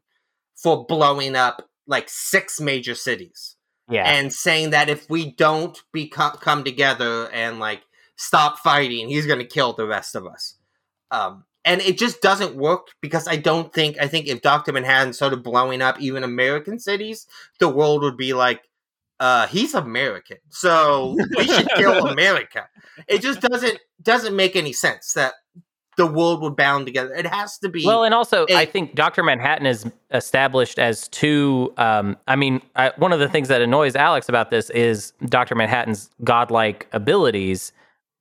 for 0.55 0.85
blowing 0.85 1.35
up 1.35 1.66
like 1.87 2.09
six 2.09 2.59
major 2.59 2.95
cities 2.95 3.55
Yeah. 3.89 4.03
and 4.09 4.31
saying 4.33 4.71
that 4.71 4.89
if 4.89 5.09
we 5.09 5.31
don't 5.31 5.81
become 5.93 6.33
come 6.33 6.63
together 6.63 7.29
and 7.31 7.59
like 7.59 7.83
stop 8.15 8.59
fighting, 8.59 9.07
he's 9.09 9.25
gonna 9.27 9.45
kill 9.45 9.73
the 9.73 9.87
rest 9.87 10.15
of 10.15 10.25
us. 10.27 10.55
Um, 11.11 11.45
and 11.65 11.81
it 11.81 11.97
just 11.97 12.21
doesn't 12.21 12.55
work 12.55 12.87
because 13.01 13.27
I 13.27 13.35
don't 13.37 13.73
think 13.73 13.97
I 13.99 14.07
think 14.07 14.27
if 14.27 14.41
Doctor 14.41 14.71
Manhattan 14.71 15.13
started 15.13 15.43
blowing 15.43 15.81
up 15.81 15.99
even 16.01 16.23
American 16.23 16.79
cities, 16.79 17.27
the 17.59 17.69
world 17.69 18.01
would 18.03 18.17
be 18.17 18.33
like, 18.33 18.61
uh, 19.19 19.47
he's 19.47 19.73
American, 19.73 20.37
so 20.49 21.17
we 21.37 21.45
should 21.47 21.67
kill 21.75 22.05
America. 22.07 22.67
It 23.07 23.21
just 23.21 23.41
doesn't 23.41 23.79
doesn't 24.01 24.35
make 24.35 24.55
any 24.55 24.73
sense 24.73 25.13
that 25.13 25.33
the 25.97 26.05
world 26.05 26.41
would 26.41 26.55
bound 26.55 26.85
together. 26.85 27.13
It 27.13 27.25
has 27.25 27.57
to 27.59 27.69
be. 27.69 27.85
Well, 27.85 28.03
and 28.03 28.13
also, 28.13 28.45
a- 28.49 28.55
I 28.55 28.65
think 28.65 28.95
Doctor 28.95 29.23
Manhattan 29.23 29.65
is 29.65 29.85
established 30.11 30.79
as 30.79 31.07
two. 31.09 31.73
Um, 31.77 32.15
I 32.27 32.35
mean, 32.35 32.61
I, 32.75 32.93
one 32.97 33.11
of 33.11 33.19
the 33.19 33.27
things 33.27 33.47
that 33.49 33.61
annoys 33.61 33.95
Alex 33.95 34.29
about 34.29 34.49
this 34.51 34.69
is 34.69 35.11
Doctor 35.25 35.55
Manhattan's 35.55 36.09
godlike 36.23 36.87
abilities. 36.93 37.73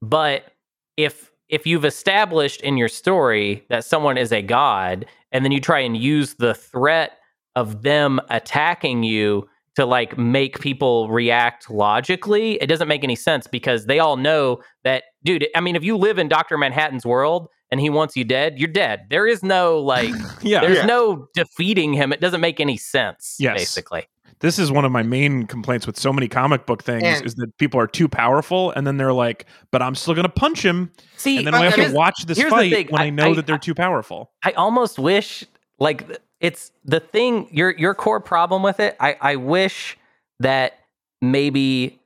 But 0.02 0.52
if 0.96 1.30
if 1.48 1.66
you've 1.66 1.84
established 1.84 2.60
in 2.62 2.76
your 2.76 2.88
story 2.88 3.64
that 3.68 3.84
someone 3.84 4.18
is 4.18 4.32
a 4.32 4.42
god, 4.42 5.06
and 5.30 5.44
then 5.44 5.52
you 5.52 5.60
try 5.60 5.78
and 5.80 5.96
use 5.96 6.34
the 6.34 6.54
threat 6.54 7.18
of 7.54 7.82
them 7.82 8.20
attacking 8.30 9.02
you 9.02 9.48
to 9.76 9.86
like 9.86 10.16
make 10.18 10.60
people 10.60 11.08
react 11.08 11.70
logically, 11.70 12.54
it 12.62 12.66
doesn't 12.66 12.88
make 12.88 13.04
any 13.04 13.16
sense 13.16 13.46
because 13.46 13.86
they 13.86 13.98
all 13.98 14.16
know 14.16 14.58
that, 14.84 15.04
dude. 15.24 15.46
I 15.54 15.60
mean, 15.60 15.76
if 15.76 15.84
you 15.84 15.96
live 15.96 16.18
in 16.18 16.28
Doctor 16.28 16.56
Manhattan's 16.58 17.06
world 17.06 17.48
and 17.70 17.80
he 17.80 17.90
wants 17.90 18.16
you 18.16 18.24
dead, 18.24 18.58
you're 18.58 18.68
dead. 18.68 19.06
There 19.10 19.26
is 19.26 19.42
no 19.42 19.78
like, 19.80 20.12
yeah. 20.42 20.60
there's 20.62 20.78
Yeah. 20.78 20.86
no 20.86 21.28
defeating 21.34 21.92
him. 21.92 22.12
It 22.12 22.20
doesn't 22.20 22.40
make 22.40 22.58
any 22.60 22.76
sense. 22.76 23.36
Yes. 23.38 23.58
basically. 23.58 24.06
this 24.40 24.58
is 24.58 24.70
one 24.70 24.84
of 24.84 24.92
my 24.92 25.02
main 25.02 25.46
complaints 25.46 25.86
with 25.86 25.98
so 25.98 26.12
many 26.12 26.28
comic 26.28 26.66
book 26.66 26.82
things 26.82 27.02
And- 27.04 27.24
is 27.26 27.34
that 27.36 27.56
people 27.58 27.80
are 27.80 27.86
too 27.86 28.06
powerful 28.08 28.70
and 28.72 28.86
then 28.86 28.96
they're 28.98 29.12
like, 29.12 29.46
but 29.72 29.80
I'm 29.82 29.94
still 29.94 30.14
going 30.14 30.26
to 30.26 30.28
punch 30.32 30.62
him. 30.64 30.90
See, 31.16 31.38
And 31.38 31.46
then 31.46 31.54
we 31.60 31.66
have 31.66 31.74
to 31.74 31.92
watch 31.94 32.24
this 32.26 32.40
fight 32.42 32.90
when 32.90 33.00
I, 33.00 33.06
I- 33.06 33.10
know 33.10 33.30
I- 33.30 33.34
that 33.34 33.46
they're 33.46 33.58
too 33.58 33.74
powerful. 33.74 34.32
I 34.44 34.52
almost 34.52 34.98
wish 34.98 35.44
like 35.78 36.06
th- 36.06 36.18
it's 36.40 36.70
the 36.84 37.00
thing 37.00 37.48
your 37.50 37.70
your 37.76 37.94
core 37.94 38.20
problem 38.20 38.62
with 38.62 38.80
it. 38.80 38.96
I 39.00 39.16
I 39.20 39.36
wish 39.36 39.96
that 40.40 40.80
maybe 41.22 42.00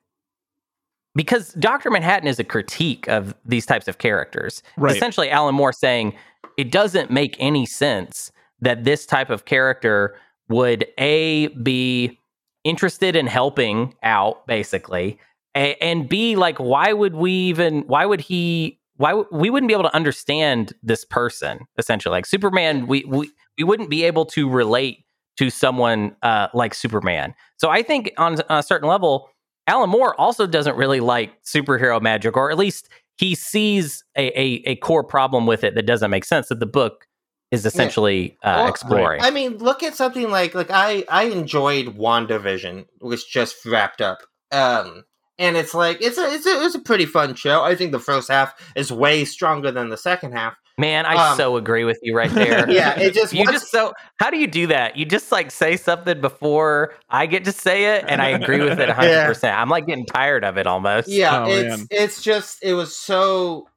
because 1.15 1.53
Dr. 1.55 1.91
Manhattan 1.91 2.29
is 2.29 2.39
a 2.39 2.45
critique 2.45 3.09
of 3.09 3.35
these 3.45 3.67
types 3.67 3.89
of 3.89 3.99
characters. 3.99 4.63
Right. 4.77 4.95
Essentially 4.95 5.31
Alan 5.31 5.55
Moore 5.55 5.73
saying 5.73 6.15
it 6.57 6.71
doesn't 6.71 7.11
make 7.11 7.37
any 7.39 7.67
sense 7.67 8.31
that 8.61 8.85
this 8.85 9.07
type 9.07 9.31
of 9.31 9.45
character 9.45 10.17
would 10.49 10.87
a 10.99 11.49
be 11.49 12.19
interested 12.65 13.17
in 13.17 13.27
helping 13.27 13.95
out 14.03 14.47
basically 14.47 15.19
a, 15.57 15.75
and 15.77 16.09
b 16.09 16.37
like 16.37 16.59
why 16.59 16.93
would 16.93 17.15
we 17.15 17.33
even 17.33 17.81
why 17.87 18.05
would 18.05 18.21
he 18.21 18.79
why 18.97 19.11
w- 19.11 19.29
we 19.33 19.49
wouldn't 19.49 19.69
be 19.69 19.73
able 19.73 19.85
to 19.89 19.97
understand 19.97 20.75
this 20.83 21.05
person 21.05 21.61
essentially 21.79 22.13
like 22.13 22.27
superman 22.27 22.87
we 22.87 23.05
we, 23.09 23.31
we 23.61 23.65
wouldn't 23.69 23.91
be 23.91 24.05
able 24.05 24.25
to 24.25 24.49
relate 24.49 25.05
to 25.37 25.51
someone 25.51 26.17
uh, 26.23 26.49
like 26.55 26.75
superman 26.75 27.35
so 27.59 27.69
i 27.69 27.83
think 27.83 28.13
on, 28.17 28.39
a 28.49 28.63
certain 28.63 28.89
level 28.89 29.29
alan 29.67 29.91
moore 29.91 30.19
also 30.21 30.47
doesn't 30.47 30.77
really 30.77 31.01
like 31.01 31.43
superhero 31.45 32.01
magic 32.01 32.37
or 32.37 32.51
at 32.51 32.59
least 32.59 32.89
he 33.17 33.35
sees 33.35 34.03
a, 34.17 34.29
a, 34.41 34.45
a 34.65 34.77
core 34.77 35.05
problem 35.05 35.47
with 35.47 35.63
it 35.63 35.75
that 35.75 35.85
doesn't 35.85 36.11
make 36.11 36.25
sense 36.25 36.49
that 36.49 36.59
the 36.59 36.67
book 36.67 37.07
is 37.51 37.67
essentially 37.67 38.39
uh, 38.45 38.55
Well, 38.59 38.69
exploring 38.69 39.21
I 39.23 39.31
mean, 39.31 39.59
look 39.59 39.83
at 39.83 39.95
something 39.95 40.31
like 40.31 40.55
like 40.55 40.71
I 40.71 41.05
I 41.09 41.25
enjoyed 41.25 41.99
WandaVision, 41.99 42.87
which 43.01 43.29
just 43.31 43.65
wrapped 43.67 44.01
up. 44.01 44.19
Um 44.53 45.05
and 45.39 45.57
it's 45.57 45.75
like 45.75 46.01
it's 46.01 46.19
a 46.19 46.33
it's 46.33 46.47
a 46.47 46.65
it's 46.65 46.75
a 46.75 46.81
pretty 46.81 47.07
fun 47.07 47.35
show. 47.35 47.63
I 47.63 47.75
think 47.75 47.93
the 47.93 47.99
first 47.99 48.31
half 48.31 48.55
is 48.77 48.93
way 48.93 49.25
stronger 49.25 49.73
than 49.73 49.89
the 49.89 49.97
second 49.97 50.33
half. 50.33 50.55
Man, 50.81 51.05
I 51.05 51.31
Um, 51.33 51.37
so 51.37 51.57
agree 51.57 51.85
with 51.85 51.99
you 52.03 52.17
right 52.17 52.31
there. 52.31 52.69
Yeah, 52.71 52.99
it 52.99 53.13
just 53.13 53.33
you 53.35 53.45
just 53.47 53.71
so 53.71 53.93
how 54.19 54.31
do 54.31 54.39
you 54.39 54.47
do 54.47 54.69
that? 54.69 54.97
You 54.97 55.05
just 55.05 55.31
like 55.31 55.51
say 55.51 55.77
something 55.77 56.21
before 56.21 56.95
I 57.09 57.27
get 57.27 57.45
to 57.45 57.53
say 57.53 57.97
it, 57.97 58.07
and 58.09 58.23
I 58.23 58.29
agree 58.31 58.61
with 58.63 58.81
it 58.81 58.89
hundred 59.01 59.11
Yeah. 59.11 59.27
percent. 59.27 59.57
I'm 59.59 59.69
like 59.69 59.87
getting 59.87 60.07
tired 60.07 60.45
of 60.45 60.57
it 60.57 60.67
almost. 60.67 61.09
Yeah, 61.09 61.45
Oh, 61.45 61.51
it's 61.53 61.79
man. 61.79 61.87
it's 61.91 62.23
just 62.23 62.63
it 62.63 62.73
was 62.75 62.97
so. 62.97 63.69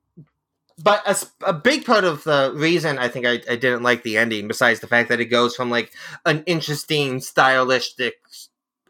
But 0.81 1.03
a, 1.05 1.49
a 1.49 1.53
big 1.53 1.85
part 1.85 2.03
of 2.03 2.23
the 2.23 2.51
reason 2.55 2.97
I 2.97 3.07
think 3.07 3.25
I, 3.27 3.33
I 3.49 3.55
didn't 3.57 3.83
like 3.83 4.03
the 4.03 4.17
ending, 4.17 4.47
besides 4.47 4.79
the 4.79 4.87
fact 4.87 5.09
that 5.09 5.19
it 5.19 5.25
goes 5.25 5.55
from 5.55 5.69
like 5.69 5.91
an 6.25 6.43
interesting 6.47 7.19
stylistic 7.21 8.15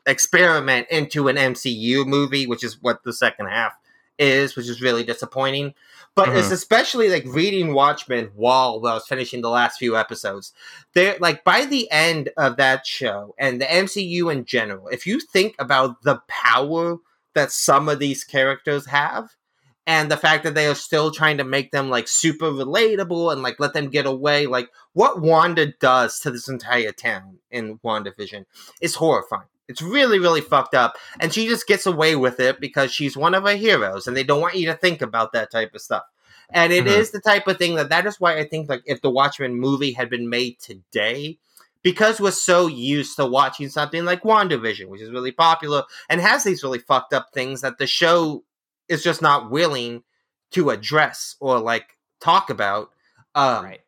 experiment 0.05 0.87
into 0.89 1.27
an 1.27 1.35
MCU 1.35 2.05
movie, 2.05 2.45
which 2.47 2.63
is 2.63 2.81
what 2.81 3.03
the 3.03 3.11
second 3.13 3.47
half 3.47 3.73
is, 4.17 4.55
which 4.55 4.69
is 4.69 4.81
really 4.81 5.03
disappointing. 5.03 5.73
But 6.15 6.29
it's 6.29 6.45
mm-hmm. 6.45 6.53
especially 6.53 7.09
like 7.09 7.25
reading 7.25 7.73
Watchmen 7.73 8.31
while 8.35 8.81
I 8.85 8.93
was 8.93 9.07
finishing 9.07 9.41
the 9.41 9.49
last 9.49 9.79
few 9.79 9.97
episodes. 9.97 10.53
There, 10.93 11.15
like 11.19 11.43
by 11.43 11.65
the 11.65 11.89
end 11.89 12.29
of 12.37 12.57
that 12.57 12.85
show 12.85 13.33
and 13.39 13.59
the 13.59 13.65
MCU 13.65 14.31
in 14.31 14.45
general, 14.45 14.89
if 14.89 15.07
you 15.07 15.19
think 15.19 15.55
about 15.57 16.03
the 16.03 16.21
power 16.27 16.97
that 17.33 17.51
some 17.51 17.89
of 17.89 17.97
these 17.97 18.23
characters 18.23 18.85
have 18.87 19.29
and 19.85 20.09
the 20.09 20.17
fact 20.17 20.43
that 20.43 20.55
they 20.55 20.67
are 20.67 20.75
still 20.75 21.11
trying 21.11 21.37
to 21.37 21.43
make 21.43 21.71
them 21.71 21.89
like 21.89 22.07
super 22.07 22.51
relatable 22.51 23.31
and 23.31 23.41
like 23.41 23.59
let 23.59 23.73
them 23.73 23.89
get 23.89 24.05
away 24.05 24.45
like 24.45 24.69
what 24.93 25.21
wanda 25.21 25.73
does 25.79 26.19
to 26.19 26.31
this 26.31 26.47
entire 26.47 26.91
town 26.91 27.37
in 27.51 27.79
wandavision 27.79 28.45
is 28.81 28.95
horrifying 28.95 29.47
it's 29.67 29.81
really 29.81 30.19
really 30.19 30.41
fucked 30.41 30.73
up 30.75 30.95
and 31.19 31.33
she 31.33 31.47
just 31.47 31.67
gets 31.67 31.85
away 31.85 32.15
with 32.15 32.39
it 32.39 32.59
because 32.59 32.91
she's 32.91 33.15
one 33.17 33.33
of 33.33 33.45
our 33.45 33.55
heroes 33.55 34.07
and 34.07 34.15
they 34.17 34.23
don't 34.23 34.41
want 34.41 34.55
you 34.55 34.65
to 34.65 34.75
think 34.75 35.01
about 35.01 35.31
that 35.33 35.51
type 35.51 35.73
of 35.73 35.81
stuff 35.81 36.03
and 36.49 36.73
it 36.73 36.85
is 36.87 37.09
Mhm. 37.09 37.11
the 37.13 37.21
type 37.21 37.47
of 37.47 37.57
thing 37.57 37.75
that 37.75 37.89
that 37.89 38.05
is 38.05 38.19
why 38.19 38.37
i 38.37 38.43
think 38.45 38.69
like 38.69 38.81
if 38.85 39.01
the 39.01 39.09
watchmen 39.09 39.55
movie 39.55 39.91
had 39.93 40.09
been 40.09 40.29
made 40.29 40.59
today 40.59 41.37
because 41.81 42.19
we're 42.21 42.31
so 42.31 42.67
used 42.67 43.17
to 43.17 43.25
watching 43.25 43.67
something 43.67 44.05
like 44.05 44.23
WandaVision, 44.23 44.87
which 44.87 45.01
is 45.01 45.11
really 45.11 45.33
popular 45.33 45.83
and 46.07 46.21
has 46.21 46.45
these 46.45 46.63
really 46.63 46.79
fucked 46.79 47.11
up 47.11 47.33
things 47.33 47.59
that 47.59 47.77
the 47.77 47.85
show 47.85 48.41
is 48.87 49.03
just 49.03 49.21
not 49.21 49.51
willing 49.51 50.01
to 50.51 50.69
address 50.69 51.35
or 51.41 51.59
like 51.59 51.97
talk 52.21 52.49
about. 52.49 52.91
Um, 53.35 53.65
right. 53.65 53.81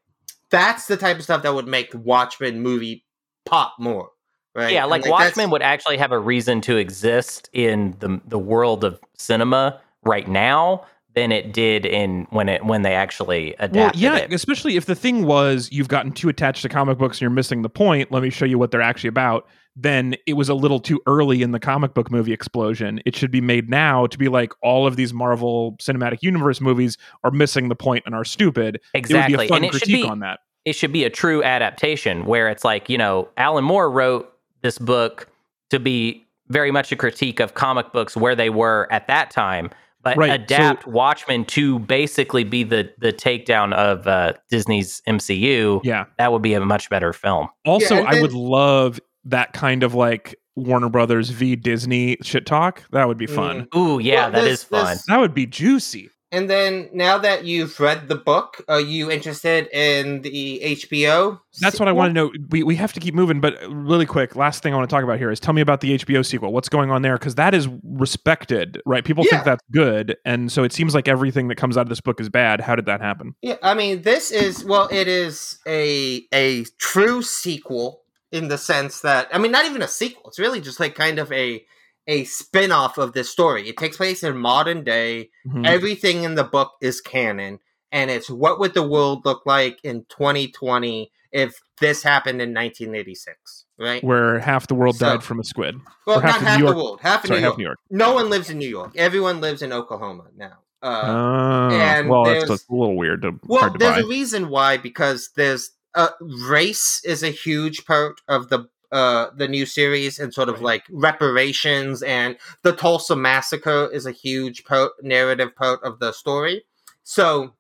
That's 0.50 0.88
the 0.88 0.98
type 0.98 1.16
of 1.20 1.24
stuff 1.24 1.42
that 1.44 1.54
would 1.54 1.70
make 1.70 1.92
the 1.92 1.98
Watchmen 1.98 2.60
movie 2.62 3.06
pop 3.46 3.76
more. 3.80 4.10
Right? 4.56 4.74
Yeah, 4.74 4.84
And, 4.84 4.90
like 4.92 5.04
that's- 5.04 5.12
Watchmen 5.28 5.50
would 5.52 5.62
actually 5.62 5.98
have 5.98 6.12
a 6.12 6.20
reason 6.20 6.62
to 6.62 6.78
exist 6.78 7.50
in 7.54 7.96
the 8.00 8.22
the 8.28 8.40
world 8.40 8.84
of 8.84 9.00
cinema 9.18 9.80
right 10.04 10.28
now 10.28 10.86
than 11.14 11.32
it 11.32 11.54
did 11.54 11.86
in 11.86 12.28
when 12.30 12.50
it 12.50 12.64
when 12.66 12.82
they 12.82 12.94
actually 12.94 13.56
Well, 13.60 13.66
adapted 13.70 14.02
yeah, 14.02 14.16
it. 14.18 14.34
especially 14.34 14.76
if 14.78 14.86
the 14.86 14.96
thing 14.96 15.26
was 15.26 15.70
you've 15.72 15.88
gotten 15.88 16.12
too 16.12 16.30
attached 16.30 16.62
to 16.64 16.70
comic 16.70 16.98
books 16.98 17.18
and 17.18 17.22
you're 17.22 17.30
missing 17.32 17.62
the 17.62 17.70
point. 17.70 18.12
Let 18.12 18.22
me 18.24 18.30
show 18.30 18.46
you 18.46 18.58
what 18.58 18.72
they're 18.72 18.82
actually 18.82 19.08
about. 19.10 19.48
Then 19.78 20.16
it 20.26 20.34
was 20.34 20.48
a 20.48 20.54
little 20.54 20.80
too 20.80 21.02
early 21.06 21.42
in 21.42 21.52
the 21.52 21.60
comic 21.60 21.94
book 21.94 22.10
movie 22.10 22.32
explosion. 22.32 23.02
It 23.06 23.14
should 23.16 23.32
be 23.32 23.42
made 23.42 23.70
now 23.70 24.08
to 24.08 24.18
be 24.18 24.30
like 24.30 24.54
all 24.62 24.88
of 24.88 24.96
these 24.96 25.14
Marvel 25.14 25.76
Cinematic 25.82 26.20
Universe 26.22 26.62
movies 26.62 26.98
are 27.26 27.32
missing 27.32 27.68
the 27.70 27.76
point 27.76 28.04
and 28.06 28.16
are 28.16 28.24
stupid. 28.26 28.76
It 28.76 28.82
Exactly, 28.94 29.36
would 29.36 29.40
be 29.42 29.46
a 29.46 29.50
fun 29.50 29.58
and 29.58 29.66
it 29.66 29.72
should 29.74 29.82
critique 29.84 30.04
be 30.04 30.10
on 30.10 30.20
that. 30.20 30.40
it 30.64 30.74
should 30.76 30.92
be 30.94 31.04
a 31.04 31.10
true 31.10 31.44
adaptation 31.44 32.26
where 32.26 32.50
it's 32.50 32.64
like 32.64 32.90
you 32.90 32.98
know 32.98 33.28
alan 33.38 33.64
moore 33.64 33.90
wrote 33.92 34.32
this 34.66 34.78
book 34.80 35.28
to 35.70 35.80
be 35.80 36.26
very 36.50 36.72
much 36.72 36.92
a 36.92 36.96
critique 36.96 37.40
of 37.40 37.54
comic 37.54 37.92
books 37.94 38.18
where 38.18 38.36
they 38.36 38.50
were 38.50 38.88
at 38.92 39.08
that 39.08 39.30
time 39.32 39.70
but 40.04 40.18
Right, 40.18 40.40
adapt 40.40 40.86
watchmen 40.86 41.46
to 41.46 41.80
basically 41.80 42.44
be 42.44 42.64
the 42.64 42.92
the 43.00 43.12
takedown 43.12 43.74
of 43.74 44.08
uh, 44.08 44.34
disney's 44.52 45.02
mcu 45.08 45.82
Yeah. 45.84 46.06
that 46.20 46.32
would 46.32 46.42
be 46.44 46.54
a 46.54 46.60
much 46.60 46.90
better 46.90 47.14
film 47.14 47.48
Also, 47.66 47.96
and 47.98 48.08
I 48.08 48.22
would 48.22 48.34
love 48.34 49.00
that 49.26 49.54
kind 49.54 49.82
of 49.84 49.94
like 49.96 50.36
Warner 50.56 50.90
Brothers 50.90 51.32
v 51.32 51.56
Disney 51.58 52.16
shit 52.22 52.46
talk. 52.46 52.84
That 52.92 53.08
would 53.10 53.18
be 53.18 53.26
fun. 53.28 53.68
ooh 53.76 54.00
yeah 54.00 54.16
Well, 54.16 54.32
that 54.32 54.42
this- 54.44 54.60
is 54.62 54.64
fun 54.64 54.86
this- 54.94 55.06
That 55.08 55.20
would 55.20 55.34
be 55.34 55.46
juicy. 55.48 56.10
And 56.32 56.50
then 56.50 56.90
now 56.92 57.18
that 57.20 57.46
you've 57.46 57.80
read 57.80 58.08
the 58.10 58.16
book, 58.16 58.64
are 58.68 58.82
you 58.82 59.10
interested 59.12 59.68
in 59.72 60.22
the 60.22 60.60
HBO? 60.64 61.40
That's 61.62 61.80
what 61.80 61.88
I 61.88 61.92
want 61.92 62.10
to 62.10 62.14
know. 62.14 62.32
We, 62.50 62.64
we 62.64 62.76
have 62.76 62.92
to 62.94 63.00
keep 63.00 63.14
moving, 63.14 63.40
but 63.40 63.56
really 63.70 64.06
quick, 64.06 64.36
last 64.36 64.62
thing 64.64 64.74
I 64.74 64.78
want 64.78 64.90
to 64.90 64.94
talk 64.94 65.04
about 65.04 65.18
here 65.18 65.32
is 65.32 65.40
tell 65.40 65.54
me 65.54 65.62
about 65.62 65.82
the 65.82 65.98
HBO 65.98 66.26
sequel. 66.26 66.52
What's 66.52 66.68
going 66.68 66.92
on 66.92 67.04
there? 67.04 67.18
Because 67.18 67.36
that 67.36 67.54
is 67.54 67.70
respected, 67.84 68.82
right? 68.86 69.06
People 69.06 69.24
Yeah. 69.26 69.32
think 69.32 69.44
that's 69.46 69.64
good. 69.72 70.18
And 70.26 70.52
so 70.52 70.64
it 70.64 70.74
seems 70.74 70.94
like 70.94 71.08
everything 71.08 71.48
that 71.50 71.56
comes 71.56 71.78
out 71.78 71.82
of 71.82 71.90
this 71.90 72.02
book 72.02 72.20
is 72.20 72.28
bad. 72.30 72.60
How 72.60 72.76
did 72.76 72.86
that 72.88 73.02
happen? 73.02 73.36
Yeah, 73.42 73.56
I 73.62 73.74
mean, 73.74 74.02
this 74.02 74.32
is 74.32 74.66
well, 74.66 74.90
it 74.92 75.08
is 75.08 75.60
a 75.68 76.26
a 76.34 76.66
true 76.80 77.22
sequel 77.22 78.02
in 78.32 78.48
the 78.50 78.58
sense 78.58 79.02
that 79.02 79.30
I 79.34 79.38
mean, 79.38 79.52
not 79.52 79.66
even 79.66 79.82
a 79.82 79.88
sequel. 79.88 80.24
It's 80.28 80.40
really 80.40 80.60
just 80.60 80.80
like 80.80 80.96
kind 80.96 81.20
of 81.20 81.32
a 81.32 81.66
a 82.08 82.24
spin-off 82.26 82.98
of 82.98 83.14
this 83.14 83.30
story. 83.30 83.68
It 83.68 83.78
takes 83.78 83.98
place 83.98 84.24
in 84.24 84.38
modern 84.38 84.84
day. 84.84 85.30
Mhm. 85.48 85.66
Everything 85.66 86.24
in 86.24 86.36
the 86.36 86.44
book 86.44 86.72
is 86.82 87.02
canon, 87.02 87.60
and 87.92 88.12
it's 88.12 88.30
what 88.30 88.60
would 88.60 88.74
the 88.74 88.88
world 88.88 89.26
look 89.26 89.46
like 89.46 89.80
in 89.84 90.06
2020 90.10 91.12
if 91.32 91.60
this 91.82 92.04
happened 92.04 92.42
in 92.42 92.54
1986, 92.54 93.66
right? 93.78 94.04
Where 94.04 94.40
half 94.40 94.68
the 94.68 94.76
world 94.76 94.96
So- 94.98 95.08
died 95.10 95.24
from 95.24 95.40
a 95.40 95.44
squid. 95.44 95.76
well, 96.08 96.20
half 96.20 96.42
not 96.42 96.48
half 96.48 96.60
New 96.60 96.66
the 96.66 96.72
York- 96.72 96.84
world, 96.84 97.00
half 97.02 97.26
Sorry, 97.26 97.40
New 97.42 97.46
half 97.48 97.58
New 97.58 97.64
York. 97.66 97.80
No 97.90 98.14
one 98.14 98.30
lives 98.30 98.50
in 98.50 98.58
New 98.58 98.70
York. 98.70 98.92
Everyone 98.96 99.42
lives 99.42 99.62
in 99.62 99.74
Oklahoma 99.74 100.26
now. 100.36 100.60
Uh, 100.82 101.02
Oh, 101.06 101.70
and 101.76 102.08
well, 102.10 102.26
that's 102.26 102.48
a 102.48 102.58
little 102.70 102.96
weird 102.96 103.24
to 103.24 103.40
Well, 103.48 103.72
to 103.72 103.78
there's 103.78 103.96
buy. 103.96 104.00
a 104.02 104.06
reason 104.06 104.50
why 104.50 104.78
because 104.78 105.30
there's 105.36 105.72
uh, 105.96 106.10
race 106.22 107.00
is 107.06 107.24
a 107.24 107.30
huge 107.30 107.86
part 107.86 108.20
of 108.28 108.50
the 108.50 108.68
uh 108.96 109.30
the 109.36 109.48
new 109.48 109.66
series 109.66 110.20
and 110.20 110.34
sort 110.34 110.50
of 110.50 110.56
Right. 110.56 110.64
like 110.72 110.84
reparations 110.90 112.02
and 112.04 112.38
the 112.64 112.74
Tulsa 112.74 113.16
massacre 113.16 113.90
is 113.94 114.06
a 114.06 114.12
huge 114.26 114.64
part, 114.66 114.92
narrative 115.04 115.56
part 115.56 115.80
of 115.84 116.00
the 116.00 116.12
story. 116.14 116.64
So 117.04 117.54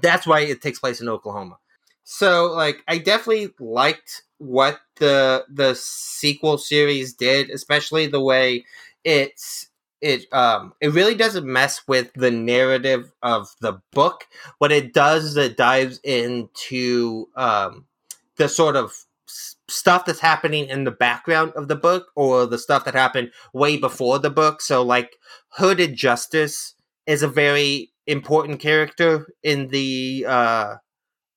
that's 0.00 0.26
why 0.26 0.40
it 0.40 0.62
takes 0.62 0.78
place 0.78 1.00
in 1.00 1.08
Oklahoma. 1.08 1.58
So 2.04 2.52
like 2.52 2.78
I 2.88 2.98
definitely 2.98 3.50
liked 3.60 4.22
what 4.38 4.80
the 4.96 5.44
the 5.52 5.74
sequel 5.74 6.58
series 6.58 7.14
did, 7.14 7.50
especially 7.50 8.06
the 8.06 8.20
way 8.32 8.64
it's 9.04 9.68
it 10.00 10.32
um 10.32 10.72
it 10.80 10.90
really 10.94 11.16
doesn't 11.16 11.46
mess 11.60 11.82
with 11.88 12.12
the 12.14 12.30
narrative 12.30 13.12
of 13.22 13.48
the 13.60 13.74
book. 13.92 14.26
What 14.58 14.72
it 14.72 14.94
does 14.94 15.24
is 15.24 15.36
it 15.36 15.56
dives 15.56 16.00
into 16.04 17.28
um 17.36 17.86
the 18.36 18.48
sort 18.48 18.76
of 18.76 18.94
stuff 19.68 20.04
that's 20.04 20.20
happening 20.20 20.66
in 20.66 20.84
the 20.84 20.90
background 20.90 21.52
of 21.54 21.68
the 21.68 21.76
book 21.76 22.08
or 22.16 22.46
the 22.46 22.58
stuff 22.58 22.84
that 22.84 22.94
happened 22.94 23.30
way 23.52 23.76
before 23.76 24.18
the 24.18 24.30
book. 24.30 24.60
So 24.62 24.82
like 24.82 25.16
Hooded 25.50 25.94
Justice 25.94 26.74
is 27.06 27.22
a 27.22 27.28
very 27.28 27.90
important 28.06 28.60
character 28.60 29.28
in 29.42 29.68
the 29.68 30.24
uh 30.26 30.76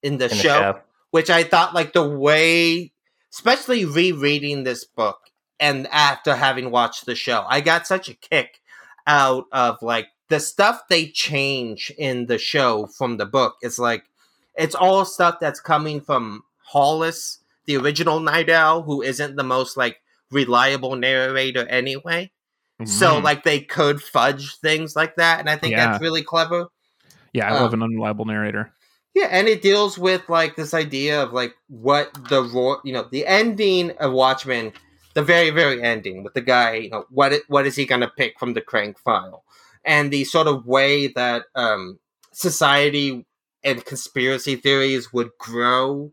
in 0.04 0.18
the, 0.18 0.26
in 0.26 0.30
the 0.30 0.36
show, 0.36 0.60
show. 0.60 0.80
which 1.12 1.30
I 1.30 1.44
thought 1.44 1.74
like 1.74 1.94
the 1.94 2.08
way 2.08 2.94
especially 3.34 3.86
rereading 3.86 4.64
this 4.64 4.86
book 4.86 5.18
and 5.60 5.88
after 5.88 6.36
having 6.36 6.72
watched 6.72 7.06
the 7.06 7.16
show, 7.16 7.46
I 7.48 7.62
got 7.62 7.88
such 7.88 8.10
a 8.10 8.16
kick 8.16 8.62
out 9.06 9.46
of 9.52 9.78
like 9.82 10.08
the 10.30 10.40
stuff 10.40 10.84
they 10.90 11.08
change 11.08 11.92
in 11.98 12.26
the 12.26 12.38
show 12.38 12.88
from 12.88 13.18
the 13.18 13.26
book. 13.26 13.56
It's 13.62 13.78
like 13.78 14.06
it's 14.56 14.76
all 14.76 15.06
stuff 15.06 15.38
that's 15.40 15.60
coming 15.60 16.02
from 16.02 16.44
Hollis, 16.64 17.40
the 17.66 17.78
original 17.78 18.20
Night 18.20 18.50
Owl, 18.50 18.84
who 18.84 19.02
isn't 19.02 19.36
the 19.36 19.44
most 19.44 19.78
like 19.78 19.98
reliable 20.32 20.96
narrator 20.96 21.68
anyway. 21.68 22.32
So 22.86 23.20
Mhm. 23.20 23.24
like 23.24 23.44
they 23.44 23.60
could 23.60 24.02
fudge 24.02 24.58
things 24.58 24.96
like 24.96 25.16
that, 25.18 25.40
and 25.40 25.50
I 25.50 25.56
think 25.56 25.72
Yeah. 25.72 25.86
that's 25.92 26.02
really 26.02 26.24
clever. 26.24 26.68
yeah, 27.34 27.48
I 27.48 27.54
love 27.54 27.74
um, 27.74 27.82
an 27.82 27.84
unreliable 27.84 28.26
narrator. 28.26 28.74
Yeah, 29.14 29.28
and 29.32 29.48
it 29.48 29.62
deals 29.62 29.98
with 29.98 30.28
like 30.30 30.56
this 30.56 30.74
idea 30.74 31.22
of 31.22 31.32
like 31.32 31.54
what 31.68 32.12
the 32.30 32.44
ro- 32.44 32.82
you 32.84 32.92
know 32.94 33.08
the 33.12 33.26
ending 33.28 33.92
of 34.00 34.12
Watchmen, 34.14 34.74
the 35.14 35.22
very 35.22 35.50
very 35.50 35.82
ending 35.82 36.24
with 36.24 36.34
the 36.34 36.42
guy. 36.42 36.76
You 36.76 36.90
know 36.90 37.06
what 37.10 37.34
it, 37.34 37.44
what 37.48 37.66
is 37.68 37.76
he 37.76 37.86
gonna 37.86 38.12
pick 38.18 38.40
from 38.40 38.54
the 38.54 38.62
crank 38.62 38.98
file, 39.00 39.44
and 39.86 40.12
the 40.12 40.24
sort 40.24 40.48
of 40.48 40.66
way 40.66 41.08
that 41.08 41.46
um, 41.56 42.00
society 42.34 43.26
and 43.64 43.86
conspiracy 43.86 44.56
theories 44.56 45.14
would 45.14 45.30
grow 45.40 46.12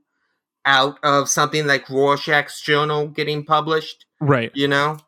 out 0.65 0.99
of 1.03 1.29
something 1.29 1.67
like 1.67 1.89
Rorschach's 1.89 2.61
journal 2.61 3.09
getting 3.09 3.45
published. 3.45 4.07
Right. 4.21 4.51
You 4.55 4.69
know, 4.69 4.99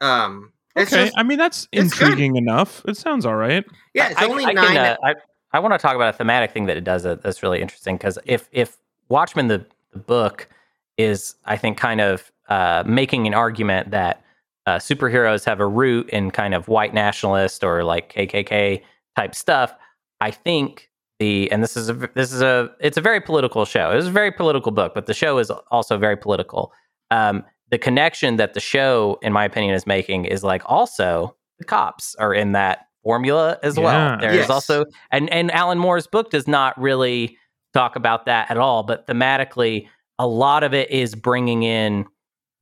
um, 0.00 0.52
it's 0.76 0.92
okay. 0.92 1.06
just 1.06 1.18
I 1.18 1.22
mean, 1.22 1.38
that's 1.38 1.68
it's 1.72 1.92
good. 1.94 2.08
intriguing 2.08 2.36
enough. 2.36 2.82
It 2.86 2.96
sounds 2.96 3.26
all 3.26 3.36
right. 3.36 3.64
yeah, 3.94 4.10
it's 4.10 4.20
I, 4.20 4.26
only 4.26 4.44
I 4.44 4.52
nine. 4.52 4.66
Can, 4.68 4.76
uh, 4.76 4.96
I, 5.02 5.14
I 5.52 5.60
want 5.60 5.74
to 5.74 5.78
talk 5.78 5.96
about 5.96 6.14
a 6.14 6.16
thematic 6.16 6.52
thing 6.52 6.66
that 6.66 6.76
it 6.76 6.84
does 6.84 7.02
that, 7.02 7.22
that's 7.22 7.42
really 7.42 7.60
interesting 7.60 7.96
because 7.96 8.18
if 8.24 8.48
if 8.52 8.76
Watchmen 9.08 9.48
the, 9.48 9.64
the 9.92 9.98
book 9.98 10.48
is 10.96 11.34
I 11.46 11.56
think 11.56 11.78
kind 11.78 12.00
of 12.00 12.30
uh, 12.48 12.84
making 12.86 13.26
an 13.26 13.34
argument 13.34 13.90
that 13.90 14.22
uh, 14.66 14.76
superheroes 14.76 15.44
have 15.44 15.60
a 15.60 15.66
root 15.66 16.08
in 16.10 16.30
kind 16.30 16.54
of 16.54 16.68
white 16.68 16.92
nationalist 16.92 17.64
or 17.64 17.84
like 17.84 18.12
KKK 18.12 18.82
type 19.16 19.34
stuff. 19.34 19.74
I 20.20 20.30
think 20.30 20.87
the 21.18 21.50
and 21.50 21.62
this 21.62 21.76
is 21.76 21.88
a 21.88 21.94
this 22.14 22.32
is 22.32 22.40
a 22.42 22.70
it's 22.80 22.96
a 22.96 23.00
very 23.00 23.20
political 23.20 23.64
show. 23.64 23.90
It 23.90 23.96
was 23.96 24.06
a 24.06 24.10
very 24.12 24.30
political 24.32 24.72
book, 24.72 24.92
but 24.94 25.06
the 25.06 25.14
show 25.14 25.38
is 25.38 25.50
also 25.70 25.98
very 25.98 26.16
political. 26.16 26.72
Um, 27.10 27.44
the 27.70 27.78
connection 27.78 28.36
that 28.36 28.54
the 28.54 28.60
show, 28.60 29.18
in 29.22 29.32
my 29.32 29.44
opinion, 29.44 29.74
is 29.74 29.86
making 29.86 30.24
is 30.26 30.42
like 30.44 30.62
also 30.66 31.36
the 31.58 31.64
cops 31.64 32.14
are 32.16 32.32
in 32.32 32.52
that 32.52 32.86
formula 33.02 33.58
as 33.62 33.76
Yeah. 33.76 33.84
well. 33.84 34.18
There's 34.20 34.36
Yes. 34.36 34.50
also 34.50 34.84
and 35.10 35.28
and 35.30 35.50
Alan 35.52 35.78
Moore's 35.78 36.06
book 36.06 36.30
does 36.30 36.46
not 36.48 36.78
really 36.80 37.36
talk 37.74 37.96
about 37.96 38.26
that 38.26 38.50
at 38.50 38.56
all, 38.58 38.82
but 38.82 39.06
thematically, 39.06 39.88
a 40.18 40.26
lot 40.26 40.62
of 40.62 40.72
it 40.72 40.90
is 40.90 41.14
bringing 41.14 41.62
in 41.62 42.06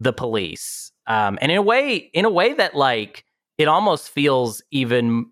the 0.01 0.13
police, 0.13 0.93
um, 1.07 1.39
and 1.41 1.51
in 1.53 1.59
a 1.59 1.63
way, 1.63 1.97
in 2.13 2.25
a 2.25 2.31
way 2.31 2.53
that 2.55 2.75
like 2.75 3.25
it 3.59 3.69
almost 3.69 4.11
feels 4.11 4.63
even 4.71 5.27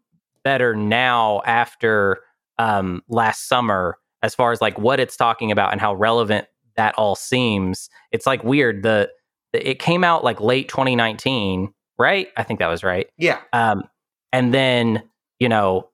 better 0.44 0.74
now 0.74 1.42
after 1.44 2.22
um, 2.58 3.02
last 3.08 3.48
summer, 3.48 3.98
as 4.22 4.34
far 4.34 4.52
as 4.52 4.60
like 4.60 4.78
what 4.78 5.00
it's 5.00 5.16
talking 5.16 5.50
about 5.52 5.72
and 5.72 5.80
how 5.80 5.94
relevant 5.94 6.46
that 6.76 6.94
all 6.96 7.14
seems. 7.14 7.88
It's 8.12 8.26
like 8.26 8.42
weird. 8.44 8.82
The, 8.82 9.10
the 9.52 9.68
it 9.68 9.78
came 9.78 10.04
out 10.04 10.24
like 10.24 10.40
late 10.40 10.68
2019, 10.68 11.72
right? 11.98 12.28
I 12.36 12.42
think 12.42 12.58
that 12.60 12.68
was 12.68 12.82
right. 12.82 13.08
yeah, 13.18 13.40
Um, 13.52 13.84
and 14.32 14.52
then 14.52 15.02
you 15.38 15.48
know 15.48 15.88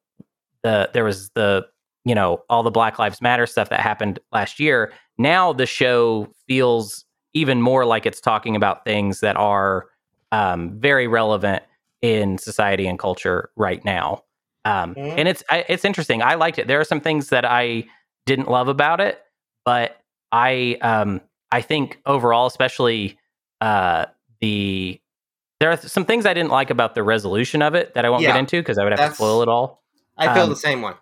the 0.62 0.90
there 0.92 1.04
was 1.04 1.30
the 1.30 1.66
you 2.04 2.14
know 2.14 2.42
all 2.48 2.62
the 2.62 2.70
Black 2.70 2.98
Lives 2.98 3.20
Matter 3.20 3.46
stuff 3.46 3.68
that 3.70 3.80
happened 3.80 4.18
last 4.32 4.60
year. 4.60 4.92
Now 5.18 5.52
the 5.52 5.66
show 5.66 6.28
feels 6.46 7.04
even 7.34 7.62
more 7.62 7.84
like 7.84 8.06
it's 8.06 8.20
talking 8.20 8.56
about 8.56 8.84
things 8.84 9.20
that 9.20 9.36
are 9.36 9.86
um, 10.32 10.78
very 10.80 11.06
relevant 11.06 11.62
in 12.02 12.38
society 12.38 12.86
and 12.86 12.98
culture 12.98 13.50
right 13.56 13.84
now. 13.84 14.22
Um, 14.64 14.94
Mhm. 14.94 15.14
And 15.18 15.28
it's 15.28 15.42
I, 15.50 15.64
it's 15.68 15.84
interesting. 15.84 16.22
I 16.22 16.34
liked 16.34 16.58
it. 16.58 16.66
There 16.66 16.80
are 16.80 16.84
some 16.84 17.00
things 17.00 17.30
that 17.30 17.44
I 17.44 17.84
didn't 18.26 18.48
love 18.48 18.68
about 18.68 19.00
it, 19.00 19.22
but 19.64 19.98
I 20.32 20.76
um, 20.82 21.20
I 21.50 21.62
think 21.62 22.00
overall, 22.06 22.46
especially 22.46 23.18
uh, 23.60 24.06
the 24.40 25.00
there 25.60 25.70
are 25.70 25.76
some 25.76 26.04
things 26.04 26.24
I 26.26 26.34
didn't 26.34 26.50
like 26.50 26.70
about 26.70 26.94
the 26.94 27.02
resolution 27.02 27.60
of 27.62 27.74
it 27.74 27.94
that 27.94 28.04
I 28.04 28.10
won't 28.10 28.22
Yeah. 28.22 28.32
get 28.32 28.38
into 28.38 28.60
because 28.60 28.78
I 28.78 28.84
would 28.84 28.92
have 28.98 29.10
to 29.10 29.14
spoil 29.14 29.42
it 29.42 29.48
all. 29.48 29.82
I 30.16 30.32
feel 30.34 30.44
um, 30.44 30.50
the 30.50 30.56
same 30.56 30.82
way. 30.82 30.92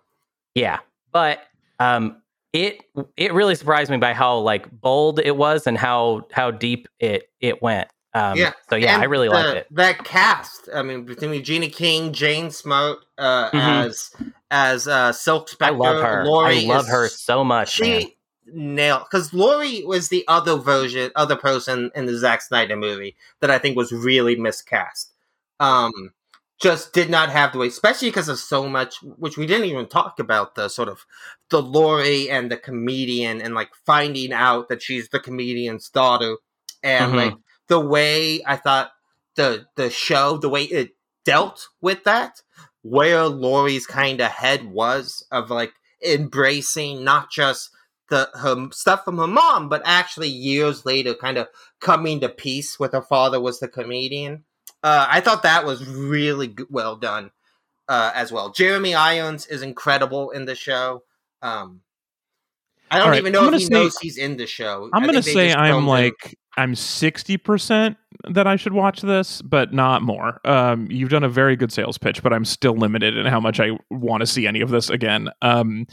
Yeah, 0.55 0.79
but 1.13 1.41
um, 1.79 2.23
it 2.53 2.81
it 3.17 3.33
really 3.33 3.55
surprised 3.55 3.91
me 3.91 3.97
by 3.99 4.15
how 4.15 4.39
like 4.39 4.71
bold 4.71 5.21
it 5.21 5.37
was 5.37 5.67
and 5.67 5.77
how 5.77 6.27
how 6.33 6.51
deep 6.51 6.89
it 6.99 7.31
it 7.41 7.63
went. 7.63 7.89
Um, 8.19 8.37
Yeah, 8.39 8.53
So 8.71 8.77
yeah, 8.77 8.95
And 8.95 9.03
I 9.03 9.07
really 9.07 9.29
the- 9.29 9.35
liked 9.35 9.57
it. 9.57 9.67
That 9.71 10.05
cast, 10.05 10.69
I 10.75 10.83
mean, 10.83 11.05
between 11.05 11.31
Regina 11.31 11.69
King, 11.69 12.13
Jean 12.13 12.51
Smart 12.51 12.99
uh, 13.17 13.51
Mhm. 13.51 13.87
as 13.87 14.11
as 14.51 14.89
uh, 14.89 15.13
Silk 15.13 15.49
I 15.49 15.53
Spectre, 15.53 15.77
love 15.77 16.03
her. 16.03 16.25
Laurie 16.25 16.65
I 16.65 16.69
love 16.69 16.85
is- 16.87 16.91
her 16.91 17.09
so 17.09 17.45
much. 17.45 17.81
man. 17.81 18.01
She 18.01 18.17
nailed 18.51 19.05
because 19.05 19.35
Laurie 19.35 19.85
was 19.85 20.09
the 20.09 20.25
other 20.27 20.57
version, 20.57 21.11
other 21.17 21.37
person 21.37 21.91
in 21.95 22.07
the 22.07 22.17
Zack 22.17 22.41
Snyder 22.43 22.77
movie 22.77 23.15
that 23.41 23.51
I 23.51 23.59
think 23.59 23.77
was 23.77 23.93
really 23.93 24.37
miscast. 24.37 25.13
Um, 25.61 25.93
just 26.61 26.93
did 26.93 27.09
not 27.11 27.29
have 27.31 27.53
the 27.53 27.59
way, 27.59 27.69
especially 27.69 28.09
because 28.09 28.29
of 28.29 28.39
so 28.39 28.69
much, 28.69 28.97
which 29.19 29.37
we 29.37 29.47
didn't 29.47 29.67
even 29.67 29.87
talk 29.87 30.19
about 30.19 30.55
the 30.57 30.69
sort 30.69 30.89
of 30.89 31.05
the 31.51 31.61
Laurie 31.63 32.29
and 32.31 32.51
the 32.51 32.57
comedian 32.57 33.41
and 33.43 33.55
like 33.55 33.71
finding 33.87 34.33
out 34.33 34.69
that 34.69 34.83
she's 34.83 35.09
the 35.11 35.21
comedian's 35.21 35.89
daughter 35.89 36.37
and 36.83 37.13
Mhm. 37.13 37.17
like 37.17 37.35
the 37.69 37.81
way 37.81 38.43
I 38.47 38.57
thought 38.57 38.91
the 39.37 39.67
the 39.77 39.91
show, 39.91 40.37
the 40.37 40.49
way 40.49 40.65
it 40.65 40.91
dealt 41.25 41.69
with 41.81 42.05
that, 42.05 42.43
where 42.83 43.27
Laurie's 43.27 43.87
kind 43.87 44.21
of 44.21 44.31
head 44.31 44.71
was 44.71 45.25
of 45.31 45.51
like 45.51 45.73
embracing 46.05 47.05
not 47.05 47.31
just 47.31 47.71
the 48.11 48.29
her 48.35 48.69
stuff 48.73 49.05
from 49.05 49.19
her 49.19 49.27
mom, 49.27 49.69
but 49.69 49.83
actually 49.85 50.29
years 50.29 50.87
later, 50.87 51.15
kind 51.15 51.37
of 51.39 51.49
coming 51.81 52.21
to 52.21 52.29
peace 52.29 52.79
with 52.81 52.93
her 52.93 53.03
father 53.03 53.41
was 53.41 53.61
the 53.61 53.69
comedian. 53.69 54.45
Uh, 54.83 55.07
I 55.09 55.21
thought 55.21 55.43
that 55.43 55.67
was 55.67 55.87
really 55.87 56.55
well 56.71 56.97
done 56.97 57.31
uh, 57.89 58.13
as 58.15 58.33
well. 58.33 58.51
Jeremy 58.51 58.95
Irons 58.95 59.47
is 59.47 59.63
incredible 59.63 60.31
in 60.31 60.45
the 60.45 60.55
show. 60.55 61.03
Um, 61.43 61.83
I 62.91 62.99
don't 62.99 63.11
right, 63.11 63.19
even 63.19 63.33
know 63.33 63.49
if 63.49 63.55
he 63.55 63.65
say- 63.67 63.75
knows 63.75 63.99
he's 63.99 64.17
in 64.17 64.37
the 64.37 64.47
show. 64.47 64.89
I'm 64.93 65.05
gonna 65.05 65.23
say 65.23 65.53
I'm 65.53 65.87
like 65.87 66.39
I'm 66.59 66.75
sixty 66.75 67.37
percent 67.37 67.97
that 68.29 68.47
I 68.47 68.57
should 68.57 68.73
watch 68.73 69.01
this, 69.01 69.41
but 69.43 69.73
not 69.73 70.03
more. 70.03 70.41
Um, 70.45 70.89
you've 70.91 71.11
done 71.11 71.25
a 71.25 71.29
very 71.29 71.57
good 71.57 71.73
sales 71.73 71.99
pitch, 71.99 72.23
but 72.23 72.33
I'm 72.33 72.45
still 72.45 72.75
limited 72.75 73.17
in 73.17 73.27
how 73.27 73.41
much 73.41 73.61
I 73.61 73.71
want 73.91 74.23
to 74.23 74.27
see 74.27 74.47
any 74.47 74.61
of 74.61 74.71
this 74.71 74.91
again. 74.91 75.31
Um, 75.41 75.87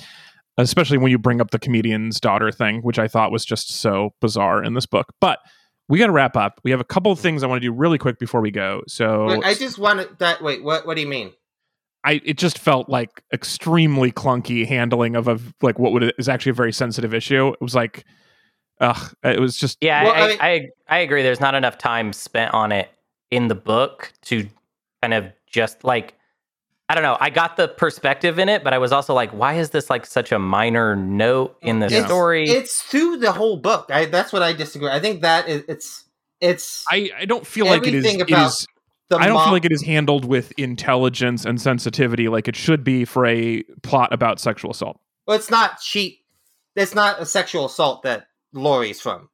especially 0.58 0.98
when 0.98 1.12
you 1.12 1.18
bring 1.18 1.42
up 1.42 1.52
the 1.52 1.60
comedian's 1.60 2.20
daughter 2.20 2.52
thing, 2.52 2.82
which 2.82 2.98
I 2.98 3.08
thought 3.08 3.32
was 3.32 3.46
just 3.46 3.70
so 3.70 4.14
bizarre 4.22 4.64
in 4.64 4.74
this 4.74 4.86
book. 4.86 5.14
But 5.22 5.40
we 5.88 6.00
got 6.00 6.08
to 6.08 6.12
wrap 6.12 6.36
up. 6.36 6.60
We 6.64 6.72
have 6.72 6.80
a 6.80 6.86
couple 6.86 7.12
of 7.12 7.20
things 7.20 7.44
I 7.44 7.48
want 7.48 7.62
to 7.62 7.68
do 7.68 7.74
really 7.74 7.98
quick 7.98 8.18
before 8.18 8.42
we 8.42 8.52
go. 8.52 8.82
So 8.88 9.28
Wait, 9.28 9.46
I 9.46 9.54
just 9.54 9.78
wanted 9.78 10.18
that. 10.20 10.42
Wait, 10.42 10.64
what? 10.64 10.88
What 10.88 10.96
do 10.96 11.02
you 11.02 11.08
mean? 11.08 11.32
I 12.04 12.22
it 12.24 12.38
just 12.38 12.58
felt 12.60 12.90
like 12.90 13.24
extremely 13.34 14.12
clunky 14.12 14.66
handling 14.66 15.16
of 15.16 15.28
a 15.28 15.40
like 15.62 15.80
what 15.80 15.92
would 15.92 16.14
is 16.18 16.30
actually 16.30 16.52
a 16.52 16.54
very 16.54 16.72
sensitive 16.72 17.14
issue. 17.14 17.50
It 17.50 17.62
was 17.62 17.76
like, 17.76 18.06
ugh, 18.80 19.16
uh, 19.24 19.30
it 19.30 19.40
was 19.40 19.58
just 19.58 19.78
Yeah, 19.82 20.04
Well, 20.04 20.14
I, 20.14 20.18
I 20.20 20.28
mean- 20.28 20.38
I, 20.42 20.68
I 20.90 20.98
agree. 21.00 21.24
There's 21.24 21.40
not 21.40 21.56
enough 21.56 21.78
time 21.78 22.14
spent 22.14 22.54
on 22.54 22.72
it 22.72 22.90
in 23.32 23.48
the 23.48 23.56
book 23.56 24.12
to 24.24 24.48
kind 25.02 25.14
of 25.14 25.26
just 25.48 25.84
like 25.84 26.16
I 26.88 26.94
don't 26.94 27.04
know. 27.04 27.18
I 27.20 27.32
got 27.32 27.58
the 27.58 27.68
perspective 27.68 28.38
in 28.38 28.48
it, 28.48 28.64
but 28.64 28.72
I 28.72 28.78
was 28.78 28.92
also 28.92 29.16
like, 29.16 29.32
why 29.32 29.56
is 29.56 29.72
this 29.72 29.90
like 29.90 30.06
such 30.06 30.32
a 30.32 30.38
minor 30.38 30.96
note 30.96 31.58
oh, 31.64 31.68
in 31.68 31.80
the 31.80 31.90
Yeah. 31.90 32.06
story? 32.06 32.48
It's 32.48 32.80
through 32.84 33.18
the 33.18 33.32
whole 33.32 33.58
book. 33.58 33.90
I, 33.92 34.06
that's 34.06 34.32
what 34.32 34.44
I 34.44 34.54
disagree. 34.54 34.90
I 34.90 35.00
think 35.00 35.22
that 35.22 35.50
is, 35.50 35.64
it's 35.68 36.04
it's 36.42 36.84
I 36.92 37.10
I 37.18 37.26
don't 37.26 37.46
feel 37.48 37.66
like 37.66 37.88
it 37.88 37.96
is 37.96 38.06
Everything 38.06 38.22
about 38.22 38.50
is 38.50 38.68
I 39.12 39.26
don't 39.26 39.34
mom- 39.36 39.46
feel 39.46 39.54
like 39.54 39.66
it 39.66 39.72
is 39.72 39.82
handled 39.82 40.26
with 40.26 40.52
intelligence 40.60 41.44
and 41.44 41.60
sensitivity 41.60 42.28
like 42.28 42.48
it 42.48 42.56
should 42.56 42.84
be 42.84 43.04
for 43.06 43.26
a 43.26 43.64
plot 43.82 44.14
about 44.14 44.40
sexual 44.40 44.70
assault. 44.70 45.00
Well, 45.26 45.38
it's 45.38 45.50
not 45.50 45.80
cheap. 45.80 46.20
It's 46.76 46.94
not 46.94 47.20
a 47.20 47.26
sexual 47.26 47.66
assault 47.66 48.04
that 48.04 48.28
Laurie's 48.56 49.00
from. 49.02 49.30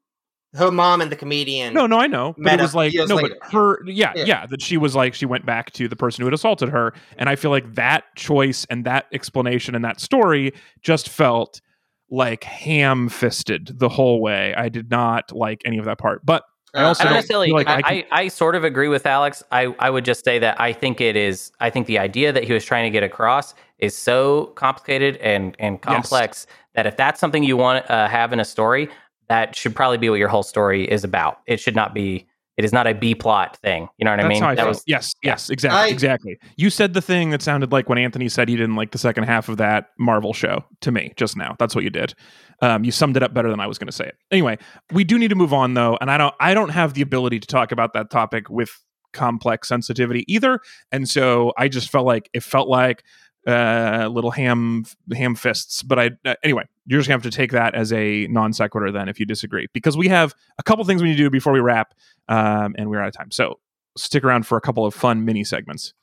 Her 0.53 0.69
mom 0.69 0.99
and 0.99 1.09
the 1.09 1.15
comedian. 1.15 1.73
No, 1.73 1.87
no, 1.87 1.97
I 1.97 2.07
know. 2.07 2.35
But 2.37 2.59
it 2.59 2.61
was 2.61 2.75
like 2.75 2.93
no, 2.93 3.15
later. 3.15 3.37
but 3.39 3.51
her 3.53 3.81
yeah, 3.85 4.11
Yeah. 4.17 4.23
yeah, 4.25 4.45
that 4.47 4.61
she 4.61 4.75
was 4.75 4.95
like 4.97 5.13
she 5.13 5.25
went 5.25 5.45
back 5.45 5.71
to 5.73 5.87
the 5.87 5.95
person 5.95 6.21
who 6.23 6.25
had 6.25 6.33
assaulted 6.33 6.67
her. 6.67 6.93
And 7.17 7.29
I 7.29 7.37
feel 7.37 7.51
like 7.51 7.75
that 7.75 8.03
choice 8.17 8.65
and 8.69 8.83
that 8.83 9.05
explanation 9.13 9.75
and 9.75 9.85
that 9.85 10.01
story 10.01 10.51
just 10.81 11.07
felt 11.07 11.61
like 12.09 12.43
ham 12.43 13.07
fisted 13.07 13.71
the 13.79 13.87
whole 13.87 14.19
way. 14.21 14.53
I 14.55 14.67
did 14.67 14.89
not 14.91 15.31
like 15.31 15.61
any 15.63 15.77
of 15.77 15.85
that 15.85 15.97
part. 15.99 16.25
But 16.25 16.43
I 16.73 16.83
Uh, 16.83 16.87
also 16.87 17.03
I 17.03 17.05
don't 17.05 17.11
don't 17.13 17.17
necessarily. 17.19 17.47
feel 17.47 17.55
like 17.55 17.67
I, 17.67 17.73
I 17.73 17.77
I, 17.77 17.81
can- 18.01 18.03
I, 18.11 18.27
sort 18.27 18.55
of 18.55 18.65
agree 18.65 18.89
with 18.89 19.05
Alex. 19.05 19.43
I, 19.53 19.73
I 19.79 19.89
would 19.89 20.03
just 20.03 20.25
say 20.25 20.37
that 20.39 20.59
I 20.59 20.73
think 20.73 20.99
it 20.99 21.15
is. 21.15 21.53
I 21.61 21.69
think 21.69 21.87
the 21.87 21.97
idea 21.99 22.33
that 22.33 22.43
he 22.43 22.51
was 22.51 22.65
trying 22.65 22.83
to 22.83 22.89
get 22.89 23.03
across 23.03 23.53
is 23.79 23.95
so 23.95 24.47
complicated 24.55 25.15
and 25.17 25.55
and 25.59 25.81
complex 25.81 26.45
that 26.75 26.85
if 26.85 26.97
that's 26.97 27.21
something 27.21 27.43
you 27.45 27.55
want 27.55 27.85
to 27.85 27.91
uh, 27.93 28.09
have 28.09 28.33
in 28.33 28.41
a 28.41 28.45
story, 28.45 28.89
that 29.31 29.55
should 29.55 29.73
probably 29.73 29.97
be 29.97 30.09
what 30.09 30.19
your 30.19 30.27
whole 30.27 30.43
story 30.43 30.83
is 30.91 31.05
about. 31.05 31.39
It 31.47 31.61
should 31.61 31.75
not 31.75 31.93
be. 31.93 32.27
It 32.57 32.65
is 32.65 32.73
not 32.73 32.85
a 32.85 32.93
B 32.93 33.15
plot 33.15 33.55
thing. 33.63 33.87
You 33.97 34.03
know 34.03 34.11
what 34.11 34.19
I 34.19 34.27
mean? 34.27 34.41
how 34.41 34.49
I 34.49 34.55
that 34.55 34.63
felt. 34.63 34.67
was 34.67 34.83
yes, 34.85 35.15
yes, 35.23 35.49
exactly, 35.49 35.79
I- 35.79 35.87
exactly. 35.87 36.37
You 36.57 36.69
said 36.69 36.93
the 36.93 37.01
thing 37.01 37.29
that 37.29 37.41
sounded 37.41 37.71
like 37.71 37.87
when 37.87 37.97
Anthony 37.97 38.27
said 38.27 38.49
he 38.49 38.57
didn't 38.57 38.75
like 38.75 38.91
the 38.91 38.97
second 38.97 39.23
half 39.23 39.47
of 39.47 39.55
that 39.55 39.87
Marvel 39.97 40.33
show 40.33 40.65
to 40.81 40.91
me 40.91 41.13
just 41.15 41.37
now. 41.37 41.55
That's 41.59 41.73
what 41.73 41.85
you 41.85 41.89
did. 41.89 42.13
Um, 42.61 42.83
you 42.83 42.91
summed 42.91 43.15
it 43.15 43.23
up 43.23 43.33
better 43.33 43.49
than 43.49 43.61
I 43.61 43.67
was 43.67 43.77
going 43.77 43.87
to 43.87 43.93
say 43.93 44.05
it. 44.05 44.17
Anyway, 44.31 44.57
we 44.91 45.05
do 45.05 45.17
need 45.17 45.29
to 45.29 45.35
move 45.35 45.53
on 45.53 45.75
though, 45.75 45.97
and 46.01 46.11
I 46.11 46.17
don't. 46.17 46.35
I 46.41 46.53
don't 46.53 46.69
have 46.69 46.93
the 46.93 47.01
ability 47.01 47.39
to 47.39 47.47
talk 47.47 47.71
about 47.71 47.93
that 47.93 48.09
topic 48.11 48.49
with 48.49 48.69
complex 49.13 49.69
sensitivity 49.69 50.25
either, 50.27 50.59
and 50.91 51.07
so 51.09 51.53
I 51.57 51.69
just 51.69 51.89
felt 51.89 52.05
like 52.05 52.29
it 52.33 52.43
felt 52.43 52.67
like 52.67 53.03
uh 53.47 54.07
little 54.11 54.31
ham 54.31 54.85
ham 55.13 55.33
fists 55.33 55.81
but 55.81 55.97
i 55.97 56.11
uh, 56.25 56.35
anyway 56.43 56.63
you're 56.85 56.99
just 56.99 57.07
gonna 57.07 57.15
have 57.15 57.23
to 57.23 57.35
take 57.35 57.51
that 57.51 57.73
as 57.73 57.91
a 57.91 58.27
non 58.27 58.53
sequitur 58.53 58.91
then 58.91 59.09
if 59.09 59.19
you 59.19 59.25
disagree 59.25 59.67
because 59.73 59.97
we 59.97 60.07
have 60.07 60.35
a 60.59 60.63
couple 60.63 60.83
things 60.85 61.01
we 61.01 61.09
need 61.09 61.17
to 61.17 61.23
do 61.23 61.29
before 61.29 61.51
we 61.51 61.59
wrap 61.59 61.95
um 62.29 62.75
and 62.77 62.89
we're 62.89 63.01
out 63.01 63.07
of 63.07 63.13
time 63.13 63.31
so 63.31 63.57
stick 63.97 64.23
around 64.23 64.45
for 64.45 64.57
a 64.57 64.61
couple 64.61 64.85
of 64.85 64.93
fun 64.93 65.25
mini 65.25 65.43
segments. 65.43 65.93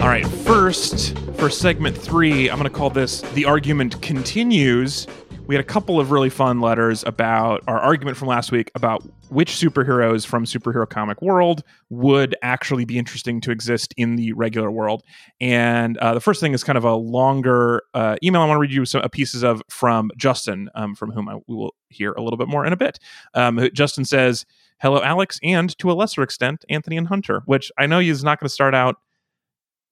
All 0.00 0.14
right, 0.14 0.26
first 0.26 1.16
for 1.36 1.50
segment 1.50 1.96
three, 1.96 2.48
I'm 2.48 2.56
going 2.56 2.70
to 2.70 2.76
call 2.76 2.90
this 2.90 3.20
The 3.34 3.44
Argument 3.44 4.00
Continues. 4.00 5.06
We 5.48 5.54
had 5.54 5.64
a 5.64 5.66
couple 5.66 5.98
of 5.98 6.10
really 6.10 6.28
fun 6.28 6.60
letters 6.60 7.02
about 7.06 7.64
our 7.66 7.78
argument 7.78 8.18
from 8.18 8.28
last 8.28 8.52
week 8.52 8.70
about 8.74 9.02
which 9.30 9.52
superheroes 9.52 10.26
from 10.26 10.44
superhero 10.44 10.86
comic 10.86 11.22
world 11.22 11.62
would 11.88 12.36
actually 12.42 12.84
be 12.84 12.98
interesting 12.98 13.40
to 13.40 13.50
exist 13.50 13.94
in 13.96 14.16
the 14.16 14.34
regular 14.34 14.70
world. 14.70 15.02
And 15.40 15.96
uh, 15.96 16.12
the 16.12 16.20
first 16.20 16.42
thing 16.42 16.52
is 16.52 16.62
kind 16.62 16.76
of 16.76 16.84
a 16.84 16.94
longer 16.94 17.82
uh, 17.94 18.16
email. 18.22 18.42
I 18.42 18.44
want 18.44 18.58
to 18.58 18.60
read 18.60 18.72
you 18.72 18.84
some 18.84 19.00
uh, 19.00 19.08
pieces 19.08 19.42
of 19.42 19.62
from 19.70 20.10
Justin, 20.18 20.68
um, 20.74 20.94
from 20.94 21.12
whom 21.12 21.30
I, 21.30 21.36
we 21.46 21.56
will 21.56 21.74
hear 21.88 22.12
a 22.12 22.20
little 22.20 22.36
bit 22.36 22.48
more 22.48 22.66
in 22.66 22.74
a 22.74 22.76
bit. 22.76 22.98
Um, 23.32 23.70
Justin 23.72 24.04
says, 24.04 24.44
"Hello, 24.82 25.02
Alex, 25.02 25.40
and 25.42 25.76
to 25.78 25.90
a 25.90 25.94
lesser 25.94 26.22
extent, 26.22 26.66
Anthony 26.68 26.98
and 26.98 27.08
Hunter." 27.08 27.40
Which 27.46 27.72
I 27.78 27.86
know 27.86 28.00
he's 28.00 28.22
not 28.22 28.38
going 28.38 28.48
to 28.48 28.54
start 28.54 28.74
out 28.74 28.96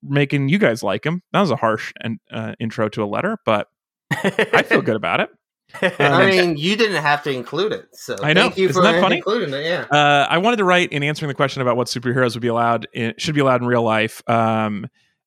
making 0.03 0.51
you 0.51 0.59
guys 0.59 0.83
like 0.83 1.07
him. 1.07 1.23
That 1.33 1.41
was 1.41 1.51
a 1.51 1.57
harsh 1.57 1.95
and 2.03 2.19
uh, 2.31 2.57
intro 2.61 2.91
to 2.91 3.03
a 3.03 3.07
letter, 3.07 3.39
but 3.47 3.69
I 4.11 4.63
feel 4.63 4.83
good 4.83 4.97
about 4.97 5.21
it. 5.21 5.31
I 5.83 6.27
mean, 6.27 6.57
you 6.57 6.77
didn't 6.77 7.03
have 7.03 7.23
to 7.25 7.31
include 7.31 7.73
it, 7.73 7.89
so 7.93 8.17
I 8.23 8.33
know. 8.33 8.43
Thank 8.43 8.59
you 8.59 8.69
Isn't 8.69 8.83
for 8.83 8.87
that 8.87 9.01
funny? 9.01 9.17
including 9.17 9.53
it. 9.53 9.65
Yeah. 9.65 9.87
Uh, 9.91 10.27
I 10.29 10.39
wanted 10.39 10.57
to 10.59 10.65
write 10.65 10.93
in 10.93 11.03
answering 11.03 11.29
the 11.29 11.35
question 11.35 11.61
about 11.61 11.77
what 11.77 11.89
superheroes 11.89 12.35
would 12.35 12.43
be 12.43 12.49
allowed 12.49 12.87
in, 12.93 13.15
should 13.19 13.35
be 13.35 13.41
allowed 13.41 13.63
in 13.63 13.67
real 13.67 13.83
life. 13.83 14.23
Um, 14.29 14.87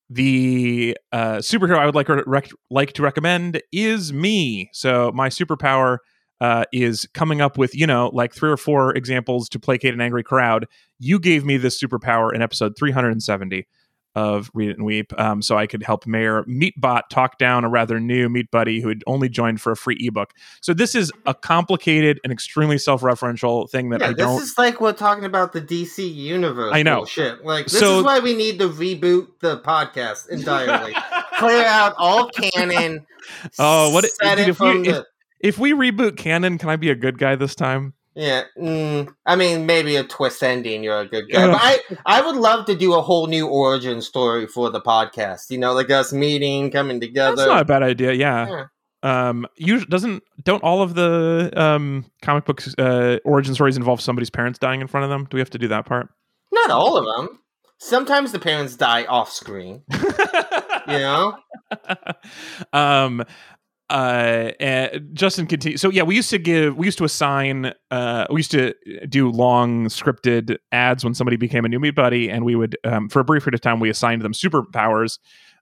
the 0.09 0.97
uh, 1.11 1.37
superhero 1.37 1.77
I 1.77 1.85
would 1.85 1.95
like 1.95 2.09
rec- 2.09 2.49
like 2.69 2.93
to 2.93 3.01
recommend 3.03 3.61
is 3.71 4.11
me. 4.11 4.69
So 4.73 5.11
my 5.13 5.29
superpower 5.29 5.97
uh, 6.41 6.63
is 6.71 7.07
coming 7.13 7.41
up 7.41 7.57
with 7.57 7.75
you 7.75 7.85
know 7.85 8.09
like 8.13 8.33
three 8.33 8.49
or 8.49 8.57
four 8.57 8.95
examples 8.95 9.49
to 9.49 9.59
placate 9.59 9.93
an 9.93 10.01
angry 10.01 10.23
crowd. 10.23 10.65
You 10.99 11.19
gave 11.19 11.45
me 11.45 11.57
this 11.57 11.81
superpower 11.81 12.33
in 12.33 12.41
episode 12.41 12.73
370 12.77 13.67
of 14.15 14.49
Read 14.53 14.69
It 14.69 14.77
and 14.77 14.85
Weep, 14.85 15.11
um, 15.19 15.41
so 15.41 15.57
I 15.57 15.67
could 15.67 15.83
help 15.83 16.07
Mayor 16.07 16.43
Meatbot 16.43 17.03
talk 17.09 17.37
down 17.37 17.63
a 17.63 17.69
rather 17.69 17.99
new 17.99 18.27
Meat 18.29 18.49
Buddy 18.51 18.81
who 18.81 18.89
had 18.89 19.03
only 19.07 19.29
joined 19.29 19.61
for 19.61 19.71
a 19.71 19.75
free 19.75 19.97
ebook. 19.99 20.31
So 20.61 20.73
this 20.73 20.95
is 20.95 21.11
a 21.25 21.33
complicated 21.33 22.19
and 22.23 22.33
extremely 22.33 22.77
self-referential 22.77 23.69
thing 23.69 23.89
that 23.89 24.01
Yeah, 24.01 24.07
I 24.07 24.09
this 24.13 24.17
don't. 24.17 24.39
This 24.39 24.49
is 24.49 24.57
like 24.57 24.81
we're 24.81 24.93
talking 24.93 25.25
about 25.25 25.53
the 25.53 25.61
DC 25.61 26.13
universe. 26.13 26.71
I 26.73 26.83
know. 26.83 27.05
Shit. 27.05 27.45
Like 27.45 27.65
this 27.67 27.79
So- 27.79 27.99
is 27.99 28.03
why 28.05 28.19
we 28.19 28.33
need 28.35 28.59
to 28.59 28.67
reboot 28.69 29.27
the 29.41 29.59
podcast 29.59 30.27
entirely. 30.29 30.93
Clear 31.37 31.65
out 31.65 31.93
all 31.97 32.29
canon. 32.29 33.05
Oh, 33.59 33.91
what- 33.93 34.05
Set 34.05 34.37
dude, 34.37 34.47
it 34.47 34.49
if 34.49 34.59
we- 34.59 34.81
the. 34.83 35.05
if 35.39 35.59
we 35.59 35.73
reboot 35.73 36.17
canon, 36.17 36.57
can 36.57 36.69
I 36.69 36.77
be 36.77 36.89
a 36.89 36.95
good 36.95 37.19
guy 37.19 37.35
this 37.35 37.53
time? 37.53 37.93
Yeah, 38.19 38.43
mm, 38.57 39.07
I 39.25 39.37
mean, 39.37 39.65
maybe 39.65 39.95
a 39.95 40.03
twist 40.03 40.43
ending. 40.43 40.83
You're 40.83 40.99
a 40.99 41.07
good 41.07 41.31
guy, 41.31 41.47
but 41.47 41.57
I, 41.61 41.79
I 42.05 42.21
would 42.21 42.35
love 42.35 42.65
to 42.65 42.75
do 42.75 42.93
a 42.93 43.01
whole 43.01 43.27
new 43.27 43.47
origin 43.47 44.01
story 44.01 44.45
for 44.45 44.69
the 44.69 44.81
podcast. 44.81 45.49
You 45.49 45.57
know, 45.57 45.71
like 45.71 45.89
us 45.89 46.11
meeting, 46.11 46.69
coming 46.69 46.99
together. 46.99 47.37
That's 47.37 47.47
not 47.47 47.61
a 47.61 47.65
bad 47.65 47.81
idea. 47.81 48.11
Yeah. 48.11 48.65
Um, 49.03 49.47
you 49.55 49.85
doesn't 49.85 50.21
don't 50.43 50.61
all 50.63 50.81
of 50.81 50.95
the 50.95 51.49
um 51.55 52.11
comic 52.21 52.43
books 52.43 52.75
uh 52.77 53.19
origin 53.23 53.55
stories 53.55 53.77
involve 53.77 54.01
somebody's 54.01 54.29
parents 54.29 54.59
dying 54.59 54.81
in 54.81 54.87
front 54.87 55.05
of 55.05 55.09
them? 55.09 55.25
Do 55.29 55.37
we 55.37 55.39
have 55.39 55.51
to 55.51 55.57
do 55.57 55.69
that 55.69 55.85
part? 55.85 56.09
Not 56.51 56.71
all 56.71 56.97
of 56.97 57.05
them. 57.05 57.39
Sometimes 57.77 58.33
the 58.33 58.39
parents 58.39 58.75
die 58.75 59.05
off 59.05 59.31
screen. 59.31 59.83
You 60.87 60.97
know. 60.97 61.37
um 62.73 63.23
uh, 63.89 64.51
uh 64.61 64.99
justin 65.13 65.47
continues 65.47 65.81
so 65.81 65.89
yeah 65.89 66.03
we 66.03 66.15
used 66.15 66.29
to 66.29 66.37
give 66.37 66.77
we 66.77 66.85
used 66.85 66.97
to 66.97 67.03
assign 67.03 67.73
uh 67.91 68.25
we 68.29 68.39
used 68.39 68.51
to 68.51 68.73
do 69.07 69.29
long 69.29 69.85
scripted 69.85 70.57
ads 70.71 71.03
when 71.03 71.13
somebody 71.13 71.37
became 71.37 71.65
a 71.65 71.69
new 71.69 71.79
meat 71.79 71.95
buddy 71.95 72.29
and 72.29 72.45
we 72.45 72.55
would 72.55 72.77
um, 72.83 73.09
for 73.09 73.19
a 73.19 73.23
brief 73.23 73.43
period 73.43 73.55
of 73.55 73.61
time 73.61 73.79
we 73.79 73.89
assigned 73.89 74.21
them 74.21 74.33
superpowers 74.33 75.17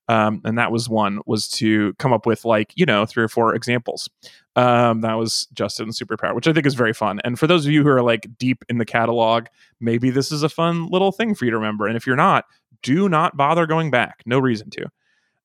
um 0.10 0.42
and 0.46 0.58
that 0.58 0.72
was 0.72 0.90
one 0.90 1.20
was 1.26 1.48
to 1.48 1.94
come 1.96 2.14
up 2.14 2.26
with 2.26 2.46
like 2.46 2.72
you 2.76 2.86
know 2.86 3.06
three 3.06 3.24
or 3.24 3.28
four 3.28 3.54
examples. 3.56 4.10
Um 4.56 5.02
that 5.02 5.14
was 5.14 5.48
justin's 5.54 6.00
superpower 6.00 6.34
which 6.34 6.48
i 6.48 6.54
think 6.54 6.66
is 6.66 6.76
very 6.76 6.94
fun. 6.94 7.20
And 7.24 7.38
for 7.38 7.48
those 7.48 7.66
of 7.66 7.72
you 7.72 7.84
who 7.84 7.90
are 7.90 8.02
like 8.02 8.28
deep 8.38 8.64
in 8.70 8.78
the 8.78 8.86
catalog 8.86 9.48
maybe 9.80 10.10
this 10.10 10.32
is 10.32 10.44
a 10.44 10.50
fun 10.50 10.88
little 10.88 11.12
thing 11.12 11.36
for 11.36 11.46
you 11.46 11.52
to 11.52 11.58
remember. 11.58 11.88
And 11.88 11.98
if 11.98 12.08
you're 12.08 12.16
not 12.16 12.46
do 12.84 13.10
not 13.10 13.36
bother 13.36 13.66
going 13.66 13.90
back. 13.92 14.22
No 14.26 14.40
reason 14.40 14.70
to. 14.72 14.86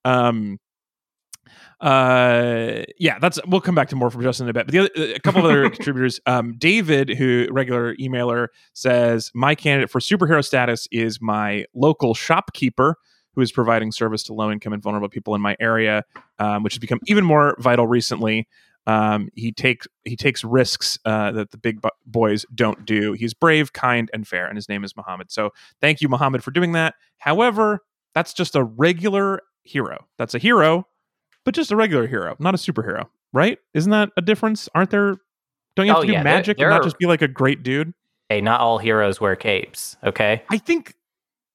Um 0.05 0.59
uh 1.83 2.83
yeah 2.99 3.18
that's 3.18 3.39
we'll 3.47 3.61
come 3.61 3.74
back 3.74 3.89
to 3.89 3.97
more 3.97 4.11
from 4.11 4.22
justin 4.22 4.47
in 4.47 4.51
a 4.51 4.53
bit 4.53 4.66
but 4.66 4.72
the 4.72 4.78
other 4.78 5.14
a 5.14 5.20
couple 5.20 5.41
of 5.41 5.45
other 5.45 5.68
contributors 5.70 6.20
um 6.26 6.55
david 6.59 7.09
who 7.09 7.47
regular 7.51 7.95
emailer 7.97 8.49
says 8.72 9.30
my 9.35 9.55
candidate 9.55 9.91
for 9.91 9.99
superhero 9.99 10.45
status 10.45 10.87
is 10.93 11.20
my 11.20 11.64
local 11.74 12.14
shopkeeper 12.14 12.97
who 13.35 13.41
is 13.41 13.51
providing 13.51 13.91
service 13.91 14.22
to 14.22 14.33
low 14.33 14.51
income 14.51 14.72
and 14.72 14.83
vulnerable 14.83 15.09
people 15.09 15.35
in 15.35 15.41
my 15.41 15.57
area 15.59 16.05
um, 16.39 16.62
which 16.62 16.74
has 16.74 16.78
become 16.78 17.01
even 17.07 17.24
more 17.24 17.57
vital 17.59 17.87
recently 17.87 18.47
um, 18.87 19.28
he 19.35 19.53
takes 19.53 19.87
he 20.05 20.16
takes 20.16 20.43
risks 20.43 20.99
uh, 21.05 21.30
that 21.33 21.51
the 21.51 21.59
big 21.59 21.80
boys 22.07 22.45
don't 22.55 22.85
do. 22.85 23.12
He's 23.12 23.35
brave, 23.35 23.72
kind, 23.72 24.11
and 24.12 24.26
fair, 24.26 24.47
and 24.47 24.57
his 24.57 24.68
name 24.68 24.85
is 24.85 24.97
Muhammad. 24.97 25.30
So 25.30 25.51
thank 25.80 26.01
you, 26.01 26.09
Muhammad, 26.09 26.43
for 26.43 26.51
doing 26.51 26.72
that. 26.72 26.95
However, 27.18 27.81
that's 28.15 28.32
just 28.32 28.57
a 28.57 28.65
regular 28.65 29.40
hero. 29.62 30.07
That's 30.19 30.35
a 30.35 30.39
hero, 30.39 30.86
but 31.44 31.55
just 31.55 31.70
a 31.73 31.77
regular 31.77 32.06
hero, 32.06 32.36
not 32.39 32.55
a 32.55 32.59
superhero, 32.59 33.06
right? 33.32 33.59
Isn't 33.74 33.90
that 33.90 34.10
a 34.16 34.23
difference? 34.23 34.69
Aren't 34.74 34.90
there? 34.90 35.16
Don't 35.77 35.86
you 35.86 35.93
have 35.93 35.98
Oh, 35.98 36.02
to 36.02 36.06
do 36.09 36.12
yeah, 36.12 36.23
magic 36.23 36.59
there 36.59 36.66
and 36.69 36.74
not 36.74 36.81
are- 36.81 36.85
just 36.85 36.98
be 36.98 37.06
like 37.06 37.23
a 37.23 37.28
great 37.28 37.62
dude? 37.62 37.93
hey, 38.28 38.40
not 38.40 38.60
all 38.60 38.78
heroes 38.78 39.20
wear 39.20 39.36
capes. 39.36 39.97
Okay. 40.05 40.43
I 40.51 40.56
think 40.59 40.94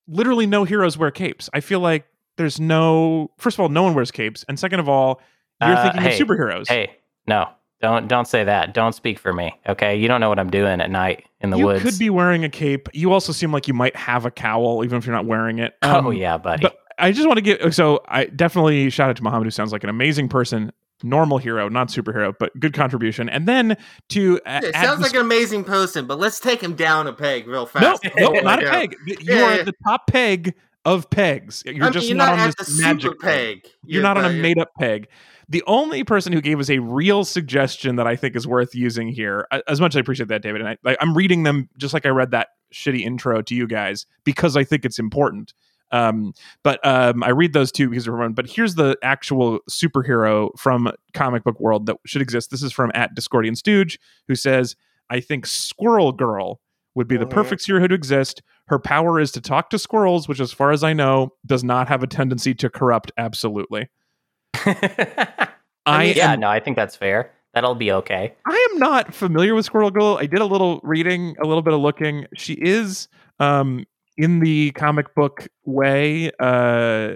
literally 0.07 0.45
no 0.45 0.63
heroes 0.63 0.97
wear 0.97 1.09
capes. 1.11 1.49
I 1.53 1.59
feel 1.59 1.79
like 1.79 2.05
there's 2.37 2.59
no. 2.59 3.31
First 3.37 3.55
of 3.57 3.61
all, 3.61 3.69
no 3.69 3.81
one 3.83 3.93
wears 3.95 4.11
capes, 4.11 4.45
and 4.47 4.59
second 4.59 4.79
of 4.79 4.87
all, 4.87 5.21
you're 5.61 5.71
Uh, 5.75 5.83
thinking 5.83 6.01
hey, 6.01 6.19
of 6.21 6.27
superheroes. 6.27 6.67
Hey, 6.67 6.97
no, 7.27 7.49
don't 7.81 8.07
don't 8.07 8.27
say 8.27 8.43
that. 8.43 8.73
Don't 8.75 8.93
speak 8.93 9.17
for 9.17 9.33
me. 9.33 9.55
Okay. 9.67 9.95
You 9.97 10.07
don't 10.07 10.21
know 10.21 10.29
what 10.29 10.37
I'm 10.39 10.51
doing 10.51 10.81
at 10.81 10.91
night 10.91 11.25
in 11.41 11.49
the 11.49 11.57
you 11.57 11.65
woods. 11.65 11.83
could 11.83 11.97
be 11.97 12.09
wearing 12.11 12.43
a 12.43 12.49
cape. 12.49 12.89
You 12.93 13.11
also 13.11 13.31
seem 13.33 13.51
like 13.51 13.67
you 13.67 13.73
might 13.73 13.95
have 13.95 14.25
a 14.25 14.31
cowl, 14.31 14.83
even 14.85 14.97
if 14.99 15.05
you're 15.07 15.15
not 15.15 15.25
wearing 15.25 15.57
it. 15.59 15.73
oh 15.81 16.07
Um, 16.09 16.13
yeah, 16.13 16.37
buddy. 16.37 16.61
But 16.63 16.77
I 16.97 17.11
just 17.11 17.27
want 17.27 17.37
to 17.37 17.41
give 17.41 17.75
so 17.75 18.01
I 18.07 18.25
definitely 18.25 18.89
shout 18.89 19.09
out 19.09 19.17
to 19.17 19.23
Muhammad, 19.23 19.45
who 19.45 19.51
sounds 19.51 19.71
like 19.71 19.83
an 19.83 19.89
amazing 19.89 20.29
person, 20.29 20.71
normal 21.03 21.37
hero, 21.37 21.69
not 21.69 21.89
superhero, 21.89 22.33
but 22.37 22.57
good 22.59 22.73
contribution. 22.73 23.29
And 23.29 23.47
then 23.47 23.77
to 24.09 24.39
uh, 24.45 24.61
It 24.63 24.73
sounds 24.75 25.01
like 25.01 25.13
an 25.13 25.21
amazing 25.21 25.63
person, 25.63 26.07
but 26.07 26.19
let's 26.19 26.39
take 26.39 26.61
him 26.61 26.75
down 26.75 27.07
a 27.07 27.13
peg 27.13 27.47
real 27.47 27.65
fast. 27.65 28.03
no, 28.17 28.31
my 28.31 28.41
not 28.41 28.63
a 28.63 28.69
peg. 28.69 28.95
You 29.05 29.17
Yeah, 29.21 29.43
are 29.43 29.55
yeah. 29.57 29.63
the 29.63 29.73
top 29.85 30.07
peg 30.07 30.55
of 30.85 31.09
pegs. 31.09 31.63
You're 31.65 31.75
I 31.75 31.79
mean, 31.79 31.93
just 31.93 32.07
you're 32.07 32.17
not, 32.17 32.37
not, 32.37 32.47
on 32.47 32.53
this 32.57 32.79
magic 32.79 33.01
super 33.01 33.15
peg. 33.15 33.67
You're 33.85 34.03
not 34.03 34.17
on 34.17 34.25
a 34.25 34.29
made 34.29 34.57
up 34.57 34.69
peg. 34.79 35.07
The 35.49 35.63
only 35.65 36.03
person 36.03 36.33
who 36.33 36.41
gave 36.41 36.59
us 36.59 36.69
a 36.69 36.79
real 36.79 37.23
suggestion 37.23 37.95
that 37.97 38.07
I 38.07 38.15
think 38.15 38.35
is 38.35 38.45
worth 38.45 38.75
using 38.75 39.07
here, 39.07 39.47
as 39.67 39.79
much 39.79 39.93
as 39.93 39.97
I 39.97 39.99
appreciate 40.01 40.27
that, 40.29 40.41
David, 40.41 40.59
and 40.61 40.69
I, 40.69 40.77
like, 40.83 40.97
I'm 40.99 41.15
reading 41.15 41.43
them 41.43 41.69
just 41.77 41.93
like 41.93 42.05
I 42.05 42.09
read 42.09 42.31
that 42.31 42.49
shitty 42.73 43.01
intro 43.01 43.41
to 43.41 43.55
you 43.55 43.65
guys 43.67 44.05
because 44.25 44.57
I 44.57 44.63
think 44.63 44.83
it's 44.83 44.99
important. 44.99 45.53
Um, 45.91 46.33
but 46.63 46.85
um, 46.85 47.23
I 47.23 47.29
read 47.29 47.53
those 47.53 47.71
two 47.71 47.89
because 47.89 48.05
they're. 48.05 48.29
But 48.29 48.47
here's 48.47 48.75
the 48.75 48.97
actual 49.03 49.59
superhero 49.69 50.49
from 50.57 50.91
comic 51.13 51.43
book 51.43 51.59
world 51.59 51.85
that 51.85 51.97
should 52.05 52.21
exist. 52.21 52.51
This 52.51 52.63
is 52.63 52.71
from 52.73 52.91
at 52.93 53.15
Discordian 53.15 53.55
Stooge, 53.55 53.97
who 54.27 54.35
says, 54.35 54.75
"I 55.09 55.19
think 55.19 55.45
Squirrel 55.45 56.11
Girl 56.11 56.59
would 56.95 57.07
be 57.07 57.15
the 57.17 57.25
Mhm. 57.25 57.29
perfect 57.29 57.61
superhero 57.65 57.87
to 57.89 57.95
exist. 57.95 58.41
Her 58.67 58.79
power 58.79 59.19
is 59.19 59.31
to 59.33 59.41
talk 59.41 59.69
to 59.69 59.79
squirrels, 59.79 60.27
which, 60.27 60.39
as 60.41 60.51
far 60.51 60.71
as 60.71 60.83
I 60.83 60.91
know, 60.93 61.33
does 61.45 61.63
not 61.63 61.87
have 61.87 62.03
a 62.03 62.07
tendency 62.07 62.53
to 62.55 62.69
corrupt. 62.69 63.11
Absolutely, 63.17 63.87
I 65.85 66.13
yeah, 66.15 66.33
am 66.33 66.39
no, 66.41 66.49
I 66.49 66.59
think 66.59 66.75
that's 66.75 66.95
fair. 66.95 67.31
That'll 67.53 67.75
be 67.75 67.91
okay. 67.91 68.33
I 68.45 68.67
am 68.71 68.79
not 68.79 69.13
familiar 69.13 69.55
with 69.55 69.65
Squirrel 69.65 69.89
Girl. 69.89 70.17
I 70.19 70.25
did 70.25 70.41
a 70.41 70.45
little 70.45 70.79
reading, 70.83 71.35
a 71.41 71.47
little 71.47 71.61
bit 71.61 71.73
of 71.73 71.79
looking. 71.79 72.25
She 72.35 72.53
is 72.53 73.07
um 73.39 73.85
in 74.17 74.39
the 74.39 74.71
comic 74.71 75.13
book 75.15 75.47
way 75.65 76.31
uh 76.39 77.13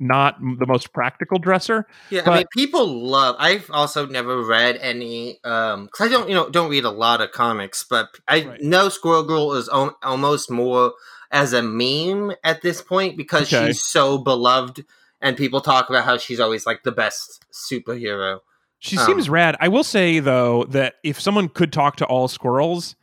not 0.00 0.36
the 0.40 0.64
most 0.66 0.92
practical 0.92 1.40
dresser. 1.40 1.84
Yeah, 2.08 2.22
But- 2.24 2.30
I 2.30 2.36
mean, 2.36 2.46
people 2.56 2.86
love. 2.86 3.34
I've 3.40 3.68
also 3.72 4.06
never 4.06 4.44
read 4.44 4.76
any, 4.80 5.40
um, 5.42 5.86
because 5.86 6.06
I 6.06 6.08
don't, 6.12 6.28
you 6.28 6.36
know, 6.36 6.48
don't 6.48 6.70
read 6.70 6.84
a 6.84 6.90
lot 6.90 7.20
of 7.20 7.32
comics, 7.32 7.82
but 7.82 8.10
I 8.28 8.44
Right. 8.44 8.62
know 8.62 8.90
Squirrel 8.90 9.24
Girl 9.24 9.54
is 9.54 9.68
al- 9.68 9.98
almost 10.04 10.52
more 10.52 10.92
as 11.32 11.52
a 11.52 11.62
meme 11.62 12.32
at 12.44 12.62
this 12.62 12.80
point 12.80 13.16
because 13.16 13.52
Okay. 13.52 13.66
she's 13.66 13.82
so 13.82 14.18
beloved, 14.18 14.84
and 15.20 15.36
people 15.36 15.60
talk 15.60 15.90
about 15.90 16.04
how 16.04 16.16
she's 16.16 16.38
always 16.38 16.64
like 16.64 16.84
the 16.84 16.92
best 16.92 17.44
superhero. 17.52 18.38
She 18.78 18.96
Um, 18.96 19.04
seems 19.04 19.28
rad. 19.28 19.56
I 19.58 19.66
will 19.66 19.82
say 19.82 20.20
though 20.20 20.62
that 20.68 20.94
if 21.02 21.20
someone 21.20 21.48
could 21.48 21.72
talk 21.72 21.96
to 21.96 22.06
all 22.06 22.28
squirrels, 22.28 22.94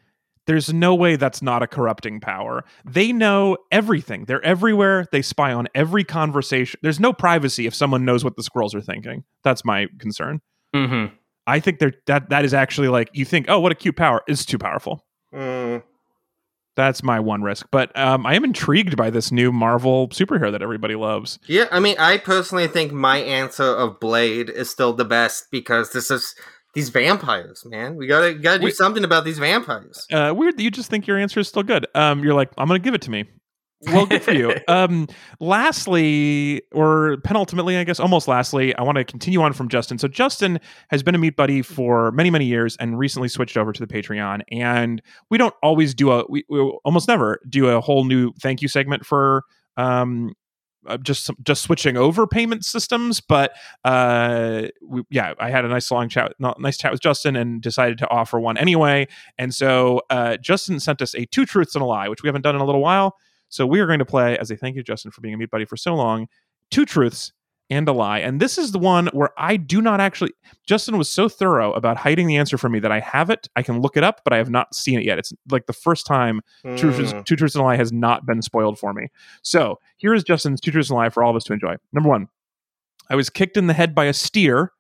there's 0.47 0.73
no 0.73 0.93
way 0.95 1.15
that's 1.15 1.41
not 1.41 1.63
a 1.63 1.67
corrupting 1.67 2.19
power. 2.19 2.63
They 2.85 3.11
know 3.11 3.57
everything. 3.71 4.25
They're 4.25 4.43
everywhere. 4.43 5.07
They 5.11 5.21
spy 5.21 5.53
on 5.53 5.67
every 5.73 6.03
conversation. 6.03 6.79
There's 6.83 6.99
no 6.99 7.13
privacy 7.13 7.65
if 7.67 7.73
someone 7.75 8.05
knows 8.05 8.23
what 8.23 8.35
the 8.35 8.43
squirrels 8.43 8.75
are 8.75 8.81
thinking. 8.81 9.23
That's 9.43 9.65
my 9.65 9.87
concern. 9.99 10.41
hmm 10.73 11.05
I 11.47 11.59
think 11.59 11.77
they're 11.79 11.93
that 12.07 12.29
that 12.29 12.43
is 12.43 12.53
actually 12.55 12.87
like 12.87 13.09
you 13.13 13.23
think, 13.25 13.45
oh, 13.49 13.59
what 13.59 13.71
a 13.71 13.75
cute 13.75 13.95
power. 13.95 14.21
It's 14.27 14.45
too 14.45 14.57
powerful. 14.57 15.05
Mm, 15.31 15.83
That's 16.75 17.03
my 17.03 17.19
one 17.19 17.43
risk. 17.43 17.67
But 17.71 17.95
um, 17.97 18.25
I 18.25 18.33
am 18.35 18.43
intrigued 18.43 18.97
by 18.97 19.09
this 19.11 19.31
new 19.31 19.51
Marvel 19.51 20.09
superhero 20.09 20.51
that 20.51 20.61
everybody 20.63 20.95
loves. 20.95 21.37
yeah, 21.47 21.65
I 21.71 21.79
mean, 21.79 21.95
I 21.99 22.17
personally 22.17 22.67
think 22.67 22.91
my 22.91 23.17
answer 23.17 23.63
of 23.63 23.99
Blade 23.99 24.49
is 24.49 24.69
still 24.71 24.91
the 24.93 25.05
best 25.05 25.45
because 25.51 25.91
this 25.91 26.09
is 26.09 26.33
these 26.75 26.89
vampires, 26.89 27.65
man. 27.65 27.95
We 27.95 28.05
gotta 28.05 28.33
gotta 28.35 28.59
do 28.59 28.69
something 28.69 29.03
about 29.03 29.23
these 29.25 29.39
vampires. 29.39 30.05
Uh, 30.11 30.33
weird 30.35 30.57
that 30.57 30.63
you 30.63 30.69
just 30.69 30.89
think 30.89 31.07
your 31.07 31.17
answer 31.17 31.39
is 31.39 31.47
still 31.47 31.63
good. 31.63 31.87
Um, 31.95 32.23
you're 32.23 32.33
like, 32.33 32.51
I'm 32.57 32.67
to 32.67 32.77
give 32.79 32.93
it 32.93 33.01
to 33.03 33.11
me. 33.11 33.25
Well, 33.87 34.05
good 34.05 34.21
for 34.21 34.33
you. 34.33 34.53
Um, 34.67 35.07
lastly, 35.39 36.61
or 36.73 37.17
penultimately, 37.23 37.77
I 37.77 37.83
guess, 37.83 37.99
almost 37.99 38.27
lastly, 38.27 38.75
I 38.75 38.81
want 38.81 38.97
to 38.97 39.03
continue 39.03 39.41
on 39.41 39.53
from 39.53 39.69
Justin. 39.69 39.99
So 39.99 40.07
Justin 40.07 40.59
has 40.89 41.03
been 41.03 41.13
a 41.13 41.17
meat 41.17 41.35
buddy 41.35 41.61
for 41.61 42.11
many, 42.11 42.29
many 42.29 42.45
years, 42.45 42.75
and 42.77 42.97
recently 42.97 43.29
switched 43.29 43.57
over 43.57 43.71
to 43.71 43.85
the 43.85 43.87
Patreon. 43.87 44.41
And 44.51 45.01
we 45.29 45.37
don't 45.37 45.53
always 45.61 45.93
do 45.93 46.11
a, 46.11 46.25
we, 46.27 46.43
we 46.49 46.59
almost 46.83 47.07
never 47.07 47.39
do 47.47 47.67
a 47.67 47.79
whole 47.79 48.05
new 48.05 48.33
thank 48.41 48.61
you 48.61 48.67
segment 48.67 49.05
for 49.05 49.43
um 49.77 50.33
just 51.01 51.29
just 51.43 51.63
switching 51.63 51.97
over 51.97 52.27
payment 52.27 52.63
systems 52.63 53.21
but 53.21 53.51
uh 53.83 54.63
we, 54.87 55.03
yeah 55.09 55.33
i 55.39 55.49
had 55.49 55.65
a 55.65 55.67
nice 55.67 55.89
long 55.91 56.09
chat 56.09 56.33
nice 56.59 56.77
chat 56.77 56.91
with 56.91 57.01
justin 57.01 57.35
and 57.35 57.61
decided 57.61 57.97
to 57.97 58.09
offer 58.09 58.39
one 58.39 58.57
anyway. 58.57 59.07
And 59.37 59.53
so 59.53 60.01
uh 60.09 60.37
justin 60.37 60.79
sent 60.79 61.01
us 61.01 61.15
a 61.15 61.25
two 61.25 61.45
truths 61.45 61.75
and 61.75 61.81
a 61.81 61.85
lie 61.85 62.09
which 62.09 62.23
we 62.23 62.27
haven't 62.27 62.43
done 62.43 62.55
in 62.55 62.61
a 62.61 62.65
little 62.65 62.81
while. 62.81 63.15
So 63.49 63.65
we 63.65 63.79
are 63.79 63.87
going 63.87 63.99
to 63.99 64.05
play 64.05 64.37
as 64.37 64.51
a 64.51 64.55
thank 64.55 64.75
you 64.75 64.83
justin 64.83 65.11
for 65.11 65.21
being 65.21 65.33
a 65.33 65.37
meat 65.37 65.49
buddy 65.49 65.65
for 65.65 65.77
so 65.77 65.95
long. 65.95 66.27
Two 66.71 66.85
truths 66.85 67.31
and 67.69 67.87
a 67.87 67.91
lie 67.91 68.19
and 68.19 68.39
this 68.39 68.57
is 68.57 68.71
the 68.71 68.77
one 68.79 69.07
where 69.07 69.29
i 69.37 69.57
do 69.57 69.81
not 69.81 69.99
actually 69.99 70.31
justin 70.67 70.97
was 70.97 71.09
so 71.09 71.27
thorough 71.27 71.73
about 71.73 71.97
hiding 71.97 72.27
the 72.27 72.37
answer 72.37 72.57
from 72.57 72.71
me 72.71 72.79
that 72.79 72.91
i 72.91 72.99
have 72.99 73.29
it 73.31 73.47
i 73.55 73.63
can 73.63 73.81
look 73.81 73.97
it 73.97 74.03
up 74.03 74.21
but 74.23 74.33
i 74.33 74.37
have 74.37 74.49
not 74.51 74.75
seen 74.75 74.99
it 74.99 75.05
yet 75.05 75.17
it's 75.17 75.33
like 75.49 75.65
the 75.65 75.73
first 75.73 76.05
time 76.05 76.41
Two 76.63 76.91
Truths, 76.91 77.13
Mm. 77.13 77.25
Two 77.25 77.35
Truths 77.35 77.55
and 77.55 77.61
a 77.61 77.65
Lie 77.65 77.75
has 77.77 77.91
not 77.91 78.25
been 78.25 78.41
spoiled 78.41 78.77
for 78.79 78.93
me. 78.93 79.07
So 79.43 79.79
here 79.97 80.13
is 80.13 80.23
Justin's 80.23 80.59
Two 80.61 80.71
Truths 80.71 80.89
and 80.89 80.95
a 80.95 80.97
Lie 80.97 81.09
for 81.09 81.23
all 81.23 81.29
of 81.31 81.35
us 81.35 81.43
to 81.45 81.53
enjoy. 81.53 81.75
Number 81.93 82.09
one, 82.09 82.27
I 83.09 83.15
was 83.15 83.29
kicked 83.29 83.55
in 83.57 83.67
the 83.67 83.73
head 83.73 83.93
by 83.93 84.05
a 84.05 84.13
steer. 84.13 84.71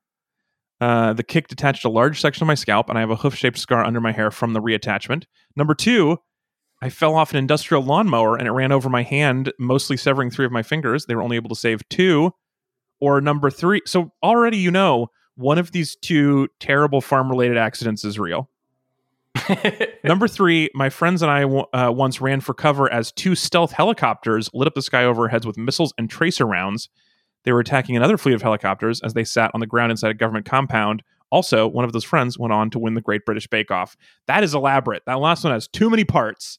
Uh, 0.81 1.13
the 1.13 1.23
kick 1.23 1.47
detached 1.47 1.85
a 1.85 1.89
large 1.89 2.19
section 2.19 2.43
of 2.43 2.47
my 2.47 2.55
scalp, 2.55 2.89
and 2.89 2.97
I 2.97 3.01
have 3.01 3.11
a 3.11 3.15
hoof 3.15 3.35
shaped 3.35 3.57
scar 3.59 3.83
under 3.85 4.01
my 4.01 4.11
hair 4.11 4.29
from 4.31 4.53
the 4.53 4.61
reattachment. 4.61 5.23
Number 5.55 5.73
two, 5.75 6.17
I 6.81 6.89
fell 6.89 7.15
off 7.15 7.31
an 7.31 7.37
industrial 7.37 7.83
lawnmower 7.83 8.35
and 8.35 8.47
it 8.47 8.51
ran 8.51 8.71
over 8.71 8.89
my 8.89 9.03
hand, 9.03 9.53
mostly 9.59 9.95
severing 9.95 10.29
three 10.31 10.45
of 10.45 10.51
my 10.51 10.63
fingers. 10.63 11.05
They 11.05 11.15
were 11.15 11.21
only 11.23 11.37
able 11.37 11.49
to 11.49 11.55
save 11.55 11.87
two. 11.89 12.31
Or 13.05 13.21
number 13.21 13.51
three, 13.51 13.83
so 13.85 14.11
already 14.23 14.57
you 14.57 14.71
know 14.71 15.11
one 15.35 15.59
of 15.59 15.71
these 15.73 15.95
two 15.95 16.47
terrible 16.59 17.01
farm 17.01 17.29
related 17.29 17.55
accidents 17.55 18.03
is 18.03 18.17
real. 18.17 18.49
Number 20.03 20.27
three, 20.27 20.71
my 20.73 20.89
friends 20.89 21.21
and 21.21 21.29
I 21.29 21.41
w- 21.41 21.65
uh, 21.71 21.91
once 21.95 22.19
ran 22.19 22.41
for 22.41 22.55
cover 22.55 22.91
as 22.91 23.11
two 23.11 23.35
stealth 23.35 23.73
helicopters 23.73 24.49
lit 24.55 24.65
up 24.65 24.73
the 24.73 24.81
sky 24.81 25.03
over 25.03 25.21
our 25.23 25.27
heads 25.27 25.45
with 25.45 25.55
missiles 25.55 25.93
and 25.99 26.09
tracer 26.09 26.47
rounds. 26.47 26.89
They 27.43 27.51
were 27.51 27.59
attacking 27.59 27.95
another 27.95 28.17
fleet 28.17 28.33
of 28.33 28.41
helicopters 28.41 29.01
as 29.01 29.13
they 29.13 29.23
sat 29.23 29.51
on 29.53 29.59
the 29.59 29.67
ground 29.67 29.91
inside 29.91 30.09
a 30.09 30.15
government 30.15 30.47
compound. 30.47 31.03
Also, 31.29 31.67
one 31.67 31.85
of 31.85 31.93
those 31.93 32.03
friends 32.03 32.39
went 32.39 32.53
on 32.53 32.71
to 32.71 32.79
win 32.79 32.95
the 32.95 33.01
Great 33.01 33.23
British 33.23 33.45
Bake 33.45 33.69
Off. 33.69 33.95
That 34.25 34.43
is 34.43 34.55
elaborate. 34.55 35.03
That 35.05 35.19
last 35.19 35.43
one 35.43 35.53
has 35.53 35.67
too 35.67 35.91
many 35.91 36.05
parts. 36.05 36.57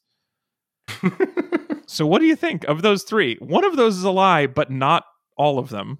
so, 1.87 2.07
what 2.07 2.19
do 2.19 2.25
you 2.25 2.37
think 2.37 2.63
of 2.69 2.83
those 2.83 3.03
three? 3.03 3.35
One 3.41 3.65
of 3.65 3.75
those 3.75 3.97
is 3.97 4.05
a 4.05 4.11
lie, 4.11 4.47
but 4.47 4.71
not 4.71 5.03
all 5.35 5.59
of 5.59 5.67
them. 5.67 5.99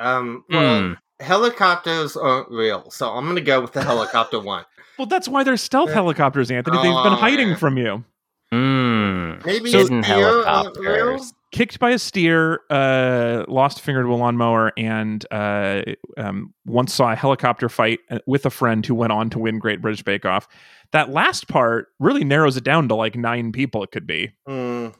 Um, 0.00 0.44
well, 0.50 0.80
Hmm. 0.82 0.92
helicopters 1.20 2.16
aren't 2.16 2.50
real, 2.50 2.90
so 2.90 3.10
I'm 3.10 3.26
gonna 3.26 3.40
go 3.40 3.60
with 3.60 3.72
the 3.72 3.82
helicopter 3.82 4.40
one. 4.40 4.64
Well, 4.98 5.06
that's 5.06 5.28
why 5.28 5.44
they're 5.44 5.56
stealth 5.56 5.90
helicopters, 5.92 6.50
Anthony. 6.50 6.76
They've 6.78 6.84
been 7.04 7.12
Oh, 7.12 7.16
hiding 7.16 7.50
yeah. 7.50 7.56
from 7.56 7.78
you. 7.78 8.04
Mm. 8.52 9.44
Maybe 9.46 9.70
So- 9.70 9.78
a 9.78 9.82
Hidden 9.82 10.02
steer 10.02 10.26
aren't 10.46 10.76
real. 10.78 10.94
helicopters. 10.94 11.32
kicked 11.52 11.78
by 11.80 11.90
a 11.90 11.98
steer, 11.98 12.60
uh, 12.70 13.44
lost 13.48 13.80
a 13.80 13.82
finger 13.82 14.02
to 14.04 14.08
a 14.08 14.14
lawnmower, 14.14 14.72
and 14.76 15.24
uh, 15.32 15.82
um, 16.16 16.54
once 16.64 16.94
saw 16.94 17.10
a 17.12 17.16
helicopter 17.16 17.68
fight 17.68 17.98
uh, 18.10 18.18
with 18.26 18.46
a 18.46 18.50
friend 18.50 18.86
who 18.86 18.94
went 18.94 19.12
on 19.12 19.28
to 19.30 19.38
win 19.40 19.58
Great 19.58 19.80
British 19.82 20.02
Bake 20.04 20.24
Off. 20.24 20.46
That 20.92 21.10
last 21.10 21.48
part 21.48 21.88
really 21.98 22.22
narrows 22.24 22.56
it 22.56 22.62
down 22.64 22.86
to 22.88 22.94
like 22.94 23.16
nine 23.16 23.50
people 23.52 23.82
it 23.82 23.90
could 23.90 24.06
be, 24.06 24.32
Mm, 24.48 24.94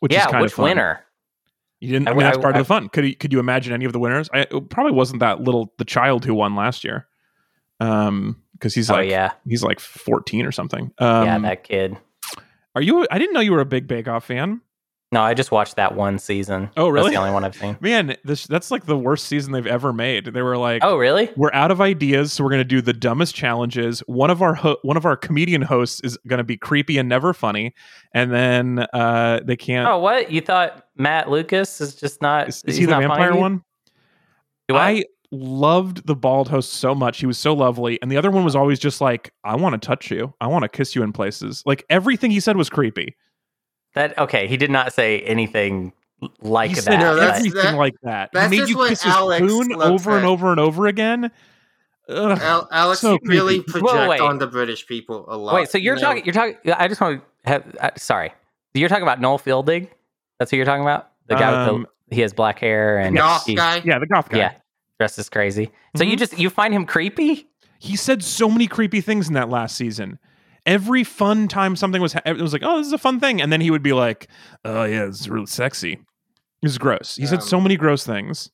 which 0.00 0.12
is 0.12 0.16
Yeah, 0.16 0.26
kind 0.30 0.42
which 0.42 0.52
of 0.52 0.56
fun. 0.56 0.64
winner? 0.64 1.03
You 1.84 1.92
didn't. 1.92 2.08
I, 2.08 2.10
I- 2.12 2.14
mean, 2.14 2.22
that's 2.24 2.38
I- 2.38 2.40
part 2.42 2.54
I- 2.56 2.58
of 2.60 2.64
the 2.66 2.68
fun. 2.68 2.88
Could 2.88 3.04
you, 3.06 3.14
could 3.14 3.32
you 3.32 3.38
imagine 3.40 3.72
any 3.72 3.84
of 3.84 3.92
the 3.92 3.98
winners? 3.98 4.28
I, 4.32 4.40
it 4.50 4.70
probably 4.70 4.92
wasn't 4.92 5.20
that 5.20 5.40
little 5.40 5.72
the 5.78 5.84
child 5.84 6.24
who 6.24 6.34
won 6.34 6.54
last 6.56 6.84
year, 6.84 7.06
um, 7.80 8.40
because 8.52 8.74
he's 8.74 8.90
oh 8.90 8.94
like 8.94 9.10
yeah, 9.10 9.32
he's 9.46 9.62
like 9.62 9.80
fourteen 9.80 10.46
or 10.46 10.52
something. 10.52 10.92
Um, 10.98 11.24
yeah, 11.24 11.38
that 11.40 11.64
kid. 11.64 11.96
are 12.74 12.82
you? 12.82 13.06
I 13.10 13.18
didn't 13.18 13.34
know 13.34 13.40
you 13.40 13.52
were 13.52 13.60
a 13.60 13.66
big 13.66 13.86
Bake 13.86 14.08
Off 14.08 14.24
fan. 14.26 14.60
No, 15.14 15.22
I 15.22 15.32
just 15.32 15.52
watched 15.52 15.76
that 15.76 15.94
one 15.94 16.18
season. 16.18 16.70
Oh, 16.76 16.88
really? 16.88 17.04
That's 17.10 17.14
the 17.14 17.20
only 17.20 17.32
one 17.32 17.44
I've 17.44 17.54
seen. 17.54 17.76
Man, 17.80 18.16
this 18.24 18.48
that's 18.48 18.72
like 18.72 18.86
the 18.86 18.98
worst 18.98 19.26
season 19.26 19.52
they've 19.52 19.64
ever 19.64 19.92
made. 19.92 20.24
They 20.26 20.42
were 20.42 20.56
like, 20.56 20.82
Oh, 20.82 20.96
really? 20.96 21.30
we're 21.36 21.52
out 21.52 21.70
of 21.70 21.80
ideas, 21.80 22.32
so 22.32 22.42
we're 22.42 22.50
going 22.50 22.58
to 22.58 22.64
do 22.64 22.80
the 22.80 22.92
dumbest 22.92 23.32
challenges. 23.32 24.00
One 24.00 24.28
of 24.28 24.42
our 24.42 24.54
ho- 24.54 24.78
one 24.82 24.96
of 24.96 25.06
our 25.06 25.16
comedian 25.16 25.62
hosts 25.62 26.00
is 26.00 26.18
going 26.26 26.38
to 26.38 26.44
be 26.44 26.56
creepy 26.56 26.98
and 26.98 27.08
never 27.08 27.32
funny, 27.32 27.74
and 28.12 28.32
then 28.32 28.86
uh, 28.92 29.38
they 29.44 29.54
can't. 29.56 29.88
Oh, 29.88 30.00
what? 30.00 30.32
You 30.32 30.40
thought 30.40 30.84
Matt 30.96 31.30
Lucas 31.30 31.80
is 31.80 31.94
just 31.94 32.20
not? 32.20 32.48
is, 32.48 32.64
is 32.64 32.76
he 32.76 32.84
the 32.84 32.90
funny 32.94 33.06
vampire 33.06 33.36
one? 33.36 33.62
Do 34.66 34.74
I? 34.74 34.88
I 34.90 35.04
loved 35.30 36.08
the 36.08 36.16
bald 36.16 36.48
host 36.48 36.72
so 36.72 36.92
much. 36.92 37.20
He 37.20 37.26
was 37.26 37.38
so 37.38 37.54
lovely, 37.54 38.02
and 38.02 38.10
the 38.10 38.16
other 38.16 38.32
one 38.32 38.44
was 38.44 38.56
always 38.56 38.80
just 38.80 39.00
like, 39.00 39.32
"I 39.44 39.54
want 39.54 39.80
to 39.80 39.86
touch 39.86 40.10
you. 40.10 40.34
I 40.40 40.48
want 40.48 40.64
to 40.64 40.68
kiss 40.68 40.96
you 40.96 41.04
in 41.04 41.12
places." 41.12 41.62
Like 41.64 41.84
everything 41.88 42.32
he 42.32 42.40
said 42.40 42.56
was 42.56 42.68
creepy. 42.68 43.14
That 43.94 44.18
okay? 44.18 44.46
He 44.48 44.56
did 44.56 44.70
not 44.70 44.92
say 44.92 45.20
anything 45.20 45.92
like 46.40 46.70
he 46.70 46.74
that. 46.76 46.82
said 46.82 47.00
No, 47.00 47.14
that's- 47.16 47.30
but- 47.42 47.46
everything 47.48 47.72
that- 47.72 47.78
like 47.78 47.94
that. 48.02 48.30
He 48.32 48.48
made 48.48 48.56
just 48.58 48.70
you 48.70 48.76
what 48.78 48.88
kiss 48.90 49.02
his 49.02 49.12
Alex 49.12 49.38
spoon 49.46 49.68
looks 49.68 49.84
over 49.84 50.16
and 50.16 50.26
over 50.26 50.50
and 50.50 50.60
over 50.60 50.86
again. 50.86 51.30
Ugh. 52.08 52.38
Al- 52.40 52.68
Alex, 52.70 53.00
so 53.00 53.12
you 53.12 53.18
really 53.24 53.62
creepy. 53.62 53.80
project 53.80 54.10
wait. 54.10 54.20
on 54.20 54.38
the 54.38 54.46
British 54.46 54.86
people 54.86 55.24
a 55.28 55.36
lot. 55.36 55.54
Wait, 55.54 55.70
so 55.70 55.78
you're 55.78 55.94
you 55.96 56.02
know? 56.02 56.08
talking? 56.08 56.24
You're 56.24 56.34
talking? 56.34 56.56
I 56.76 56.86
just 56.88 57.00
want 57.00 57.22
to 57.44 57.48
have. 57.48 57.76
Uh, 57.80 57.90
sorry, 57.96 58.32
you're 58.74 58.88
talking 58.90 59.04
about 59.04 59.20
Noel 59.20 59.38
Fielding. 59.38 59.88
That's 60.38 60.50
who 60.50 60.56
you're 60.58 60.66
talking 60.66 60.82
about. 60.82 61.10
The 61.28 61.36
guy 61.36 61.50
with 61.50 61.68
Um, 61.74 61.86
the 62.10 62.14
he 62.16 62.20
has 62.20 62.34
black 62.34 62.58
hair 62.58 62.98
and 62.98 63.16
Goth 63.16 63.46
he- 63.46 63.54
guy. 63.54 63.80
Yeah, 63.84 63.98
the 63.98 64.06
goth 64.06 64.28
guy. 64.28 64.36
Yeah, 64.38 64.52
dressed 64.98 65.18
as 65.18 65.30
crazy. 65.30 65.70
So 65.96 66.04
you 66.04 66.16
Mhm. 66.16 66.18
just 66.18 66.38
you 66.38 66.50
find 66.50 66.74
him 66.74 66.84
creepy? 66.84 67.48
he 67.78 67.96
said 67.96 68.22
so 68.22 68.48
many 68.50 68.66
creepy 68.66 69.00
things 69.02 69.28
in 69.28 69.34
that 69.34 69.50
last 69.50 69.76
season. 69.76 70.18
Every 70.66 71.04
fun 71.04 71.48
time 71.48 71.76
something 71.76 72.00
was, 72.00 72.14
ha- 72.14 72.22
it 72.24 72.38
was 72.38 72.52
like, 72.52 72.62
oh, 72.64 72.78
this 72.78 72.86
is 72.86 72.92
a 72.92 72.98
fun 72.98 73.20
thing, 73.20 73.40
and 73.42 73.52
then 73.52 73.60
he 73.60 73.70
would 73.70 73.82
be 73.82 73.92
like, 73.92 74.28
oh 74.64 74.84
yeah, 74.84 75.04
it's 75.04 75.28
really 75.28 75.46
sexy. 75.46 75.92
It 75.92 75.98
was 76.62 76.78
gross. 76.78 77.16
He 77.16 77.26
said 77.26 77.40
Um, 77.40 77.46
so 77.46 77.60
many 77.60 77.76
gross 77.76 78.04
things. 78.06 78.50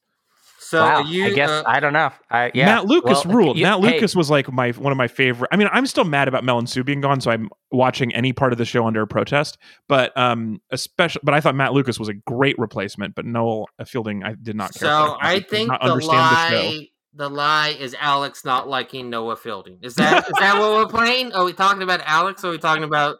So 0.58 0.80
wow. 0.84 1.00
you, 1.00 1.24
I 1.26 1.30
guess 1.30 1.50
uh, 1.50 1.62
I 1.66 1.80
don't 1.80 1.92
know. 1.92 2.10
I, 2.30 2.52
yeah. 2.54 2.66
Matt 2.66 2.86
Lucas 2.86 3.24
Well, 3.24 3.34
ruled. 3.36 3.56
you- 3.58 3.64
Matt 3.64 3.80
hey, 3.80 3.94
Lucas 3.94 4.14
was 4.14 4.30
like 4.30 4.52
my 4.52 4.70
one 4.72 4.92
of 4.92 4.96
my 4.98 5.08
favorite. 5.08 5.48
I 5.52 5.56
mean, 5.56 5.68
I'm 5.72 5.84
still 5.86 6.04
mad 6.04 6.28
about 6.28 6.44
Mel 6.44 6.58
and 6.60 6.68
Sue 6.68 6.84
being 6.84 7.00
gone, 7.00 7.20
so 7.20 7.30
I'm 7.32 7.48
watching 7.72 8.14
any 8.14 8.32
part 8.32 8.52
of 8.52 8.58
the 8.58 8.64
show 8.64 8.86
under 8.86 9.04
protest. 9.04 9.58
But 9.88 10.16
um, 10.16 10.60
especially, 10.70 11.22
but 11.24 11.34
I 11.34 11.40
thought 11.40 11.56
Matt 11.56 11.72
Lucas 11.72 11.98
was 11.98 12.08
a 12.08 12.14
great 12.14 12.56
replacement. 12.56 13.16
But 13.16 13.24
Noel 13.26 13.66
Fielding, 13.84 14.22
I 14.22 14.34
did 14.40 14.54
not 14.54 14.72
care. 14.74 14.88
so 14.88 15.16
for. 15.18 15.24
I 15.24 15.40
think 15.40 15.68
not 15.70 15.80
the 15.80 15.90
understand 15.92 16.18
the 16.36 16.48
show. 16.50 16.66
lie, 16.68 16.88
the 17.14 17.28
lie 17.28 17.70
is 17.70 17.94
Alex 17.98 18.44
not 18.44 18.68
liking 18.68 19.10
Noel 19.10 19.36
Fielding. 19.36 19.78
Is 19.82 19.94
that 19.96 20.28
is 20.28 20.34
that 20.38 20.58
what 20.58 20.72
we're 20.72 20.86
playing? 20.86 21.32
Are 21.32 21.44
we 21.44 21.52
talking 21.52 21.82
about 21.82 22.00
Alex? 22.04 22.44
or 22.44 22.48
Are 22.48 22.50
we 22.52 22.58
talking 22.58 22.84
about 22.84 23.18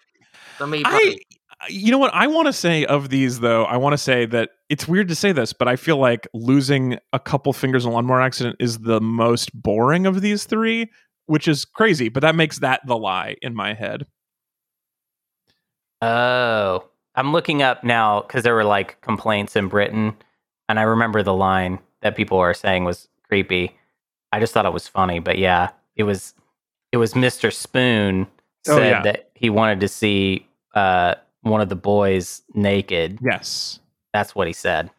the 0.58 0.66
me? 0.66 0.82
I, 0.84 1.16
uh, 1.50 1.64
you 1.68 1.90
know 1.90 1.98
what 1.98 2.14
I 2.14 2.26
want 2.26 2.46
to 2.46 2.52
say 2.52 2.84
of 2.86 3.08
these 3.08 3.40
though. 3.40 3.64
I 3.64 3.76
want 3.76 3.92
to 3.92 3.98
say 3.98 4.26
that 4.26 4.50
it's 4.68 4.86
weird 4.86 5.08
to 5.08 5.14
say 5.14 5.32
this, 5.32 5.52
but 5.52 5.68
I 5.68 5.76
feel 5.76 5.96
like 5.96 6.28
losing 6.32 6.98
a 7.12 7.18
couple 7.18 7.52
fingers 7.52 7.84
in 7.84 7.90
a 7.90 7.94
lawnmower 7.94 8.20
accident 8.20 8.56
is 8.60 8.78
the 8.78 9.00
most 9.00 9.50
boring 9.60 10.06
of 10.06 10.20
these 10.20 10.44
three, 10.44 10.90
which 11.26 11.48
is 11.48 11.64
crazy. 11.64 12.08
But 12.08 12.20
that 12.20 12.36
makes 12.36 12.60
that 12.60 12.80
the 12.86 12.96
lie 12.96 13.36
in 13.42 13.54
my 13.54 13.74
head. 13.74 14.06
Oh, 16.02 16.84
I'm 17.14 17.32
looking 17.32 17.60
up 17.60 17.84
now 17.84 18.22
because 18.22 18.44
there 18.44 18.54
were 18.54 18.64
like 18.64 19.00
complaints 19.00 19.56
in 19.56 19.68
Britain, 19.68 20.16
and 20.68 20.78
I 20.78 20.82
remember 20.82 21.22
the 21.22 21.34
line 21.34 21.80
that 22.02 22.16
people 22.16 22.38
were 22.38 22.54
saying 22.54 22.84
was 22.84 23.08
creepy. 23.28 23.76
I 24.32 24.40
just 24.40 24.52
thought 24.52 24.66
it 24.66 24.72
was 24.72 24.86
funny, 24.88 25.18
but 25.18 25.38
yeah, 25.38 25.70
it 25.96 26.04
was. 26.04 26.34
It 26.92 26.96
was 26.96 27.14
Mr. 27.14 27.52
Spoon 27.52 28.26
Oh, 28.68 28.76
said 28.76 28.90
yeah. 28.90 29.02
that 29.02 29.30
he 29.34 29.48
wanted 29.48 29.80
to 29.80 29.88
see 29.88 30.46
uh, 30.74 31.14
one 31.42 31.60
of 31.60 31.68
the 31.68 31.76
boys 31.76 32.42
naked. 32.54 33.18
Yes. 33.22 33.80
That's 34.12 34.34
what 34.34 34.46
he 34.46 34.52
said. 34.52 34.90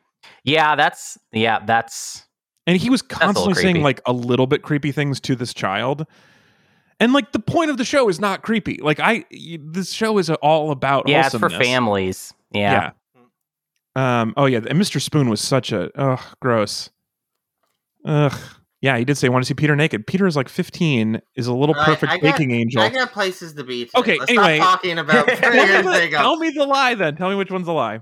Yeah, 0.43 0.75
that's 0.75 1.19
yeah, 1.31 1.59
that's 1.63 2.25
And 2.65 2.77
he 2.77 2.89
was 2.89 3.01
constantly 3.03 3.53
saying 3.53 3.83
like 3.83 4.01
a 4.05 4.13
little 4.13 4.47
bit 4.47 4.63
creepy 4.63 4.91
things 4.91 5.19
to 5.21 5.35
this 5.35 5.53
child. 5.53 6.07
And 6.99 7.13
like 7.13 7.31
the 7.33 7.39
point 7.39 7.69
of 7.69 7.77
the 7.77 7.85
show 7.85 8.09
is 8.09 8.19
not 8.19 8.41
creepy. 8.41 8.79
Like 8.81 8.99
I, 8.99 9.25
this 9.59 9.91
show 9.91 10.17
is 10.17 10.29
all 10.29 10.71
about 10.71 11.07
yeah, 11.07 11.25
it's 11.27 11.37
for 11.37 11.49
families. 11.49 12.33
Yeah. 12.51 12.91
Yeah. 13.95 14.21
Um. 14.21 14.33
Oh 14.37 14.45
yeah. 14.45 14.57
And 14.67 14.79
Mr. 14.79 14.99
Spoon 14.99 15.29
was 15.29 15.41
such 15.41 15.71
a 15.71 15.91
ugh 15.99 16.21
gross. 16.39 16.89
Ugh. 18.05 18.33
Yeah, 18.81 18.97
he 18.97 19.05
did 19.05 19.15
say 19.17 19.29
want 19.29 19.43
to 19.43 19.47
see 19.47 19.53
Peter 19.53 19.75
naked. 19.75 20.07
Peter 20.07 20.25
is 20.25 20.35
like 20.35 20.49
15, 20.49 21.21
is 21.35 21.45
a 21.47 21.53
little 21.53 21.75
All 21.75 21.81
right, 21.81 21.85
perfect 21.85 22.11
I 22.11 22.17
got- 22.17 22.31
baking 22.37 22.51
angel. 22.51 22.81
I 22.81 22.89
got 22.89 23.11
places 23.11 23.53
to 23.53 23.63
be. 23.63 23.85
today. 23.85 23.99
Okay, 23.99 24.17
Let's 24.19 24.31
anyway. 24.31 24.57
stop 24.57 24.81
talking 24.81 24.97
about 24.97 25.27
Tell 25.27 25.51
me 25.51 25.57
the- 25.57 25.73
anything 25.73 26.11
Tell 26.11 26.35
me 26.37 26.49
the 26.49 26.65
lie 26.65 26.95
then. 26.95 27.15
Tell 27.15 27.29
me 27.29 27.35
which 27.35 27.51
one's 27.51 27.67
a 27.67 27.71
lie. 27.73 27.97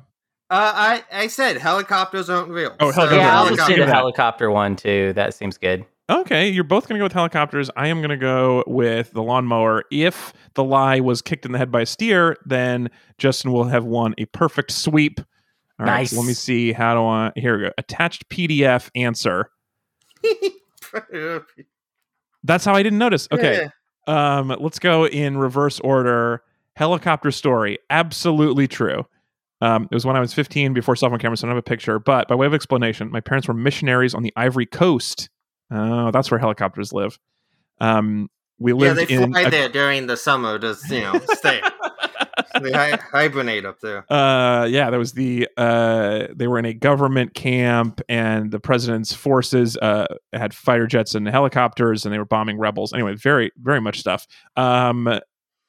Uh, 0.52 0.74
I 0.74 1.04
I 1.12 1.28
said 1.28 1.58
helicopters 1.58 2.30
aren't 2.30 2.50
real. 2.50 2.76
Oh, 2.80 2.92
So, 2.92 3.02
helicopters 3.02 3.18
Yeah, 3.18 3.38
I'll 3.38 3.46
aren't 3.46 3.58
just 3.58 3.70
do 3.70 3.76
the 3.76 3.86
helicopter 3.86 4.50
one 4.50 4.76
too. 4.78 5.14
That 5.14 5.34
seems 5.36 5.58
good. 5.58 5.86
Okay, 6.10 6.50
you're 6.50 6.64
both 6.64 6.88
going 6.88 6.96
to 6.98 7.00
go 7.00 7.06
with 7.06 7.14
helicopters. 7.14 7.70
I 7.76 7.88
am 7.90 8.00
going 8.00 8.10
to 8.10 8.18
go 8.18 8.64
with 8.66 9.12
the 9.12 9.22
lawnmower. 9.22 9.84
If 9.92 10.34
the 10.56 10.64
lie 10.64 11.02
was 11.02 11.22
kicked 11.22 11.46
in 11.46 11.52
the 11.52 11.60
head 11.60 11.72
by 11.72 11.82
a 11.82 11.86
steer, 11.86 12.36
then 12.46 12.90
Justin 13.20 13.52
will 13.52 13.66
have 13.66 13.84
won 13.86 14.16
a 14.18 14.26
perfect 14.26 14.72
sweep. 14.72 15.20
All 15.80 15.86
right, 15.86 16.08
so 16.10 16.16
let 16.20 16.26
me 16.26 16.34
see. 16.34 16.72
How 16.74 16.96
do 16.96 17.02
I? 17.02 17.32
Here 17.36 17.56
we 17.58 17.66
go. 17.66 17.72
Attached 17.78 18.28
PDF 18.30 18.90
answer. 18.96 19.52
That's 22.44 22.64
how 22.66 22.74
I 22.74 22.84
didn't 22.84 23.00
notice. 23.00 23.28
Okay, 23.32 23.68
Yeah. 24.08 24.38
um, 24.38 24.56
let's 24.60 24.80
go 24.80 25.06
in 25.08 25.38
reverse 25.38 25.80
order. 25.82 26.44
Helicopter 26.76 27.32
story. 27.32 27.78
Absolutely 27.90 28.68
true. 28.68 29.06
Um, 29.62 29.90
it 29.92 29.94
was 29.94 30.06
when 30.06 30.16
I 30.16 30.22
was 30.22 30.34
15 30.34 30.74
before 30.74 30.96
cell 30.96 31.10
phone 31.10 31.20
cameras, 31.20 31.42
so 31.42 31.48
I 31.48 31.50
don't 31.50 31.56
have 31.58 31.62
a 31.62 31.68
picture. 31.68 32.00
But 32.00 32.30
by 32.30 32.36
way 32.36 32.48
of 32.48 32.54
explanation, 32.54 33.12
my 33.12 33.20
parents 33.20 33.48
were 33.50 33.54
missionaries 33.54 34.14
on 34.14 34.24
the 34.24 34.32
Ivory 34.38 34.66
Coast. 34.66 35.30
Oh, 35.72 36.12
that's 36.12 36.32
where 36.32 36.40
helicopters 36.40 36.94
live. 36.94 37.20
Um, 37.82 38.30
we 38.58 38.72
live. 38.72 38.96
Yeah, 38.96 39.00
lived 39.02 39.10
they 39.12 39.16
in. 39.16 39.32
fly 39.34 39.42
a- 39.42 39.52
there 39.52 39.68
during 39.70 40.08
the 40.08 40.16
summer 40.16 40.58
to 40.60 40.76
you 40.90 41.02
know 41.02 41.20
stay. 41.34 41.62
they 42.62 42.72
hi- 42.72 43.00
hibernate 43.12 43.66
up 43.66 43.80
there. 43.80 44.12
uh, 44.12 44.66
yeah, 44.66 44.90
there 44.90 45.00
was 45.00 45.14
the. 45.14 45.48
Uh, 45.58 46.28
they 46.36 46.48
were 46.48 46.60
in 46.60 46.66
a 46.66 46.74
government 46.74 47.34
camp, 47.34 48.02
and 48.10 48.52
the 48.52 48.60
president's 48.60 49.14
forces 49.14 49.78
uh, 49.78 50.08
had 50.34 50.54
fighter 50.54 50.88
jets 50.88 51.16
and 51.16 51.28
helicopters, 51.28 52.06
and 52.06 52.14
they 52.14 52.18
were 52.18 52.26
bombing 52.26 52.58
rebels. 52.58 52.94
Anyway, 52.94 53.16
very, 53.16 53.52
very 53.58 53.82
much 53.82 54.00
stuff. 54.00 54.28
Um, 54.56 55.08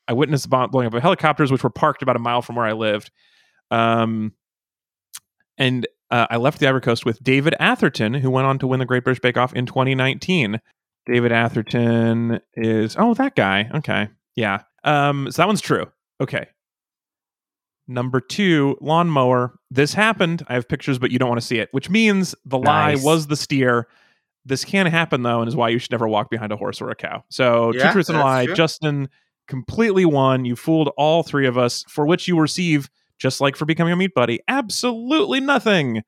I 0.08 0.12
witnessed 0.12 0.44
the 0.44 0.48
bomb 0.48 0.70
blowing 0.70 0.86
up 0.86 0.94
of 0.94 1.02
helicopters, 1.02 1.52
which 1.52 1.62
were 1.62 1.70
parked 1.70 2.02
about 2.02 2.16
a 2.16 2.20
mile 2.20 2.42
from 2.42 2.56
where 2.56 2.66
I 2.66 2.72
lived. 2.72 3.10
Um, 3.70 4.32
and 5.56 5.86
uh, 6.10 6.26
I 6.30 6.36
left 6.38 6.58
the 6.58 6.66
Ivory 6.66 6.80
Coast 6.80 7.04
with 7.04 7.22
David 7.22 7.54
Atherton, 7.60 8.14
who 8.14 8.30
went 8.30 8.46
on 8.46 8.58
to 8.58 8.66
win 8.66 8.80
the 8.80 8.86
Great 8.86 9.04
British 9.04 9.20
Bake 9.20 9.36
Off 9.36 9.54
in 9.54 9.66
2019. 9.66 10.60
David 11.06 11.32
Atherton 11.32 12.40
is 12.54 12.96
oh 12.98 13.14
that 13.14 13.34
guy. 13.34 13.70
Okay, 13.74 14.08
yeah. 14.34 14.62
Um, 14.84 15.30
so 15.30 15.42
that 15.42 15.46
one's 15.46 15.60
true. 15.60 15.86
Okay. 16.20 16.46
Number 17.90 18.20
two, 18.20 18.76
lawnmower. 18.80 19.58
This 19.68 19.92
happened. 19.92 20.44
I 20.48 20.54
have 20.54 20.68
pictures, 20.68 21.00
but 21.00 21.10
you 21.10 21.18
don't 21.18 21.28
want 21.28 21.40
to 21.40 21.46
see 21.46 21.58
it, 21.58 21.68
which 21.72 21.90
means 21.90 22.36
the 22.44 22.56
lie 22.56 22.94
was 23.02 23.26
the 23.26 23.34
steer. 23.34 23.88
This 24.44 24.64
can 24.64 24.86
happen 24.86 25.24
though, 25.24 25.40
and 25.40 25.48
is 25.48 25.56
why 25.56 25.70
you 25.70 25.78
should 25.78 25.90
never 25.90 26.06
walk 26.06 26.30
behind 26.30 26.52
a 26.52 26.56
horse 26.56 26.80
or 26.80 26.90
a 26.90 26.94
cow. 26.94 27.24
So 27.30 27.72
two 27.72 27.90
truths 27.90 28.08
and 28.08 28.16
a 28.16 28.20
lie. 28.22 28.46
true. 28.46 28.54
Justin 28.54 29.08
completely 29.48 30.04
won. 30.04 30.44
You 30.44 30.54
fooled 30.54 30.92
all 30.96 31.24
three 31.24 31.48
of 31.48 31.58
us, 31.58 31.84
for 31.88 32.06
which 32.06 32.28
you 32.28 32.38
receive, 32.38 32.88
just 33.18 33.40
like 33.40 33.56
for 33.56 33.64
becoming 33.64 33.92
a 33.92 33.96
meat 33.96 34.14
buddy, 34.14 34.38
absolutely 34.46 35.40
nothing. 35.40 36.04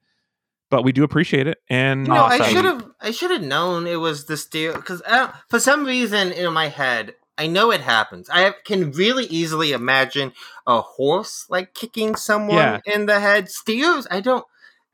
But 0.71 0.85
we 0.85 0.93
do 0.93 1.03
appreciate 1.03 1.49
it. 1.49 1.59
And 1.69 2.07
You 2.07 2.15
know, 2.15 2.25
I 2.25 2.49
should 2.49 2.65
have 2.65 2.87
I 3.01 3.11
should 3.11 3.33
have 3.33 3.43
known 3.43 3.89
it 3.89 3.97
was 3.97 4.27
the 4.27 4.37
steer 4.37 4.73
because 4.73 5.03
uh, 5.03 5.33
for 5.49 5.59
some 5.59 5.85
reason 5.85 6.31
in 6.31 6.53
my 6.53 6.69
head 6.69 7.17
I 7.39 7.47
know 7.47 7.71
it 7.73 7.81
happens. 7.81 8.29
I 8.31 8.55
can 8.65 8.93
really 8.93 9.25
easily 9.27 9.73
imagine 9.73 10.33
a 10.67 10.81
horse 10.81 11.47
like 11.49 11.75
kicking 11.75 12.15
someone 12.15 12.57
Yeah. 12.57 12.81
in 12.87 13.07
the 13.07 13.19
head. 13.21 13.49
Steers, 13.49 14.07
I 14.11 14.21
don't. 14.21 14.45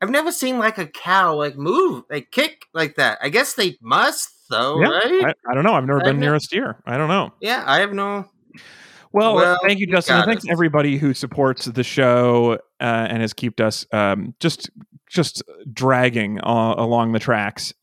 I've 0.01 0.09
never 0.09 0.31
seen 0.31 0.57
like 0.59 0.77
a 0.77 0.87
cow 0.87 1.35
like 1.35 1.57
move, 1.57 2.03
like 2.09 2.31
kick 2.31 2.65
like 2.73 2.95
that. 2.95 3.17
I 3.21 3.27
guess 3.29 3.53
they 3.55 3.77
must 3.81 4.29
though, 4.49 4.79
Yeah, 4.79 4.87
right? 4.87 5.25
I, 5.47 5.51
I 5.51 5.53
don't 5.53 5.63
know. 5.65 5.73
I've 5.73 5.85
never 5.85 6.01
I 6.01 6.05
been 6.05 6.19
near 6.19 6.35
a 6.35 6.39
steer. 6.39 6.81
I 6.85 6.97
don't 6.97 7.09
know. 7.09 7.33
yeah, 7.41 7.63
I 7.67 7.79
have 7.79 7.91
no. 7.93 8.25
Well, 9.11 9.35
Well, 9.35 9.57
thank 9.65 9.79
you, 9.79 9.87
you 9.87 9.93
Justin. 9.93 10.23
thanks 10.23 10.45
us. 10.45 10.49
everybody 10.51 10.97
who 10.97 11.13
supports 11.13 11.65
the 11.65 11.83
show 11.83 12.53
uh, 12.79 12.83
and 13.09 13.21
has 13.21 13.33
kept 13.33 13.59
us 13.59 13.85
um, 13.91 14.33
just 14.39 14.69
just 15.09 15.43
dragging 15.73 16.39
uh, 16.41 16.75
along 16.77 17.11
the 17.11 17.19
tracks. 17.19 17.73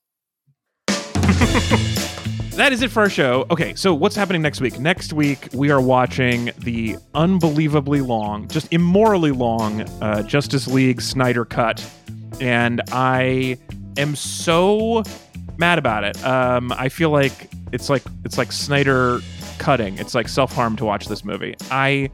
that 2.56 2.72
is 2.72 2.80
it 2.80 2.90
for 2.90 3.00
our 3.00 3.10
show. 3.10 3.46
Okay, 3.50 3.74
so 3.74 3.92
what's 3.92 4.16
happening 4.16 4.40
next 4.40 4.62
week? 4.62 4.78
Next 4.80 5.12
week 5.12 5.48
we 5.52 5.70
are 5.70 5.80
watching 5.80 6.50
the 6.58 6.96
unbelievably 7.14 8.00
long, 8.00 8.48
just 8.48 8.72
immorally 8.72 9.30
long 9.30 9.82
uh, 10.02 10.22
Justice 10.22 10.66
League 10.66 11.02
Snyder 11.02 11.44
cut, 11.44 11.84
and 12.40 12.80
I 12.92 13.58
am 13.98 14.16
so 14.16 15.02
mad 15.58 15.78
about 15.78 16.04
it. 16.04 16.22
Um, 16.24 16.72
I 16.72 16.88
feel 16.88 17.10
like 17.10 17.50
it's 17.72 17.90
like 17.90 18.02
it's 18.24 18.38
like 18.38 18.52
Snyder 18.52 19.20
cutting. 19.58 19.98
It's 19.98 20.14
like 20.14 20.28
self 20.28 20.54
harm 20.54 20.76
to 20.76 20.84
watch 20.86 21.08
this 21.08 21.24
movie. 21.24 21.56
I 21.70 22.10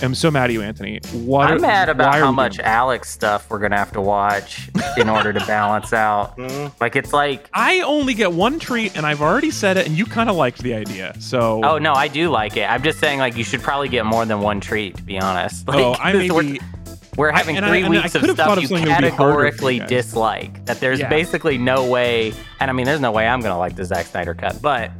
am 0.00 0.14
so 0.14 0.30
mad 0.30 0.44
at 0.44 0.52
you, 0.52 0.62
Anthony. 0.62 1.00
What? 1.12 1.50
I'm 1.50 1.60
mad 1.60 1.88
about 1.88 2.14
how 2.14 2.30
much 2.32 2.56
doing- 2.56 2.66
Alex 2.66 3.10
stuff 3.10 3.50
we're 3.50 3.58
gonna 3.58 3.76
have 3.76 3.92
to 3.92 4.00
watch 4.00 4.70
in 4.96 5.08
order 5.08 5.32
to 5.32 5.40
balance 5.46 5.92
out. 5.92 6.36
Mm, 6.42 6.72
Like 6.80 6.96
it's 6.96 7.12
like, 7.12 7.48
I 7.52 7.80
only 7.80 8.14
get 8.14 8.32
one 8.32 8.58
treat, 8.58 8.96
and 8.96 9.04
I've 9.06 9.20
already 9.22 9.50
said 9.50 9.76
it, 9.76 9.86
and 9.86 9.96
you 9.96 10.06
kind 10.06 10.28
of 10.30 10.36
liked 10.36 10.58
the 10.62 10.74
idea. 10.74 11.14
So, 11.20 11.60
oh 11.62 11.78
no, 11.78 11.92
I 11.92 12.08
do 12.08 12.30
like 12.30 12.56
it. 12.56 12.64
I'm 12.70 12.82
just 12.82 12.98
saying, 12.98 13.18
like 13.18 13.36
you 13.36 13.44
should 13.44 13.60
probably 13.62 13.88
get 13.88 14.04
more 14.06 14.24
than 14.24 14.40
one 14.40 14.60
treat. 14.60 14.96
To 14.96 15.02
be 15.02 15.18
honest, 15.18 15.66
like, 15.68 15.78
oh, 15.78 15.92
I 16.00 16.12
'cause 16.12 16.20
may 16.20 16.30
we're, 16.30 16.58
we're 17.16 17.30
having 17.30 17.58
I- 17.58 17.68
three 17.68 17.84
I 17.84 17.88
weeks 17.88 18.14
of 18.14 18.22
stuff 18.24 18.38
of 18.56 18.62
you 18.62 18.66
something 18.68 18.86
that 18.88 19.02
would 19.02 19.10
be 19.10 19.16
harder 19.16 19.34
for 19.52 19.70
you 19.70 19.80
categorically 19.80 19.80
dislike. 19.80 20.64
That 20.66 20.80
there's 20.80 21.00
Yeah. 21.00 21.08
basically 21.08 21.58
no 21.58 21.86
way, 21.86 22.32
and 22.60 22.70
I 22.70 22.72
mean, 22.74 22.86
there's 22.86 23.00
no 23.00 23.12
way 23.12 23.26
I'm 23.28 23.40
gonna 23.40 23.58
like 23.58 23.76
the 23.76 23.84
Zack 23.84 24.06
Snyder 24.06 24.34
cut, 24.34 24.60
but 24.62 24.90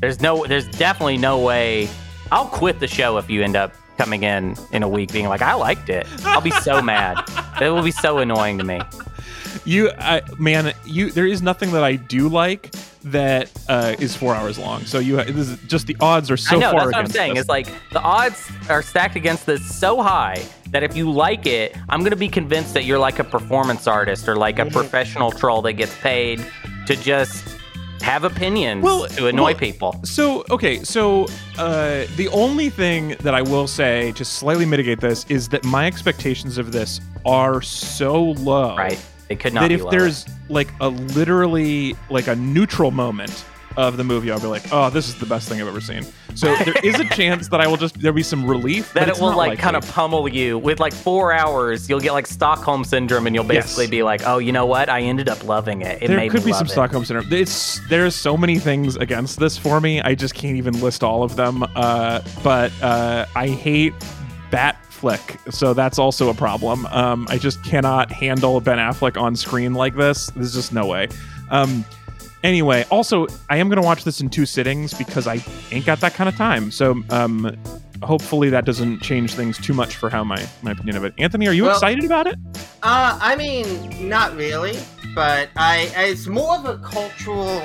there's 0.00 0.20
no, 0.20 0.44
there's 0.46 0.68
definitely 0.68 1.16
no 1.18 1.38
way. 1.40 1.88
I'll 2.30 2.46
quit 2.46 2.80
the 2.80 2.88
show 2.88 3.18
if 3.18 3.28
you 3.30 3.42
end 3.42 3.56
up 3.56 3.72
coming 3.98 4.22
in 4.22 4.56
in 4.72 4.82
a 4.82 4.88
week 4.88 5.12
being 5.12 5.28
like, 5.28 5.42
I 5.42 5.54
liked 5.54 5.88
it. 5.88 6.06
I'll 6.24 6.40
be 6.40 6.50
so 6.50 6.80
mad. 6.92 7.22
It 7.60 7.68
will 7.70 7.82
be 7.82 7.90
so 7.92 8.18
annoying 8.18 8.58
to 8.58 8.64
me. 8.64 8.80
You, 9.64 9.90
I, 9.98 10.22
man, 10.38 10.72
you. 10.84 11.10
There 11.10 11.26
is 11.26 11.42
nothing 11.42 11.72
that 11.72 11.84
I 11.84 11.96
do 11.96 12.28
like 12.28 12.72
that 13.04 13.50
uh, 13.68 13.94
is 13.98 14.16
four 14.16 14.34
hours 14.34 14.58
long. 14.58 14.84
So 14.86 14.98
you, 14.98 15.16
this 15.16 15.48
is 15.48 15.58
just 15.68 15.86
the 15.86 15.96
odds 16.00 16.30
are 16.30 16.36
so 16.36 16.56
I 16.56 16.58
know 16.60 16.70
far 16.70 16.80
that's 16.80 16.86
what 16.86 16.96
I'm 16.96 17.06
saying. 17.06 17.32
us. 17.32 17.40
It's 17.40 17.48
like 17.48 17.68
the 17.90 18.00
odds 18.00 18.50
are 18.68 18.82
stacked 18.82 19.14
against 19.16 19.44
this 19.46 19.62
so 19.78 20.02
high 20.02 20.42
that 20.70 20.82
if 20.82 20.96
you 20.96 21.10
like 21.10 21.46
it, 21.46 21.76
I'm 21.88 22.02
gonna 22.02 22.16
be 22.16 22.28
convinced 22.28 22.74
that 22.74 22.84
you're 22.86 22.98
like 22.98 23.18
a 23.18 23.24
performance 23.24 23.86
artist 23.86 24.28
or 24.28 24.36
like 24.36 24.58
a 24.58 24.62
Mm-hmm. 24.62 24.72
professional 24.74 25.30
troll 25.30 25.60
that 25.62 25.74
gets 25.74 25.94
paid 25.98 26.44
to 26.86 26.96
just 26.96 27.58
have 28.02 28.24
opinions 28.24 28.82
Well, 28.82 29.06
to 29.08 29.26
annoy 29.28 29.52
well, 29.52 29.54
people. 29.54 30.00
So 30.04 30.44
okay, 30.50 30.82
so 30.84 31.26
uh, 31.58 32.04
the 32.16 32.28
only 32.32 32.68
thing 32.70 33.16
that 33.20 33.34
I 33.34 33.42
will 33.42 33.66
say 33.66 34.12
to 34.12 34.24
slightly 34.24 34.66
mitigate 34.66 35.00
this 35.00 35.24
is 35.28 35.48
that 35.50 35.64
my 35.64 35.86
expectations 35.86 36.58
of 36.58 36.72
this 36.72 37.00
are 37.24 37.62
so 37.62 38.22
low 38.22 38.76
Right. 38.76 39.00
They 39.28 39.36
could 39.36 39.54
not 39.54 39.62
be 39.62 39.68
that 39.68 39.74
if 39.74 39.80
lower. 39.82 39.90
there's 39.92 40.26
like 40.48 40.68
a 40.80 40.88
literally 40.88 41.96
like 42.10 42.26
a 42.26 42.36
neutral 42.36 42.90
moment 42.90 43.44
of 43.76 43.96
the 43.96 44.04
movie, 44.04 44.30
I'll 44.30 44.40
be 44.40 44.46
like, 44.46 44.62
oh, 44.72 44.90
this 44.90 45.08
is 45.08 45.14
the 45.16 45.26
best 45.26 45.48
thing 45.48 45.60
I've 45.60 45.68
ever 45.68 45.80
seen. 45.80 46.04
So 46.34 46.54
there 46.56 46.74
is 46.82 46.98
a 46.98 47.04
chance 47.10 47.48
that 47.48 47.60
I 47.60 47.66
will 47.66 47.76
just 47.76 48.00
there'll 48.00 48.14
be 48.14 48.22
some 48.22 48.46
relief 48.48 48.92
that 48.94 49.08
it 49.08 49.18
will 49.20 49.36
like 49.36 49.58
kind 49.58 49.76
of 49.76 49.86
pummel 49.90 50.28
you 50.28 50.58
with 50.58 50.80
like 50.80 50.92
four 50.94 51.32
hours. 51.32 51.88
You'll 51.88 52.00
get 52.00 52.12
like 52.12 52.26
Stockholm 52.26 52.84
syndrome, 52.84 53.26
and 53.26 53.34
you'll 53.36 53.44
Yes. 53.52 53.64
basically 53.66 53.86
be 53.88 54.02
like, 54.02 54.22
"Oh, 54.26 54.38
you 54.38 54.52
know 54.52 54.64
what? 54.66 54.88
I 54.88 55.00
ended 55.02 55.28
up 55.28 55.44
loving 55.44 55.82
it. 55.82 56.02
It 56.02 56.08
there 56.08 56.28
could 56.30 56.44
be 56.44 56.52
some 56.52 56.66
it." 56.66 56.70
Stockholm 56.70 57.04
syndrome. 57.04 57.32
It's 57.32 57.80
there's 57.88 58.14
so 58.14 58.36
many 58.36 58.58
things 58.58 58.96
against 58.96 59.38
this 59.38 59.58
for 59.58 59.80
me. 59.80 60.00
I 60.00 60.14
just 60.14 60.34
can't 60.34 60.56
even 60.56 60.80
list 60.80 61.02
all 61.04 61.22
of 61.22 61.36
them. 61.36 61.64
Uh, 61.76 62.20
but 62.42 62.72
uh, 62.82 63.26
I 63.36 63.48
hate 63.48 63.92
Bat 64.50 64.78
Flick, 64.88 65.38
so 65.50 65.74
that's 65.74 65.98
also 65.98 66.30
a 66.30 66.34
problem. 66.34 66.86
Um, 66.86 67.26
I 67.28 67.36
just 67.36 67.62
cannot 67.64 68.10
handle 68.12 68.60
Ben 68.60 68.78
Affleck 68.78 69.20
on 69.20 69.34
screen 69.36 69.74
like 69.74 69.96
this. 69.96 70.28
There's 70.28 70.54
just 70.54 70.72
no 70.72 70.86
way. 70.86 71.08
Um, 71.50 71.84
anyway, 72.42 72.84
also 72.90 73.26
I 73.50 73.56
am 73.58 73.68
gonna 73.68 73.82
watch 73.82 74.04
this 74.04 74.20
in 74.20 74.28
two 74.30 74.46
sittings 74.46 74.94
because 74.94 75.26
I 75.26 75.44
ain't 75.70 75.86
got 75.86 76.00
that 76.00 76.14
kind 76.14 76.28
of 76.28 76.36
time. 76.36 76.70
So 76.70 77.02
um, 77.10 77.56
hopefully 78.02 78.50
that 78.50 78.64
doesn't 78.64 79.00
change 79.00 79.34
things 79.34 79.58
too 79.58 79.74
much 79.74 79.96
for 79.96 80.10
how 80.10 80.24
my 80.24 80.44
my 80.62 80.72
opinion 80.72 80.96
of 80.96 81.04
it. 81.04 81.14
Anthony, 81.18 81.46
are 81.48 81.52
you 81.52 81.64
Well- 81.64 81.72
excited 81.74 82.04
about 82.04 82.26
it? 82.26 82.36
Uh, 82.82 83.18
I 83.20 83.36
mean, 83.36 84.08
not 84.08 84.34
really, 84.36 84.78
but 85.14 85.48
I 85.56 85.90
it's 85.96 86.26
more 86.26 86.56
of 86.56 86.64
a 86.64 86.78
cultural 86.78 87.62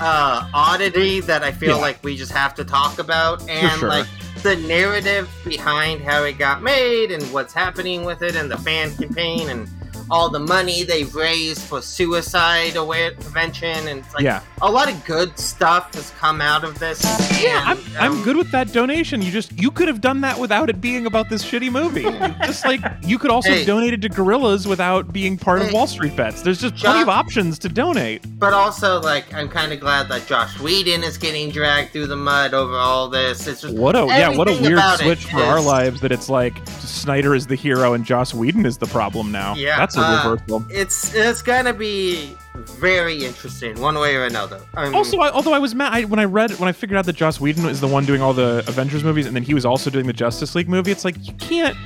uh 0.00 0.48
oddity 0.54 1.20
that 1.20 1.42
I 1.42 1.50
feel 1.50 1.70
Yeah. 1.76 1.82
like 1.82 1.98
we 2.04 2.16
just 2.16 2.32
have 2.32 2.54
to 2.56 2.64
talk 2.64 2.98
about, 2.98 3.46
and 3.48 3.70
sure. 3.80 3.88
like 3.88 4.06
the 4.44 4.54
narrative 4.54 5.28
behind 5.44 6.00
how 6.02 6.22
it 6.22 6.38
got 6.38 6.62
made 6.62 7.10
and 7.10 7.22
what's 7.32 7.52
happening 7.52 8.04
with 8.04 8.22
it, 8.22 8.36
and 8.36 8.48
the 8.48 8.58
fan 8.58 8.94
campaign 8.96 9.48
and 9.50 9.68
all 10.10 10.28
the 10.30 10.38
money 10.38 10.84
they've 10.84 11.14
raised 11.14 11.62
for 11.62 11.82
suicide 11.82 12.76
aware 12.76 13.12
prevention, 13.12 13.88
and 13.88 14.00
it's 14.00 14.14
like 14.14 14.24
yeah. 14.24 14.42
a 14.62 14.70
lot 14.70 14.90
of 14.90 15.04
good 15.04 15.38
stuff 15.38 15.94
has 15.94 16.10
come 16.18 16.40
out 16.40 16.64
of 16.64 16.78
this. 16.78 17.02
Yeah, 17.42 17.62
I'm, 17.64 17.78
and, 17.78 17.96
I'm 17.98 18.12
um, 18.12 18.22
good 18.24 18.36
with 18.36 18.50
that 18.52 18.72
donation. 18.72 19.22
You 19.22 19.30
just 19.30 19.52
you 19.58 19.70
could 19.70 19.88
have 19.88 20.00
done 20.00 20.20
that 20.22 20.38
without 20.38 20.70
it 20.70 20.80
being 20.80 21.06
about 21.06 21.28
this 21.28 21.44
shitty 21.44 21.70
movie. 21.70 22.02
just 22.46 22.64
like 22.64 22.80
you 23.02 23.18
could 23.18 23.30
also 23.30 23.48
Hey. 23.48 23.58
have 23.58 23.66
donated 23.66 24.02
to 24.02 24.08
Gorillas 24.08 24.66
without 24.66 25.12
being 25.12 25.38
part 25.38 25.62
of 25.62 25.72
Wall 25.72 25.86
Street 25.86 26.14
Bets. 26.16 26.42
There's 26.42 26.60
just 26.60 26.76
plenty 26.76 27.00
of 27.00 27.08
options 27.08 27.58
to 27.60 27.68
donate. 27.68 28.22
But 28.38 28.52
also, 28.52 29.00
like, 29.00 29.32
I'm 29.32 29.48
kind 29.48 29.72
of 29.72 29.80
glad 29.80 30.08
that 30.08 30.26
Joss 30.26 30.58
Whedon 30.60 31.02
is 31.02 31.16
getting 31.16 31.50
dragged 31.50 31.92
through 31.92 32.08
the 32.08 32.16
mud 32.16 32.54
over 32.54 32.74
all 32.74 33.08
this. 33.08 33.46
It's 33.46 33.62
just 33.62 33.74
What 33.74 33.96
a 33.96 34.06
yeah, 34.06 34.36
what 34.36 34.48
a 34.48 34.60
weird 34.60 34.80
switch 34.98 35.24
for 35.26 35.38
our 35.38 35.60
lives 35.60 36.00
that 36.00 36.12
it's 36.12 36.28
like 36.28 36.66
Snyder 36.68 37.34
is 37.34 37.46
the 37.46 37.54
hero 37.54 37.94
and 37.94 38.04
Joss 38.04 38.34
Whedon 38.34 38.66
is 38.66 38.78
the 38.78 38.86
problem 38.86 39.32
now. 39.32 39.54
Yeah, 39.54 39.76
that's 39.78 39.96
a 39.98 40.02
uh, 40.02 40.30
reversal. 40.32 40.64
it's 40.70 41.14
it's 41.14 41.42
gonna 41.42 41.74
be 41.74 42.36
very 42.54 43.24
interesting, 43.24 43.80
one 43.80 43.98
way 43.98 44.16
or 44.16 44.24
another. 44.24 44.60
Um, 44.74 44.94
Also, 44.94 45.18
I, 45.18 45.30
although 45.30 45.52
I 45.52 45.58
was 45.58 45.74
mad 45.74 45.92
I, 45.92 46.04
when 46.04 46.18
I 46.18 46.24
read 46.24 46.50
when 46.58 46.68
I 46.68 46.72
figured 46.72 46.98
out 46.98 47.06
that 47.06 47.16
Joss 47.16 47.40
Whedon 47.40 47.66
is 47.66 47.80
the 47.80 47.86
one 47.88 48.04
doing 48.04 48.22
all 48.22 48.32
the 48.32 48.64
Avengers 48.66 49.04
movies, 49.04 49.26
and 49.26 49.34
then 49.36 49.42
he 49.42 49.54
was 49.54 49.64
also 49.64 49.90
doing 49.90 50.06
the 50.06 50.12
Justice 50.12 50.54
League 50.54 50.68
movie. 50.68 50.90
It's 50.90 51.04
like 51.04 51.16
you 51.26 51.34
can't 51.34 51.76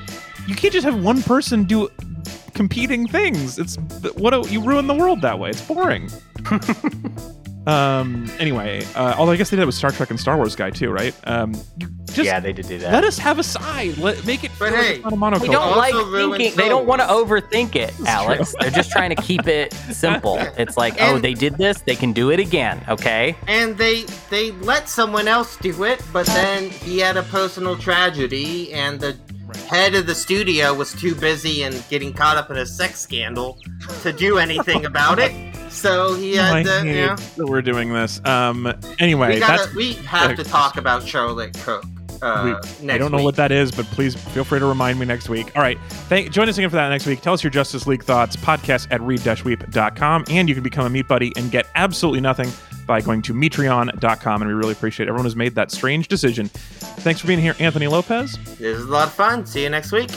you 0.47 0.55
can't 0.55 0.72
just 0.72 0.84
have 0.84 1.02
one 1.02 1.22
person 1.22 1.64
do 1.64 1.89
competing 2.55 3.06
things. 3.06 3.59
It's 3.59 3.76
what 4.16 4.34
a, 4.34 4.48
you 4.48 4.62
ruin 4.62 4.86
the 4.86 4.94
world 4.94 5.20
that 5.22 5.39
way. 5.39 5.51
It's 5.51 5.62
boring. 5.62 6.10
um. 7.66 8.30
Anyway, 8.39 8.84
uh, 8.94 9.14
although 9.16 9.32
I 9.32 9.36
guess 9.36 9.51
they 9.51 9.56
did 9.56 9.62
it 9.62 9.66
with 9.66 9.74
Star 9.74 9.90
Trek 9.90 10.10
and 10.10 10.18
Star 10.20 10.36
Wars 10.36 10.56
guy 10.56 10.70
too, 10.70 10.90
right? 10.90 11.14
Um. 11.24 11.55
Just 12.12 12.26
yeah, 12.26 12.40
they 12.40 12.52
did 12.52 12.68
do 12.68 12.76
that. 12.78 12.93
let 12.93 13.05
us 13.05 13.16
have 13.18 13.39
a 13.39 13.43
side. 13.43 13.97
Let 13.97 14.26
make 14.26 14.44
it. 14.44 14.51
But 14.59 14.68
feel 14.68 14.78
like 14.78 14.86
hey, 14.86 15.02
it's 15.02 15.16
not 15.16 15.34
a 15.34 15.40
They 15.40 15.47
don't 15.48 15.76
like 15.78 15.94
ruined 15.94 16.36
thinking. 16.36 16.56
They 16.59 16.68
don't 16.68 16.86
want 16.86 17.01
to 17.01 17.06
overthink 17.06 17.74
it, 17.74 17.94
Alex. 18.06 18.55
They're 18.60 18.70
just 18.70 18.90
trying 18.90 19.16
to 19.16 19.22
keep 19.22 19.47
it 19.47 19.72
simple. 19.90 20.36
It's 20.59 20.76
like, 20.76 20.94
oh, 21.01 21.18
they 21.18 21.32
did 21.32 21.56
this. 21.56 21.80
They 21.80 21.97
can 21.97 22.12
do 22.12 22.30
it 22.30 22.39
again. 22.39 22.84
Okay. 22.89 23.34
and 23.48 23.78
they 23.78 24.02
they 24.28 24.51
let 24.52 24.90
someone 24.90 25.26
else 25.26 25.56
do 25.56 25.84
it, 25.84 26.02
but 26.12 26.26
then 26.26 26.68
he 26.68 26.98
had 26.98 27.16
a 27.16 27.22
personal 27.24 27.78
tragedy, 27.78 28.74
and 28.74 29.01
the 29.01 29.16
head 29.69 29.95
of 29.95 30.07
the 30.07 30.15
studio 30.15 30.74
was 30.74 30.93
too 30.93 31.15
busy 31.15 31.62
and 31.62 31.83
getting 31.89 32.12
caught 32.12 32.37
up 32.37 32.51
in 32.51 32.57
a 32.59 32.66
sex 32.66 33.01
scandal 33.01 33.59
to 34.03 34.12
do 34.12 34.39
anything 34.47 34.85
about 34.85 35.19
it. 35.19 35.33
So 35.70 36.15
he 36.15 36.37
had 36.37 36.65
to, 36.66 36.87
you 36.87 36.95
know, 37.07 37.16
that 37.16 37.47
we're 37.47 37.62
doing 37.62 37.93
this. 37.93 38.20
Um. 38.24 38.73
Anyway, 38.99 39.35
we 39.35 39.41
gotta 39.41 39.70
we 39.74 39.95
have 39.95 40.37
to 40.37 40.45
talk 40.45 40.77
about 40.77 41.07
Charlotte 41.07 41.55
Cook. 41.65 41.85
Uh, 42.20 42.61
We- 42.81 42.91
I 42.91 42.99
don't 42.99 43.11
know 43.11 43.16
week. 43.16 43.24
what 43.24 43.37
that 43.37 43.51
is, 43.51 43.73
but 43.73 43.85
please 43.87 44.15
feel 44.15 44.45
free 44.45 44.61
to 44.61 44.66
remind 44.66 45.01
me 45.01 45.07
next 45.07 45.29
week. 45.29 45.51
All 45.57 45.62
right. 45.62 45.77
Thank, 46.09 46.31
join 46.31 46.49
us 46.49 46.57
again 46.57 46.70
for 46.70 46.77
that 46.77 46.89
next 46.91 47.05
week. 47.07 47.20
Tell 47.20 47.33
us 47.33 47.43
your 47.43 47.51
Justice 47.51 47.87
League 47.89 48.05
thoughts, 48.05 48.37
podcast 48.37 48.87
at 48.93 49.01
read-weep.com. 49.01 50.27
And 50.31 50.49
you 50.49 50.55
can 50.55 50.62
become 50.62 50.87
a 50.87 50.91
Meat 50.91 51.09
Buddy 51.09 51.33
and 51.37 51.51
get 51.51 51.66
absolutely 51.74 52.20
nothing 52.20 52.49
by 52.93 53.01
going 53.01 53.23
to 53.23 53.32
Patreon.com. 53.32 54.43
And 54.43 54.48
we 54.48 54.55
really 54.55 54.73
appreciate 54.73 55.09
everyone 55.09 55.24
who's 55.24 55.35
made 55.35 55.55
that 55.55 55.70
strange 55.70 56.09
decision. 56.09 56.48
Thanks 56.48 57.23
for 57.23 57.27
being 57.27 57.39
here, 57.39 57.56
Anthony 57.59 57.86
Lopez. 57.86 58.36
This 58.59 58.60
is 58.60 58.85
a 58.85 58.90
lot 58.90 59.09
of 59.09 59.14
fun. 59.14 59.47
See 59.47 59.62
you 59.62 59.70
next 59.70 59.93
week. 59.93 60.10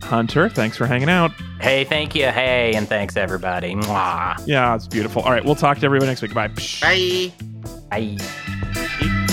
Hunter, 0.00 0.48
thanks 0.48 0.76
for 0.76 0.86
hanging 0.86 1.10
out. 1.10 1.32
Hey, 1.60 1.82
thank 1.82 2.14
you. 2.14 2.26
Hey, 2.26 2.74
and 2.76 2.88
thanks 2.88 3.16
everybody. 3.16 3.74
Mwah. 3.74 4.40
Yeah, 4.46 4.76
it's 4.76 4.86
beautiful. 4.86 5.22
All 5.22 5.32
right. 5.32 5.44
We'll 5.44 5.56
talk 5.56 5.78
to 5.78 5.84
everyone 5.84 6.06
next 6.06 6.22
week. 6.22 6.32
Bye. 6.32 6.52
Bye. 6.80 7.32
Bye. 7.90 9.26